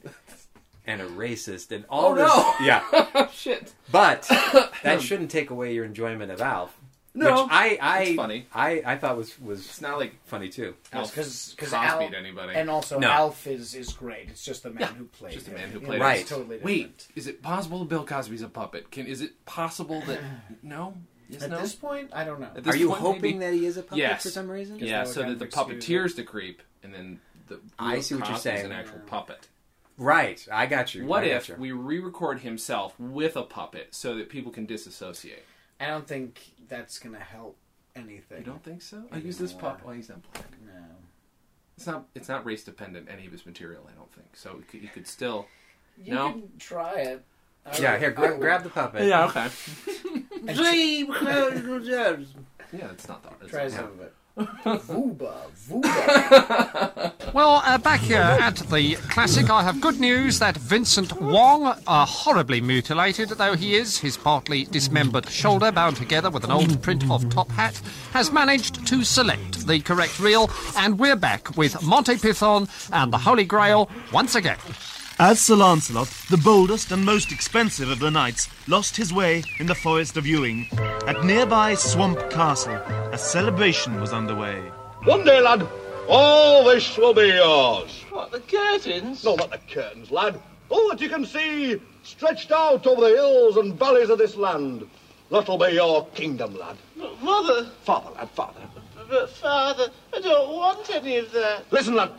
and 0.86 1.00
a 1.00 1.07
racist 1.07 1.70
and 1.72 1.84
all 1.88 2.12
Oh, 2.12 2.14
this. 2.14 2.28
no. 2.28 2.55
Yeah. 2.66 3.26
Shit. 3.32 3.72
But 3.90 4.22
that 4.82 5.00
shouldn't 5.03 5.30
take 5.30 5.50
away 5.50 5.74
your 5.74 5.84
enjoyment 5.84 6.30
of 6.32 6.40
Alf. 6.40 6.76
No, 7.15 7.43
which 7.45 7.53
I 7.53 7.79
I 7.81 8.03
it's 8.05 8.17
funny. 8.17 8.47
I, 8.55 8.83
I 8.87 8.97
thought 8.97 9.17
was 9.19 9.39
was 9.39 9.61
It's 9.61 9.81
not 9.83 9.99
like 9.99 10.15
funny 10.25 10.49
too. 10.49 10.75
Alf 10.93 11.11
because 11.11 11.53
because 11.55 11.71
Cosby'd 11.71 12.15
anybody. 12.15 12.55
and 12.55 12.71
also 12.71 12.99
No. 12.99 13.09
Alf 13.09 13.47
is 13.47 13.75
is 13.75 13.93
great. 13.93 14.29
It's 14.31 14.43
just 14.45 14.63
the 14.63 14.71
man 14.71 14.95
who 14.95 15.05
played 15.05 15.35
just 15.35 15.45
the 15.47 15.53
him. 15.53 15.59
man 15.59 15.69
who 15.71 15.81
You 15.81 15.87
played 15.87 15.99
know, 16.01 16.07
him. 16.07 16.13
it's 16.15 16.21
Right. 16.31 16.39
Totally 16.39 16.57
different. 16.57 16.65
Wait, 16.65 17.09
is 17.15 17.27
it 17.27 17.43
possible 17.43 17.81
that 17.81 17.89
Bill 17.89 18.05
Cosby's 18.07 18.41
a 18.43 18.49
puppet? 18.49 18.91
Can 18.91 19.07
is 19.07 19.21
it 19.21 19.45
possible 19.45 20.01
that 20.07 20.21
no? 20.63 20.95
Yes, 21.29 21.43
At 21.43 21.51
no. 21.51 21.61
this 21.61 21.75
point, 21.75 22.11
I 22.13 22.25
don't 22.25 22.41
know. 22.41 22.49
At 22.57 22.65
this 22.65 22.75
Are 22.75 22.77
you 22.79 22.89
point, 22.89 23.01
hoping 23.01 23.23
maybe? 23.23 23.39
that 23.39 23.53
he 23.55 23.65
is 23.67 23.77
a 23.79 23.83
puppet 23.83 23.99
Yes. 23.99 24.23
for 24.23 24.29
some 24.31 24.51
reason? 24.51 24.79
Yeah, 24.81 25.05
so 25.05 25.21
that 25.23 25.39
the 25.39 25.45
Rick's 25.47 25.55
view. 25.55 25.65
puppeteer's 25.65 26.15
the 26.15 26.25
creep, 26.25 26.63
and 26.83 26.93
then 26.93 27.21
the 27.49 27.59
I 27.79 27.95
real 27.95 28.03
see 28.03 28.15
what 28.17 28.21
you're 28.21 28.37
Cosby's 28.37 28.43
saying. 28.43 28.67
An 28.67 28.73
actual 28.73 28.99
puppet. 29.07 29.49
Right. 29.99 30.47
I 30.51 30.67
got 30.67 30.95
you. 30.95 31.07
What 31.07 31.25
I 31.25 31.29
if 31.29 31.49
you. 31.49 31.55
we 31.57 31.73
re-record 31.73 32.41
himself 32.41 32.99
with 32.99 33.37
a 33.37 33.43
puppet 33.43 33.89
so 33.95 34.15
that 34.17 34.29
people 34.31 34.51
can 34.53 34.67
disassociate? 34.67 35.45
I 35.83 35.87
don't 35.89 36.07
think 36.07 36.41
that's 36.68 36.99
gonna 36.99 37.18
help 37.18 37.57
anything. 37.97 38.39
You 38.39 38.45
don't 38.45 38.62
think 38.62 38.83
so? 38.83 39.03
I 39.11 39.16
use 39.18 39.39
this 39.39 39.53
pup. 39.53 39.83
Oh, 39.87 39.91
he's 39.91 40.09
not 40.09 40.22
black. 40.33 40.47
No. 40.64 40.72
It's 41.76 41.87
not. 41.87 42.05
It's 42.14 42.28
not 42.28 42.45
race 42.47 42.64
dependent. 42.64 43.09
Any 43.11 43.26
of 43.26 43.33
his 43.33 43.45
material, 43.47 43.89
I 43.91 43.95
don't 43.97 44.12
think. 44.12 44.28
So 44.35 44.57
you 44.57 44.64
could, 44.68 44.83
you 44.83 44.89
could 44.89 45.07
still. 45.07 45.47
You 46.03 46.14
No? 46.14 46.30
can 46.33 46.51
try 46.59 46.95
it. 47.01 47.24
I 47.66 47.78
Yeah, 47.78 47.93
would- 47.93 48.01
here, 48.01 48.11
gra- 48.11 48.39
grab 48.39 48.62
the 48.64 48.70
puppet. 48.70 49.07
Yeah, 49.07 49.26
okay. 49.26 49.49
and 50.49 50.57
yeah, 52.72 52.91
it's 52.91 53.09
not 53.09 53.22
that. 53.22 53.35
It's 53.43 53.51
Try 53.51 53.64
not- 53.64 53.72
some 53.72 53.85
of 53.87 54.01
it. 54.01 54.14
Vuba, 54.37 55.47
Vuba. 55.68 57.12
Well, 57.33 57.62
uh, 57.64 57.78
back 57.78 58.01
here 58.01 58.18
at 58.18 58.57
the 58.57 58.97
Classic, 59.09 59.49
I 59.49 59.62
have 59.62 59.80
good 59.80 59.99
news 59.99 60.39
that 60.39 60.55
Vincent 60.55 61.18
Wong, 61.18 61.64
uh, 61.87 62.05
horribly 62.05 62.61
mutilated 62.61 63.30
though 63.30 63.57
he 63.57 63.74
is, 63.74 63.97
his 63.97 64.18
partly 64.18 64.64
dismembered 64.66 65.30
shoulder 65.30 65.72
bound 65.72 65.97
together 65.97 66.28
with 66.28 66.45
an 66.45 66.51
old 66.51 66.83
print 66.83 67.11
of 67.11 67.30
top 67.30 67.49
hat, 67.53 67.80
has 68.12 68.30
managed 68.30 68.87
to 68.87 69.03
select 69.03 69.66
the 69.66 69.80
correct 69.80 70.20
reel, 70.20 70.51
and 70.76 70.99
we're 70.99 71.16
back 71.16 71.57
with 71.57 71.83
Monty 71.83 72.18
Python 72.18 72.68
and 72.93 73.11
the 73.11 73.18
Holy 73.18 73.47
Grail 73.47 73.89
once 74.12 74.35
again. 74.35 74.59
As 75.25 75.39
Sir 75.39 75.55
Lancelot, 75.55 76.09
the 76.31 76.37
boldest 76.37 76.91
and 76.91 77.05
most 77.05 77.31
expensive 77.31 77.89
of 77.89 78.01
the 78.01 78.11
knights, 78.11 78.49
lost 78.66 78.97
his 78.97 79.12
way 79.12 79.45
in 79.61 79.66
the 79.66 79.75
forest 79.77 80.16
of 80.16 80.27
Ewing, 80.27 80.66
at 81.07 81.25
nearby 81.25 81.77
Swamp 81.77 82.29
Castle, 82.29 82.75
a 82.75 83.16
celebration 83.16 84.01
was 84.01 84.12
underway. 84.12 84.59
One 85.05 85.25
day, 85.25 85.41
lad, 85.41 85.64
all 86.09 86.64
this 86.64 86.99
will 86.99 87.14
be 87.14 87.29
yours. 87.29 88.05
What, 88.11 88.33
the 88.33 88.41
curtains? 88.41 89.23
No, 89.23 89.37
not 89.37 89.53
the 89.53 89.59
curtains, 89.73 90.11
lad. 90.11 90.41
Oh, 90.73 90.75
all 90.75 90.89
that 90.89 91.01
you 91.01 91.09
can 91.09 91.25
see 91.25 91.81
stretched 92.03 92.51
out 92.51 92.85
over 92.85 93.03
the 93.03 93.14
hills 93.14 93.59
and 93.59 93.79
valleys 93.79 94.11
of 94.11 94.18
this 94.18 94.35
land. 94.35 94.89
That'll 95.31 95.57
be 95.57 95.75
your 95.75 96.05
kingdom, 96.16 96.59
lad. 96.59 96.79
But 96.97 97.23
Mother, 97.23 97.70
Father, 97.85 98.11
lad, 98.16 98.29
father. 98.31 98.61
but 99.09 99.31
Father, 99.31 99.87
I 100.16 100.20
don't 100.20 100.53
want 100.53 100.91
any 100.91 101.18
of 101.18 101.31
that. 101.31 101.70
Listen, 101.70 101.95
lad. 101.95 102.11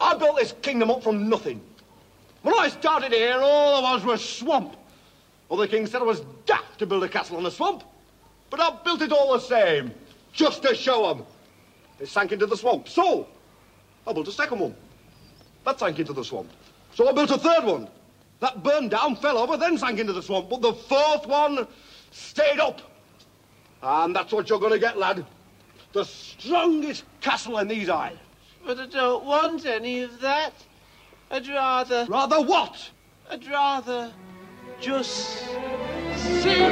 I 0.00 0.16
built 0.16 0.36
this 0.36 0.54
kingdom 0.62 0.90
up 0.90 1.02
from 1.02 1.28
nothing. 1.28 1.60
When 2.42 2.54
I 2.58 2.68
started 2.68 3.12
here, 3.12 3.38
all 3.40 3.80
there 3.80 3.92
was 3.92 4.04
was 4.04 4.28
swamp. 4.28 4.76
Well, 5.48 5.58
the 5.58 5.68
king 5.68 5.86
said 5.86 6.02
I 6.02 6.04
was 6.04 6.20
daft 6.44 6.78
to 6.80 6.86
build 6.86 7.04
a 7.04 7.08
castle 7.08 7.36
on 7.36 7.46
a 7.46 7.50
swamp. 7.50 7.84
But 8.50 8.60
I 8.60 8.70
built 8.84 9.00
it 9.02 9.12
all 9.12 9.32
the 9.32 9.40
same, 9.40 9.92
just 10.32 10.62
to 10.62 10.74
show 10.74 11.10
'em. 11.10 11.24
It 12.00 12.08
sank 12.08 12.32
into 12.32 12.46
the 12.46 12.56
swamp. 12.56 12.88
So, 12.88 13.28
I 14.06 14.12
built 14.12 14.28
a 14.28 14.32
second 14.32 14.58
one. 14.58 14.74
That 15.64 15.78
sank 15.78 15.98
into 15.98 16.12
the 16.12 16.24
swamp. 16.24 16.50
So 16.94 17.08
I 17.08 17.12
built 17.12 17.30
a 17.30 17.38
third 17.38 17.64
one. 17.64 17.88
That 18.40 18.62
burned 18.62 18.90
down, 18.90 19.16
fell 19.16 19.38
over, 19.38 19.56
then 19.56 19.78
sank 19.78 20.00
into 20.00 20.12
the 20.12 20.22
swamp. 20.22 20.50
But 20.50 20.62
the 20.62 20.72
fourth 20.72 21.26
one 21.26 21.66
stayed 22.10 22.58
up. 22.58 22.82
And 23.82 24.14
that's 24.14 24.32
what 24.32 24.48
you're 24.48 24.58
going 24.58 24.72
to 24.72 24.78
get, 24.78 24.98
lad. 24.98 25.24
The 25.92 26.04
strongest 26.04 27.04
castle 27.20 27.58
in 27.58 27.68
these 27.68 27.88
islands. 27.88 28.20
But 28.64 28.80
I 28.80 28.86
don't 28.86 29.24
want 29.24 29.64
any 29.64 30.02
of 30.02 30.20
that. 30.20 30.52
I'd 31.32 31.48
rather, 31.48 32.06
Rather 32.10 32.40
what? 32.42 32.90
I'd 33.30 33.46
rather 33.48 34.12
just 34.80 35.38
sing. 35.38 36.70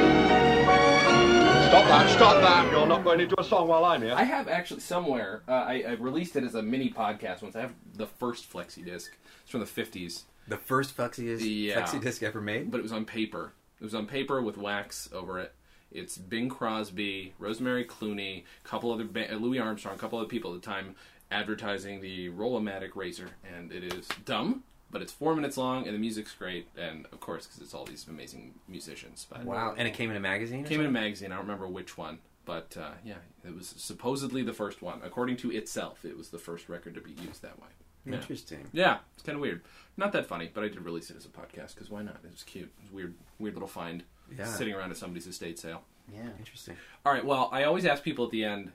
Stop 1.71 1.87
that, 1.87 2.09
stop 2.15 2.41
that. 2.41 2.71
You're 2.71 2.85
not 2.85 3.03
going 3.03 3.21
into 3.21 3.39
a 3.39 3.43
song 3.43 3.67
while 3.67 3.85
I'm 3.85 4.01
here. 4.03 4.13
I 4.13 4.23
have 4.23 4.47
actually 4.47 4.81
somewhere. 4.81 5.41
Uh, 5.47 5.51
I, 5.53 5.83
I 5.87 5.91
released 5.93 6.35
it 6.35 6.43
as 6.43 6.53
a 6.55 6.61
mini 6.61 6.89
podcast 6.91 7.41
once. 7.41 7.55
I 7.55 7.61
have 7.61 7.73
the 7.95 8.05
first 8.05 8.51
flexi 8.51 8.85
disc. 8.85 9.11
It's 9.41 9.49
from 9.49 9.61
the 9.61 9.65
fifties, 9.65 10.25
The 10.47 10.57
first 10.57 10.95
flexi 10.95 11.25
disc, 11.25 11.43
Yeah. 11.45 11.81
flexi 11.81 11.99
disc 12.01 12.21
ever 12.21 12.41
made. 12.41 12.69
but 12.71 12.79
it 12.79 12.83
was 12.83 12.91
on 12.91 13.05
paper. 13.05 13.53
It 13.79 13.83
was 13.83 13.95
on 13.95 14.05
paper 14.05 14.41
with 14.41 14.57
wax 14.57 15.09
over 15.13 15.39
it. 15.39 15.53
It's 15.91 16.17
Bing 16.17 16.47
Crosby, 16.49 17.33
Rosemary 17.39 17.83
Clooney, 17.83 18.43
a 18.63 18.67
couple 18.67 18.93
other 18.93 19.03
ba- 19.05 19.33
uh, 19.33 19.37
Louis 19.37 19.59
Armstrong, 19.59 19.95
a 19.95 19.97
couple 19.97 20.19
other 20.19 20.27
people 20.27 20.53
at 20.53 20.61
the 20.61 20.65
time 20.65 20.95
advertising 21.31 22.01
the 22.01 22.29
Rollomatic 22.29 22.95
razor, 22.95 23.29
and 23.55 23.71
it 23.71 23.83
is 23.83 24.07
dumb, 24.25 24.63
but 24.91 25.01
it's 25.01 25.11
four 25.13 25.35
minutes 25.35 25.57
long, 25.57 25.85
and 25.87 25.95
the 25.95 25.99
music's 25.99 26.33
great, 26.35 26.67
and 26.77 27.05
of 27.11 27.19
course, 27.19 27.47
because 27.47 27.61
it's 27.61 27.73
all 27.73 27.85
these 27.85 28.05
amazing 28.07 28.53
musicians. 28.67 29.25
But 29.29 29.45
Wow. 29.45 29.73
And 29.77 29.87
it 29.87 29.93
came 29.93 30.09
in 30.11 30.17
a 30.17 30.19
magazine. 30.19 30.63
Came 30.65 30.81
in 30.81 30.85
a 30.85 30.91
magazine. 30.91 31.31
I 31.31 31.35
don't 31.35 31.45
remember 31.45 31.67
which 31.67 31.97
one, 31.97 32.19
but 32.45 32.75
uh, 32.79 32.91
yeah, 33.05 33.15
it 33.45 33.55
was 33.55 33.73
supposedly 33.77 34.43
the 34.43 34.53
first 34.53 34.81
one. 34.81 34.99
According 35.03 35.37
to 35.37 35.51
itself, 35.51 36.03
it 36.05 36.17
was 36.17 36.29
the 36.29 36.39
first 36.39 36.67
record 36.69 36.95
to 36.95 37.01
be 37.01 37.11
used 37.11 37.41
that 37.41 37.57
way. 37.59 37.67
Yeah. 38.05 38.15
Interesting. 38.15 38.67
Yeah, 38.73 38.97
it's 39.13 39.23
kind 39.23 39.35
of 39.35 39.41
weird. 39.41 39.61
Not 39.95 40.11
that 40.13 40.25
funny, 40.25 40.49
but 40.53 40.63
I 40.63 40.67
did 40.67 40.81
release 40.81 41.09
it 41.11 41.17
as 41.17 41.25
a 41.25 41.29
podcast 41.29 41.75
because 41.75 41.89
why 41.89 42.01
not? 42.01 42.17
It 42.23 42.31
was 42.31 42.43
cute. 42.43 42.65
It 42.79 42.83
was 42.83 42.91
weird, 42.91 43.13
weird 43.39 43.53
little 43.55 43.67
find 43.67 44.03
Yeah. 44.35 44.45
sitting 44.45 44.73
around 44.73 44.89
at 44.91 44.97
somebody's 44.97 45.27
estate 45.27 45.59
sale. 45.59 45.83
Yeah. 46.11 46.27
Interesting. 46.39 46.75
All 47.05 47.13
right. 47.13 47.23
Well, 47.23 47.47
I 47.51 47.63
always 47.65 47.85
ask 47.85 48.01
people 48.03 48.25
at 48.25 48.31
the 48.31 48.43
end 48.43 48.71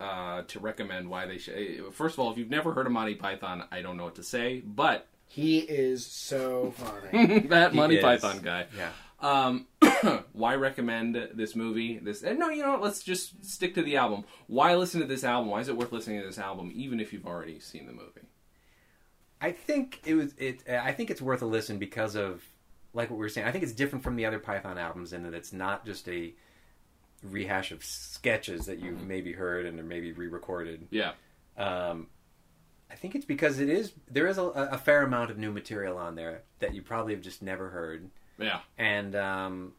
uh, 0.00 0.42
to 0.42 0.60
recommend 0.60 1.08
why 1.08 1.26
they 1.26 1.38
should. 1.38 1.92
First 1.92 2.14
of 2.14 2.20
all, 2.20 2.30
if 2.32 2.38
you've 2.38 2.50
never 2.50 2.72
heard 2.72 2.86
of 2.86 2.92
Monty 2.92 3.14
Python, 3.14 3.64
I 3.70 3.82
don't 3.82 3.96
know 3.96 4.04
what 4.04 4.16
to 4.16 4.22
say, 4.22 4.60
but 4.64 5.06
He 5.26 5.58
is 5.58 6.04
so 6.04 6.72
funny. 6.76 7.40
that 7.48 7.72
He 7.72 7.76
Monty 7.76 7.96
is. 7.96 8.02
Python 8.02 8.40
guy. 8.42 8.66
Yeah. 8.76 8.90
Um, 9.20 9.66
why 10.32 10.54
recommend 10.56 11.14
this 11.34 11.56
movie? 11.56 11.98
This 11.98 12.22
and 12.22 12.38
no, 12.38 12.50
you 12.50 12.62
know 12.62 12.72
what? 12.72 12.82
Let's 12.82 13.02
just 13.02 13.44
stick 13.44 13.74
to 13.74 13.82
the 13.82 13.96
album. 13.96 14.24
Why 14.48 14.74
listen 14.74 15.00
to 15.00 15.06
this 15.06 15.24
album? 15.24 15.50
Why 15.50 15.60
is 15.60 15.68
it 15.68 15.76
worth 15.76 15.92
listening 15.92 16.20
to 16.20 16.26
this 16.26 16.38
album, 16.38 16.72
even 16.74 17.00
if 17.00 17.12
you've 17.12 17.26
already 17.26 17.58
seen 17.60 17.86
the 17.86 17.92
movie? 17.92 18.28
I 19.40 19.52
think 19.52 20.00
it 20.04 20.14
was 20.14 20.34
it. 20.36 20.68
I 20.68 20.92
think 20.92 21.10
it's 21.10 21.22
worth 21.22 21.42
a 21.42 21.46
listen 21.46 21.78
because 21.78 22.16
of 22.16 22.42
like 22.92 23.10
what 23.10 23.16
we 23.16 23.24
were 23.24 23.28
saying. 23.28 23.46
I 23.46 23.50
think 23.50 23.64
it's 23.64 23.72
different 23.72 24.02
from 24.02 24.16
the 24.16 24.26
other 24.26 24.38
Python 24.38 24.78
albums 24.78 25.12
in 25.12 25.22
that 25.22 25.34
it's 25.34 25.52
not 25.52 25.86
just 25.86 26.08
a 26.08 26.34
rehash 27.24 27.72
of 27.72 27.84
sketches 27.84 28.66
that 28.66 28.78
you've 28.78 29.02
maybe 29.06 29.32
heard 29.32 29.66
and 29.66 29.78
are 29.80 29.84
maybe 29.84 30.12
re-recorded. 30.12 30.86
Yeah, 30.90 31.12
Um, 31.56 32.08
I 32.90 32.94
think 32.96 33.14
it's 33.14 33.24
because 33.24 33.58
it 33.58 33.68
is 33.68 33.92
there 34.10 34.26
is 34.26 34.38
a, 34.38 34.42
a 34.44 34.78
fair 34.78 35.02
amount 35.02 35.30
of 35.30 35.38
new 35.38 35.50
material 35.50 35.96
on 35.98 36.14
there 36.14 36.42
that 36.60 36.74
you 36.74 36.82
probably 36.82 37.12
have 37.14 37.22
just 37.22 37.42
never 37.42 37.70
heard, 37.70 38.10
yeah. 38.38 38.60
and 38.78 39.16
um, 39.16 39.72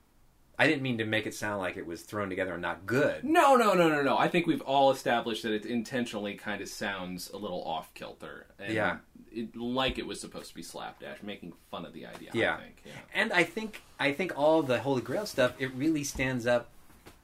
I 0.57 0.67
didn't 0.67 0.81
mean 0.81 0.97
to 0.97 1.05
make 1.05 1.25
it 1.25 1.33
sound 1.33 1.59
like 1.59 1.77
it 1.77 1.85
was 1.85 2.01
thrown 2.01 2.29
together 2.29 2.53
and 2.53 2.61
not 2.61 2.85
good. 2.85 3.23
No, 3.23 3.55
no, 3.55 3.73
no, 3.73 3.89
no, 3.89 4.01
no. 4.01 4.17
I 4.17 4.27
think 4.27 4.47
we've 4.47 4.61
all 4.61 4.91
established 4.91 5.43
that 5.43 5.53
it 5.53 5.65
intentionally 5.65 6.33
kind 6.35 6.61
of 6.61 6.67
sounds 6.69 7.29
a 7.29 7.37
little 7.37 7.63
off 7.63 7.93
kilter. 7.93 8.47
Yeah. 8.67 8.97
It, 9.31 9.55
like 9.55 9.97
it 9.97 10.07
was 10.07 10.19
supposed 10.21 10.49
to 10.49 10.55
be 10.55 10.63
slapdash, 10.63 11.21
making 11.21 11.53
fun 11.69 11.85
of 11.85 11.93
the 11.93 12.05
idea. 12.05 12.29
Yeah. 12.33 12.55
I 12.55 12.61
think. 12.61 12.81
Yeah. 12.85 12.91
And 13.13 13.33
I 13.33 13.43
think 13.43 13.81
I 13.99 14.13
think 14.13 14.37
all 14.37 14.61
the 14.61 14.79
Holy 14.79 15.01
Grail 15.01 15.25
stuff 15.25 15.53
it 15.59 15.73
really 15.75 16.03
stands 16.05 16.47
up 16.47 16.69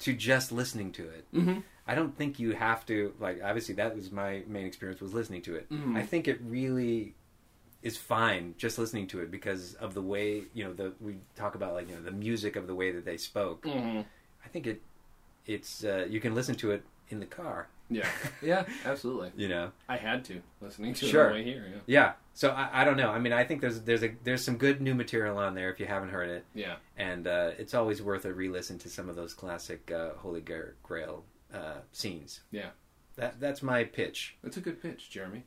to 0.02 0.14
just 0.14 0.52
listening 0.52 0.92
to 0.94 1.04
it. 1.04 1.26
Mm-hmm. 1.34 1.60
I 1.88 1.96
don't 1.96 2.16
think 2.18 2.40
you 2.40 2.52
have 2.54 2.86
to 2.88 3.14
like. 3.20 3.42
Obviously, 3.44 3.76
that 3.76 3.96
was 3.96 4.12
my 4.12 4.44
main 4.48 4.66
experience 4.66 5.02
was 5.02 5.14
listening 5.14 5.42
to 5.44 5.56
it. 5.56 5.70
Mhm. 5.70 5.96
I 5.98 6.04
think 6.04 6.28
it 6.28 6.40
really 6.44 7.16
is 7.82 7.98
fine 7.98 8.54
just 8.58 8.78
listening 8.78 9.08
to 9.08 9.20
it 9.22 9.32
because 9.32 9.74
of 9.76 9.94
the 9.96 10.02
way 10.02 10.44
you 10.54 10.64
know 10.64 10.72
the 10.74 10.94
we 11.02 11.16
talk 11.36 11.56
about 11.56 11.74
like 11.74 11.90
you 11.90 11.96
know 11.96 12.02
the 12.02 12.12
music 12.12 12.56
of 12.56 12.68
the 12.68 12.76
way 12.76 12.92
that 12.92 13.06
they 13.06 13.18
spoke. 13.18 13.64
Mhm. 13.64 14.06
I 14.46 14.48
think 14.50 14.68
it 14.68 14.82
it's 15.48 15.84
uh, 15.84 16.06
you 16.10 16.20
can 16.20 16.36
listen 16.36 16.56
to 16.56 16.72
it 16.72 16.84
in 17.10 17.20
the 17.20 17.26
car. 17.26 17.68
Yeah, 17.92 18.08
yeah, 18.42 18.66
absolutely. 18.86 19.32
You 19.36 19.50
know, 19.50 19.72
I 19.88 19.98
had 19.98 20.26
to 20.26 20.42
listening 20.62 20.94
to 20.96 21.06
sure. 21.06 21.26
it 21.26 21.28
on 21.28 21.34
the 21.34 21.40
way 21.40 21.44
here. 21.44 21.66
Yeah. 21.70 21.80
Yeah. 21.86 22.14
So 22.34 22.50
I, 22.50 22.82
I 22.82 22.84
don't 22.86 22.98
know. 22.98 23.10
I 23.10 23.20
mean, 23.20 23.34
I 23.34 23.44
think 23.44 23.62
there's 23.62 23.82
there's 23.82 24.04
a 24.04 24.16
there's 24.24 24.44
some 24.44 24.58
good 24.58 24.82
new 24.82 24.96
material 24.96 25.38
on 25.38 25.54
there 25.54 25.70
if 25.72 25.80
you 25.80 25.86
haven't 25.86 26.10
heard 26.10 26.30
it. 26.30 26.46
Yeah. 26.56 26.76
And 26.98 27.28
uh, 27.28 27.52
it's 27.58 27.74
always 27.74 28.02
worth 28.02 28.26
a 28.26 28.34
re-listen 28.34 28.80
to 28.80 28.90
some 28.90 29.10
of 29.10 29.16
those 29.16 29.34
classic 29.34 29.92
uh, 29.92 30.12
Holy 30.18 30.42
Grail 30.42 31.26
uh, 31.54 31.80
scenes. 31.92 32.42
Yeah. 32.52 32.70
That 33.18 33.40
that's 33.40 33.62
my 33.62 33.84
pitch. 33.84 34.38
That's 34.42 34.58
a 34.58 34.62
good 34.62 34.82
pitch, 34.82 35.10
Jeremy. 35.10 35.44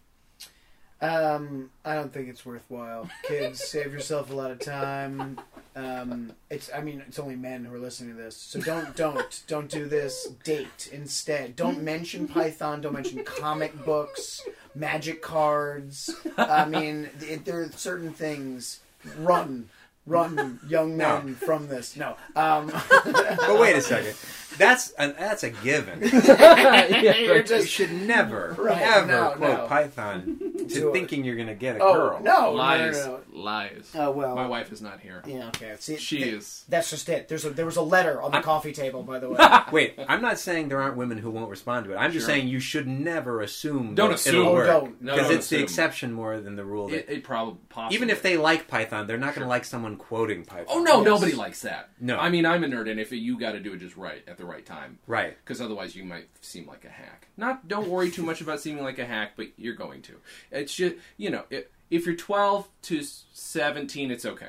Um, 1.04 1.70
I 1.84 1.94
don't 1.94 2.12
think 2.12 2.28
it's 2.28 2.46
worthwhile. 2.46 3.08
Kids, 3.24 3.62
save 3.64 3.92
yourself 3.92 4.30
a 4.30 4.34
lot 4.34 4.50
of 4.50 4.58
time. 4.58 5.38
Um, 5.76 6.32
it's 6.50 6.70
I 6.74 6.80
mean, 6.82 7.02
it's 7.06 7.18
only 7.18 7.36
men 7.36 7.64
who 7.64 7.74
are 7.74 7.78
listening 7.78 8.16
to 8.16 8.22
this, 8.22 8.36
so 8.36 8.60
don't 8.60 8.94
don't 8.96 9.42
don't 9.46 9.68
do 9.68 9.86
this. 9.86 10.28
Date 10.44 10.88
instead. 10.92 11.56
Don't 11.56 11.82
mention 11.82 12.28
Python. 12.28 12.80
Don't 12.80 12.92
mention 12.94 13.22
comic 13.24 13.84
books, 13.84 14.40
magic 14.74 15.20
cards. 15.20 16.10
I 16.38 16.64
mean, 16.64 17.10
it, 17.20 17.44
there 17.44 17.60
are 17.62 17.70
certain 17.72 18.12
things. 18.12 18.80
Run, 19.18 19.68
run, 20.06 20.60
young 20.66 20.96
No. 20.96 21.20
men 21.20 21.34
from 21.34 21.68
this. 21.68 21.96
No. 21.96 22.16
Um, 22.36 22.72
but 23.04 23.58
wait 23.60 23.76
a 23.76 23.82
second. 23.82 24.14
That's 24.58 24.92
a, 24.98 25.08
that's 25.12 25.42
a 25.42 25.50
given. 25.50 26.00
You're 26.02 27.44
you 27.44 27.62
should 27.64 27.92
never 27.92 28.54
Right, 28.58 28.80
ever 28.80 29.06
no, 29.06 29.30
quote 29.36 29.58
no. 29.58 29.66
Python 29.66 30.38
to 30.58 30.64
Do 30.66 30.88
it. 30.88 30.92
thinking 30.92 31.24
you're 31.24 31.36
going 31.36 31.48
to 31.48 31.54
get 31.54 31.76
a 31.76 31.80
Oh, 31.82 31.94
girl. 31.94 32.20
no. 32.22 32.52
lies, 32.52 33.04
no, 33.06 33.20
lies. 33.32 33.90
Oh, 33.94 34.10
well. 34.10 34.34
my 34.34 34.46
wife 34.46 34.72
is 34.72 34.80
not 34.80 35.00
here. 35.00 35.22
Yeah, 35.26 35.48
okay. 35.48 35.74
See, 35.78 35.96
she 35.96 36.18
th- 36.18 36.34
is. 36.34 36.64
That's 36.68 36.90
just 36.90 37.08
it. 37.08 37.28
There's 37.28 37.44
a 37.44 37.50
there 37.50 37.66
was 37.66 37.76
a 37.76 37.82
letter 37.82 38.20
on 38.22 38.30
the 38.32 38.40
coffee 38.40 38.72
table, 38.72 39.02
by 39.02 39.18
the 39.18 39.28
way. 39.30 39.38
Wait, 39.72 39.98
I'm 40.08 40.22
not 40.22 40.38
saying 40.38 40.68
there 40.68 40.80
aren't 40.80 40.96
women 40.96 41.18
who 41.18 41.30
won't 41.30 41.50
respond 41.50 41.86
to 41.86 41.92
it. 41.92 41.96
I'm 41.96 42.12
just 42.12 42.26
saying 42.26 42.48
you 42.48 42.60
should 42.60 42.86
never 42.86 43.40
assume. 43.40 43.94
Don't 43.94 44.10
that 44.10 44.14
assume. 44.16 44.34
it'll 44.46 44.54
Oh, 44.56 44.64
don't. 44.66 45.00
Because 45.04 45.28
don't 45.28 45.32
it's 45.36 45.48
the 45.48 45.60
exception 45.60 46.12
more 46.12 46.40
than 46.40 46.56
the 46.56 46.64
rule. 46.64 46.88
That 46.88 47.10
It, 47.10 47.18
it 47.18 47.24
probably 47.24 47.58
possibly. 47.68 47.96
even 47.96 48.10
if 48.10 48.22
they 48.22 48.36
like 48.36 48.68
Python, 48.68 49.06
they're 49.06 49.18
not 49.18 49.34
going 49.34 49.44
to 49.44 49.48
like 49.48 49.64
someone 49.64 49.96
quoting 49.96 50.44
Python. 50.44 50.66
Oh 50.68 50.82
no, 50.82 50.98
Yes. 50.98 51.04
nobody 51.06 51.32
likes 51.34 51.62
that. 51.62 51.90
No. 52.00 52.18
I 52.18 52.28
mean 52.30 52.46
I'm 52.46 52.64
a 52.64 52.66
nerd, 52.68 52.90
and 52.90 52.98
if 53.00 53.12
it, 53.12 53.16
you 53.18 53.38
got 53.38 53.52
to 53.52 53.60
do 53.60 53.72
it 53.72 53.78
just 53.78 53.96
right 53.96 54.22
at 54.26 54.36
the 54.38 54.43
right 54.44 54.64
time, 54.64 54.98
Right. 55.06 55.36
Because 55.44 55.60
otherwise 55.60 55.96
you 55.96 56.04
might 56.04 56.28
seem 56.40 56.66
like 56.66 56.84
a 56.84 56.88
hack. 56.88 57.28
Not, 57.36 57.68
don't 57.68 57.88
worry 57.88 58.10
too 58.10 58.22
much 58.22 58.40
about 58.40 58.60
seeming 58.60 58.84
like 58.84 58.98
a 58.98 59.06
hack, 59.06 59.32
but 59.36 59.48
you're 59.56 59.74
going 59.74 60.02
to. 60.02 60.16
It's 60.50 60.74
just 60.74 60.96
you 61.16 61.30
know, 61.30 61.44
if, 61.50 61.66
if 61.90 62.06
you're 62.06 62.16
12 62.16 62.68
to 62.82 63.02
17, 63.32 64.10
it's 64.10 64.24
okay. 64.24 64.48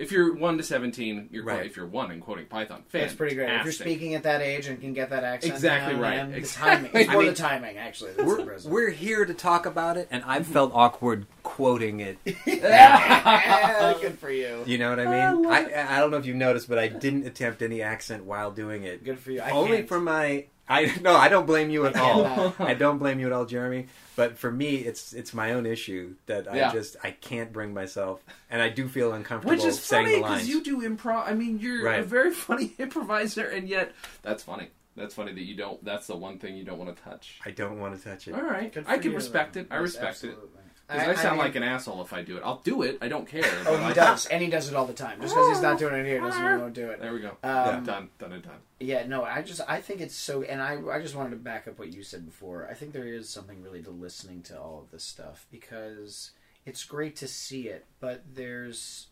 If 0.00 0.10
you're 0.12 0.34
one 0.34 0.56
to 0.56 0.62
17, 0.62 1.28
you're 1.30 1.44
Right. 1.44 1.56
quite, 1.58 1.66
if 1.66 1.76
you're 1.76 1.86
one 1.86 2.10
and 2.10 2.22
quoting 2.22 2.46
Python, 2.46 2.84
That's 2.90 3.12
pretty 3.12 3.34
great. 3.34 3.50
If 3.50 3.64
you're 3.64 3.72
speaking 3.72 4.14
at 4.14 4.22
that 4.22 4.40
age 4.40 4.66
and 4.66 4.80
can 4.80 4.94
get 4.94 5.10
that 5.10 5.24
accent, 5.24 5.52
Exactly 5.52 5.92
down, 5.92 6.00
right. 6.02 6.16
man, 6.16 6.32
the 6.40 6.46
timing. 6.46 6.90
It's 6.94 7.08
I 7.10 7.12
more 7.12 7.22
mean, 7.22 7.30
the 7.32 7.36
timing, 7.36 7.76
actually. 7.76 8.12
We're, 8.16 8.58
we're 8.64 8.88
here 8.90 9.26
to 9.26 9.34
talk 9.34 9.66
about 9.66 9.98
it, 9.98 10.08
and 10.10 10.24
I've 10.26 10.46
felt 10.56 10.72
awkward 10.74 11.26
quoting 11.42 12.00
it. 12.00 12.16
Good 12.46 14.18
for 14.18 14.30
you. 14.30 14.62
You 14.66 14.78
know 14.78 14.88
what 14.90 15.00
I 15.00 15.04
mean? 15.34 15.46
I, 15.46 15.96
I 15.96 16.00
don't 16.00 16.10
know 16.10 16.16
if 16.16 16.24
you've 16.24 16.36
noticed, 16.36 16.66
but 16.68 16.78
I 16.78 16.88
didn't 16.88 17.26
attempt 17.26 17.60
any 17.60 17.82
accent 17.82 18.24
while 18.24 18.50
doing 18.50 18.84
it. 18.84 19.04
Good 19.04 19.18
for 19.18 19.30
you. 19.32 19.40
I 19.42 19.50
Only 19.50 19.78
can't. 19.78 19.88
for 19.88 20.00
my. 20.00 20.46
I 20.70 20.96
no, 21.02 21.14
I 21.16 21.28
don't 21.28 21.46
blame 21.46 21.68
you 21.68 21.84
at 21.86 21.96
all. 21.96 22.54
I 22.60 22.74
don't 22.74 22.98
blame 22.98 23.18
you 23.18 23.26
at 23.26 23.32
all, 23.32 23.44
Jeremy. 23.44 23.88
But 24.14 24.38
for 24.38 24.50
me, 24.50 24.76
it's 24.76 25.12
it's 25.12 25.34
my 25.34 25.52
own 25.52 25.66
issue 25.66 26.14
that 26.26 26.46
Yeah. 26.54 26.68
I 26.68 26.72
just 26.72 26.96
I 27.02 27.10
can't 27.10 27.52
bring 27.52 27.74
myself, 27.74 28.22
and 28.48 28.62
I 28.62 28.68
do 28.68 28.86
feel 28.88 29.12
uncomfortable 29.12 29.54
Which 29.54 29.64
is 29.64 29.80
saying 29.82 30.06
funny 30.06 30.16
because 30.22 30.48
you 30.48 30.62
do 30.62 30.80
improv. 30.82 31.26
I 31.26 31.34
mean, 31.34 31.58
you're 31.58 31.86
a 31.88 32.02
very 32.02 32.30
funny 32.46 32.72
improviser, 32.78 33.46
and 33.48 33.68
yet 33.68 33.92
that's 34.22 34.44
funny. 34.44 34.68
That's 34.96 35.14
funny 35.14 35.32
that 35.32 35.42
you 35.42 35.56
don't. 35.56 35.84
That's 35.84 36.06
the 36.06 36.16
one 36.16 36.38
thing 36.38 36.56
you 36.56 36.64
don't 36.64 36.78
want 36.78 36.94
to 36.96 37.02
touch. 37.02 37.40
I 37.44 37.50
don't 37.50 37.80
want 37.80 37.98
to 37.98 38.04
touch 38.04 38.28
it. 38.28 38.34
All 38.34 38.42
right, 38.42 38.76
I 38.86 38.98
can 38.98 39.10
you, 39.10 39.16
respect 39.16 39.54
though. 39.54 39.60
it. 39.60 39.68
I 39.70 39.74
Yes, 39.76 39.82
respect 39.82 40.06
absolutely. 40.08 40.44
it. 40.44 40.50
Because 40.90 41.06
I, 41.06 41.10
I- 41.10 41.12
I 41.12 41.14
sound 41.14 41.36
mean- 41.36 41.46
like 41.46 41.56
an 41.56 41.62
asshole 41.62 42.02
if 42.02 42.12
I 42.12 42.22
do 42.22 42.36
it. 42.36 42.42
I'll 42.44 42.60
do 42.64 42.82
it. 42.82 42.98
I 43.00 43.08
don't 43.08 43.26
care. 43.28 43.42
Oh, 43.66 43.76
he 43.76 43.84
I- 43.84 43.92
does, 43.92 44.26
and 44.26 44.42
he 44.42 44.48
does 44.50 44.68
it 44.68 44.74
all 44.74 44.86
the 44.86 44.92
time. 44.92 45.20
Just 45.20 45.34
because 45.34 45.48
he's 45.50 45.62
not 45.62 45.78
doing 45.78 45.94
it 45.94 46.04
here 46.06 46.20
doesn't 46.20 46.42
mean 46.42 46.52
he 46.52 46.58
won't 46.58 46.74
do 46.74 46.90
it. 46.90 47.00
There 47.00 47.12
we 47.12 47.20
go. 47.20 47.36
Um, 47.42 47.84
Done. 47.84 48.08
Done 48.18 48.32
and 48.32 48.42
done. 48.42 48.58
Yeah, 48.80 49.06
no, 49.06 49.24
I 49.24 49.42
just 49.42 49.60
I 49.68 49.80
think 49.80 50.00
it's 50.00 50.14
so, 50.16 50.42
and 50.42 50.60
I 50.62 50.78
I 50.90 51.00
just 51.02 51.14
wanted 51.14 51.30
to 51.30 51.36
back 51.36 51.68
up 51.68 51.78
what 51.78 51.92
you 51.92 52.02
said 52.02 52.24
before. 52.24 52.66
I 52.70 52.74
think 52.74 52.92
there 52.92 53.06
is 53.06 53.28
something 53.28 53.62
really 53.62 53.82
to 53.82 53.90
listening 53.90 54.42
to 54.44 54.58
all 54.58 54.80
of 54.82 54.90
this 54.90 55.04
stuff 55.04 55.46
because 55.50 56.30
it's 56.64 56.84
great 56.84 57.14
to 57.16 57.28
see 57.28 57.68
it, 57.68 57.84
but 58.00 58.22
there's 58.34 59.08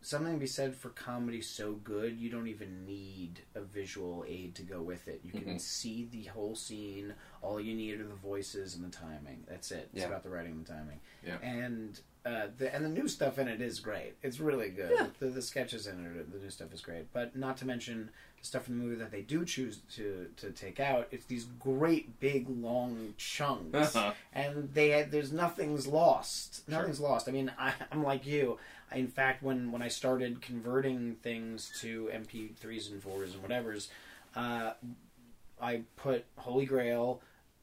something 0.00 0.34
to 0.34 0.38
be 0.38 0.46
said 0.46 0.74
for 0.76 0.90
comedy 0.90 1.40
so 1.40 1.72
good 1.72 2.18
you 2.18 2.30
don't 2.30 2.46
even 2.46 2.84
need 2.86 3.40
a 3.54 3.60
visual 3.60 4.24
aid 4.28 4.54
to 4.54 4.62
go 4.62 4.80
with 4.80 5.08
it. 5.08 5.20
You 5.24 5.32
can 5.32 5.56
Mhm. 5.56 5.60
see 5.60 6.04
the 6.10 6.24
whole 6.24 6.54
scene. 6.54 7.14
All 7.42 7.60
you 7.60 7.74
need 7.74 8.00
are 8.00 8.06
the 8.06 8.14
voices 8.14 8.74
and 8.74 8.84
the 8.84 8.96
timing. 8.96 9.44
That's 9.48 9.70
it. 9.72 9.88
It's 9.92 10.02
Yeah. 10.02 10.06
about 10.06 10.22
the 10.22 10.30
writing 10.30 10.52
and 10.52 10.64
the 10.64 10.72
timing. 10.72 11.00
Yeah. 11.26 11.38
And 11.42 12.00
uh, 12.24 12.48
the 12.58 12.74
and 12.74 12.84
the 12.84 12.88
new 12.90 13.08
stuff 13.08 13.38
in 13.38 13.48
it 13.48 13.60
is 13.62 13.80
great. 13.80 14.14
It's 14.22 14.38
really 14.38 14.68
good. 14.68 14.90
Yeah. 14.90 15.06
The, 15.18 15.28
the 15.30 15.40
sketches 15.40 15.86
in 15.86 16.04
it, 16.04 16.30
the 16.30 16.38
new 16.38 16.50
stuff 16.50 16.72
is 16.74 16.80
great. 16.82 17.10
But 17.12 17.34
not 17.36 17.56
to 17.58 17.64
mention 17.64 18.10
the 18.38 18.44
stuff 18.44 18.68
in 18.68 18.76
the 18.78 18.84
movie 18.84 18.96
that 18.96 19.10
they 19.10 19.22
do 19.22 19.44
choose 19.46 19.78
to 19.94 20.30
to 20.36 20.50
take 20.50 20.78
out. 20.78 21.08
It's 21.10 21.24
these 21.24 21.44
great 21.44 22.20
big 22.20 22.48
long 22.50 23.14
chunks, 23.16 23.96
and 24.34 24.74
they 24.74 25.04
there's 25.04 25.32
nothing's 25.32 25.86
lost. 25.86 26.64
Sure. 26.68 26.78
Nothing's 26.78 27.00
lost. 27.00 27.28
I 27.28 27.32
mean, 27.32 27.50
I, 27.58 27.72
I'm 27.90 28.02
like 28.02 28.26
you. 28.26 28.58
I, 28.92 28.96
in 28.96 29.08
fact, 29.08 29.42
when 29.42 29.70
when 29.72 29.82
I 29.82 29.88
started 29.88 30.40
converting 30.42 31.16
things 31.16 31.72
to 31.80 32.10
MP3s 32.12 32.90
and 32.90 33.02
fours 33.02 33.34
and 33.34 33.42
whatever's, 33.42 33.88
uh, 34.36 34.72
I 35.60 35.82
put 35.96 36.24
Holy 36.36 36.66
Grail. 36.66 37.20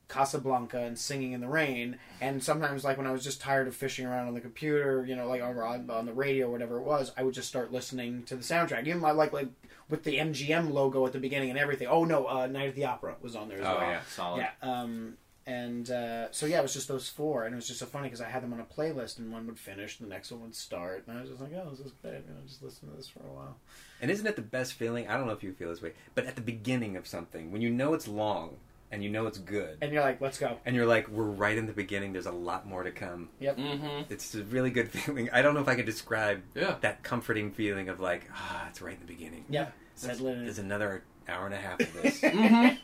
Casablanca 0.08 0.78
and 0.82 1.00
Singing 1.00 1.32
in 1.32 1.42
the 1.42 1.48
Rain, 1.48 1.98
and 2.22 2.44
sometimes 2.44 2.84
like 2.84 2.96
when 2.98 3.08
I 3.08 3.12
was 3.12 3.24
just 3.24 3.42
tired 3.42 3.68
of 3.68 3.76
fishing 3.76 4.06
around 4.06 4.28
on 4.28 4.36
the 4.36 4.40
computer, 4.40 5.04
you 5.04 5.16
know, 5.16 5.28
like 5.28 5.42
on, 5.42 5.90
on 5.90 6.06
the 6.06 6.14
radio 6.14 6.46
or 6.48 6.52
whatever 6.52 6.78
it 6.78 6.84
was, 6.84 7.12
I 7.18 7.24
would 7.24 7.34
just 7.34 7.48
start 7.48 7.72
listening 7.72 8.22
to 8.26 8.36
the 8.36 8.44
soundtrack. 8.44 8.86
Even 8.86 9.02
my 9.02 9.10
like 9.10 9.34
like 9.34 9.48
with 9.90 10.04
the 10.04 10.18
MGM 10.20 10.70
logo 10.72 11.04
at 11.08 11.12
the 11.14 11.18
beginning 11.18 11.50
and 11.50 11.58
everything. 11.58 11.88
Oh 11.88 12.04
no, 12.06 12.28
uh, 12.28 12.46
Night 12.46 12.70
at 12.70 12.76
the 12.76 12.86
Opera 12.86 13.16
was 13.24 13.36
on 13.36 13.50
there 13.50 13.62
as 13.62 13.66
Oh, 13.66 13.78
well. 13.80 13.90
yeah. 13.90 14.02
Solid. 14.08 14.42
Yeah. 14.42 14.52
Um, 14.82 15.18
and 15.48 15.90
uh, 15.92 16.32
so 16.32 16.46
yeah, 16.46 16.60
it 16.60 16.64
was 16.64 16.74
just 16.74 16.88
those 16.88 17.08
four, 17.08 17.46
and 17.46 17.54
it 17.54 17.56
was 17.56 17.68
just 17.68 17.80
so 17.80 17.86
funny 17.86 18.08
because 18.08 18.22
I 18.22 18.30
had 18.30 18.42
them 18.44 18.54
on 18.54 18.60
a 18.60 18.64
playlist, 18.64 19.20
and 19.20 19.32
one 19.32 19.46
would 19.48 19.60
finish, 19.60 20.00
and 20.00 20.10
the 20.10 20.14
next 20.14 20.32
one 20.32 20.42
would 20.42 20.56
start, 20.56 21.04
and 21.08 21.18
I 21.18 21.22
was 21.22 21.30
just 21.30 21.42
like, 21.42 21.52
oh, 21.56 21.70
this 21.70 21.80
is 21.80 21.92
great. 22.02 22.14
You 22.14 22.34
know, 22.34 22.42
just 22.48 22.64
listen 22.64 22.90
to 22.90 22.96
this 22.96 23.08
for 23.08 23.20
a 23.20 23.32
while. 23.32 23.58
And 24.02 24.10
isn't 24.10 24.26
it 24.26 24.36
the 24.36 24.42
best 24.42 24.74
feeling? 24.74 25.08
I 25.08 25.16
don't 25.18 25.28
know 25.28 25.34
if 25.34 25.44
you 25.44 25.54
feel 25.54 25.70
this 25.70 25.82
way, 25.82 25.94
but 26.16 26.26
at 26.26 26.36
the 26.36 26.42
beginning 26.42 26.98
of 26.98 27.08
something, 27.08 27.52
when 27.52 27.62
you 27.62 27.70
know 27.70 27.94
it's 27.94 28.08
long 28.08 28.58
and 28.92 29.04
you 29.04 29.10
know 29.10 29.26
it's 29.28 29.38
good, 29.40 29.78
And 29.82 29.92
you're 29.92 30.04
like, 30.04 30.22
let's 30.22 30.38
go. 30.38 30.58
and 30.66 30.76
you're 30.76 30.86
like, 30.86 31.08
we're 31.10 31.24
right 31.26 31.58
in 31.58 31.66
the 31.66 31.74
beginning. 31.74 32.14
There's 32.14 32.28
a 32.28 32.32
lot 32.32 32.68
more 32.68 32.84
to 32.84 32.92
come. 32.92 33.30
Yep. 33.40 33.58
Mm-hmm. 33.58 34.14
It's 34.14 34.36
a 34.36 34.44
really 34.44 34.70
good 34.70 34.90
feeling. 34.92 35.30
I 35.34 35.42
don't 35.42 35.54
know 35.54 35.60
if 35.62 35.68
I 35.68 35.76
could 35.76 35.86
describe 35.88 36.44
Yeah. 36.54 36.76
that 36.82 37.02
comforting 37.04 37.52
feeling 37.52 37.90
of 37.90 38.00
like, 38.00 38.30
ah, 38.34 38.68
it's 38.70 38.82
right 38.82 38.94
in 38.94 39.00
the 39.00 39.06
beginning. 39.12 39.46
Yeah. 39.50 39.70
There's, 40.02 40.20
there's 40.20 40.60
another 40.60 41.04
hour 41.28 41.46
and 41.46 41.54
a 41.56 41.58
half 41.58 41.80
of 41.80 41.94
this. 42.02 42.22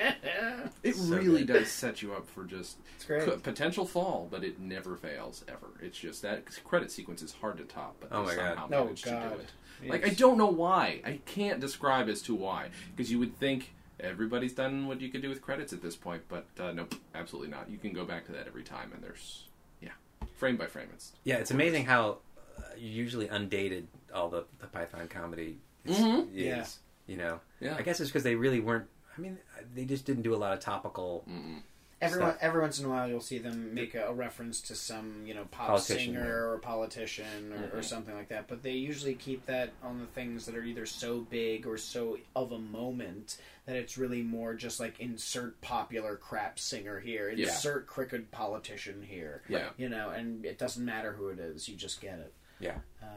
It 0.83 0.95
So 0.95 1.15
really 1.15 1.43
good. 1.45 1.59
does 1.59 1.69
set 1.71 2.01
you 2.01 2.13
up 2.13 2.27
for 2.27 2.43
just 2.43 2.77
It's 2.95 3.05
great. 3.05 3.23
co- 3.23 3.37
potential 3.37 3.85
fall, 3.85 4.27
but 4.31 4.43
it 4.43 4.59
never 4.59 4.95
fails 4.95 5.43
ever. 5.47 5.67
It's 5.81 5.97
just 5.97 6.21
that 6.23 6.43
credit 6.63 6.91
sequence 6.91 7.21
is 7.21 7.33
hard 7.33 7.57
to 7.57 7.63
top, 7.65 7.95
but 7.99 8.09
Oh 8.11 8.21
they 8.21 8.29
my 8.29 8.35
God. 8.35 8.57
somehow 8.57 8.65
Oh, 8.79 8.83
managed 8.85 9.03
to 9.05 9.09
God. 9.11 9.33
do 9.33 9.39
it. 9.39 9.89
Like 9.89 10.05
I 10.05 10.09
don't 10.09 10.37
know 10.37 10.47
why. 10.47 11.01
I 11.05 11.19
can't 11.25 11.59
describe 11.59 12.09
as 12.09 12.21
to 12.23 12.35
why 12.35 12.69
because 12.95 13.11
you 13.11 13.19
would 13.19 13.37
think 13.39 13.73
everybody's 13.99 14.53
done 14.53 14.87
what 14.87 15.01
you 15.01 15.09
could 15.09 15.21
do 15.21 15.29
with 15.29 15.41
credits 15.41 15.71
at 15.73 15.81
this 15.83 15.95
point, 15.95 16.23
but 16.27 16.45
uh, 16.59 16.71
nope, 16.71 16.95
absolutely 17.13 17.49
not. 17.51 17.69
You 17.69 17.77
can 17.77 17.93
go 17.93 18.05
back 18.05 18.25
to 18.25 18.31
that 18.33 18.47
every 18.47 18.63
time, 18.63 18.91
and 18.93 19.03
there's 19.03 19.45
yeah, 19.81 19.91
frame 20.37 20.57
by 20.57 20.65
frame. 20.67 20.87
It's 20.93 21.11
yeah, 21.23 21.35
it's 21.37 21.51
amazing 21.51 21.85
how 21.85 22.17
uh, 22.57 22.61
usually 22.77 23.27
undated 23.27 23.87
all 24.13 24.29
the, 24.29 24.45
the 24.59 24.67
Python 24.67 25.07
comedy 25.07 25.57
is. 25.85 25.97
Mhm. 25.97 26.27
is, 26.29 26.35
Yeah. 26.35 26.65
You 27.07 27.17
know, 27.17 27.39
yeah. 27.59 27.75
I 27.77 27.81
guess 27.81 27.99
it's 27.99 28.09
because 28.09 28.23
they 28.23 28.35
really 28.35 28.59
weren't. 28.59 28.87
I 29.17 29.21
mean, 29.21 29.37
they 29.75 29.85
just 29.85 30.05
didn't 30.05 30.21
do 30.23 30.33
a 30.33 30.37
lot 30.37 30.53
of 30.53 30.59
topical. 30.59 31.25
Mm-mm. 31.29 31.61
Everyone, 32.01 32.31
stuff. 32.31 32.41
every 32.41 32.61
once 32.61 32.79
in 32.79 32.85
a 32.85 32.89
while, 32.89 33.07
you'll 33.07 33.21
see 33.21 33.37
them 33.37 33.75
make 33.75 33.93
a, 33.93 34.07
a 34.07 34.13
reference 34.13 34.59
to 34.61 34.75
some, 34.75 35.21
you 35.23 35.35
know, 35.35 35.45
pop 35.51 35.67
Politician, 35.67 36.13
singer 36.15 36.25
yeah. 36.25 36.33
or 36.53 36.57
politician 36.57 37.53
or, 37.53 37.77
or 37.77 37.81
Mhm. 37.81 37.83
something 37.83 38.15
like 38.15 38.29
that. 38.29 38.47
But 38.47 38.63
they 38.63 38.71
usually 38.71 39.13
keep 39.13 39.45
that 39.45 39.69
on 39.83 39.99
the 39.99 40.07
things 40.07 40.47
that 40.47 40.55
are 40.55 40.63
either 40.63 40.87
so 40.87 41.19
big 41.19 41.67
or 41.67 41.77
so 41.77 42.17
of 42.35 42.53
a 42.53 42.57
moment 42.57 43.37
that 43.67 43.75
it's 43.75 43.99
really 43.99 44.23
more 44.23 44.55
just 44.55 44.79
like 44.79 44.99
insert 44.99 45.61
popular 45.61 46.15
crap 46.15 46.57
singer 46.57 46.99
here, 46.99 47.29
Yeah. 47.29 47.45
insert 47.49 47.85
crooked 47.85 48.31
politician 48.31 49.03
here. 49.03 49.43
Yeah. 49.47 49.69
You 49.77 49.89
know, 49.89 50.09
and 50.09 50.43
it 50.43 50.57
doesn't 50.57 50.83
matter 50.83 51.11
who 51.13 51.27
it 51.27 51.37
is, 51.37 51.69
you 51.69 51.75
just 51.75 52.01
get 52.01 52.17
it. 52.17 52.33
Yeah. 52.59 52.77
Um, 53.03 53.09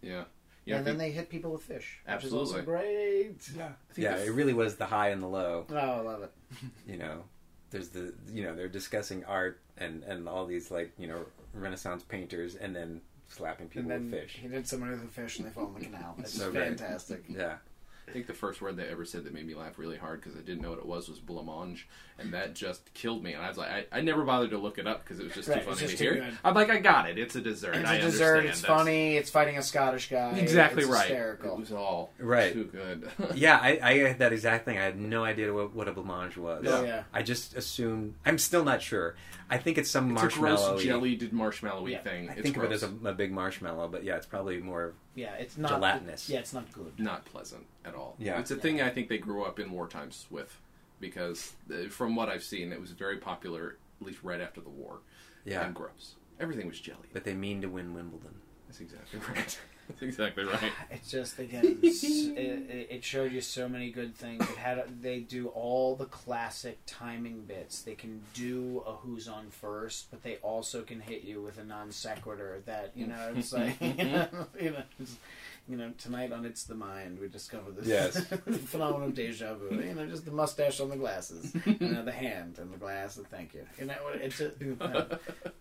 Yeah. 0.00 0.24
You 0.66 0.72
know, 0.74 0.78
and 0.78 0.86
then 0.86 0.98
they 0.98 1.10
hit 1.10 1.28
people 1.30 1.52
with 1.52 1.62
fish. 1.62 2.00
Which 2.04 2.14
Absolutely. 2.14 2.42
is 2.42 2.52
also 2.52 2.62
great. 2.64 3.36
I 3.58 3.72
think 3.92 4.04
Yeah, 4.04 4.16
it 4.16 4.32
really 4.32 4.52
was 4.52 4.76
the 4.76 4.86
high 4.86 5.08
and 5.08 5.22
the 5.22 5.26
low. 5.26 5.66
Oh, 5.70 5.74
I 5.76 6.00
love 6.00 6.22
it. 6.22 6.32
You 6.86 6.98
know, 6.98 7.24
there's 7.70 7.88
the 7.88 8.12
you 8.32 8.42
know 8.42 8.54
they're 8.54 8.68
discussing 8.68 9.24
art 9.24 9.60
and 9.78 10.02
and 10.04 10.28
all 10.28 10.44
these 10.46 10.70
like 10.70 10.92
you 10.98 11.06
know 11.08 11.24
Renaissance 11.54 12.02
painters, 12.02 12.54
and 12.56 12.74
then 12.76 13.00
slapping 13.28 13.68
people 13.68 13.82
And 13.82 13.90
then 13.90 14.10
with 14.10 14.20
fish. 14.22 14.38
he 14.42 14.48
hit 14.48 14.66
somebody 14.68 14.92
with 14.92 15.04
a 15.04 15.08
fish 15.08 15.38
and 15.38 15.46
they 15.48 15.52
fall 15.52 15.68
in 15.68 15.74
the 15.74 15.80
canal. 15.86 16.14
It's 16.18 16.34
So 16.34 16.50
great. 16.50 16.68
fantastic. 16.78 17.24
Yeah. 17.28 17.56
I 18.10 18.12
think 18.12 18.26
the 18.26 18.34
first 18.34 18.60
word 18.60 18.76
they 18.76 18.84
ever 18.88 19.04
said 19.04 19.24
that 19.24 19.32
made 19.32 19.46
me 19.46 19.54
laugh 19.54 19.78
really 19.78 19.96
hard 19.96 20.20
because 20.20 20.36
I 20.36 20.40
didn't 20.42 20.62
know 20.62 20.70
what 20.70 20.78
it 20.80 20.86
was 20.86 21.08
was 21.08 21.20
blancmange, 21.20 21.84
and 22.18 22.34
that 22.34 22.54
just 22.54 22.92
killed 22.92 23.22
me. 23.22 23.34
And 23.34 23.42
I 23.42 23.48
was 23.48 23.56
like, 23.56 23.70
I, 23.70 23.86
I 23.92 24.00
never 24.00 24.24
bothered 24.24 24.50
to 24.50 24.58
look 24.58 24.78
it 24.78 24.86
up 24.86 25.02
because 25.04 25.20
it 25.20 25.24
was 25.24 25.32
just 25.34 25.48
Right, 25.48 25.58
too 25.60 25.64
funny 25.66 25.76
just 25.80 25.92
to 25.92 25.96
too 25.96 26.04
hear. 26.04 26.14
good. 26.24 26.38
I'm 26.44 26.54
like, 26.54 26.70
I 26.70 26.78
got 26.78 27.08
it. 27.08 27.18
It's 27.18 27.36
a 27.36 27.40
dessert. 27.40 27.76
It's 27.76 27.88
I 27.88 27.94
a 27.96 28.00
dessert. 28.00 28.44
It's 28.46 28.60
That's 28.60 28.66
funny. 28.78 29.16
It's 29.16 29.30
fighting 29.30 29.56
a 29.58 29.62
Scottish 29.62 30.10
guy. 30.10 30.30
Exactly 30.32 30.82
it's 30.82 30.90
right. 30.90 31.02
Hysterical. 31.08 31.54
It 31.54 31.60
was 31.60 31.72
all 31.72 32.10
Right. 32.18 32.52
too 32.52 32.64
good. 32.64 33.08
yeah, 33.36 33.58
I, 33.62 33.78
I 33.82 33.98
had 34.08 34.18
that 34.18 34.32
exact 34.32 34.64
thing. 34.64 34.76
I 34.78 34.82
had 34.82 34.98
no 34.98 35.24
idea 35.24 35.52
what, 35.54 35.74
what 35.74 35.86
a 35.88 35.92
blancmange 35.92 36.36
was. 36.36 36.66
Oh, 36.66 36.84
yeah. 36.84 37.04
I 37.12 37.22
just 37.22 37.54
assumed. 37.56 38.14
I'm 38.26 38.38
still 38.38 38.64
not 38.64 38.82
sure. 38.82 39.14
I 39.48 39.58
think 39.58 39.78
it's 39.78 39.90
some 39.90 40.10
It's 40.12 40.20
a 40.20 40.22
marshmallow. 40.24 40.70
gross 40.72 40.82
jellied 40.84 41.32
marshmallowy 41.32 42.02
thing. 42.04 42.28
I 42.28 42.32
It's 42.34 42.42
think 42.42 42.56
of 42.56 42.64
it 42.64 42.72
as 42.72 42.82
a, 42.82 42.90
a 43.04 43.12
big 43.12 43.32
marshmallow, 43.32 43.88
but 43.88 44.04
yeah, 44.04 44.16
it's 44.16 44.26
probably 44.26 44.58
more. 44.58 44.94
Yeah, 45.14 45.34
it's 45.34 45.58
not 45.58 45.72
gelatinous. 45.72 46.28
Yeah, 46.28 46.38
it's 46.38 46.52
not 46.52 46.70
good. 46.72 46.92
not 46.98 47.24
pleasant 47.24 47.66
at 47.84 47.94
all. 47.94 48.16
Yeah. 48.18 48.38
it's 48.38 48.50
a 48.50 48.56
thing 48.56 48.80
I 48.80 48.90
think 48.90 49.08
they 49.08 49.18
grew 49.18 49.44
up 49.44 49.58
in 49.58 49.70
war 49.72 49.86
times 49.88 50.26
with, 50.30 50.56
because 51.00 51.52
uh, 51.72 51.88
from 51.88 52.14
what 52.14 52.28
I've 52.28 52.44
seen, 52.44 52.72
it 52.72 52.80
was 52.80 52.92
very 52.92 53.18
popular 53.18 53.76
at 54.00 54.06
least 54.06 54.22
right 54.22 54.40
after 54.40 54.60
the 54.60 54.70
war. 54.70 55.00
Yeah. 55.44 55.64
and 55.64 55.74
gross. 55.74 56.14
Everything 56.38 56.66
was 56.66 56.78
jelly. 56.78 57.08
But 57.12 57.24
they 57.24 57.34
mean 57.34 57.62
to 57.62 57.68
win 57.68 57.94
Wimbledon. 57.94 58.34
That's 58.68 58.80
exactly 58.80 59.20
right. 59.34 59.58
That's 59.90 60.02
exactly 60.02 60.44
right. 60.44 60.72
It's 60.90 61.10
just 61.10 61.38
again, 61.38 61.78
it 61.82 62.86
it 62.90 63.04
showed 63.04 63.32
you 63.32 63.40
so 63.40 63.68
many 63.68 63.90
good 63.90 64.14
things. 64.14 64.42
It 64.48 64.56
had 64.56 65.02
they 65.02 65.20
do 65.20 65.48
all 65.48 65.96
the 65.96 66.06
classic 66.06 66.78
timing 66.86 67.42
bits. 67.42 67.82
They 67.82 67.94
can 67.94 68.22
do 68.34 68.82
a 68.86 68.92
who's 68.92 69.28
on 69.28 69.50
first, 69.50 70.10
but 70.10 70.22
they 70.22 70.36
also 70.36 70.82
can 70.82 71.00
hit 71.00 71.22
you 71.24 71.42
with 71.42 71.58
a 71.58 71.64
non 71.64 71.90
sequitur 71.92 72.62
that 72.66 72.92
you 72.94 73.06
know 73.06 73.32
it's 73.34 73.52
like 73.52 73.80
you 73.80 73.94
know, 74.04 74.28
you 74.60 74.70
know, 74.70 74.82
it's- 75.00 75.16
you 75.70 75.76
know 75.76 75.92
tonight 75.98 76.32
on 76.32 76.44
It's 76.44 76.64
the 76.64 76.74
Mind 76.74 77.18
we 77.20 77.28
discover 77.28 77.70
this 77.70 77.86
Yes. 77.86 78.24
phenomenon 78.66 79.04
of 79.10 79.14
deja 79.14 79.54
vu. 79.54 79.74
You 79.80 79.94
know, 79.94 80.06
just 80.06 80.24
the 80.24 80.30
mustache 80.32 80.80
on 80.80 80.88
the 80.90 80.96
glasses, 80.96 81.54
you 81.66 81.76
know, 81.88 82.04
the 82.04 82.12
hand 82.12 82.58
and 82.58 82.72
the 82.72 82.76
glass. 82.76 83.16
And 83.16 83.26
thank 83.28 83.54
you. 83.54 83.64
You 83.78 83.86
know, 83.86 83.94
it's 84.14 84.38
just, 84.38 84.54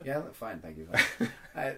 yeah, 0.05 0.21
fine, 0.33 0.59
thank 0.59 0.77
you. 0.77 0.87
Fine. 0.91 1.29
I, 1.55 1.73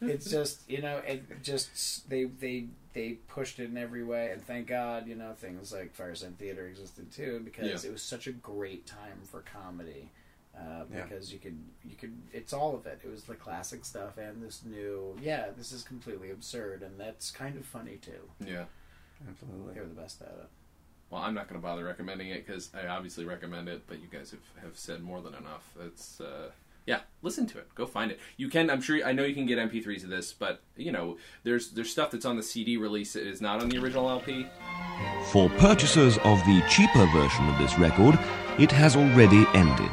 it's 0.00 0.30
just 0.30 0.68
you 0.68 0.82
know 0.82 0.98
it 0.98 1.42
just 1.42 2.08
they 2.10 2.24
they 2.24 2.66
they 2.92 3.12
pushed 3.28 3.58
it 3.58 3.64
in 3.70 3.76
every 3.78 4.02
way 4.04 4.30
and 4.32 4.42
thank 4.42 4.66
god 4.66 5.06
you 5.06 5.14
know 5.14 5.32
things 5.36 5.72
like 5.72 5.96
Firesign 5.96 6.34
Theatre 6.36 6.66
existed 6.66 7.10
too 7.12 7.40
because 7.44 7.84
Yeah. 7.84 7.90
it 7.90 7.92
was 7.92 8.02
such 8.02 8.26
a 8.26 8.32
great 8.32 8.86
time 8.86 9.20
for 9.24 9.42
comedy 9.42 10.10
uh, 10.58 10.84
Yeah. 10.92 11.02
because 11.02 11.32
you 11.32 11.38
could 11.38 11.58
you 11.84 11.96
could 11.96 12.16
it's 12.32 12.52
all 12.52 12.74
of 12.74 12.86
it 12.86 13.00
it 13.04 13.10
was 13.10 13.24
the 13.24 13.34
classic 13.34 13.84
stuff 13.84 14.16
and 14.18 14.42
this 14.42 14.62
new 14.64 15.16
yeah 15.22 15.46
this 15.56 15.70
is 15.72 15.82
completely 15.82 16.30
absurd 16.30 16.82
and 16.82 16.98
that's 16.98 17.30
kind 17.30 17.56
of 17.56 17.64
funny 17.66 17.96
too 17.96 18.30
Yeah. 18.44 18.64
Absolutely. 19.28 19.74
they 19.74 19.80
were 19.80 19.86
the 19.86 20.00
best 20.00 20.20
at 20.22 20.28
it 20.28 20.48
Well, 21.10 21.22
I'm 21.22 21.34
not 21.34 21.48
going 21.48 21.60
to 21.60 21.64
bother 21.66 21.84
recommending 21.84 22.28
it 22.30 22.46
because 22.46 22.70
I 22.74 22.86
obviously 22.88 23.24
recommend 23.24 23.68
it, 23.68 23.82
but 23.86 24.00
you 24.00 24.08
guys 24.10 24.30
have, 24.32 24.64
have 24.64 24.76
said 24.76 25.02
more 25.02 25.20
than 25.20 25.34
enough. 25.34 25.64
It's 25.80 26.20
uh, 26.20 26.50
yeah, 26.84 27.00
listen 27.22 27.46
to 27.46 27.58
it. 27.58 27.72
Go 27.74 27.84
find 27.86 28.10
it. 28.12 28.20
You 28.36 28.48
can. 28.48 28.70
I'm 28.70 28.80
sure. 28.80 29.04
I 29.04 29.12
know 29.12 29.24
you 29.24 29.34
can 29.34 29.46
get 29.46 29.58
MP3s 29.58 30.04
of 30.04 30.10
this, 30.10 30.32
but 30.32 30.62
you 30.76 30.92
know, 30.92 31.16
there's 31.44 31.70
there's 31.72 31.90
stuff 31.90 32.10
that's 32.12 32.24
on 32.24 32.36
the 32.36 32.42
CD 32.44 32.76
release 32.76 33.12
that 33.14 33.26
is 33.26 33.40
not 33.40 33.60
on 33.62 33.68
the 33.68 33.78
original 33.78 34.08
LP. 34.08 34.46
For 35.32 35.48
purchasers 35.50 36.18
of 36.18 36.38
the 36.44 36.62
cheaper 36.68 37.06
version 37.06 37.48
of 37.48 37.58
this 37.58 37.76
record, 37.78 38.18
it 38.58 38.70
has 38.72 38.94
already 38.96 39.44
ended. 39.54 39.90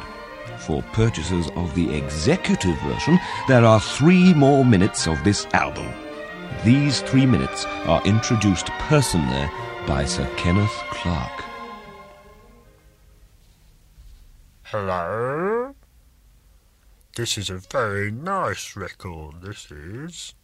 For 0.66 0.82
purchasers 0.94 1.50
of 1.56 1.74
the 1.74 1.94
executive 1.94 2.78
version, 2.80 3.18
there 3.48 3.66
are 3.66 3.78
three 3.78 4.32
more 4.32 4.64
minutes 4.64 5.06
of 5.06 5.22
this 5.22 5.46
album. 5.52 5.92
These 6.64 7.02
three 7.02 7.26
minutes 7.26 7.66
are 7.84 8.02
introduced 8.06 8.68
personally 8.88 9.50
by 9.86 10.06
Sir 10.06 10.26
Kenneth 10.38 10.72
Clark. 10.90 11.44
Hello? 14.62 15.74
This 17.14 17.36
is 17.36 17.50
a 17.50 17.58
very 17.58 18.10
nice 18.10 18.74
record, 18.74 19.42
this 19.42 19.70
is. 19.70 20.34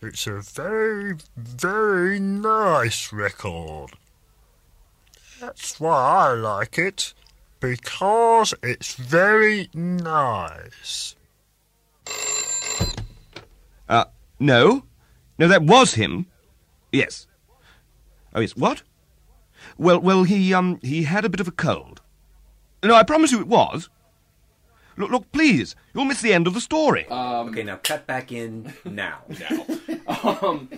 It's 0.00 0.26
a 0.26 0.40
very, 0.40 1.16
very 1.36 2.18
nice 2.18 3.12
record. 3.12 3.90
That's 5.40 5.78
why 5.78 6.28
I 6.28 6.32
like 6.32 6.78
it, 6.78 7.12
because 7.70 8.52
it's 8.62 8.94
very 8.94 9.70
nice. 9.72 11.16
Uh, 13.88 14.04
no. 14.38 14.84
No, 15.38 15.48
that 15.48 15.62
was 15.62 15.94
him. 15.94 16.26
Yes. 16.92 17.26
Oh, 18.34 18.40
yes. 18.40 18.54
What? 18.54 18.82
Well, 19.78 19.98
well, 19.98 20.24
he, 20.24 20.52
um, 20.52 20.78
he 20.82 21.04
had 21.04 21.24
a 21.24 21.30
bit 21.30 21.40
of 21.40 21.48
a 21.48 21.52
cold. 21.52 22.02
No, 22.82 22.94
I 22.94 23.02
promise 23.02 23.32
you 23.32 23.40
it 23.40 23.48
was. 23.48 23.88
Look, 24.98 25.10
look, 25.10 25.32
please. 25.32 25.74
You'll 25.94 26.04
miss 26.04 26.20
the 26.20 26.34
end 26.34 26.46
of 26.46 26.52
the 26.52 26.60
story. 26.60 27.06
okay, 27.48 27.62
now 27.62 27.80
cut 27.82 28.06
back 28.06 28.30
in 28.30 28.74
now. 28.84 29.22
now. 30.06 30.38
um, 30.42 30.68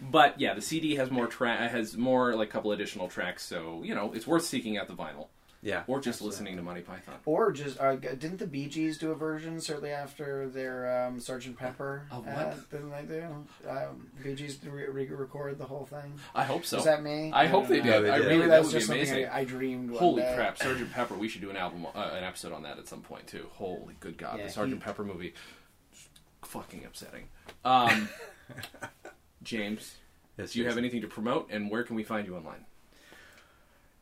but 0.00 0.40
yeah, 0.40 0.54
the 0.54 0.62
CD 0.62 0.94
has 0.94 1.10
more 1.10 1.26
tra- 1.26 1.68
has 1.68 1.96
more 1.96 2.36
like 2.36 2.48
a 2.48 2.52
couple 2.52 2.70
additional 2.70 3.08
tracks, 3.08 3.44
so 3.44 3.82
you 3.84 3.94
know 3.94 4.12
it's 4.14 4.26
worth 4.26 4.44
seeking 4.44 4.78
out 4.78 4.86
the 4.86 4.94
vinyl. 4.94 5.26
Yeah, 5.62 5.82
or 5.88 6.00
just 6.00 6.22
listening 6.22 6.56
to 6.56 6.62
Monty 6.62 6.82
Python. 6.82 7.14
or 7.24 7.50
just 7.50 7.80
uh, 7.80 7.96
didn't 7.96 8.36
the 8.38 8.46
Bee 8.46 8.66
Gees 8.68 8.98
do 8.98 9.10
a 9.10 9.14
version 9.14 9.60
shortly 9.60 9.90
after 9.90 10.48
their 10.48 11.06
um, 11.06 11.18
Sergeant 11.18 11.58
Pepper? 11.58 12.06
Of 12.10 12.24
what? 12.26 12.36
Uh, 12.36 12.54
didn't 12.70 12.90
they 12.90 13.02
do? 13.16 13.24
Um, 13.68 14.08
Bee 14.22 14.34
Gees 14.34 14.58
re- 14.64 14.86
re- 14.88 15.06
record 15.08 15.58
the 15.58 15.64
whole 15.64 15.86
thing. 15.86 16.14
I 16.34 16.44
hope 16.44 16.64
so. 16.64 16.78
Is 16.78 16.84
that 16.84 17.02
me? 17.02 17.32
I 17.32 17.46
hope 17.46 17.64
don't 17.68 17.72
they 17.82 17.82
know. 17.90 18.02
did. 18.02 18.10
I 18.10 18.16
really 18.18 18.38
that 18.42 18.48
that 18.48 18.58
was 18.60 18.66
would 18.68 18.72
be 18.74 18.78
just 18.78 18.86
something 18.86 19.08
amazing. 19.08 19.26
I, 19.28 19.38
I 19.40 19.44
dreamed. 19.44 19.90
One 19.90 19.98
Holy 19.98 20.22
day. 20.22 20.32
crap, 20.36 20.58
Sergeant 20.62 20.92
Pepper! 20.92 21.14
We 21.14 21.26
should 21.28 21.40
do 21.40 21.50
an 21.50 21.56
album, 21.56 21.86
uh, 21.86 22.10
an 22.12 22.22
episode 22.22 22.52
on 22.52 22.62
that 22.62 22.78
at 22.78 22.86
some 22.86 23.00
point 23.00 23.26
too. 23.26 23.46
Holy 23.54 23.94
good 23.98 24.18
God, 24.18 24.38
Yeah, 24.38 24.46
the 24.46 24.52
Sergeant 24.52 24.82
he- 24.82 24.86
Pepper 24.86 25.04
movie, 25.04 25.34
fucking 26.44 26.84
upsetting. 26.84 27.24
Um, 27.64 28.08
James, 29.42 29.96
Yes, 30.38 30.52
do 30.52 30.58
you 30.58 30.64
yes. 30.64 30.72
have 30.74 30.78
anything 30.78 31.00
to 31.00 31.08
promote, 31.08 31.48
and 31.50 31.70
where 31.70 31.82
can 31.82 31.96
we 31.96 32.04
find 32.04 32.26
you 32.26 32.36
online? 32.36 32.65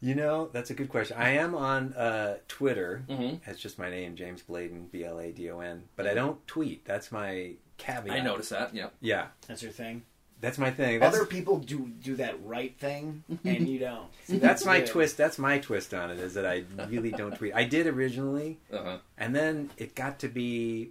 You 0.05 0.15
know, 0.15 0.51
that's 0.53 0.69
a 0.71 0.75
good 0.75 0.91
question. 0.91 1.17
I 1.19 1.31
am 1.31 1.55
on 1.55 1.95
uh, 1.95 2.37
Twitter. 2.47 3.05
Mhm. 3.09 3.41
It's 3.47 3.59
just 3.61 3.79
my 3.79 3.89
name, 3.89 4.17
James 4.17 4.43
Bladon, 4.43 4.91
B 4.91 5.03
L 5.05 5.19
A 5.19 5.33
D 5.33 5.51
O 5.51 5.61
N. 5.61 5.85
But 5.97 6.07
I 6.07 6.13
don't 6.13 6.47
tweet. 6.47 6.85
That's 6.85 7.11
my 7.11 7.53
caveat. 7.79 8.15
I 8.15 8.21
noticed 8.21 8.51
that. 8.51 8.75
Yeah. 8.75 8.89
Yeah, 9.01 9.29
That's 9.49 9.63
your 9.63 9.73
thing. 9.73 10.03
that's 10.41 10.59
my 10.59 10.71
thing. 10.71 11.01
That's, 11.01 11.17
Other 11.17 11.25
people 11.25 11.57
do 11.59 11.91
do 12.03 12.17
that 12.17 12.35
right 12.45 12.77
thing, 12.79 13.25
and 13.45 13.67
you 13.67 13.79
don't. 13.79 14.09
See, 14.25 14.37
that's 14.37 14.67
my 14.67 14.81
good. 14.81 14.89
twist. 14.89 15.17
That's 15.17 15.39
my 15.39 15.59
twist 15.59 15.95
on 15.95 16.11
it. 16.11 16.19
Is 16.19 16.35
that 16.35 16.45
I 16.45 16.65
really 16.89 17.11
don't 17.11 17.35
tweet. 17.35 17.55
I 17.55 17.65
did 17.65 17.87
originally, 17.87 18.59
Uh-huh. 18.71 18.99
and 19.17 19.35
then 19.35 19.71
it 19.79 19.95
got 19.95 20.19
to 20.19 20.29
be. 20.29 20.91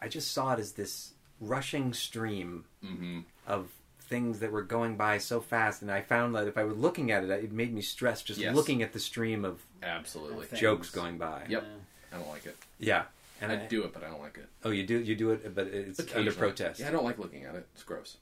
I 0.00 0.08
just 0.08 0.32
saw 0.32 0.54
it 0.54 0.58
as 0.58 0.72
this 0.72 1.12
rushing 1.38 1.92
stream 1.92 2.64
Mm-hmm. 2.84 3.20
of 3.46 3.68
things 4.08 4.40
that 4.40 4.50
were 4.52 4.62
going 4.62 4.96
by 4.96 5.18
so 5.18 5.40
fast, 5.40 5.82
and 5.82 5.90
I 5.90 6.00
found 6.02 6.34
that 6.34 6.48
if 6.48 6.56
I 6.58 6.64
was 6.64 6.76
looking 6.76 7.10
at 7.10 7.22
it, 7.24 7.30
it 7.30 7.52
made 7.52 7.72
me 7.72 7.82
stress 7.82 8.22
just 8.22 8.40
Yes. 8.40 8.54
looking 8.54 8.82
at 8.82 8.92
the 8.92 9.00
stream 9.00 9.44
of 9.44 9.62
Absolutely. 9.82 10.46
Things. 10.46 10.60
jokes 10.60 10.90
going 10.90 11.18
by. 11.18 11.44
Yep. 11.48 11.64
I 12.12 12.16
don't 12.16 12.28
like 12.28 12.46
it. 12.46 12.56
Yeah, 12.78 13.04
and 13.40 13.52
I 13.52 13.62
I, 13.62 13.66
do 13.66 13.84
it, 13.84 13.92
but 13.92 14.02
I 14.02 14.08
don't 14.08 14.20
like 14.20 14.38
it. 14.38 14.48
Oh, 14.64 14.70
you 14.70 14.84
do 14.86 14.98
you 14.98 15.14
do 15.14 15.30
it, 15.30 15.54
but 15.54 15.66
it's 15.66 16.00
under 16.00 16.10
Occasionally. 16.12 16.36
protest. 16.38 16.80
Yeah, 16.80 16.88
I 16.88 16.90
don't 16.90 17.04
like 17.04 17.18
looking 17.18 17.44
at 17.44 17.54
it. 17.54 17.66
It's 17.74 17.82
gross. 17.84 18.16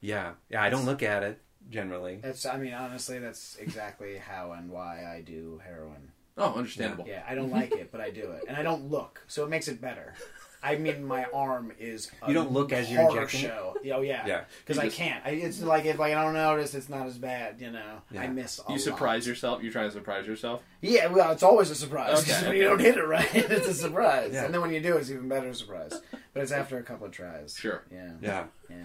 Yeah, 0.00 0.34
yeah. 0.48 0.62
I 0.62 0.70
don't 0.70 0.84
look 0.86 1.02
at 1.02 1.22
it 1.24 1.40
generally. 1.68 2.20
That's. 2.22 2.46
I 2.46 2.56
mean, 2.56 2.72
honestly, 2.74 3.18
that's 3.18 3.56
exactly 3.56 4.16
how 4.18 4.52
and 4.52 4.70
why 4.70 5.04
I 5.04 5.22
do 5.22 5.60
heroin. 5.64 6.12
Oh, 6.36 6.54
understandable. 6.54 7.04
Yeah, 7.08 7.24
I 7.28 7.34
don't 7.34 7.50
like 7.50 7.72
it, 7.72 7.90
but 7.90 8.00
I 8.00 8.10
do 8.10 8.30
it, 8.30 8.44
and 8.46 8.56
I 8.56 8.62
don't 8.62 8.88
look, 8.88 9.24
so 9.26 9.42
it 9.44 9.48
makes 9.50 9.66
it 9.66 9.80
better. 9.80 10.14
I 10.62 10.76
mean, 10.76 11.04
my 11.06 11.24
arm 11.32 11.72
is. 11.78 12.10
A 12.22 12.28
You 12.28 12.34
don't 12.34 12.50
look 12.52 12.72
as 12.72 12.90
you're 12.90 13.02
injecting 13.08 13.40
show. 13.40 13.76
Yeah, 13.82 13.94
Oh 13.96 14.00
yeah, 14.00 14.26
Yeah. 14.26 14.44
Because 14.60 14.78
I 14.78 14.88
can't. 14.88 15.24
I, 15.24 15.30
it's 15.30 15.62
like 15.62 15.84
if 15.84 15.98
like 15.98 16.14
I 16.14 16.22
don't 16.24 16.34
notice, 16.34 16.74
it's 16.74 16.88
not 16.88 17.06
as 17.06 17.16
bad. 17.18 17.60
You 17.60 17.70
know, 17.70 18.02
Yeah. 18.10 18.22
I 18.22 18.26
miss. 18.28 18.60
A 18.68 18.72
You 18.72 18.78
surprise 18.78 19.22
lot. 19.24 19.28
yourself. 19.30 19.62
You're 19.62 19.72
trying 19.72 19.88
to 19.88 19.92
surprise 19.92 20.26
yourself. 20.26 20.62
Yeah, 20.80 21.06
well, 21.08 21.30
it's 21.32 21.42
always 21.42 21.70
a 21.70 21.74
surprise. 21.74 22.18
Okay. 22.28 22.48
when 22.48 22.56
you 22.56 22.64
don't 22.64 22.80
hit 22.80 22.96
it 22.96 23.06
right, 23.06 23.28
it's 23.34 23.68
a 23.68 23.74
surprise, 23.74 24.32
Yeah. 24.32 24.44
and 24.44 24.54
then 24.54 24.60
when 24.60 24.72
you 24.72 24.80
do, 24.80 24.96
it's 24.96 25.10
even 25.10 25.28
better 25.28 25.52
surprise. 25.54 26.00
But 26.32 26.42
it's 26.42 26.52
after 26.52 26.78
a 26.78 26.82
couple 26.82 27.06
of 27.06 27.12
tries. 27.12 27.54
Sure. 27.56 27.82
Yeah. 27.92 28.12
Yeah. 28.20 28.44
Yeah. 28.70 28.76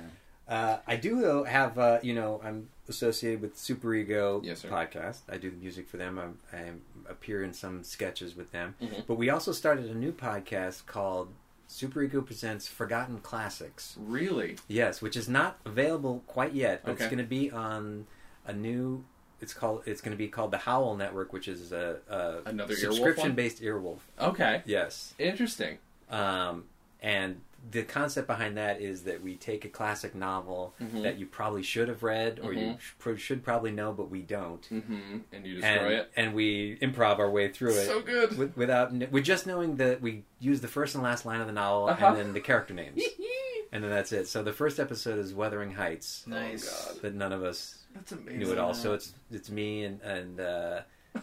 Uh, 0.48 0.78
I 0.86 0.98
do 0.98 1.22
though 1.22 1.44
have 1.46 1.80
uh, 1.80 2.00
you 2.04 2.14
know 2.14 2.42
I'm 2.44 2.68
associated 2.90 3.42
with 3.42 3.56
Superego 3.56 4.44
Yes, 4.44 4.62
podcast. 4.64 5.20
I 5.32 5.38
do 5.38 5.50
the 5.50 5.56
music 5.56 5.88
for 5.88 5.96
them. 5.98 6.20
I, 6.20 6.58
I 6.58 6.72
appear 7.10 7.44
in 7.44 7.54
some 7.54 7.84
sketches 7.84 8.36
with 8.36 8.52
them. 8.52 8.76
Mhm. 8.82 9.06
But 9.08 9.16
we 9.16 9.30
also 9.30 9.54
started 9.54 9.86
a 9.90 9.94
new 9.96 10.12
podcast 10.12 10.86
called 10.86 11.30
Superego 11.74 12.24
presents 12.24 12.68
Forgotten 12.68 13.20
Classics. 13.22 13.96
Really? 14.00 14.58
Yes, 14.68 15.02
which 15.02 15.18
is 15.18 15.28
not 15.28 15.58
available 15.66 16.24
quite 16.28 16.54
yet, 16.54 16.84
but 16.86 16.92
Okay. 16.92 17.04
it's 17.06 17.12
going 17.12 17.24
to 17.24 17.30
be 17.30 17.50
on 17.50 18.06
a 18.46 18.54
new. 18.54 19.04
It's 19.42 19.54
called. 19.56 19.82
It's 19.88 20.00
going 20.00 20.12
to 20.12 20.18
be 20.18 20.28
called 20.28 20.52
the 20.52 20.60
Howl 20.60 20.96
Network, 20.96 21.34
which 21.34 21.48
is 21.48 21.72
a, 21.72 21.98
a 22.08 22.50
Another 22.50 22.76
Earwolf 22.76 22.80
subscription-based 22.80 23.62
Earwolf. 23.62 24.00
Okay. 24.22 24.62
Yes. 24.66 25.16
Interesting. 25.18 25.80
Um, 26.12 26.66
and 27.02 27.42
the 27.72 27.84
concept 27.84 28.28
behind 28.28 28.58
that 28.58 28.82
is 28.82 29.04
that 29.04 29.22
we 29.24 29.36
take 29.36 29.64
a 29.64 29.70
classic 29.70 30.14
novel 30.14 30.74
Mhm. 30.82 31.04
that 31.04 31.18
you 31.18 31.26
probably 31.26 31.64
should 31.64 31.88
have 31.88 32.04
read 32.04 32.40
or 32.44 32.52
you 32.54 32.76
Mhm. 32.78 33.18
sh- 33.18 33.22
should 33.22 33.44
probably 33.44 33.72
know, 33.72 33.94
but 33.94 34.10
we 34.10 34.22
don't. 34.22 34.62
Mm-hmm. 34.70 35.18
And 35.32 35.48
you 35.48 35.56
destroy 35.56 35.70
and, 35.72 35.94
it. 35.94 36.12
and 36.18 36.34
we 36.34 36.78
improv 36.82 37.20
our 37.20 37.32
way 37.32 37.48
through 37.50 37.72
it. 37.72 37.86
So 37.86 38.02
good. 38.02 38.38
With, 38.38 38.58
without 38.58 38.90
kn- 38.92 39.10
with 39.12 39.24
just 39.24 39.48
knowing 39.48 39.78
that 39.78 40.02
we 40.02 40.24
use 40.40 40.60
the 40.62 40.68
first 40.68 40.94
and 40.96 41.04
last 41.04 41.26
line 41.26 41.40
of 41.42 41.48
the 41.48 41.54
novel 41.54 41.88
Uh-huh. 41.88 42.08
and 42.08 42.18
then 42.18 42.34
the 42.34 42.42
character 42.42 42.74
names, 42.74 43.02
and 43.72 43.82
then 43.84 43.90
that's 43.92 44.12
it. 44.12 44.28
So 44.28 44.44
the 44.44 44.54
first 44.54 44.80
episode 44.80 45.18
is 45.18 45.34
Wuthering 45.34 45.72
Heights. 45.74 46.28
Nice. 46.28 46.90
Oh, 46.92 47.00
That 47.02 47.16
none 47.16 47.32
of 47.32 47.44
us 47.44 47.86
That's 47.96 48.12
amazing. 48.12 48.40
knew 48.40 48.52
it 48.52 48.58
all. 48.58 48.74
So 48.74 48.94
it's 48.94 49.14
it's 49.32 49.50
me 49.50 49.84
and 49.86 50.02
and 50.02 50.40
uh, 50.42 50.82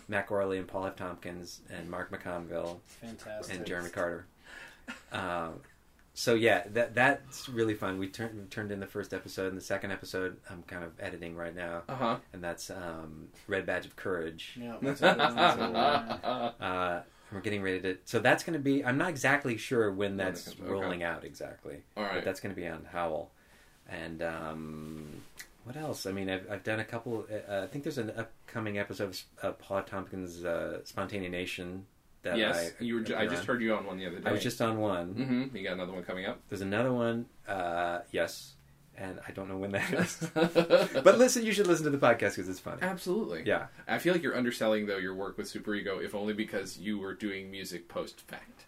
Matt 0.09 0.27
Gourley 0.29 0.59
and 0.59 0.67
Paul 0.67 0.87
F. 0.87 0.97
Tompkins 0.97 1.61
and 1.69 1.91
Mark 1.91 2.11
McConville 2.11 2.81
Fantastic. 2.87 3.57
and 3.57 3.67
Jeremy 3.67 3.91
Carter. 3.91 4.27
Uh, 5.13 5.51
so 6.15 6.35
yeah, 6.35 6.65
that 6.73 6.95
that's 6.95 7.49
really 7.49 7.75
fun. 7.75 7.99
We 7.99 8.09
turned 8.09 8.51
turned 8.51 8.73
in 8.73 8.81
the 8.81 8.87
first 8.87 9.15
episode, 9.15 9.49
and 9.49 9.57
the 9.57 9.61
second 9.63 9.93
episode 9.93 10.37
I'm 10.51 10.63
kind 10.65 10.85
of 10.85 10.93
editing 11.01 11.37
right 11.37 11.55
now, 11.55 11.83
Uh-huh. 11.89 12.17
and 12.33 12.43
that's 12.43 12.71
um, 12.71 13.29
Red 13.47 13.65
Badge 13.67 13.87
of 13.87 13.97
Courage. 13.97 14.57
Yeah, 14.61 14.77
that's 14.83 15.01
a. 15.01 15.15
That's 15.17 15.59
a. 15.61 16.55
Uh, 16.65 17.03
we're 17.33 17.41
getting 17.41 17.63
ready 17.63 17.81
to. 17.81 17.97
So 18.07 18.19
that's 18.19 18.43
going 18.43 18.55
to 18.55 18.59
be. 18.63 18.85
I'm 18.85 18.99
not 18.99 19.09
exactly 19.11 19.57
sure 19.57 19.93
when 19.93 20.17
that's 20.17 20.49
okay. 20.49 20.63
rolling 20.65 21.03
out 21.05 21.25
exactly. 21.25 21.83
All 21.97 22.03
right. 22.03 22.15
But 22.17 22.25
that's 22.25 22.41
going 22.41 22.55
to 22.55 22.61
be 22.61 22.67
on 22.67 22.85
Howl, 22.93 23.31
and 23.89 24.21
um, 24.23 25.21
what 25.65 25.77
else? 25.77 26.07
I 26.07 26.13
mean, 26.13 26.29
I've, 26.29 26.51
I've 26.51 26.65
done 26.65 26.81
a 26.81 26.85
couple. 26.85 27.25
Uh, 27.49 27.61
I 27.63 27.67
think 27.69 27.85
there's 27.85 27.99
an 27.99 28.11
upcoming 28.17 28.79
episode 28.79 29.11
of 29.11 29.23
uh, 29.43 29.53
Paul 29.53 29.83
Tompkins' 29.85 30.45
uh, 30.45 30.81
Spontaneanation. 30.85 31.83
That 32.23 32.37
yes, 32.37 32.73
I, 32.79 32.85
you 32.85 32.97
were. 32.97 33.01
ju- 33.01 33.17
I 33.17 33.27
just 33.27 33.45
heard 33.45 33.63
you 33.63 33.75
on 33.75 33.87
one 33.87 33.99
the 33.99 34.07
other 34.07 34.19
day. 34.19 34.29
I 34.29 34.33
was 34.33 34.43
just 34.43 34.61
on 34.61 34.79
one. 34.79 35.15
Mm-hmm. 35.15 35.57
You 35.57 35.65
got 35.65 35.73
another 35.73 35.93
one 35.93 36.03
coming 36.03 36.27
up. 36.27 36.41
There's 36.49 36.61
another 36.61 36.93
one. 36.93 37.27
Uh, 37.49 38.01
yes, 38.11 38.55
and 39.01 39.19
I 39.27 39.33
don't 39.33 39.49
know 39.49 39.57
when 39.57 39.73
that 39.73 39.93
is. 39.93 40.31
but 40.35 41.19
listen, 41.19 41.45
you 41.45 41.53
should 41.53 41.67
listen 41.67 41.85
to 41.85 41.91
the 41.91 41.99
podcast 41.99 42.37
because 42.37 42.49
it's 42.49 42.61
funny. 42.61 42.83
Absolutely. 42.83 43.45
Yeah. 43.47 43.67
I 43.89 43.99
feel 43.99 44.13
like 44.13 44.23
you're 44.23 44.37
underselling 44.37 44.87
though 44.87 44.99
your 44.99 45.15
work 45.15 45.39
with 45.39 45.51
Superego, 45.53 46.05
if 46.05 46.15
only 46.15 46.35
because 46.35 46.79
you 46.79 46.99
were 46.99 47.15
doing 47.15 47.51
music 47.51 47.89
post 47.89 48.21
fact. 48.21 48.67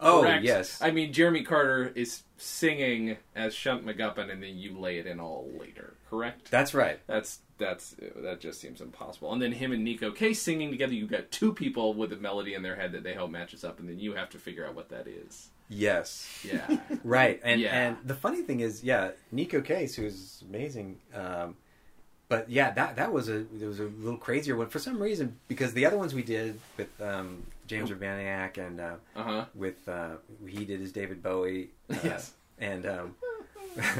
Oh 0.00 0.22
Correct? 0.22 0.44
yes. 0.44 0.82
I 0.82 0.90
mean, 0.90 1.12
Jeremy 1.12 1.44
Carter 1.44 1.92
is 1.94 2.24
singing 2.36 3.16
as 3.36 3.54
Shunt 3.54 3.86
McGuffin, 3.86 4.30
and 4.30 4.42
then 4.42 4.58
you 4.58 4.76
lay 4.76 4.98
it 4.98 5.06
in 5.06 5.20
all 5.20 5.48
later. 5.58 5.94
Correct. 6.10 6.50
That's 6.50 6.74
right. 6.74 6.98
That's 7.06 7.38
that's 7.58 7.96
that 8.16 8.40
just 8.40 8.60
seems 8.60 8.80
impossible. 8.80 9.32
And 9.32 9.42
then 9.42 9.52
him 9.52 9.72
and 9.72 9.86
Neko 9.86 10.14
Case 10.14 10.40
singing 10.40 10.70
together, 10.70 10.94
you've 10.94 11.10
got 11.10 11.30
two 11.30 11.52
people 11.52 11.92
with 11.94 12.12
a 12.12 12.16
melody 12.16 12.54
in 12.54 12.62
their 12.62 12.76
head 12.76 12.92
that 12.92 13.02
they 13.02 13.14
hope 13.14 13.30
matches 13.30 13.64
up, 13.64 13.78
and 13.80 13.88
then 13.88 13.98
you 13.98 14.14
have 14.14 14.30
to 14.30 14.38
figure 14.38 14.66
out 14.66 14.74
what 14.74 14.88
that 14.90 15.06
is. 15.06 15.48
Yes. 15.68 16.26
Yeah. 16.44 16.78
Right. 17.04 17.40
And 17.44 17.60
Yeah. 17.60 17.78
and 17.78 17.96
the 18.04 18.14
funny 18.14 18.42
thing 18.42 18.60
is, 18.60 18.82
yeah, 18.82 19.10
Neko 19.34 19.64
Case, 19.64 19.94
who's 19.96 20.42
amazing. 20.48 20.98
Um, 21.14 21.56
but 22.28 22.48
yeah, 22.50 22.70
that 22.72 22.96
that 22.96 23.12
was 23.12 23.28
a 23.28 23.40
it 23.40 23.66
was 23.66 23.80
a 23.80 23.84
little 23.84 24.18
crazier 24.18 24.56
one 24.56 24.68
for 24.68 24.78
some 24.78 25.00
reason 25.02 25.38
because 25.48 25.72
the 25.74 25.84
other 25.86 25.96
ones 25.98 26.14
we 26.14 26.22
did 26.22 26.58
with 26.76 26.88
um, 27.00 27.42
James 27.66 27.90
Urbaniak 27.90 28.58
and 28.58 28.80
uh, 28.80 28.94
Uh-huh. 29.16 29.44
with 29.54 29.86
uh, 29.88 30.16
he 30.46 30.64
did 30.64 30.80
his 30.80 30.92
David 30.92 31.22
Bowie. 31.22 31.70
Uh, 31.90 31.96
Yes. 32.04 32.32
And 32.58 32.84
um, 32.86 33.14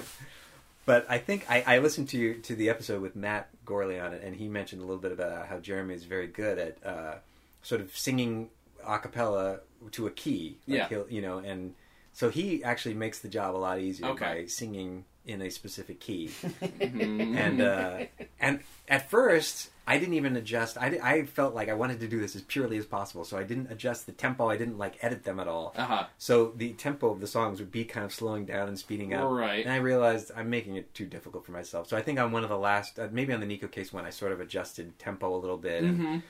but 0.89 1.07
I 1.09 1.19
think 1.19 1.45
I, 1.49 1.63
I 1.75 1.79
listened 1.79 2.09
to 2.09 2.35
to 2.49 2.57
the 2.57 2.69
episode 2.71 3.01
with 3.03 3.15
Matt 3.15 3.49
Gourley 3.65 4.03
on 4.05 4.13
it, 4.15 4.23
and 4.25 4.35
he 4.35 4.49
mentioned 4.49 4.81
a 4.83 4.85
little 4.85 5.01
bit 5.07 5.13
about 5.13 5.47
how 5.47 5.59
Jeremy 5.61 5.95
is 5.95 6.05
very 6.05 6.27
good 6.27 6.59
at 6.59 6.75
uh, 6.85 7.15
sort 7.63 7.81
of 7.81 7.97
singing 7.97 8.49
a 8.85 8.99
cappella 8.99 9.61
to 9.93 10.07
a 10.07 10.11
key. 10.11 10.59
Like 10.67 10.77
Yeah. 10.79 10.89
he'll, 10.89 11.07
you 11.11 11.21
know, 11.23 11.39
and 11.39 11.75
so 12.13 12.31
he 12.31 12.65
actually 12.65 12.95
makes 12.95 13.19
the 13.21 13.29
job 13.29 13.55
a 13.55 13.59
lot 13.59 13.79
easier 13.81 14.09
Okay. 14.09 14.25
by 14.43 14.47
singing 14.47 15.05
in 15.27 15.43
a 15.43 15.51
specific 15.51 16.01
key. 16.01 16.31
And 16.81 17.61
uh, 17.61 18.07
and 18.41 18.61
at 18.89 19.11
first 19.11 19.71
I 19.89 19.99
didn't 19.99 20.15
even 20.15 20.37
adjust. 20.37 20.77
I, 20.77 20.99
I 21.03 21.25
felt 21.25 21.55
like 21.55 21.69
I 21.69 21.75
wanted 21.75 21.99
to 22.01 22.09
do 22.09 22.21
this 22.21 22.37
as 22.37 22.43
purely 22.43 22.77
as 22.77 22.85
possible, 22.85 23.25
so 23.25 23.39
I 23.39 23.43
didn't 23.43 23.73
adjust 23.73 24.05
the 24.07 24.13
tempo. 24.13 24.49
I 24.51 24.57
didn't 24.59 24.77
like 24.79 25.03
edit 25.03 25.25
them 25.25 25.41
at 25.41 25.49
all. 25.49 25.73
Uh-huh. 25.77 26.05
So 26.19 26.53
the 26.57 26.75
tempo 26.75 27.11
of 27.11 27.21
the 27.21 27.27
songs 27.27 27.59
would 27.59 27.73
be 27.73 27.85
kind 27.85 28.05
of 28.05 28.13
slowing 28.13 28.45
down 28.45 28.69
and 28.69 28.79
speeding 28.79 29.15
up. 29.15 29.31
Right. 29.31 29.65
And 29.65 29.73
I 29.73 29.77
realized 29.79 30.31
I'm 30.37 30.51
making 30.51 30.77
it 30.77 30.93
too 30.95 31.07
difficult 31.07 31.47
for 31.47 31.53
myself. 31.53 31.89
So 31.89 31.97
I 31.97 32.03
think 32.03 32.19
on 32.21 32.31
one 32.33 32.43
of 32.45 32.51
the 32.51 32.59
last, 32.59 32.99
uh, 32.99 33.09
maybe 33.11 33.33
on 33.33 33.41
the 33.41 33.47
Neko 33.47 33.71
Case 33.71 33.93
one, 33.93 34.05
I 34.05 34.11
sort 34.11 34.33
of 34.33 34.41
adjusted 34.41 34.99
tempo 34.99 35.35
a 35.35 35.41
little 35.41 35.57
bit. 35.57 35.83
Mhm. 35.83 36.05
And 36.07 36.23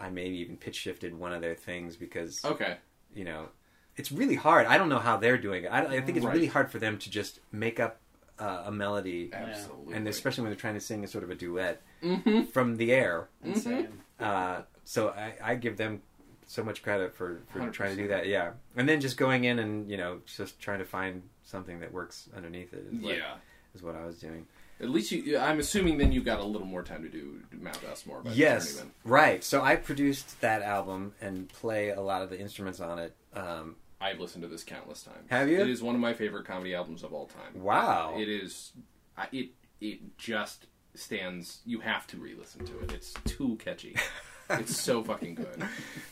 I 0.00 0.08
maybe 0.10 0.36
even 0.38 0.56
pitch 0.56 0.76
shifted 0.76 1.14
one 1.18 1.32
of 1.32 1.42
their 1.42 1.54
things 1.54 1.96
because 1.96 2.44
Okay. 2.44 2.78
you 3.14 3.24
know, 3.24 3.48
it's 3.96 4.10
really 4.10 4.34
hard. 4.34 4.66
I 4.66 4.78
don't 4.78 4.88
know 4.88 4.98
how 4.98 5.18
they're 5.18 5.38
doing 5.38 5.64
it. 5.64 5.68
I, 5.68 5.84
I 5.84 6.00
think 6.00 6.16
it's 6.16 6.26
Right. 6.26 6.34
really 6.34 6.46
hard 6.48 6.70
for 6.70 6.78
them 6.78 6.98
to 6.98 7.10
just 7.10 7.40
make 7.52 7.78
up 7.78 8.00
uh, 8.36 8.64
a 8.66 8.72
melody, 8.72 9.30
Absolutely. 9.32 9.94
and 9.94 10.08
especially 10.08 10.42
when 10.42 10.50
they're 10.50 10.58
trying 10.58 10.74
to 10.74 10.80
sing 10.80 11.04
a 11.04 11.06
sort 11.06 11.22
of 11.22 11.30
a 11.30 11.36
duet 11.36 11.80
Mhm. 12.04 12.48
from 12.50 12.76
the 12.76 12.92
air. 12.92 13.28
Insane. 13.42 13.88
Uh, 14.20 14.62
so 14.84 15.08
I, 15.08 15.34
I 15.42 15.54
give 15.54 15.76
them 15.76 16.02
so 16.46 16.62
much 16.62 16.82
credit 16.82 17.14
for, 17.14 17.40
for 17.48 17.68
trying 17.70 17.96
to 17.96 18.02
do 18.02 18.08
that. 18.08 18.26
Yeah, 18.26 18.52
and 18.76 18.88
then 18.88 19.00
just 19.00 19.16
going 19.16 19.44
in 19.44 19.58
and 19.58 19.90
you 19.90 19.96
know 19.96 20.20
just 20.26 20.60
trying 20.60 20.78
to 20.80 20.84
find 20.84 21.22
something 21.44 21.80
that 21.80 21.92
works 21.92 22.28
underneath 22.36 22.72
it. 22.74 22.84
Is 22.92 23.00
what, 23.00 23.16
Yeah. 23.16 23.34
is 23.74 23.82
what 23.82 23.96
I 23.96 24.04
was 24.04 24.18
doing. 24.18 24.46
At 24.80 24.90
least 24.90 25.10
you. 25.12 25.38
I'm 25.38 25.58
assuming 25.60 25.98
then 25.98 26.12
you 26.12 26.22
got 26.22 26.40
a 26.40 26.44
little 26.44 26.66
more 26.66 26.82
time 26.82 27.02
to 27.02 27.08
do 27.08 27.40
Mount 27.52 27.82
Us 27.84 28.04
More. 28.06 28.20
By 28.22 28.32
yes, 28.32 28.72
Journeymen. 28.74 28.92
right. 29.04 29.44
So 29.44 29.62
I 29.62 29.76
produced 29.76 30.40
that 30.40 30.62
album 30.62 31.14
and 31.20 31.48
play 31.48 31.90
a 31.90 32.00
lot 32.00 32.22
of 32.22 32.30
the 32.30 32.38
instruments 32.38 32.80
on 32.80 32.98
it. 32.98 33.14
Um, 33.34 33.76
I've 34.00 34.18
listened 34.20 34.42
to 34.42 34.48
this 34.48 34.64
countless 34.64 35.02
times. 35.04 35.30
Have 35.30 35.48
you? 35.48 35.60
It 35.60 35.70
is 35.70 35.80
one 35.82 35.94
of 35.94 36.00
my 36.00 36.12
favorite 36.12 36.44
comedy 36.44 36.74
albums 36.74 37.02
of 37.04 37.14
all 37.14 37.26
time. 37.26 37.62
Wow. 37.62 38.14
It 38.18 38.28
is. 38.28 38.72
It 39.32 39.50
it 39.80 40.18
just 40.18 40.66
stands. 40.94 41.60
You 41.66 41.80
have 41.80 42.06
to 42.08 42.16
re-listen 42.16 42.64
to 42.66 42.78
it. 42.80 42.92
It's 42.92 43.14
too 43.24 43.56
catchy. 43.64 43.96
it's 44.50 44.76
so 44.80 45.02
fucking 45.02 45.34
good. 45.36 45.62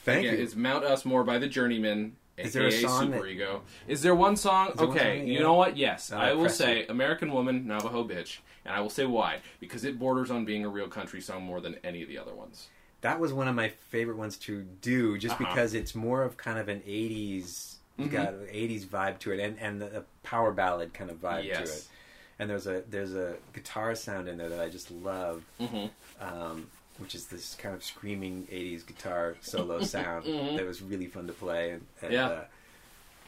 Thank 0.04 0.24
you. 0.24 0.30
It's 0.30 0.54
Mount 0.56 0.84
Us 0.84 1.04
More 1.04 1.24
by 1.24 1.38
the 1.38 1.48
Journeymen. 1.48 2.16
Is 2.38 2.54
there 2.54 2.66
a 2.66 2.72
song 2.72 3.06
Super 3.12 3.18
that- 3.22 3.28
Ego? 3.28 3.62
Is 3.86 4.02
there 4.02 4.14
one 4.14 4.36
song? 4.36 4.72
There 4.76 4.86
one 4.86 4.96
okay, 4.96 5.18
song? 5.18 5.28
you 5.28 5.40
know 5.40 5.52
what? 5.54 5.76
Yes, 5.76 6.10
I 6.12 6.32
will 6.32 6.48
say 6.48 6.80
it. 6.80 6.90
"American 6.90 7.30
Woman" 7.30 7.66
Navajo 7.66 8.04
bitch, 8.08 8.38
and 8.64 8.74
I 8.74 8.80
will 8.80 8.88
say 8.90 9.04
why 9.04 9.40
because 9.60 9.84
it 9.84 9.98
borders 9.98 10.30
on 10.30 10.44
being 10.46 10.64
a 10.64 10.68
real 10.68 10.88
country 10.88 11.20
song 11.20 11.42
more 11.42 11.60
than 11.60 11.76
any 11.84 12.02
of 12.02 12.08
the 12.08 12.16
other 12.18 12.34
ones. 12.34 12.68
That 13.02 13.20
was 13.20 13.32
one 13.34 13.48
of 13.48 13.54
my 13.54 13.68
favorite 13.90 14.16
ones 14.16 14.38
to 14.38 14.62
do, 14.62 15.18
just 15.18 15.34
Uh-huh. 15.34 15.44
because 15.44 15.74
it's 15.74 15.94
more 15.94 16.22
of 16.22 16.38
kind 16.38 16.58
of 16.58 16.68
an 16.70 16.80
'80s, 16.86 17.76
Mhm. 18.00 18.10
got 18.10 18.28
an 18.32 18.48
'80s 18.50 18.86
vibe 18.86 19.18
to 19.20 19.32
it, 19.32 19.38
and 19.38 19.58
and 19.60 19.82
the, 19.82 19.98
a 19.98 20.04
power 20.22 20.52
ballad 20.52 20.94
kind 20.94 21.10
of 21.10 21.18
vibe 21.20 21.42
to 21.42 21.62
it. 21.64 21.84
And 22.38 22.48
there's 22.50 22.66
a 22.66 22.82
there's 22.88 23.14
a 23.14 23.36
guitar 23.52 23.94
sound 23.94 24.28
in 24.28 24.38
there 24.38 24.48
that 24.48 24.60
I 24.60 24.68
just 24.68 24.90
love, 24.90 25.44
Mhm. 25.60 25.90
um, 26.20 26.70
which 26.98 27.14
is 27.14 27.26
this 27.26 27.54
kind 27.54 27.74
of 27.74 27.84
screaming 27.84 28.46
'80s 28.50 28.82
guitar 28.86 29.36
solo 29.40 29.80
sound 29.84 30.24
Mhm. 30.26 30.56
that 30.56 30.66
was 30.66 30.82
really 30.82 31.06
fun 31.06 31.26
to 31.26 31.32
play, 31.32 31.70
and, 31.70 31.86
and 32.00 32.12
Yeah. 32.12 32.26
uh, 32.26 32.44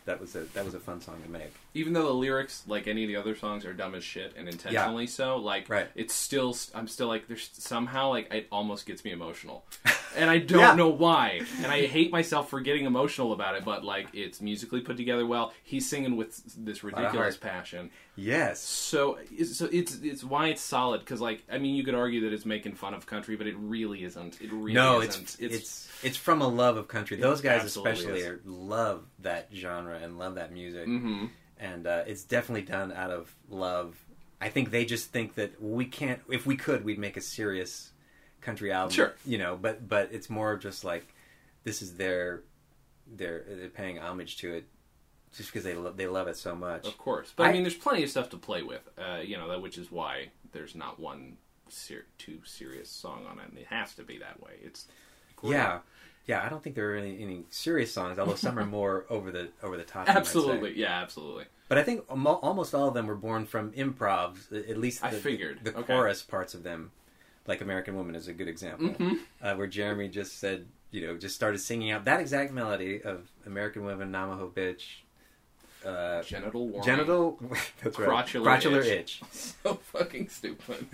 that 0.06 0.20
was 0.20 0.34
a 0.34 0.40
that 0.54 0.64
was 0.64 0.74
a 0.74 0.80
fun 0.80 1.00
song 1.00 1.22
to 1.22 1.30
make. 1.30 1.52
Even 1.74 1.92
though 1.92 2.04
the 2.06 2.14
lyrics, 2.14 2.62
like 2.66 2.86
any 2.86 3.02
of 3.04 3.08
the 3.08 3.16
other 3.16 3.34
songs, 3.36 3.64
are 3.64 3.72
dumb 3.74 3.94
as 3.94 4.04
shit 4.04 4.34
and 4.36 4.48
intentionally 4.48 5.06
so, 5.06 5.36
like 5.36 5.68
Right. 5.68 5.88
it's 5.94 6.14
still, 6.14 6.56
I'm 6.74 6.88
still 6.88 7.08
like, 7.08 7.26
there's 7.28 7.50
somehow 7.52 8.10
like 8.10 8.32
it 8.32 8.46
almost 8.52 8.86
gets 8.86 9.04
me 9.04 9.10
emotional, 9.12 9.64
and 10.16 10.30
I 10.30 10.38
don't 10.38 10.60
Yeah. 10.60 10.74
know 10.74 10.88
why, 10.88 11.42
and 11.58 11.66
I 11.66 11.86
hate 11.86 12.10
myself 12.12 12.48
for 12.48 12.60
getting 12.60 12.84
emotional 12.86 13.32
about 13.32 13.56
it, 13.56 13.64
but 13.64 13.84
like 13.84 14.08
it's 14.14 14.40
musically 14.40 14.80
put 14.80 14.96
together 14.96 15.26
well. 15.26 15.52
He's 15.64 15.88
singing 15.88 16.16
with 16.16 16.40
this 16.64 16.82
ridiculous 16.84 17.36
passion. 17.36 17.90
Yes. 18.16 18.60
So, 18.60 19.18
it's- 19.32 19.56
so 19.56 19.68
it's 19.72 19.96
it's 20.02 20.22
why 20.22 20.48
it's 20.48 20.62
solid 20.62 21.00
because 21.00 21.20
like 21.20 21.42
I 21.50 21.58
mean 21.58 21.74
you 21.74 21.82
could 21.82 21.96
argue 21.96 22.20
that 22.22 22.32
it's 22.32 22.46
making 22.46 22.74
fun 22.74 22.94
of 22.94 23.06
country, 23.06 23.34
but 23.34 23.48
it 23.48 23.56
really 23.58 24.04
isn't. 24.04 24.40
It 24.40 24.52
really 24.52 24.72
no, 24.74 25.00
it's, 25.00 25.16
isn't. 25.40 25.52
it's 25.52 25.88
it's 26.04 26.16
from 26.16 26.40
a 26.40 26.46
love 26.46 26.76
of 26.76 26.86
country. 26.86 27.16
Those 27.16 27.40
guys 27.40 27.62
absolutely 27.62 27.92
especially 27.92 28.20
is. 28.20 28.26
are, 28.28 28.40
love 28.44 29.04
that 29.20 29.48
genre 29.52 29.98
and 29.98 30.16
love 30.18 30.36
that 30.36 30.52
music, 30.52 30.86
Mhm. 30.86 31.30
And 31.58 31.86
uh, 31.86 32.04
it's 32.06 32.24
definitely 32.24 32.62
done 32.62 32.92
out 32.92 33.10
of 33.10 33.34
love. 33.48 33.96
I 34.40 34.48
think 34.48 34.70
they 34.70 34.84
just 34.84 35.10
think 35.10 35.34
that 35.36 35.60
we 35.62 35.84
can't. 35.86 36.20
If 36.30 36.46
we 36.46 36.56
could, 36.56 36.84
we'd 36.84 36.98
make 36.98 37.16
a 37.16 37.20
serious 37.20 37.92
country 38.40 38.72
album. 38.72 38.92
Sure. 38.92 39.14
you 39.24 39.38
know, 39.38 39.56
but 39.60 39.88
but 39.88 40.10
it's 40.12 40.28
more 40.28 40.56
just 40.56 40.84
like 40.84 41.14
this 41.64 41.80
is 41.82 41.94
their 41.96 42.42
their 43.06 43.44
they're 43.48 43.68
paying 43.68 43.98
homage 43.98 44.36
to 44.38 44.52
it 44.54 44.64
just 45.36 45.50
because 45.50 45.64
they 45.64 45.74
lo- 45.74 45.92
they 45.96 46.06
love 46.06 46.28
it 46.28 46.36
so 46.36 46.54
much. 46.54 46.86
Of 46.86 46.98
course, 46.98 47.32
but 47.34 47.44
I, 47.44 47.48
I- 47.50 47.52
mean, 47.52 47.62
there's 47.62 47.74
plenty 47.74 48.02
of 48.02 48.10
stuff 48.10 48.30
to 48.30 48.36
play 48.36 48.62
with. 48.62 48.88
Uh, 48.98 49.20
you 49.24 49.36
know, 49.36 49.48
that 49.48 49.62
which 49.62 49.78
is 49.78 49.90
why 49.90 50.28
there's 50.52 50.74
not 50.74 51.00
one 51.00 51.36
ser- 51.68 52.06
too 52.18 52.38
serious 52.44 52.90
song 52.90 53.26
on 53.30 53.38
it. 53.38 53.48
And 53.48 53.58
it 53.58 53.66
has 53.68 53.94
to 53.94 54.02
be 54.02 54.18
that 54.18 54.40
way. 54.42 54.52
It's 54.62 54.86
Yeah. 55.42 55.80
Yeah, 56.26 56.42
I 56.44 56.48
don't 56.48 56.62
think 56.62 56.74
there 56.76 56.92
are 56.92 56.96
any, 56.96 57.22
any 57.22 57.44
serious 57.50 57.92
songs, 57.92 58.18
although 58.18 58.34
some 58.34 58.58
are 58.58 58.64
more 58.80 59.04
over 59.10 59.30
the 59.30 59.48
over 59.62 59.76
the 59.76 59.82
top. 59.84 60.06
you 60.08 60.14
might 60.14 60.14
say. 60.14 60.20
Absolutely, 60.20 60.78
yeah, 60.78 61.00
absolutely. 61.02 61.44
But 61.68 61.78
I 61.78 61.82
think 61.82 62.04
almost 62.08 62.74
all 62.74 62.88
of 62.88 62.94
them 62.94 63.06
were 63.06 63.14
born 63.16 63.46
from 63.46 63.72
improv. 63.72 64.36
At 64.68 64.76
least 64.78 65.00
the, 65.00 65.08
I 65.08 65.10
figured. 65.10 65.60
the 65.64 65.70
Okay. 65.74 65.92
chorus 65.94 66.22
parts 66.22 66.54
of 66.54 66.62
them, 66.62 66.92
like 67.46 67.60
American 67.60 67.94
Woman, 67.96 68.14
is 68.14 68.28
a 68.28 68.32
good 68.32 68.48
example, 68.48 68.90
Mhm. 68.90 69.18
uh, 69.42 69.54
where 69.54 69.66
Jeremy 69.66 70.08
just 70.08 70.38
said, 70.38 70.66
you 70.90 71.06
know, 71.06 71.16
just 71.16 71.34
started 71.34 71.58
singing 71.58 71.90
out 71.90 72.04
that 72.04 72.20
exact 72.20 72.52
melody 72.52 73.02
of 73.02 73.28
American 73.46 73.84
Woman, 73.84 74.10
Navajo 74.10 74.50
bitch, 74.54 74.82
uh, 75.84 76.22
Genital 76.22 76.68
warming. 76.68 76.84
genital, 76.84 77.38
that's 77.82 77.98
right, 77.98 78.08
Crotchular 78.08 78.44
crotchular 78.60 78.84
itch. 78.84 79.20
itch. 79.20 79.22
so 79.62 79.74
fucking 79.74 80.28
stupid. 80.28 80.86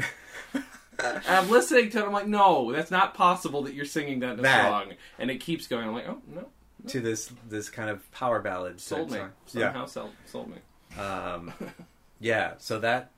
And 1.05 1.27
I'm 1.27 1.51
listening 1.51 1.91
to 1.91 1.99
it. 2.01 2.05
I'm 2.07 2.13
like, 2.13 2.27
no, 2.27 2.73
that's 2.73 2.91
not 2.91 3.15
possible 3.15 3.63
that 3.63 3.75
you're 3.75 3.85
singing 3.85 4.21
that 4.21 4.35
in 4.35 4.39
a 4.41 4.43
That- 4.43 4.69
song. 4.71 4.93
And 5.19 5.31
it 5.31 5.39
keeps 5.41 5.67
going. 5.67 5.87
I'm 5.87 5.95
like, 5.95 6.09
oh 6.09 6.21
no, 6.29 6.47
to 6.89 7.01
this 7.01 7.31
this 7.49 7.69
kind 7.71 7.91
of 7.91 8.11
power 8.13 8.41
ballad. 8.41 8.81
sold 8.81 9.11
me. 9.11 9.19
song. 9.19 9.31
Somehow 9.47 9.87
sold, 9.87 10.11
sold 10.27 10.49
me. 10.51 11.01
Um, 11.01 11.53
yeah, 12.21 12.55
so 12.59 12.79
that 12.81 13.11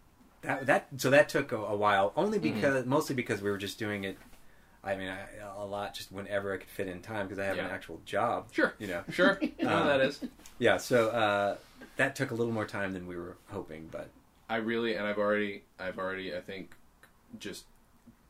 that 0.43 0.67
that 0.67 0.89
so 0.97 1.11
that 1.11 1.29
took 1.29 1.53
a, 1.53 1.57
a 1.57 1.77
while, 1.77 2.13
only 2.17 2.39
Mm-hmm. 2.39 2.55
because 2.55 2.87
mostly 2.87 3.15
because 3.15 3.41
we 3.43 3.51
were 3.51 3.59
just 3.59 3.79
doing 3.79 4.05
it. 4.05 4.19
I 4.85 4.97
mean, 4.97 5.09
I, 5.09 5.19
a 5.57 5.65
lot 5.65 5.95
just 5.95 6.11
whenever 6.11 6.53
I 6.53 6.57
could 6.57 6.69
fit 6.69 6.89
in 6.89 7.03
time 7.03 7.27
because 7.29 7.39
I 7.39 7.45
have 7.45 7.57
an 7.57 7.67
Yeah. 7.67 7.71
actual 7.73 8.01
job. 8.05 8.49
Sure. 8.51 8.75
you 8.81 8.89
know. 8.89 9.05
Sure, 9.13 9.39
you 9.41 9.53
know 9.65 9.87
that 9.87 10.01
is. 10.01 10.19
Yeah, 10.59 10.79
so 10.79 11.11
uh, 11.11 11.57
that 11.99 12.17
took 12.17 12.33
a 12.33 12.35
little 12.35 12.53
more 12.53 12.67
time 12.67 12.93
than 12.93 13.07
we 13.07 13.17
were 13.17 13.37
hoping, 13.53 13.89
but 13.93 14.09
I 14.51 14.57
really, 14.57 14.97
and 14.97 15.07
I've 15.07 15.19
already, 15.19 15.63
I've 15.79 15.99
already, 16.01 16.35
I 16.37 16.41
think, 16.41 16.75
just 17.39 17.65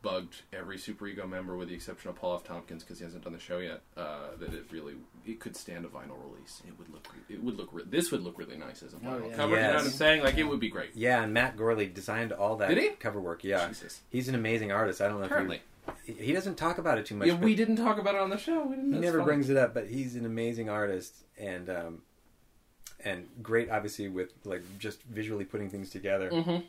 bugged 0.03 0.43
every 0.53 0.77
Superego 0.77 1.29
member 1.29 1.57
with 1.57 1.69
the 1.69 1.75
exception 1.75 2.11
of 2.11 2.17
Paul 2.17 2.35
F. 2.35 2.45
Tompkins 2.45 2.83
because 2.83 2.99
he 2.99 3.05
hasn't 3.05 3.25
done 3.25 3.33
the 3.33 3.39
show 3.39 3.59
yet. 3.59 3.81
Uh, 3.97 4.37
that 4.39 4.53
it 4.53 4.65
really, 4.71 4.95
it 5.25 5.41
could 5.41 5.57
stand 5.57 5.85
a 5.85 5.89
vinyl 5.89 6.17
release. 6.31 6.61
It 6.67 6.77
would 6.79 6.89
look, 6.93 7.09
it 7.29 7.43
would 7.43 7.57
look, 7.57 7.69
re- 7.73 7.85
this 7.89 8.11
would 8.11 8.23
look 8.23 8.39
really 8.39 8.57
nice 8.57 8.83
as 8.83 8.93
a 8.93 8.97
vinyl 8.97 9.31
yeah. 9.31 9.37
cover. 9.37 9.55
You 9.57 9.63
know 9.63 9.75
what 9.75 9.85
I'm 9.85 9.91
saying? 9.91 10.23
Like 10.23 10.37
it 10.37 10.45
would 10.45 10.61
be 10.61 10.69
great. 10.69 10.91
yeah, 10.95 11.23
and 11.23 11.33
Matt 11.33 11.57
Gourley 11.57 11.93
designed 11.93 12.33
all 12.33 12.57
that 12.57 13.01
cover 13.01 13.21
work. 13.21 13.45
Yeah, 13.45 13.69
Jesus. 13.69 14.01
he's 14.11 14.29
an 14.29 14.35
amazing 14.35 14.73
artist. 14.73 15.01
I 15.01 15.09
don't 15.09 15.21
know 15.21 15.27
Apparently. 15.27 15.63
if 16.07 16.19
you, 16.19 16.25
he 16.25 16.33
doesn't 16.33 16.57
talk 16.57 16.79
about 16.79 16.99
it 16.99 17.07
too 17.07 17.15
much. 17.15 17.29
Yeah, 17.29 17.35
we 17.35 17.55
didn't 17.55 17.77
talk 17.77 17.99
about 17.99 18.15
it 18.15 18.21
on 18.21 18.31
the 18.31 18.39
show. 18.39 18.65
We 18.65 18.77
didn't, 18.77 18.93
he 18.95 19.01
never 19.01 19.19
fine. 19.19 19.27
brings 19.27 19.51
it 19.51 19.57
up, 19.57 19.73
but 19.73 19.87
he's 19.87 20.17
an 20.17 20.27
amazing 20.27 20.69
artist 20.69 21.15
and 21.39 21.71
um, 21.71 22.03
and 23.05 23.29
great, 23.43 23.71
obviously, 23.71 24.09
with 24.09 24.33
like 24.45 24.63
just 24.79 25.03
visually 25.05 25.45
putting 25.45 25.71
things 25.71 25.91
together. 25.91 26.31
Mhm. 26.31 26.65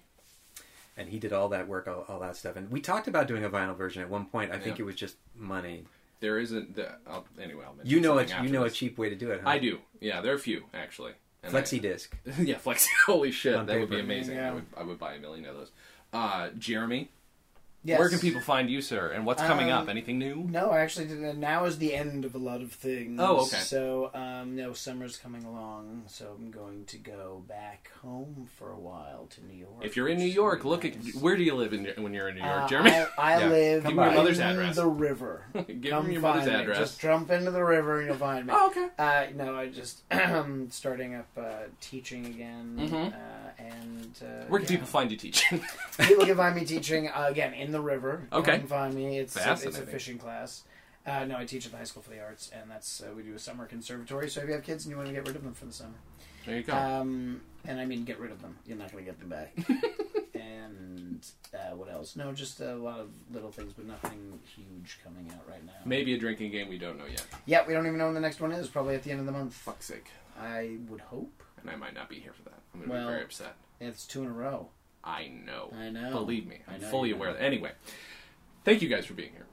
And 0.96 1.10
he 1.10 1.18
did 1.20 1.34
all 1.34 1.50
that 1.50 1.68
work, 1.68 1.88
all, 1.88 2.06
all 2.08 2.20
that 2.20 2.36
stuff. 2.36 2.56
And 2.56 2.70
we 2.70 2.80
talked 2.80 3.08
about 3.08 3.28
doing 3.28 3.44
a 3.44 3.50
vinyl 3.50 3.76
version 3.76 4.02
at 4.04 4.10
one 4.10 4.26
point. 4.26 4.52
I 4.52 4.60
think 4.60 4.78
Yeah. 4.78 4.84
it 4.84 4.86
was 4.86 4.96
just 4.96 5.16
money. 5.36 5.86
There 6.20 6.40
isn't. 6.40 6.76
The, 6.76 6.96
I'll, 7.08 7.26
anyway, 7.42 7.64
I'll 7.66 7.76
You 7.84 8.00
know, 8.00 8.18
a, 8.20 8.24
you 8.26 8.34
after 8.34 8.50
know 8.50 8.64
a 8.64 8.70
cheap 8.70 8.98
way 8.98 9.10
to 9.10 9.16
do 9.16 9.32
it. 9.32 9.42
Huh? 9.44 9.50
I 9.50 9.58
do. 9.60 9.80
Yeah, 10.00 10.22
there 10.22 10.32
are 10.32 10.36
a 10.36 10.40
few 10.40 10.64
actually. 10.74 11.14
And 11.42 11.56
I- 11.56 11.62
Flexi 11.62 11.82
disc. 11.82 12.16
yeah, 12.40 12.56
flexi. 12.56 12.88
Holy 13.06 13.32
shit, 13.32 13.56
On 13.56 13.66
that 13.66 13.80
would 13.80 13.90
be 13.90 14.00
amazing. 14.00 14.36
Yeah. 14.38 14.52
I 14.52 14.54
would, 14.54 14.66
I 14.78 14.84
would 14.84 15.00
buy 15.00 15.14
a 15.16 15.20
million 15.20 15.46
of 15.46 15.56
those. 15.56 15.72
Uh, 16.14 16.50
Jeremy, 16.60 17.10
Yes. 17.86 18.00
where 18.00 18.08
can 18.10 18.20
people 18.20 18.40
find 18.42 18.70
you, 18.70 18.82
sir? 18.82 19.12
And 19.12 19.26
what's 19.26 19.42
coming 19.42 19.70
Um, 19.72 19.84
up? 19.84 19.90
Anything 19.90 20.18
new? 20.18 20.36
No, 20.50 20.70
I 20.72 20.80
actually 20.80 21.08
did. 21.08 21.38
Now 21.38 21.66
is 21.66 21.78
the 21.80 21.94
end 21.94 22.24
of 22.24 22.34
a 22.34 22.38
lot 22.38 22.62
of 22.62 22.72
things. 22.72 23.20
Oh, 23.22 23.42
okay. 23.42 23.58
So, 23.58 24.10
um, 24.14 24.56
no, 24.56 24.72
summer's 24.72 25.18
coming 25.18 25.44
along, 25.44 26.04
so 26.08 26.34
I'm 26.38 26.50
going 26.50 26.86
to 26.86 26.98
go 26.98 27.44
back 27.48 27.92
home 28.02 28.48
for 28.58 28.72
a 28.72 28.80
while 28.80 29.28
to 29.32 29.46
New 29.46 29.58
York. 29.58 29.84
If 29.84 29.98
you're 29.98 30.08
in 30.08 30.18
New 30.18 30.26
York, 30.26 30.64
look 30.64 30.86
nice. 30.86 31.16
at 31.16 31.22
where 31.22 31.36
do 31.36 31.44
you 31.44 31.56
live 31.56 31.74
in, 31.74 31.88
when 32.02 32.14
you're 32.14 32.30
in 32.30 32.36
New 32.36 32.42
York, 32.42 32.64
Uh, 32.64 32.68
Jeremy? 32.70 32.92
I, 32.92 33.08
I 33.18 33.40
Yeah. 33.40 33.48
live 33.50 33.84
Give 33.84 33.96
me 33.98 34.04
your 34.04 34.30
in 34.30 34.42
address. 34.42 34.76
the 34.78 34.88
river. 34.88 35.46
Give 35.68 35.92
Come 35.92 36.10
your 36.12 36.22
mother's 36.22 36.48
me. 36.48 36.54
address. 36.54 36.78
Just 36.78 37.02
jump 37.02 37.32
into 37.32 37.52
the 37.52 37.64
river 37.64 38.00
and 38.00 38.08
you'll 38.08 38.18
find 38.18 38.48
me. 38.48 38.54
Oh, 38.56 38.68
okay. 38.68 38.88
Uh, 38.98 39.26
no, 39.36 39.56
I 39.58 39.68
just 39.68 40.04
starting 40.70 41.16
up 41.16 41.28
uh, 41.38 41.42
teaching 41.82 42.26
again, 42.28 42.78
Mhm. 42.80 43.14
uh, 43.14 43.43
and 43.58 44.18
uh, 44.22 44.46
Where 44.48 44.60
can 44.60 44.68
yeah. 44.68 44.76
people 44.76 44.88
find 44.88 45.12
you 45.12 45.18
teaching? 45.18 45.62
people 46.00 46.26
can 46.26 46.36
find 46.36 46.56
me 46.56 46.66
teaching 46.66 47.08
uh, 47.10 47.28
again 47.30 47.54
in 47.54 47.72
the 47.72 47.82
river. 47.82 48.28
Okay. 48.32 48.60
can 48.60 48.68
find 48.68 48.94
me. 48.94 49.20
It's 49.20 49.36
a, 49.36 49.52
it's 49.52 49.78
a 49.78 49.86
fishing 49.86 50.18
class. 50.18 50.64
Uh, 51.06 51.26
no, 51.26 51.38
I 51.38 51.46
teach 51.46 51.66
at 51.66 51.72
the 51.72 51.78
High 51.78 51.84
School 51.84 52.02
for 52.02 52.12
the 52.12 52.22
Arts, 52.22 52.50
and 52.54 52.72
that's 52.72 53.02
uh, 53.02 53.14
we 53.14 53.24
do 53.24 53.34
a 53.34 53.40
summer 53.40 53.66
conservatory. 53.66 54.30
So 54.30 54.42
if 54.42 54.48
you 54.48 54.54
have 54.54 54.64
kids 54.64 54.86
and 54.86 54.92
you 54.92 54.98
want 54.98 55.10
to 55.10 55.14
get 55.14 55.28
rid 55.28 55.36
of 55.36 55.44
them 55.44 55.54
for 55.54 55.66
the 55.66 55.74
summer, 55.74 55.96
there 56.46 56.58
you 56.58 56.64
go. 56.64 56.74
um, 56.74 57.42
and 57.66 57.80
I 57.80 57.86
mean 57.86 58.06
get 58.06 58.20
rid 58.20 58.32
of 58.32 58.42
them, 58.42 58.58
you're 58.66 58.78
not 58.78 58.92
going 58.92 59.04
to 59.04 59.12
get 59.12 59.20
them 59.20 59.30
back. 59.30 59.54
and 60.34 61.26
uh, 61.54 61.76
what 61.76 61.92
else? 61.92 62.16
No, 62.16 62.32
just 62.32 62.62
a 62.62 62.76
lot 62.76 63.02
of 63.02 63.10
little 63.34 63.52
things, 63.52 63.74
but 63.74 63.86
nothing 63.86 64.40
huge 64.56 65.00
coming 65.04 65.30
out 65.34 65.48
right 65.50 65.66
now. 65.66 65.74
Maybe 65.86 66.14
a 66.14 66.18
drinking 66.18 66.52
game 66.52 66.70
we 66.70 66.78
don't 66.78 66.98
know 66.98 67.06
yet. 67.06 67.26
Yeah, 67.46 67.68
we 67.68 67.74
don't 67.74 67.86
even 67.86 67.98
know 67.98 68.06
when 68.06 68.14
the 68.14 68.22
next 68.22 68.40
one 68.40 68.54
is. 68.54 68.70
Probably 68.70 68.96
at 68.96 69.04
the 69.04 69.12
end 69.12 69.20
of 69.20 69.26
the 69.26 69.34
month. 69.34 69.54
Fuck's 69.54 69.88
sake. 69.88 70.08
I 70.40 70.78
would 70.88 71.02
hope. 71.02 71.43
And 71.64 71.72
I 71.72 71.76
might 71.76 71.94
not 71.96 72.10
be 72.10 72.20
here 72.20 72.34
for 72.34 72.44
that. 72.44 72.60
I'm 72.74 72.82
going 72.82 72.90
to 72.92 72.96
Well- 72.96 73.08
be 73.08 73.12
very 73.14 73.24
upset. 73.24 73.56
It's 73.80 74.06
two 74.06 74.22
in 74.22 74.28
a 74.30 74.34
row. 74.34 74.70
I 75.04 75.28
know. 75.28 75.74
I 75.78 75.90
know. 75.90 76.12
Believe 76.12 76.48
me, 76.48 76.60
I 76.68 76.76
I'm 76.76 76.82
know 76.82 76.88
fully 76.90 77.12
aware. 77.12 77.30
know. 77.30 77.34
Of 77.34 77.40
that. 77.40 77.46
Anyway, 77.46 77.72
thank 78.64 78.82
you 78.82 78.88
guys 78.88 79.06
for 79.06 79.14
being 79.16 79.32
here. 79.32 79.46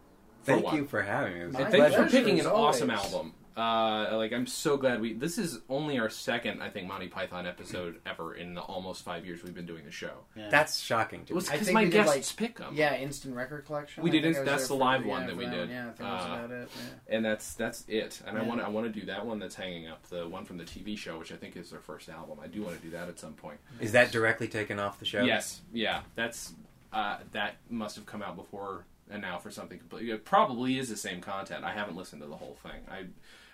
For 0.43 0.53
a 0.53 0.55
Thank 0.55 0.67
while. 0.67 0.77
you 0.77 0.85
for 0.87 1.03
having 1.03 1.35
me. 1.35 1.41
It 1.41 1.45
was 1.47 1.55
My 1.55 1.61
And 1.63 1.71
thanks 1.73 1.97
for 1.97 2.07
picking 2.09 2.39
as 2.39 2.47
an 2.47 2.53
awesome 2.53 2.91
album. 2.91 3.35
Uh, 3.57 4.17
like 4.17 4.33
I'm 4.33 4.47
so 4.47 4.77
glad 4.77 5.01
we. 5.01 5.13
This 5.13 5.37
is 5.39 5.59
only 5.69 5.99
our 5.99 6.09
second, 6.09 6.63
I 6.63 6.71
think, 6.71 6.87
Monty 6.89 7.09
Python 7.09 7.47
episode 7.47 8.01
ever 8.07 8.35
in 8.35 8.55
the 8.55 8.61
almost 8.61 9.03
five 9.03 9.27
years 9.27 9.43
we've 9.43 9.55
been 9.55 9.67
doing 9.67 9.85
the 9.85 9.91
show. 9.91 10.13
Yeah. 10.37 10.49
That's 10.51 10.79
shocking 10.81 11.25
to 11.27 11.33
It 11.33 11.35
was 11.35 11.47
me. 11.47 11.51
I 11.51 11.53
because 11.55 11.67
think 11.67 11.75
my 11.75 11.85
we 11.85 11.91
did, 11.91 12.05
guests 12.07 12.33
pick 12.33 12.59
them. 12.59 12.75
Yeah, 12.75 12.97
instant 12.97 13.35
record 13.35 13.67
collection. 13.67 14.03
We 14.03 14.11
I 14.11 14.13
did 14.13 14.23
think 14.23 14.37
inst- 14.37 14.41
was 14.41 14.49
that's 14.51 14.69
there 14.69 14.79
the 14.79 14.85
live 14.85 15.03
for- 15.03 15.09
one 15.09 15.21
yeah, 15.23 15.27
that 15.27 15.37
we 15.37 15.45
for 15.47 15.51
did. 15.51 15.69
Yeah, 15.71 15.81
I 15.81 15.85
think 15.87 15.99
that's 15.99 16.25
Uh, 16.25 16.27
about 16.29 16.51
it. 16.53 16.69
Yeah. 17.09 17.17
and 17.17 17.25
that's 17.25 17.55
that's 17.55 17.85
it. 17.89 18.21
And 18.27 18.39
I 18.39 18.43
Yeah. 18.43 18.47
want 18.49 18.61
to 18.61 18.67
I 18.67 18.69
want 18.71 18.93
to 18.95 19.01
do 19.01 19.07
that 19.07 19.27
one 19.27 19.39
that's 19.39 19.55
hanging 19.57 19.89
up, 19.89 20.07
the 20.09 20.29
one 20.29 20.45
from 20.45 20.57
the 20.59 20.65
TV 20.65 20.97
show, 20.97 21.19
which 21.19 21.33
I 21.33 21.37
think 21.37 21.57
is 21.57 21.71
their 21.71 21.81
first 21.81 22.09
album. 22.09 22.39
I 22.43 22.47
do 22.47 22.63
want 22.63 22.77
to 22.77 22.83
do 22.83 22.91
that 22.91 23.09
at 23.09 23.19
some 23.19 23.35
point. 23.35 23.59
Is 23.81 23.93
that 23.93 24.13
directly 24.13 24.49
taken 24.49 24.79
off 24.79 24.99
the 25.01 25.05
show? 25.07 25.23
Yes, 25.23 25.61
yeah, 25.73 26.03
that's 26.15 26.53
uh, 26.93 27.19
that 27.33 27.57
must 27.69 27.97
have 27.97 28.07
come 28.07 28.23
out 28.23 28.37
before 28.37 28.85
and 29.13 29.23
now 29.23 29.39
for 29.39 29.51
something 29.51 29.79
completely. 29.79 30.11
It 30.13 30.25
probably 30.25 30.79
is 30.79 30.89
the 30.89 30.97
same 30.97 31.21
content. 31.21 31.65
I 31.65 31.73
haven't 31.73 31.97
listened 31.97 32.23
to 32.23 32.29
the 32.29 32.37
whole 32.37 32.57
thing. 32.63 32.81
I 32.89 33.07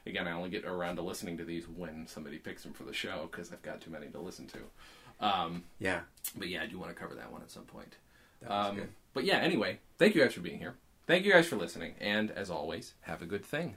again, 0.07 0.27
I 0.29 0.33
only 0.33 0.51
get 0.51 0.65
around 0.65 0.97
to 0.97 1.03
listening 1.03 1.37
to 1.39 1.45
these 1.45 1.65
when 1.69 2.07
somebody 2.07 2.39
picks 2.39 2.63
them 2.63 2.73
for 2.73 2.85
the 2.85 2.93
show 2.93 3.29
because 3.31 3.53
I've 3.53 3.63
got 3.63 3.81
too 3.81 3.91
many 3.91 4.07
to 4.09 4.19
listen 4.19 4.47
to. 4.49 5.25
Um, 5.27 5.65
Yeah. 5.79 6.01
but 6.37 6.49
yeah, 6.49 6.63
I 6.63 6.67
do 6.67 6.79
want 6.79 6.91
to 6.91 7.01
cover 7.01 7.15
that 7.15 7.33
one 7.33 7.43
at 7.43 7.51
some 7.51 7.65
point. 7.65 7.97
Um, 8.47 8.83
but 9.15 9.25
yeah, 9.25 9.39
anyway, 9.39 9.79
thank 9.99 10.15
you 10.15 10.23
guys 10.23 10.35
for 10.35 10.41
being 10.41 10.59
here. 10.59 10.75
Thank 11.07 11.25
you 11.25 11.33
guys 11.33 11.47
for 11.47 11.57
listening, 11.57 11.95
and 12.01 12.31
as 12.33 12.51
always, 12.51 12.95
have 13.03 13.23
a 13.23 13.27
good 13.27 13.45
thing. 13.45 13.77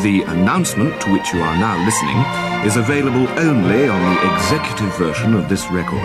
The 0.04 0.22
announcement 0.24 1.00
to 1.02 1.14
which 1.14 1.34
you 1.34 1.42
are 1.42 1.58
now 1.58 1.82
listening 1.86 2.18
is 2.66 2.76
available 2.76 3.26
only 3.40 3.88
on 3.88 4.16
the 4.16 4.36
executive 4.36 4.94
version 4.98 5.34
of 5.34 5.48
this 5.48 5.66
record 5.72 6.02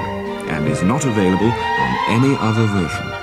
and 0.48 0.68
is 0.68 0.84
not 0.84 1.04
available 1.04 1.50
on 1.50 1.96
any 2.10 2.36
other 2.38 2.64
version. 2.66 3.15